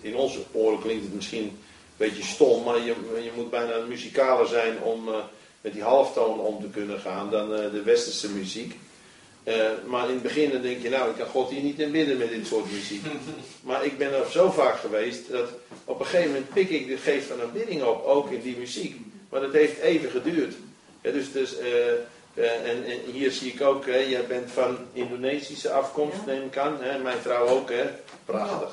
In 0.00 0.16
onze 0.16 0.38
oren 0.52 0.80
klinkt 0.80 1.04
het 1.04 1.14
misschien 1.14 1.42
een 1.42 1.58
beetje 1.96 2.22
stom, 2.22 2.64
maar 2.64 2.78
je, 2.78 2.94
je 3.22 3.30
moet 3.36 3.50
bijna 3.50 3.74
een 3.74 3.88
muzikaler 3.88 4.46
zijn 4.46 4.82
om 4.82 5.08
met 5.62 5.72
die 5.72 5.82
halftonen 5.82 6.44
om 6.44 6.60
te 6.60 6.68
kunnen 6.68 7.00
gaan 7.00 7.30
dan 7.30 7.54
eh, 7.54 7.70
de 7.72 7.82
westerse 7.82 8.30
muziek. 8.30 8.76
Eh, 9.44 9.54
maar 9.86 10.08
in 10.08 10.14
het 10.14 10.22
begin 10.22 10.50
dan 10.50 10.62
denk 10.62 10.82
je, 10.82 10.88
nou, 10.88 11.10
ik 11.10 11.16
kan 11.16 11.26
God 11.26 11.50
hier 11.50 11.62
niet 11.62 11.78
in 11.78 11.90
bidden 11.90 12.18
met 12.18 12.28
dit 12.28 12.46
soort 12.46 12.72
muziek. 12.72 13.02
Maar 13.62 13.84
ik 13.84 13.98
ben 13.98 14.12
er 14.12 14.30
zo 14.30 14.50
vaak 14.50 14.76
geweest 14.76 15.30
dat 15.30 15.48
op 15.84 16.00
een 16.00 16.06
gegeven 16.06 16.32
moment 16.32 16.52
pik 16.52 16.70
ik 16.70 16.86
de 16.86 16.96
geest 16.96 17.26
van 17.26 17.40
aanbidding 17.40 17.82
op, 17.82 18.04
ook 18.04 18.30
in 18.30 18.40
die 18.40 18.56
muziek. 18.56 18.96
Maar 19.28 19.40
dat 19.40 19.52
heeft 19.52 19.78
even 19.78 20.10
geduurd. 20.10 20.54
Ja, 21.02 21.10
dus 21.10 21.32
dus 21.32 21.58
eh, 21.58 21.92
eh, 22.34 22.70
en, 22.70 22.84
en 22.84 23.12
hier 23.12 23.30
zie 23.30 23.52
ik 23.52 23.60
ook, 23.60 23.86
hè, 23.86 23.96
jij 23.96 24.26
bent 24.26 24.50
van 24.50 24.78
Indonesische 24.92 25.70
afkomst, 25.70 26.26
neem 26.26 26.42
ik 26.42 26.56
aan. 26.56 26.76
Hè? 26.80 26.98
Mijn 26.98 27.18
vrouw 27.18 27.46
ook, 27.46 27.70
hè? 27.70 27.84
Prachtig. 28.32 28.72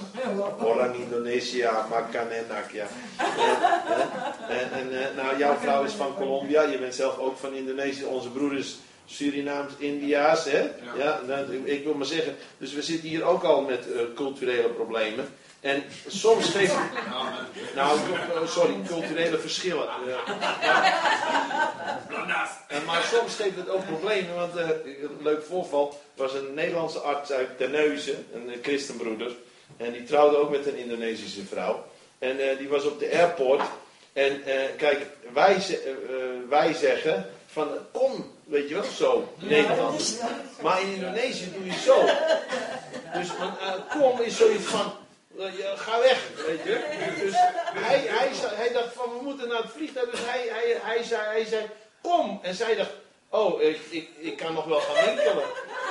Orang 0.63 0.95
Indonesia, 0.95 1.85
makan 1.91 2.31
enak, 2.31 2.71
ja. 2.71 2.87
Eh, 3.19 3.27
eh, 3.27 4.59
en 4.59 4.71
en 4.71 4.87
eh, 4.91 5.15
nou, 5.15 5.37
jouw 5.37 5.55
vrouw 5.59 5.83
is 5.83 5.93
van 5.93 6.15
Colombia, 6.15 6.63
je 6.63 6.79
bent 6.79 6.95
zelf 6.95 7.17
ook 7.17 7.37
van 7.37 7.53
Indonesië. 7.53 8.03
Onze 8.03 8.29
broeders 8.29 8.77
Surinaams, 9.05 9.73
India's, 9.77 10.45
hè? 10.45 10.61
Ja. 10.97 11.19
nou, 11.27 11.55
ik 11.65 11.83
wil 11.83 11.93
maar 11.93 12.05
zeggen, 12.05 12.35
dus 12.57 12.73
we 12.73 12.81
zitten 12.81 13.09
hier 13.09 13.23
ook 13.23 13.43
al 13.43 13.61
met 13.61 13.91
eh, 13.91 14.01
culturele 14.15 14.69
problemen. 14.69 15.27
En 15.59 15.83
soms 16.07 16.49
geeft 16.49 16.75
Nou, 17.75 17.99
eh, 17.99 18.47
sorry, 18.47 18.73
culturele 18.87 19.37
verschillen. 19.37 19.87
En 22.67 22.85
maar 22.85 23.03
soms 23.03 23.35
geeft 23.35 23.55
het 23.55 23.69
ook 23.69 23.85
problemen, 23.85 24.35
want 24.35 24.55
eh, 24.55 24.69
een 25.01 25.17
leuk 25.21 25.43
voorval 25.43 25.99
was 26.15 26.33
een 26.33 26.53
Nederlandse 26.53 26.99
arts 26.99 27.31
uit 27.31 27.57
Terneuzen, 27.57 28.25
een 28.33 28.49
eh, 28.49 28.57
christenbroeder. 28.61 29.31
En 29.77 29.91
die 29.91 30.03
trouwde 30.03 30.37
ook 30.37 30.49
met 30.49 30.65
een 30.65 30.77
Indonesische 30.77 31.45
vrouw. 31.45 31.85
En 32.19 32.49
eh, 32.49 32.57
die 32.57 32.67
was 32.67 32.85
op 32.85 32.99
de 32.99 33.11
airport. 33.11 33.61
En 34.13 34.43
eh, 34.43 34.75
kijk, 34.77 35.05
wij, 35.33 35.55
eh, 35.55 35.91
wij 36.49 36.73
zeggen 36.73 37.29
van 37.45 37.67
kom, 37.91 38.31
weet 38.45 38.69
je 38.69 38.75
wel, 38.75 38.83
zo, 38.83 39.33
Nederland. 39.37 40.19
Maar 40.61 40.81
in 40.81 40.93
Indonesië 40.93 41.51
doe 41.53 41.65
je 41.65 41.79
zo. 41.79 42.05
Dus 43.13 43.27
van, 43.27 43.53
kom 43.89 44.21
is 44.21 44.37
zoiets 44.37 44.65
van, 44.65 44.93
ga 45.75 45.99
weg, 45.99 46.27
weet 46.47 46.63
je. 46.63 46.81
Dus 47.19 47.33
hij, 47.85 47.99
hij, 48.07 48.29
hij 48.55 48.73
dacht 48.73 48.93
van, 48.93 49.17
we 49.17 49.23
moeten 49.23 49.47
naar 49.47 49.61
het 49.61 49.71
vliegtuig. 49.71 50.09
Dus 50.09 50.19
hij, 50.23 50.47
hij, 50.49 50.77
hij, 50.81 51.03
zei, 51.03 51.21
hij 51.25 51.45
zei, 51.45 51.65
kom. 52.01 52.39
En 52.41 52.55
zij 52.55 52.75
dacht, 52.75 52.91
oh, 53.29 53.61
ik, 53.61 53.79
ik, 53.89 54.09
ik 54.17 54.37
kan 54.37 54.53
nog 54.53 54.65
wel 54.65 54.79
gaan 54.79 55.05
winkelen. 55.05 55.45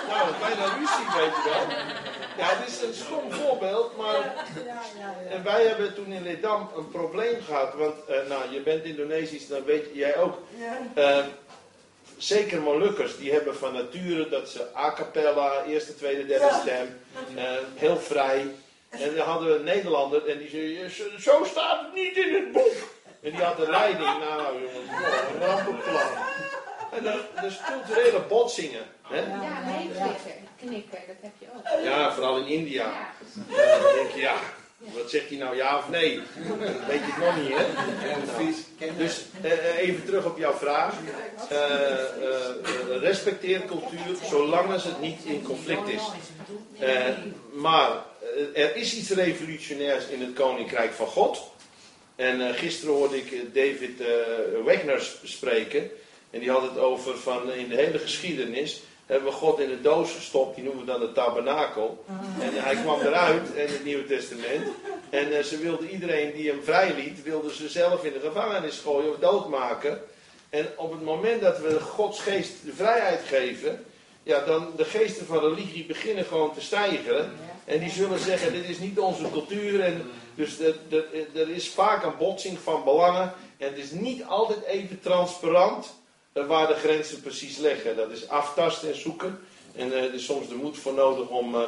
Nou, 0.08 0.28
bijna 0.40 0.64
ruzie, 0.64 1.20
weet 1.20 1.34
je 1.34 1.50
wel. 1.50 2.07
Ja, 2.38 2.44
het 2.48 2.68
is 2.68 2.82
een 2.82 2.94
stom 2.94 3.32
voorbeeld, 3.32 3.96
maar... 3.96 4.34
En 5.30 5.44
wij 5.44 5.64
hebben 5.66 5.94
toen 5.94 6.12
in 6.12 6.22
Ledam 6.22 6.70
een 6.76 6.88
probleem 6.90 7.42
gehad. 7.46 7.74
Want, 7.74 7.94
eh, 8.08 8.16
nou, 8.28 8.52
je 8.52 8.60
bent 8.60 8.84
Indonesisch, 8.84 9.48
dan 9.48 9.64
weet 9.64 9.86
jij 9.92 10.16
ook. 10.16 10.38
Eh, 10.94 11.18
zeker 12.16 12.60
Molukkers, 12.62 13.16
die 13.18 13.32
hebben 13.32 13.56
van 13.56 13.72
nature 13.72 14.28
dat 14.28 14.48
ze 14.48 14.66
a 14.76 14.92
cappella, 14.92 15.62
eerste, 15.64 15.96
tweede, 15.96 16.26
derde 16.26 16.58
stem, 16.62 17.00
eh, 17.36 17.44
heel 17.74 17.96
vrij. 17.96 18.46
En 18.88 19.14
dan 19.16 19.26
hadden 19.26 19.48
we 19.48 19.54
een 19.54 19.64
Nederlander 19.64 20.28
en 20.28 20.38
die 20.38 20.48
zei, 20.50 20.78
"Ja, 20.78 20.88
zo- 21.20 21.44
staat 21.44 21.80
het 21.80 21.94
niet 21.94 22.16
in 22.16 22.34
het 22.34 22.52
boek. 22.52 22.72
En 23.22 23.30
die 23.30 23.42
had 23.42 23.56
de 23.56 23.70
leiding, 23.70 24.18
nou 24.18 24.54
jongens, 24.60 24.90
een 25.34 25.40
rampenplan. 25.46 26.10
En 26.92 27.04
dat, 27.04 27.42
dus 27.42 27.60
culturele 27.66 28.20
botsingen. 28.28 28.82
Hè? 29.08 29.20
Ja, 29.20 29.62
nee, 29.66 29.88
knikken, 29.88 30.32
knikken, 30.60 30.98
dat 31.06 31.16
heb 31.20 31.32
je 31.38 31.46
ook. 31.56 31.84
Ja, 31.84 32.12
vooral 32.14 32.38
in 32.38 32.46
India. 32.46 32.84
Ja. 33.48 33.78
Dan 33.82 33.94
denk 33.94 34.10
je, 34.10 34.20
ja, 34.20 34.34
wat 34.78 35.10
zegt 35.10 35.28
hij 35.28 35.38
nou, 35.38 35.56
ja 35.56 35.76
of 35.78 35.88
nee? 35.88 36.16
Dat 36.48 36.56
weet 36.86 37.00
je 37.00 37.12
het 37.12 37.24
nog 37.24 37.36
niet, 37.42 37.54
hè? 38.78 38.96
Dus 38.96 39.24
eh, 39.42 39.52
eh, 39.52 39.78
even 39.78 40.04
terug 40.04 40.24
op 40.24 40.38
jouw 40.38 40.52
vraag. 40.54 40.94
Eh, 41.48 43.00
respecteer 43.00 43.64
cultuur 43.64 44.16
zolang 44.30 44.72
als 44.72 44.84
het 44.84 45.00
niet 45.00 45.24
in 45.24 45.42
conflict 45.42 45.88
is. 45.88 46.02
Eh, 46.78 47.04
maar 47.52 47.90
er 48.54 48.76
is 48.76 48.94
iets 48.96 49.10
revolutionairs 49.10 50.06
in 50.06 50.20
het 50.20 50.32
Koninkrijk 50.32 50.92
van 50.92 51.06
God. 51.06 51.42
En 52.16 52.48
eh, 52.48 52.54
gisteren 52.54 52.94
hoorde 52.94 53.16
ik 53.16 53.54
David 53.54 54.00
eh 54.00 54.06
Wagner 54.64 55.00
sp- 55.02 55.26
spreken. 55.26 55.90
En 56.30 56.40
die 56.40 56.50
had 56.50 56.62
het 56.62 56.78
over 56.78 57.18
van 57.18 57.52
in 57.52 57.68
de 57.68 57.74
hele 57.76 57.98
geschiedenis 57.98 58.82
hebben 59.08 59.28
we 59.28 59.34
God 59.34 59.58
in 59.58 59.70
een 59.70 59.82
doos 59.82 60.12
gestopt. 60.12 60.54
Die 60.54 60.64
noemen 60.64 60.84
we 60.84 60.90
dan 60.90 61.00
de 61.00 61.12
tabernakel. 61.12 62.04
En 62.40 62.50
hij 62.52 62.74
kwam 62.74 63.00
eruit 63.00 63.48
in 63.54 63.66
het 63.66 63.84
Nieuwe 63.84 64.06
Testament. 64.06 64.66
En 65.10 65.36
eh, 65.36 65.42
ze 65.42 65.58
wilden 65.58 65.90
iedereen 65.90 66.32
die 66.32 66.50
hem 66.50 66.62
vrijliet, 66.62 67.22
wilden 67.22 67.54
ze 67.54 67.68
zelf 67.68 68.04
in 68.04 68.12
de 68.12 68.20
gevangenis 68.20 68.78
gooien 68.78 69.10
of 69.10 69.18
doodmaken. 69.18 70.00
En 70.50 70.66
op 70.76 70.90
het 70.90 71.02
moment 71.02 71.40
dat 71.40 71.58
we 71.58 71.80
Gods 71.80 72.20
geest 72.20 72.52
de 72.64 72.72
vrijheid 72.72 73.20
geven, 73.26 73.84
ja, 74.22 74.44
dan 74.44 74.72
de 74.76 74.84
geesten 74.84 75.26
van 75.26 75.38
religie 75.38 75.86
beginnen 75.86 76.24
gewoon 76.24 76.54
te 76.54 76.60
stijgen. 76.60 77.32
En 77.64 77.78
die 77.78 77.90
zullen 77.90 78.18
zeggen, 78.18 78.52
dit 78.52 78.68
is 78.68 78.78
niet 78.78 78.98
onze 78.98 79.30
cultuur. 79.32 79.80
En 79.80 80.10
dus 80.34 80.58
er, 81.34 81.50
is 81.50 81.68
vaak 81.68 82.04
een 82.04 82.16
botsing 82.18 82.58
van 82.58 82.84
belangen. 82.84 83.32
En 83.56 83.68
het 83.68 83.78
is 83.78 83.90
niet 83.90 84.24
altijd 84.24 84.64
even 84.64 85.00
transparant 85.00 85.97
waar 86.32 86.66
de 86.66 86.74
grenzen 86.74 87.20
precies 87.20 87.56
liggen. 87.56 87.96
Dat 87.96 88.10
is 88.10 88.28
aftasten 88.28 88.88
en 88.88 89.00
zoeken. 89.00 89.38
En 89.76 89.92
eh, 89.92 90.04
er 90.04 90.14
is 90.14 90.24
soms 90.24 90.48
de 90.48 90.54
moed 90.54 90.78
voor 90.78 90.94
nodig 90.94 91.28
om 91.28 91.54
eh, 91.54 91.60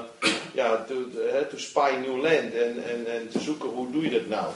ja, 0.54 0.84
to, 0.88 0.94
to, 1.50 1.56
spy 1.58 1.90
new 2.00 2.16
land 2.16 2.54
en, 2.54 2.84
en, 2.84 3.06
en 3.06 3.28
te 3.28 3.40
zoeken 3.40 3.68
hoe 3.68 3.90
doe 3.90 4.02
je 4.02 4.10
dat 4.10 4.26
nou. 4.26 4.46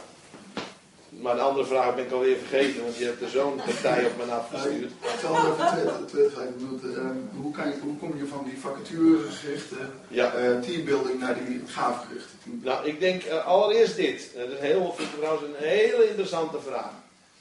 Maar 1.20 1.34
de 1.34 1.40
andere 1.40 1.66
vraag 1.66 1.94
ben 1.94 2.04
ik 2.04 2.12
alweer 2.12 2.36
vergeten, 2.36 2.82
want 2.82 2.96
je 2.96 3.04
hebt 3.04 3.22
er 3.22 3.28
zo'n 3.28 3.56
partij 3.56 4.06
op 4.06 4.16
me 4.16 4.32
afgestuurd. 4.32 4.92
Vertel 5.00 5.32
me 5.32 5.38
even 5.40 6.06
twee, 6.06 6.28
vragen. 6.28 6.80
Uh, 6.84 7.40
hoe, 7.42 7.52
kan 7.52 7.68
je, 7.68 7.74
hoe 7.82 7.96
kom 7.96 8.16
je 8.16 8.26
van 8.26 8.44
die 8.44 8.58
vacaturegerichte 8.58 9.76
Ja. 10.08 10.34
eh, 10.34 10.60
teambuilding 10.60 11.20
naar 11.20 11.36
die 11.46 11.62
gaafgerichte 11.66 12.28
teambuilding? 12.42 12.82
Nou, 12.82 12.86
ik 12.88 13.00
denk 13.00 13.22
eh, 13.22 13.46
allereerst 13.46 13.96
dit. 13.96 14.30
Dat 14.36 14.48
is 14.48 14.58
heel, 14.58 14.94
vind 14.96 15.08
ik 15.08 15.14
trouwens 15.18 15.44
een 15.46 15.64
hele 15.68 16.08
interessante 16.08 16.58
vraag. 16.66 16.92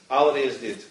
Allereerst 0.07 0.59
dit. 0.59 0.85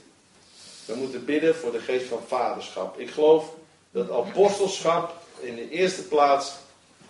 We 0.84 0.94
moeten 0.94 1.24
bidden 1.24 1.54
voor 1.54 1.72
de 1.72 1.80
geest 1.80 2.06
van 2.06 2.22
vaderschap. 2.26 2.98
Ik 2.98 3.10
geloof 3.10 3.54
dat 3.90 4.10
apostelschap 4.10 5.14
in 5.40 5.54
de 5.54 5.70
eerste 5.70 6.02
plaats 6.02 6.52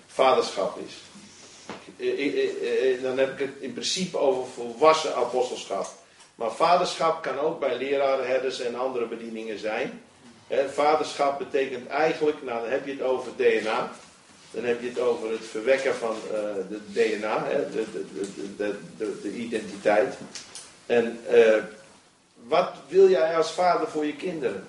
vaderschap 0.07 0.79
is. 0.87 0.95
Dan 3.03 3.19
heb 3.19 3.33
ik 3.33 3.39
het 3.39 3.57
in 3.61 3.73
principe 3.73 4.19
over 4.19 4.47
volwassen 4.55 5.15
apostelschap. 5.15 5.87
Maar 6.35 6.53
vaderschap 6.53 7.23
kan 7.23 7.39
ook 7.39 7.61
bij 7.61 7.77
leraren, 7.77 8.27
herders 8.27 8.61
en 8.61 8.75
andere 8.75 9.07
bedieningen 9.07 9.59
zijn. 9.59 10.03
Vaderschap 10.73 11.39
betekent 11.39 11.87
eigenlijk, 11.87 12.43
nou 12.43 12.63
dan 12.63 12.71
heb 12.71 12.87
je 12.87 12.93
het 12.93 13.03
over 13.03 13.33
DNA. 13.37 13.93
Dan 14.51 14.65
heb 14.65 14.83
je 14.83 14.89
het 14.89 15.01
over 15.01 15.31
het 15.31 15.47
verwekken 15.51 15.95
van 15.95 16.15
eh, 16.31 16.41
de 16.69 16.81
DNA, 16.93 17.49
de, 17.73 17.85
de, 18.57 18.75
de, 18.97 19.21
de 19.23 19.33
identiteit. 19.33 20.15
En 20.87 21.21
eh, 21.29 21.55
wat 22.49 22.73
wil 22.89 23.09
jij 23.09 23.37
als 23.37 23.53
vader 23.53 23.89
voor 23.89 24.07
je 24.07 24.17
kinderen? 24.17 24.69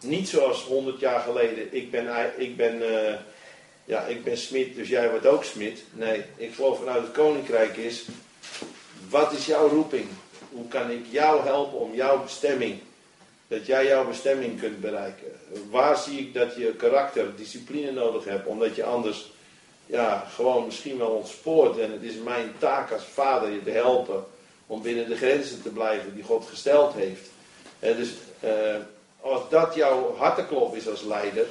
Niet 0.00 0.28
zoals 0.28 0.64
100 0.64 1.00
jaar 1.00 1.20
geleden, 1.20 1.74
ik 1.74 1.90
ben, 1.90 2.32
ik 2.36 2.56
ben, 2.56 3.06
eh, 3.08 3.18
ja, 3.84 4.00
ik 4.00 4.24
ben 4.24 4.36
smid, 4.36 4.74
dus 4.74 4.88
jij 4.88 5.10
wordt 5.10 5.26
ook 5.26 5.44
smid. 5.44 5.84
Nee, 5.92 6.24
ik 6.36 6.54
geloof 6.54 6.78
vanuit 6.78 7.02
het 7.02 7.12
koninkrijk 7.12 7.76
is, 7.76 8.06
wat 9.08 9.32
is 9.32 9.46
jouw 9.46 9.68
roeping? 9.68 10.06
Hoe 10.50 10.68
kan 10.68 10.90
ik 10.90 11.04
jou 11.10 11.44
helpen 11.44 11.78
om 11.78 11.94
jouw 11.94 12.22
bestemming, 12.22 12.80
dat 13.48 13.66
jij 13.66 13.86
jouw 13.86 14.06
bestemming 14.06 14.60
kunt 14.60 14.80
bereiken? 14.80 15.40
Waar 15.70 15.96
zie 15.96 16.18
ik 16.18 16.34
dat 16.34 16.54
je 16.54 16.74
karakter, 16.74 17.36
discipline 17.36 17.90
nodig 17.90 18.24
hebt, 18.24 18.46
omdat 18.46 18.74
je 18.74 18.84
anders 18.84 19.30
ja, 19.86 20.26
gewoon 20.34 20.64
misschien 20.64 20.98
wel 20.98 21.10
ontspoort. 21.10 21.78
En 21.78 21.92
het 21.92 22.02
is 22.02 22.14
mijn 22.14 22.52
taak 22.58 22.92
als 22.92 23.04
vader 23.04 23.50
je 23.50 23.62
te 23.62 23.70
helpen 23.70 24.24
om 24.72 24.82
binnen 24.82 25.08
de 25.08 25.16
grenzen 25.16 25.62
te 25.62 25.68
blijven 25.68 26.14
die 26.14 26.24
God 26.24 26.46
gesteld 26.48 26.94
heeft. 26.94 27.28
Dus 27.78 28.10
eh, 28.40 28.76
als 29.20 29.40
dat 29.48 29.74
jouw 29.74 30.14
harteklop 30.16 30.76
is 30.76 30.88
als 30.88 31.02
leider, 31.02 31.46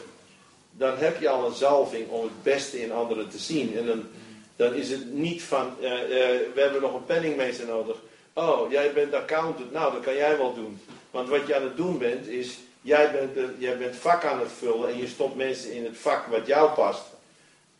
dan 0.72 0.98
heb 0.98 1.22
je 1.22 1.30
al 1.30 1.46
een 1.46 1.56
zalving 1.56 2.10
om 2.10 2.24
het 2.24 2.44
beste 2.44 2.82
in 2.82 2.92
anderen 2.92 3.30
te 3.30 3.38
zien. 3.38 3.78
En 3.78 4.10
dan, 4.56 4.74
is 4.74 4.90
het 4.90 5.14
niet 5.14 5.44
van, 5.44 5.74
eh, 5.82 5.92
eh, 5.92 6.40
we 6.54 6.62
hebben 6.62 6.82
nog 6.82 6.94
een 6.94 7.06
penningmeester 7.06 7.66
nodig. 7.66 7.96
Oh, 8.34 8.72
jij 8.72 8.94
bent 8.94 9.14
accountant, 9.14 9.72
nou 9.72 9.94
dat 9.94 10.02
kan 10.02 10.16
jij 10.16 10.38
wel 10.38 10.54
doen. 10.54 10.80
Want 11.12 11.30
wat 11.30 11.48
je 11.48 11.56
aan 11.56 11.64
het 11.64 11.78
doen 11.78 11.98
bent, 11.98 12.28
is, 12.28 12.58
jij 12.82 13.12
bent, 13.12 13.50
jij 13.58 13.78
bent 13.78 13.96
vak 13.96 14.26
aan 14.26 14.40
het 14.40 14.52
vullen 14.58 14.90
en 14.90 14.98
je 14.98 15.08
stopt 15.08 15.36
mensen 15.36 15.74
in 15.74 15.84
het 15.84 15.98
vak 15.98 16.26
wat 16.26 16.48
jou 16.48 16.72
past. 16.72 17.04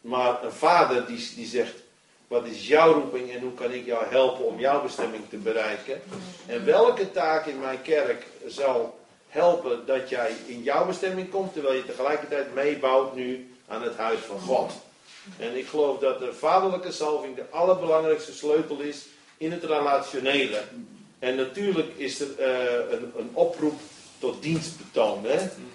Maar 0.02 0.44
een 0.44 0.52
vader 0.52 1.06
die, 1.06 1.32
die 1.36 1.48
zegt, 1.48 1.74
wat 2.32 2.46
is 2.46 2.68
jouw 2.68 2.94
roeping 2.94 3.32
en 3.32 3.42
hoe 3.42 3.54
kan 3.54 3.72
ik 3.72 3.86
jou 3.86 4.06
helpen 4.10 4.46
om 4.46 4.60
jouw 4.60 4.82
bestemming 4.82 5.24
te 5.30 5.38
bereiken? 5.38 6.02
En 6.48 6.66
welke 6.66 7.12
taak 7.12 7.46
in 7.46 7.60
mijn 7.60 7.82
kerk 7.82 8.26
zal 8.48 9.00
helpen 9.28 9.86
dat 9.86 10.10
jij 10.10 10.32
in 10.46 10.64
jouw 10.64 10.86
bestemming 10.86 11.30
komt, 11.30 11.54
terwijl 11.54 11.76
je 11.76 11.86
tegelijkertijd 11.86 12.54
meebouwt 12.54 13.16
nu 13.16 13.56
aan 13.68 13.82
het 13.82 13.96
huis 13.96 14.20
van 14.20 14.40
God. 14.40 14.72
En 15.38 15.58
ik 15.58 15.68
geloof 15.68 16.00
dat 16.00 16.20
de 16.20 16.34
vaderlijke 16.34 16.92
salving 16.92 17.36
de 17.36 17.46
allerbelangrijkste 17.50 18.34
sleutel 18.34 18.80
is 18.80 19.06
in 19.38 19.52
het 19.52 19.64
relationele. 19.64 20.64
En 21.20 21.36
natuurlijk 21.36 21.88
is 21.96 22.20
er 22.20 22.40
eh, 22.40 22.92
een, 22.92 23.12
een 23.18 23.30
oproep 23.34 23.80
tot 24.20 24.42
dienstbetoon 24.42 25.26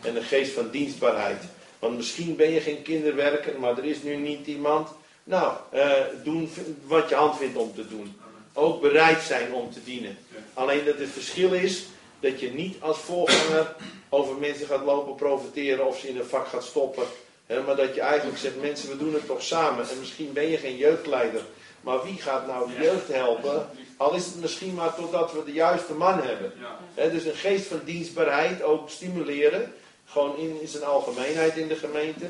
en 0.02 0.16
een 0.16 0.22
geest 0.22 0.52
van 0.52 0.70
dienstbaarheid. 0.70 1.42
Want 1.78 1.96
misschien 1.96 2.36
ben 2.36 2.50
je 2.50 2.60
geen 2.60 2.82
kinderwerker, 2.82 3.60
maar 3.60 3.78
er 3.78 3.84
is 3.84 4.02
nu 4.02 4.16
niet 4.16 4.46
iemand. 4.46 4.88
Nou, 5.26 5.52
eh, 5.70 5.90
doen 6.22 6.50
wat 6.86 7.08
je 7.08 7.14
hand 7.14 7.36
vindt 7.36 7.56
om 7.56 7.74
te 7.74 7.88
doen. 7.88 8.20
Ook 8.52 8.80
bereid 8.80 9.22
zijn 9.22 9.52
om 9.52 9.72
te 9.72 9.84
dienen. 9.84 10.18
Alleen 10.54 10.84
dat 10.84 10.98
het 10.98 11.08
verschil 11.08 11.52
is 11.52 11.86
dat 12.20 12.40
je 12.40 12.52
niet 12.52 12.76
als 12.80 12.98
voorganger 12.98 13.74
over 14.08 14.36
mensen 14.36 14.66
gaat 14.66 14.84
lopen 14.84 15.14
profiteren 15.14 15.86
of 15.86 15.98
ze 15.98 16.08
in 16.08 16.18
een 16.18 16.24
vak 16.24 16.46
gaat 16.46 16.64
stoppen. 16.64 17.04
Hè, 17.46 17.62
maar 17.62 17.76
dat 17.76 17.94
je 17.94 18.00
eigenlijk 18.00 18.38
zegt, 18.38 18.60
mensen 18.60 18.88
we 18.88 18.96
doen 18.96 19.14
het 19.14 19.26
toch 19.26 19.42
samen. 19.42 19.88
En 19.88 19.98
misschien 19.98 20.32
ben 20.32 20.48
je 20.48 20.56
geen 20.56 20.76
jeugdleider. 20.76 21.42
Maar 21.80 22.04
wie 22.04 22.20
gaat 22.20 22.46
nou 22.46 22.70
de 22.70 22.82
jeugd 22.82 23.08
helpen? 23.08 23.68
Al 23.96 24.14
is 24.14 24.26
het 24.26 24.40
misschien 24.40 24.74
maar 24.74 24.94
totdat 24.94 25.32
we 25.32 25.44
de 25.44 25.52
juiste 25.52 25.92
man 25.92 26.20
hebben. 26.22 26.52
Dus 26.94 27.24
een 27.24 27.34
geest 27.34 27.66
van 27.66 27.80
dienstbaarheid 27.84 28.62
ook 28.62 28.90
stimuleren. 28.90 29.72
Gewoon 30.04 30.36
in, 30.36 30.60
in 30.60 30.68
zijn 30.68 30.84
algemeenheid 30.84 31.56
in 31.56 31.68
de 31.68 31.76
gemeente. 31.76 32.26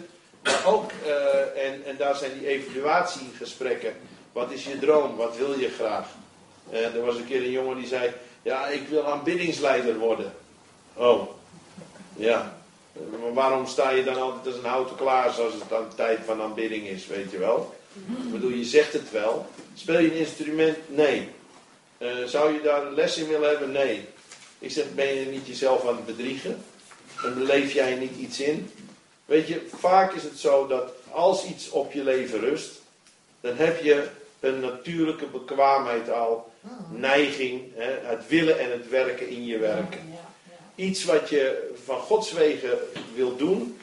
Maar 0.46 0.66
ook, 0.66 0.90
eh, 1.04 1.64
en, 1.66 1.84
en 1.84 1.96
daar 1.96 2.16
zijn 2.16 2.38
die 2.38 2.48
evaluatiegesprekken. 2.48 3.94
Wat 4.32 4.50
is 4.50 4.64
je 4.64 4.78
droom? 4.78 5.16
Wat 5.16 5.36
wil 5.36 5.58
je 5.58 5.68
graag? 5.68 6.06
Eh, 6.70 6.94
er 6.94 7.04
was 7.04 7.16
een 7.16 7.26
keer 7.26 7.42
een 7.42 7.50
jongen 7.50 7.76
die 7.76 7.86
zei: 7.86 8.10
Ja, 8.42 8.66
ik 8.66 8.88
wil 8.88 9.06
aanbiddingsleider 9.06 9.98
worden. 9.98 10.32
Oh, 10.94 11.30
ja. 12.16 12.58
Maar 13.20 13.32
waarom 13.34 13.66
sta 13.66 13.90
je 13.90 14.04
dan 14.04 14.20
altijd 14.20 14.46
als 14.46 14.56
een 14.56 14.70
houten 14.70 14.96
klaas 14.96 15.38
als 15.38 15.52
het 15.52 15.68
dan 15.68 15.94
tijd 15.94 16.18
van 16.24 16.42
aanbidding 16.42 16.86
is, 16.86 17.06
weet 17.06 17.30
je 17.30 17.38
wel? 17.38 17.74
Ik 18.06 18.32
bedoel, 18.32 18.50
je 18.50 18.64
zegt 18.64 18.92
het 18.92 19.10
wel. 19.10 19.46
Speel 19.74 19.98
je 19.98 20.10
een 20.10 20.18
instrument? 20.18 20.76
Nee. 20.86 21.28
Eh, 21.98 22.08
zou 22.26 22.52
je 22.52 22.60
daar 22.60 22.86
een 22.86 22.94
les 22.94 23.16
in 23.16 23.28
willen 23.28 23.48
hebben? 23.48 23.72
Nee. 23.72 24.08
Ik 24.58 24.70
zeg, 24.70 24.84
ben 24.94 25.14
je 25.14 25.26
niet 25.26 25.46
jezelf 25.46 25.88
aan 25.88 25.96
het 25.96 26.06
bedriegen? 26.06 26.64
En 27.24 27.34
beleef 27.34 27.72
jij 27.72 27.94
niet 27.94 28.16
iets 28.18 28.40
in? 28.40 28.70
Weet 29.26 29.48
je, 29.48 29.66
vaak 29.78 30.12
is 30.12 30.22
het 30.22 30.38
zo 30.38 30.66
dat 30.66 30.92
als 31.10 31.44
iets 31.44 31.70
op 31.70 31.92
je 31.92 32.04
leven 32.04 32.40
rust, 32.40 32.80
dan 33.40 33.56
heb 33.56 33.82
je 33.82 34.08
een 34.40 34.60
natuurlijke 34.60 35.26
bekwaamheid 35.26 36.10
al, 36.10 36.52
neiging, 36.90 37.62
hè, 37.74 37.90
het 38.02 38.28
willen 38.28 38.58
en 38.58 38.70
het 38.70 38.88
werken 38.88 39.28
in 39.28 39.44
je 39.44 39.58
werk. 39.58 39.98
Iets 40.74 41.04
wat 41.04 41.28
je 41.28 41.74
van 41.84 41.98
Gods 41.98 42.32
wegen 42.32 42.78
wil 43.14 43.36
doen, 43.36 43.78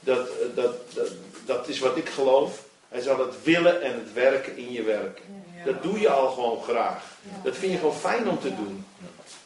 dat, 0.00 0.28
dat, 0.54 0.74
dat, 0.94 1.12
dat 1.44 1.68
is 1.68 1.78
wat 1.78 1.96
ik 1.96 2.08
geloof. 2.08 2.64
Hij 2.88 3.00
zal 3.00 3.18
het 3.18 3.42
willen 3.42 3.82
en 3.82 3.92
het 3.92 4.12
werken 4.12 4.56
in 4.56 4.72
je 4.72 4.82
werk. 4.82 5.20
Dat 5.64 5.82
doe 5.82 6.00
je 6.00 6.10
al 6.10 6.30
gewoon 6.30 6.62
graag. 6.62 7.04
Dat 7.44 7.56
vind 7.56 7.72
je 7.72 7.78
gewoon 7.78 7.94
fijn 7.94 8.28
om 8.28 8.40
te 8.40 8.54
doen. 8.54 8.84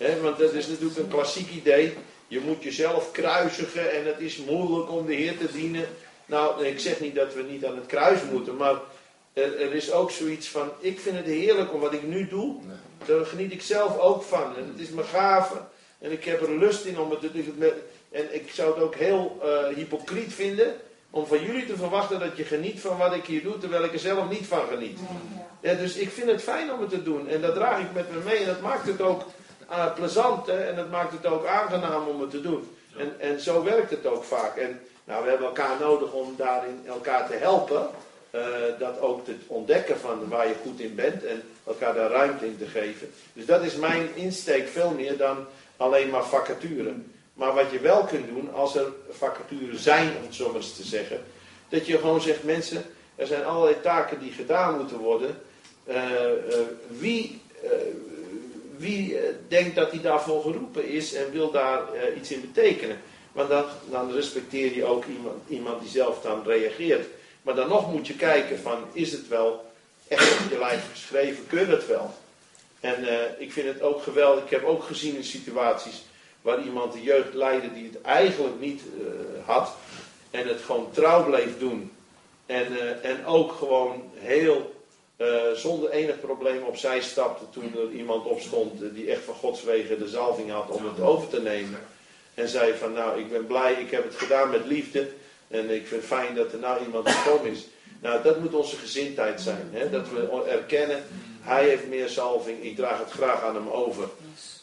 Hè, 0.01 0.21
want 0.21 0.39
dat 0.39 0.53
is 0.53 0.67
natuurlijk 0.67 0.99
een 0.99 1.09
klassiek 1.09 1.51
idee. 1.51 1.93
Je 2.29 2.41
moet 2.41 2.63
jezelf 2.63 3.11
kruisigen 3.13 3.93
en 3.93 4.07
het 4.07 4.21
is 4.21 4.37
moeilijk 4.37 4.91
om 4.91 5.07
de 5.07 5.15
Heer 5.15 5.39
te 5.39 5.53
dienen. 5.53 5.87
Nou, 6.27 6.65
ik 6.65 6.81
zeg 6.81 7.01
niet 7.01 7.15
dat 7.15 7.35
we 7.35 7.43
niet 7.43 7.65
aan 7.65 7.77
het 7.77 7.87
kruis 7.87 8.21
moeten, 8.33 8.57
maar 8.57 8.75
er, 9.33 9.61
er 9.61 9.75
is 9.75 9.93
ook 9.93 10.11
zoiets 10.11 10.49
van: 10.49 10.71
ik 10.79 11.01
vind 11.01 11.17
het 11.17 11.27
heerlijk 11.27 11.75
om 11.75 11.81
wat 11.81 11.93
ik 11.93 12.03
nu 12.03 12.29
doe. 12.29 12.57
Daar 13.07 13.27
geniet 13.27 13.53
ik 13.53 13.63
zelf 13.63 13.99
ook 13.99 14.23
van. 14.23 14.57
En 14.57 14.73
het 14.73 14.81
is 14.81 14.89
mijn 14.89 15.07
gave. 15.07 15.55
En 15.99 16.13
ik 16.13 16.25
heb 16.25 16.43
er 16.43 16.59
lust 16.59 16.85
in 16.85 16.99
om 16.99 17.11
het 17.11 17.21
te 17.21 17.33
doen. 17.33 17.65
En 18.11 18.35
ik 18.35 18.51
zou 18.53 18.75
het 18.75 18.83
ook 18.83 18.95
heel 18.95 19.41
eh, 19.43 19.77
hypocriet 19.77 20.35
vinden 20.35 20.75
om 21.11 21.27
van 21.27 21.43
jullie 21.43 21.67
te 21.67 21.77
verwachten 21.77 22.21
dat 22.21 22.37
je 22.37 22.45
geniet 22.45 22.81
van 22.81 22.97
wat 22.97 23.15
ik 23.15 23.25
hier 23.25 23.43
doe, 23.43 23.59
terwijl 23.59 23.85
ik 23.85 23.93
er 23.93 23.99
zelf 23.99 24.31
niet 24.31 24.47
van 24.47 24.67
geniet. 24.69 24.99
Ja, 25.61 25.75
dus 25.75 25.97
ik 25.97 26.11
vind 26.11 26.31
het 26.31 26.43
fijn 26.43 26.73
om 26.73 26.81
het 26.81 26.91
te 26.91 27.03
doen. 27.03 27.29
En 27.29 27.41
dat 27.41 27.55
draag 27.55 27.81
ik 27.81 27.93
met 27.95 28.13
me 28.13 28.19
mee. 28.25 28.39
En 28.39 28.47
dat 28.47 28.61
maakt 28.61 28.87
het 28.87 29.01
ook 29.01 29.25
eh, 29.71 29.95
plezant. 29.95 30.47
Hè? 30.47 30.61
En 30.65 30.77
dat 30.77 30.91
maakt 30.91 31.13
het 31.13 31.27
ook 31.27 31.47
aangenaam 31.47 32.07
om 32.09 32.21
het 32.21 32.31
te 32.31 32.41
doen. 32.41 32.77
En, 32.97 33.15
en 33.19 33.41
zo 33.41 33.63
werkt 33.65 33.91
het 33.91 34.07
ook 34.07 34.25
vaak. 34.25 34.57
En 34.57 34.81
nou, 35.05 35.23
we 35.25 35.29
hebben 35.29 35.47
elkaar 35.47 35.77
nodig 35.81 36.13
om 36.13 36.35
daarin 36.37 36.81
elkaar 36.87 37.27
te 37.29 37.35
helpen. 37.35 37.89
eh, 38.31 38.41
dat 38.79 39.01
ook 39.01 39.25
te 39.25 39.35
ontdekken 39.47 39.99
van 40.01 40.29
waar 40.29 40.49
je 40.49 40.55
goed 40.63 40.81
in 40.81 40.95
bent. 40.95 41.25
En 41.25 41.43
elkaar 41.67 41.95
daar 41.95 42.11
ruimte 42.11 42.47
in 42.47 42.59
te 42.59 42.67
geven. 42.67 43.11
Dus 43.33 43.47
dat 43.47 43.63
is 43.63 43.75
mijn 43.75 44.09
insteek 44.15 44.69
veel 44.69 44.91
meer 44.91 45.17
dan 45.17 45.47
alleen 45.77 46.11
maar 46.11 46.25
vacature. 46.25 46.93
Maar 47.35 47.55
wat 47.55 47.71
je 47.71 47.81
wel 47.81 48.05
kunt 48.05 48.27
doen 48.29 48.55
als 48.55 48.77
er 48.77 48.87
vacatures 49.11 49.83
zijn, 49.83 50.09
om 50.17 50.25
het 50.25 50.35
zo 50.35 50.47
maar 50.47 50.57
eens 50.57 50.77
te 50.77 50.83
zeggen. 50.83 51.21
Dat 51.69 51.87
je 51.87 51.99
gewoon 51.99 52.21
zegt, 52.21 52.45
mensen, 52.45 52.85
er 53.17 53.27
zijn 53.27 53.45
allerlei 53.45 53.77
taken 53.83 54.19
die 54.19 54.33
gedaan 54.33 54.77
moeten 54.77 54.99
worden. 54.99 55.39
eh, 55.85 55.97
wie, 56.89 57.43
wie 58.81 59.19
eh, 59.19 59.35
denkt 59.49 59.75
dat 59.75 59.91
hij 59.91 60.01
daarvoor 60.01 60.43
geroepen 60.43 60.89
is 60.89 61.15
en 61.15 61.31
wil 61.33 61.51
daar 61.51 61.93
eh, 61.93 62.17
iets 62.17 62.31
in 62.31 62.41
betekenen? 62.41 63.01
Want 63.33 63.49
dan, 63.49 63.65
dan 63.91 64.13
respecteer 64.13 64.75
je 64.75 64.85
ook 64.85 65.05
iemand, 65.05 65.37
iemand 65.49 65.81
die 65.81 65.91
zelf 65.91 66.21
dan 66.21 66.43
reageert. 66.45 67.07
Maar 67.43 67.55
dan 67.55 67.69
nog 67.69 67.93
moet 67.93 68.07
je 68.07 68.15
kijken 68.15 68.59
van, 68.59 68.85
is 68.93 69.13
het 69.13 69.29
wel 69.29 69.73
echt 70.09 70.41
op 70.45 70.51
je 70.51 70.59
lijf 70.59 70.91
geschreven? 70.91 71.47
Kun 71.47 71.69
het 71.69 71.87
wel? 71.87 72.15
En 72.81 73.09
eh, 73.09 73.17
ik 73.39 73.53
vind 73.53 73.67
het 73.67 73.83
ook 73.83 74.03
geweldig. 74.03 74.45
Ik 74.45 74.51
heb 74.51 74.65
ook 74.65 74.83
gezien 74.83 75.17
in 75.17 75.25
situaties 75.25 76.03
waar 76.43 76.65
iemand 76.65 76.93
de 76.93 77.03
jeugd 77.03 77.35
leidde 77.35 77.73
die 77.73 77.91
het 77.93 78.03
eigenlijk 78.03 78.61
niet 78.61 78.83
had. 79.45 79.73
En 80.31 80.49
het 80.49 80.61
gewoon 80.61 80.91
trouw 80.93 81.25
bleef 81.25 81.59
doen. 81.59 81.93
En, 82.47 83.03
en 83.03 83.27
ook 83.27 83.53
gewoon 83.53 84.11
heel 84.15 84.80
eh, 85.21 85.53
zonder 85.55 85.91
enig 85.91 86.21
probleem 86.21 86.63
opzij 86.63 87.01
stapte 87.01 87.45
toen 87.51 87.75
er 87.77 87.91
iemand 87.91 88.27
opstond 88.27 88.83
eh, 88.83 88.89
die 88.95 89.11
echt 89.11 89.25
van 89.25 89.35
Gods 89.35 89.63
wegen 89.63 89.99
de 89.99 90.09
zalving 90.09 90.51
had 90.51 90.71
om 90.71 90.85
het 90.85 91.01
over 91.01 91.29
te 91.29 91.41
nemen. 91.41 91.81
En 92.35 92.49
zei 92.49 92.75
van 92.75 92.93
nou 92.93 93.21
ik 93.21 93.31
ben 93.31 93.47
blij, 93.47 93.73
ik 93.73 93.91
heb 93.91 94.05
het 94.05 94.15
gedaan 94.15 94.51
met 94.51 94.67
liefde. 94.67 95.09
En 95.49 95.71
ik 95.71 95.87
vind 95.87 96.01
het 96.01 96.11
fijn 96.11 96.35
dat 96.35 96.53
er 96.53 96.59
nou 96.59 96.85
iemand 96.85 97.09
gekomen 97.09 97.51
is. 97.51 97.67
Nou 98.01 98.23
dat 98.23 98.41
moet 98.41 98.55
onze 98.55 98.77
gezindheid 98.77 99.41
zijn. 99.41 99.69
Hè? 99.73 99.91
Dat 99.91 100.11
we 100.11 100.45
erkennen, 100.49 101.05
hij 101.41 101.69
heeft 101.69 101.89
meer 101.89 102.09
zalving, 102.09 102.65
ik 102.65 102.77
draag 102.77 102.99
het 102.99 103.11
graag 103.11 103.43
aan 103.43 103.55
hem 103.55 103.69
over. 103.69 104.09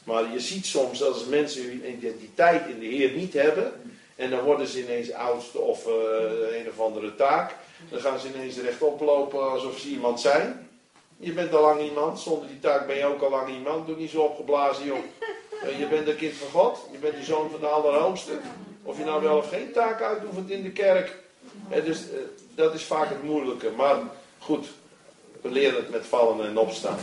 Maar 0.03 0.31
je 0.34 0.39
ziet 0.39 0.65
soms 0.65 0.99
dat 0.99 1.13
als 1.13 1.25
mensen 1.25 1.63
hun 1.63 1.91
identiteit 1.97 2.67
in 2.67 2.79
de 2.79 2.85
Heer 2.85 3.11
niet 3.11 3.34
hebben. 3.34 3.71
En 4.15 4.29
dan 4.29 4.43
worden 4.43 4.67
ze 4.67 4.84
ineens 4.84 5.11
oudste 5.11 5.59
of 5.59 5.88
eh, 5.88 6.59
een 6.59 6.67
of 6.69 6.79
andere 6.79 7.15
taak. 7.15 7.55
Dan 7.90 7.99
gaan 7.99 8.20
ze 8.20 8.28
ineens 8.34 8.58
rechtop 8.58 9.02
lopen 9.02 9.52
alsof 9.52 9.78
ze 9.80 9.88
iemand 9.88 10.20
zijn. 10.20 10.70
Je 11.18 11.34
bent 11.34 11.54
al 11.54 11.62
lang 11.62 11.82
iemand. 11.82 12.20
Zonder 12.20 12.48
die 12.48 12.60
taak 12.60 12.88
ben 12.88 12.98
je 12.98 13.06
ook 13.06 13.22
al 13.22 13.30
lang 13.30 13.49
iemand. 13.49 13.88
Doe 13.88 13.95
niet 13.95 14.10
zo 14.10 14.22
opgeblazen, 14.22 14.86
joh. 14.86 14.98
Eh, 15.64 15.80
je 15.80 15.88
bent 15.88 16.08
een 16.08 16.16
kind 16.16 16.34
van 16.34 16.62
God. 16.62 16.80
Je 16.91 16.98
bent 16.98 17.16
de 17.16 17.24
zoon 17.24 17.49
van 17.49 17.60
de 17.60 17.68
Allerhoogste. 17.68 18.32
Of 18.84 18.98
je 18.98 19.04
nou 19.04 19.24
wel 19.24 19.38
of 19.38 19.49
geen 19.49 19.72
taak 19.72 20.02
uitoefent 20.02 20.49
in 20.49 20.64
de 20.64 20.72
kerk. 20.72 21.16
Eh, 21.70 21.86
dus 21.86 22.12
eh, 22.12 22.18
dat 22.56 22.74
is 22.74 22.84
vaak 22.84 23.10
het 23.10 23.24
moeilijke. 23.24 23.70
Maar 23.70 23.95
goed, 24.40 24.68
we 25.41 25.49
leren 25.49 25.76
het 25.76 25.90
met 25.90 26.06
vallen 26.06 26.45
en 26.45 26.58
opstaan. 26.58 26.99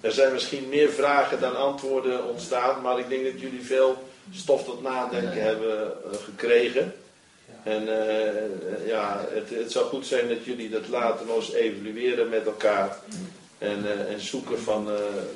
Er 0.00 0.12
zijn 0.12 0.32
misschien 0.32 0.68
meer 0.68 0.90
vragen 0.90 1.40
dan 1.40 1.56
antwoorden 1.56 2.28
ontstaan, 2.28 2.82
maar 2.82 2.98
ik 2.98 3.08
denk 3.08 3.24
dat 3.24 3.40
jullie 3.40 3.64
veel 3.64 3.96
stof 4.30 4.64
tot 4.64 4.82
nadenken 4.82 5.42
hebben 5.42 5.92
eh, 5.92 6.18
gekregen. 6.24 6.94
En 7.62 8.06
eh, 8.06 8.86
ja, 8.86 9.24
het, 9.28 9.50
het 9.50 9.72
zou 9.72 9.86
goed 9.86 10.06
zijn 10.06 10.28
dat 10.28 10.44
jullie 10.44 10.70
dat 10.70 10.88
later 10.88 11.26
nog 11.26 11.36
eens 11.36 11.52
evalueren 11.52 12.28
met 12.28 12.46
elkaar. 12.46 12.98
En, 13.58 13.84
eh, 13.92 14.12
en 14.12 14.20
zoeken 14.20 14.60
van 14.60 14.88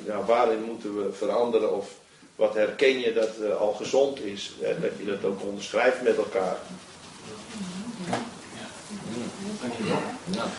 ja, 0.05 0.23
waarin 0.23 0.63
moeten 0.63 0.95
we 0.95 1.13
veranderen 1.13 1.75
of 1.75 1.93
wat 2.35 2.53
herken 2.53 2.99
je 2.99 3.13
dat 3.13 3.57
al 3.57 3.73
gezond 3.73 4.19
is. 4.19 4.51
Hè, 4.61 4.79
dat 4.79 4.91
je 4.97 5.05
dat 5.05 5.23
ook 5.23 5.41
onderschrijft 5.43 6.01
met 6.01 6.17
elkaar. 6.17 6.57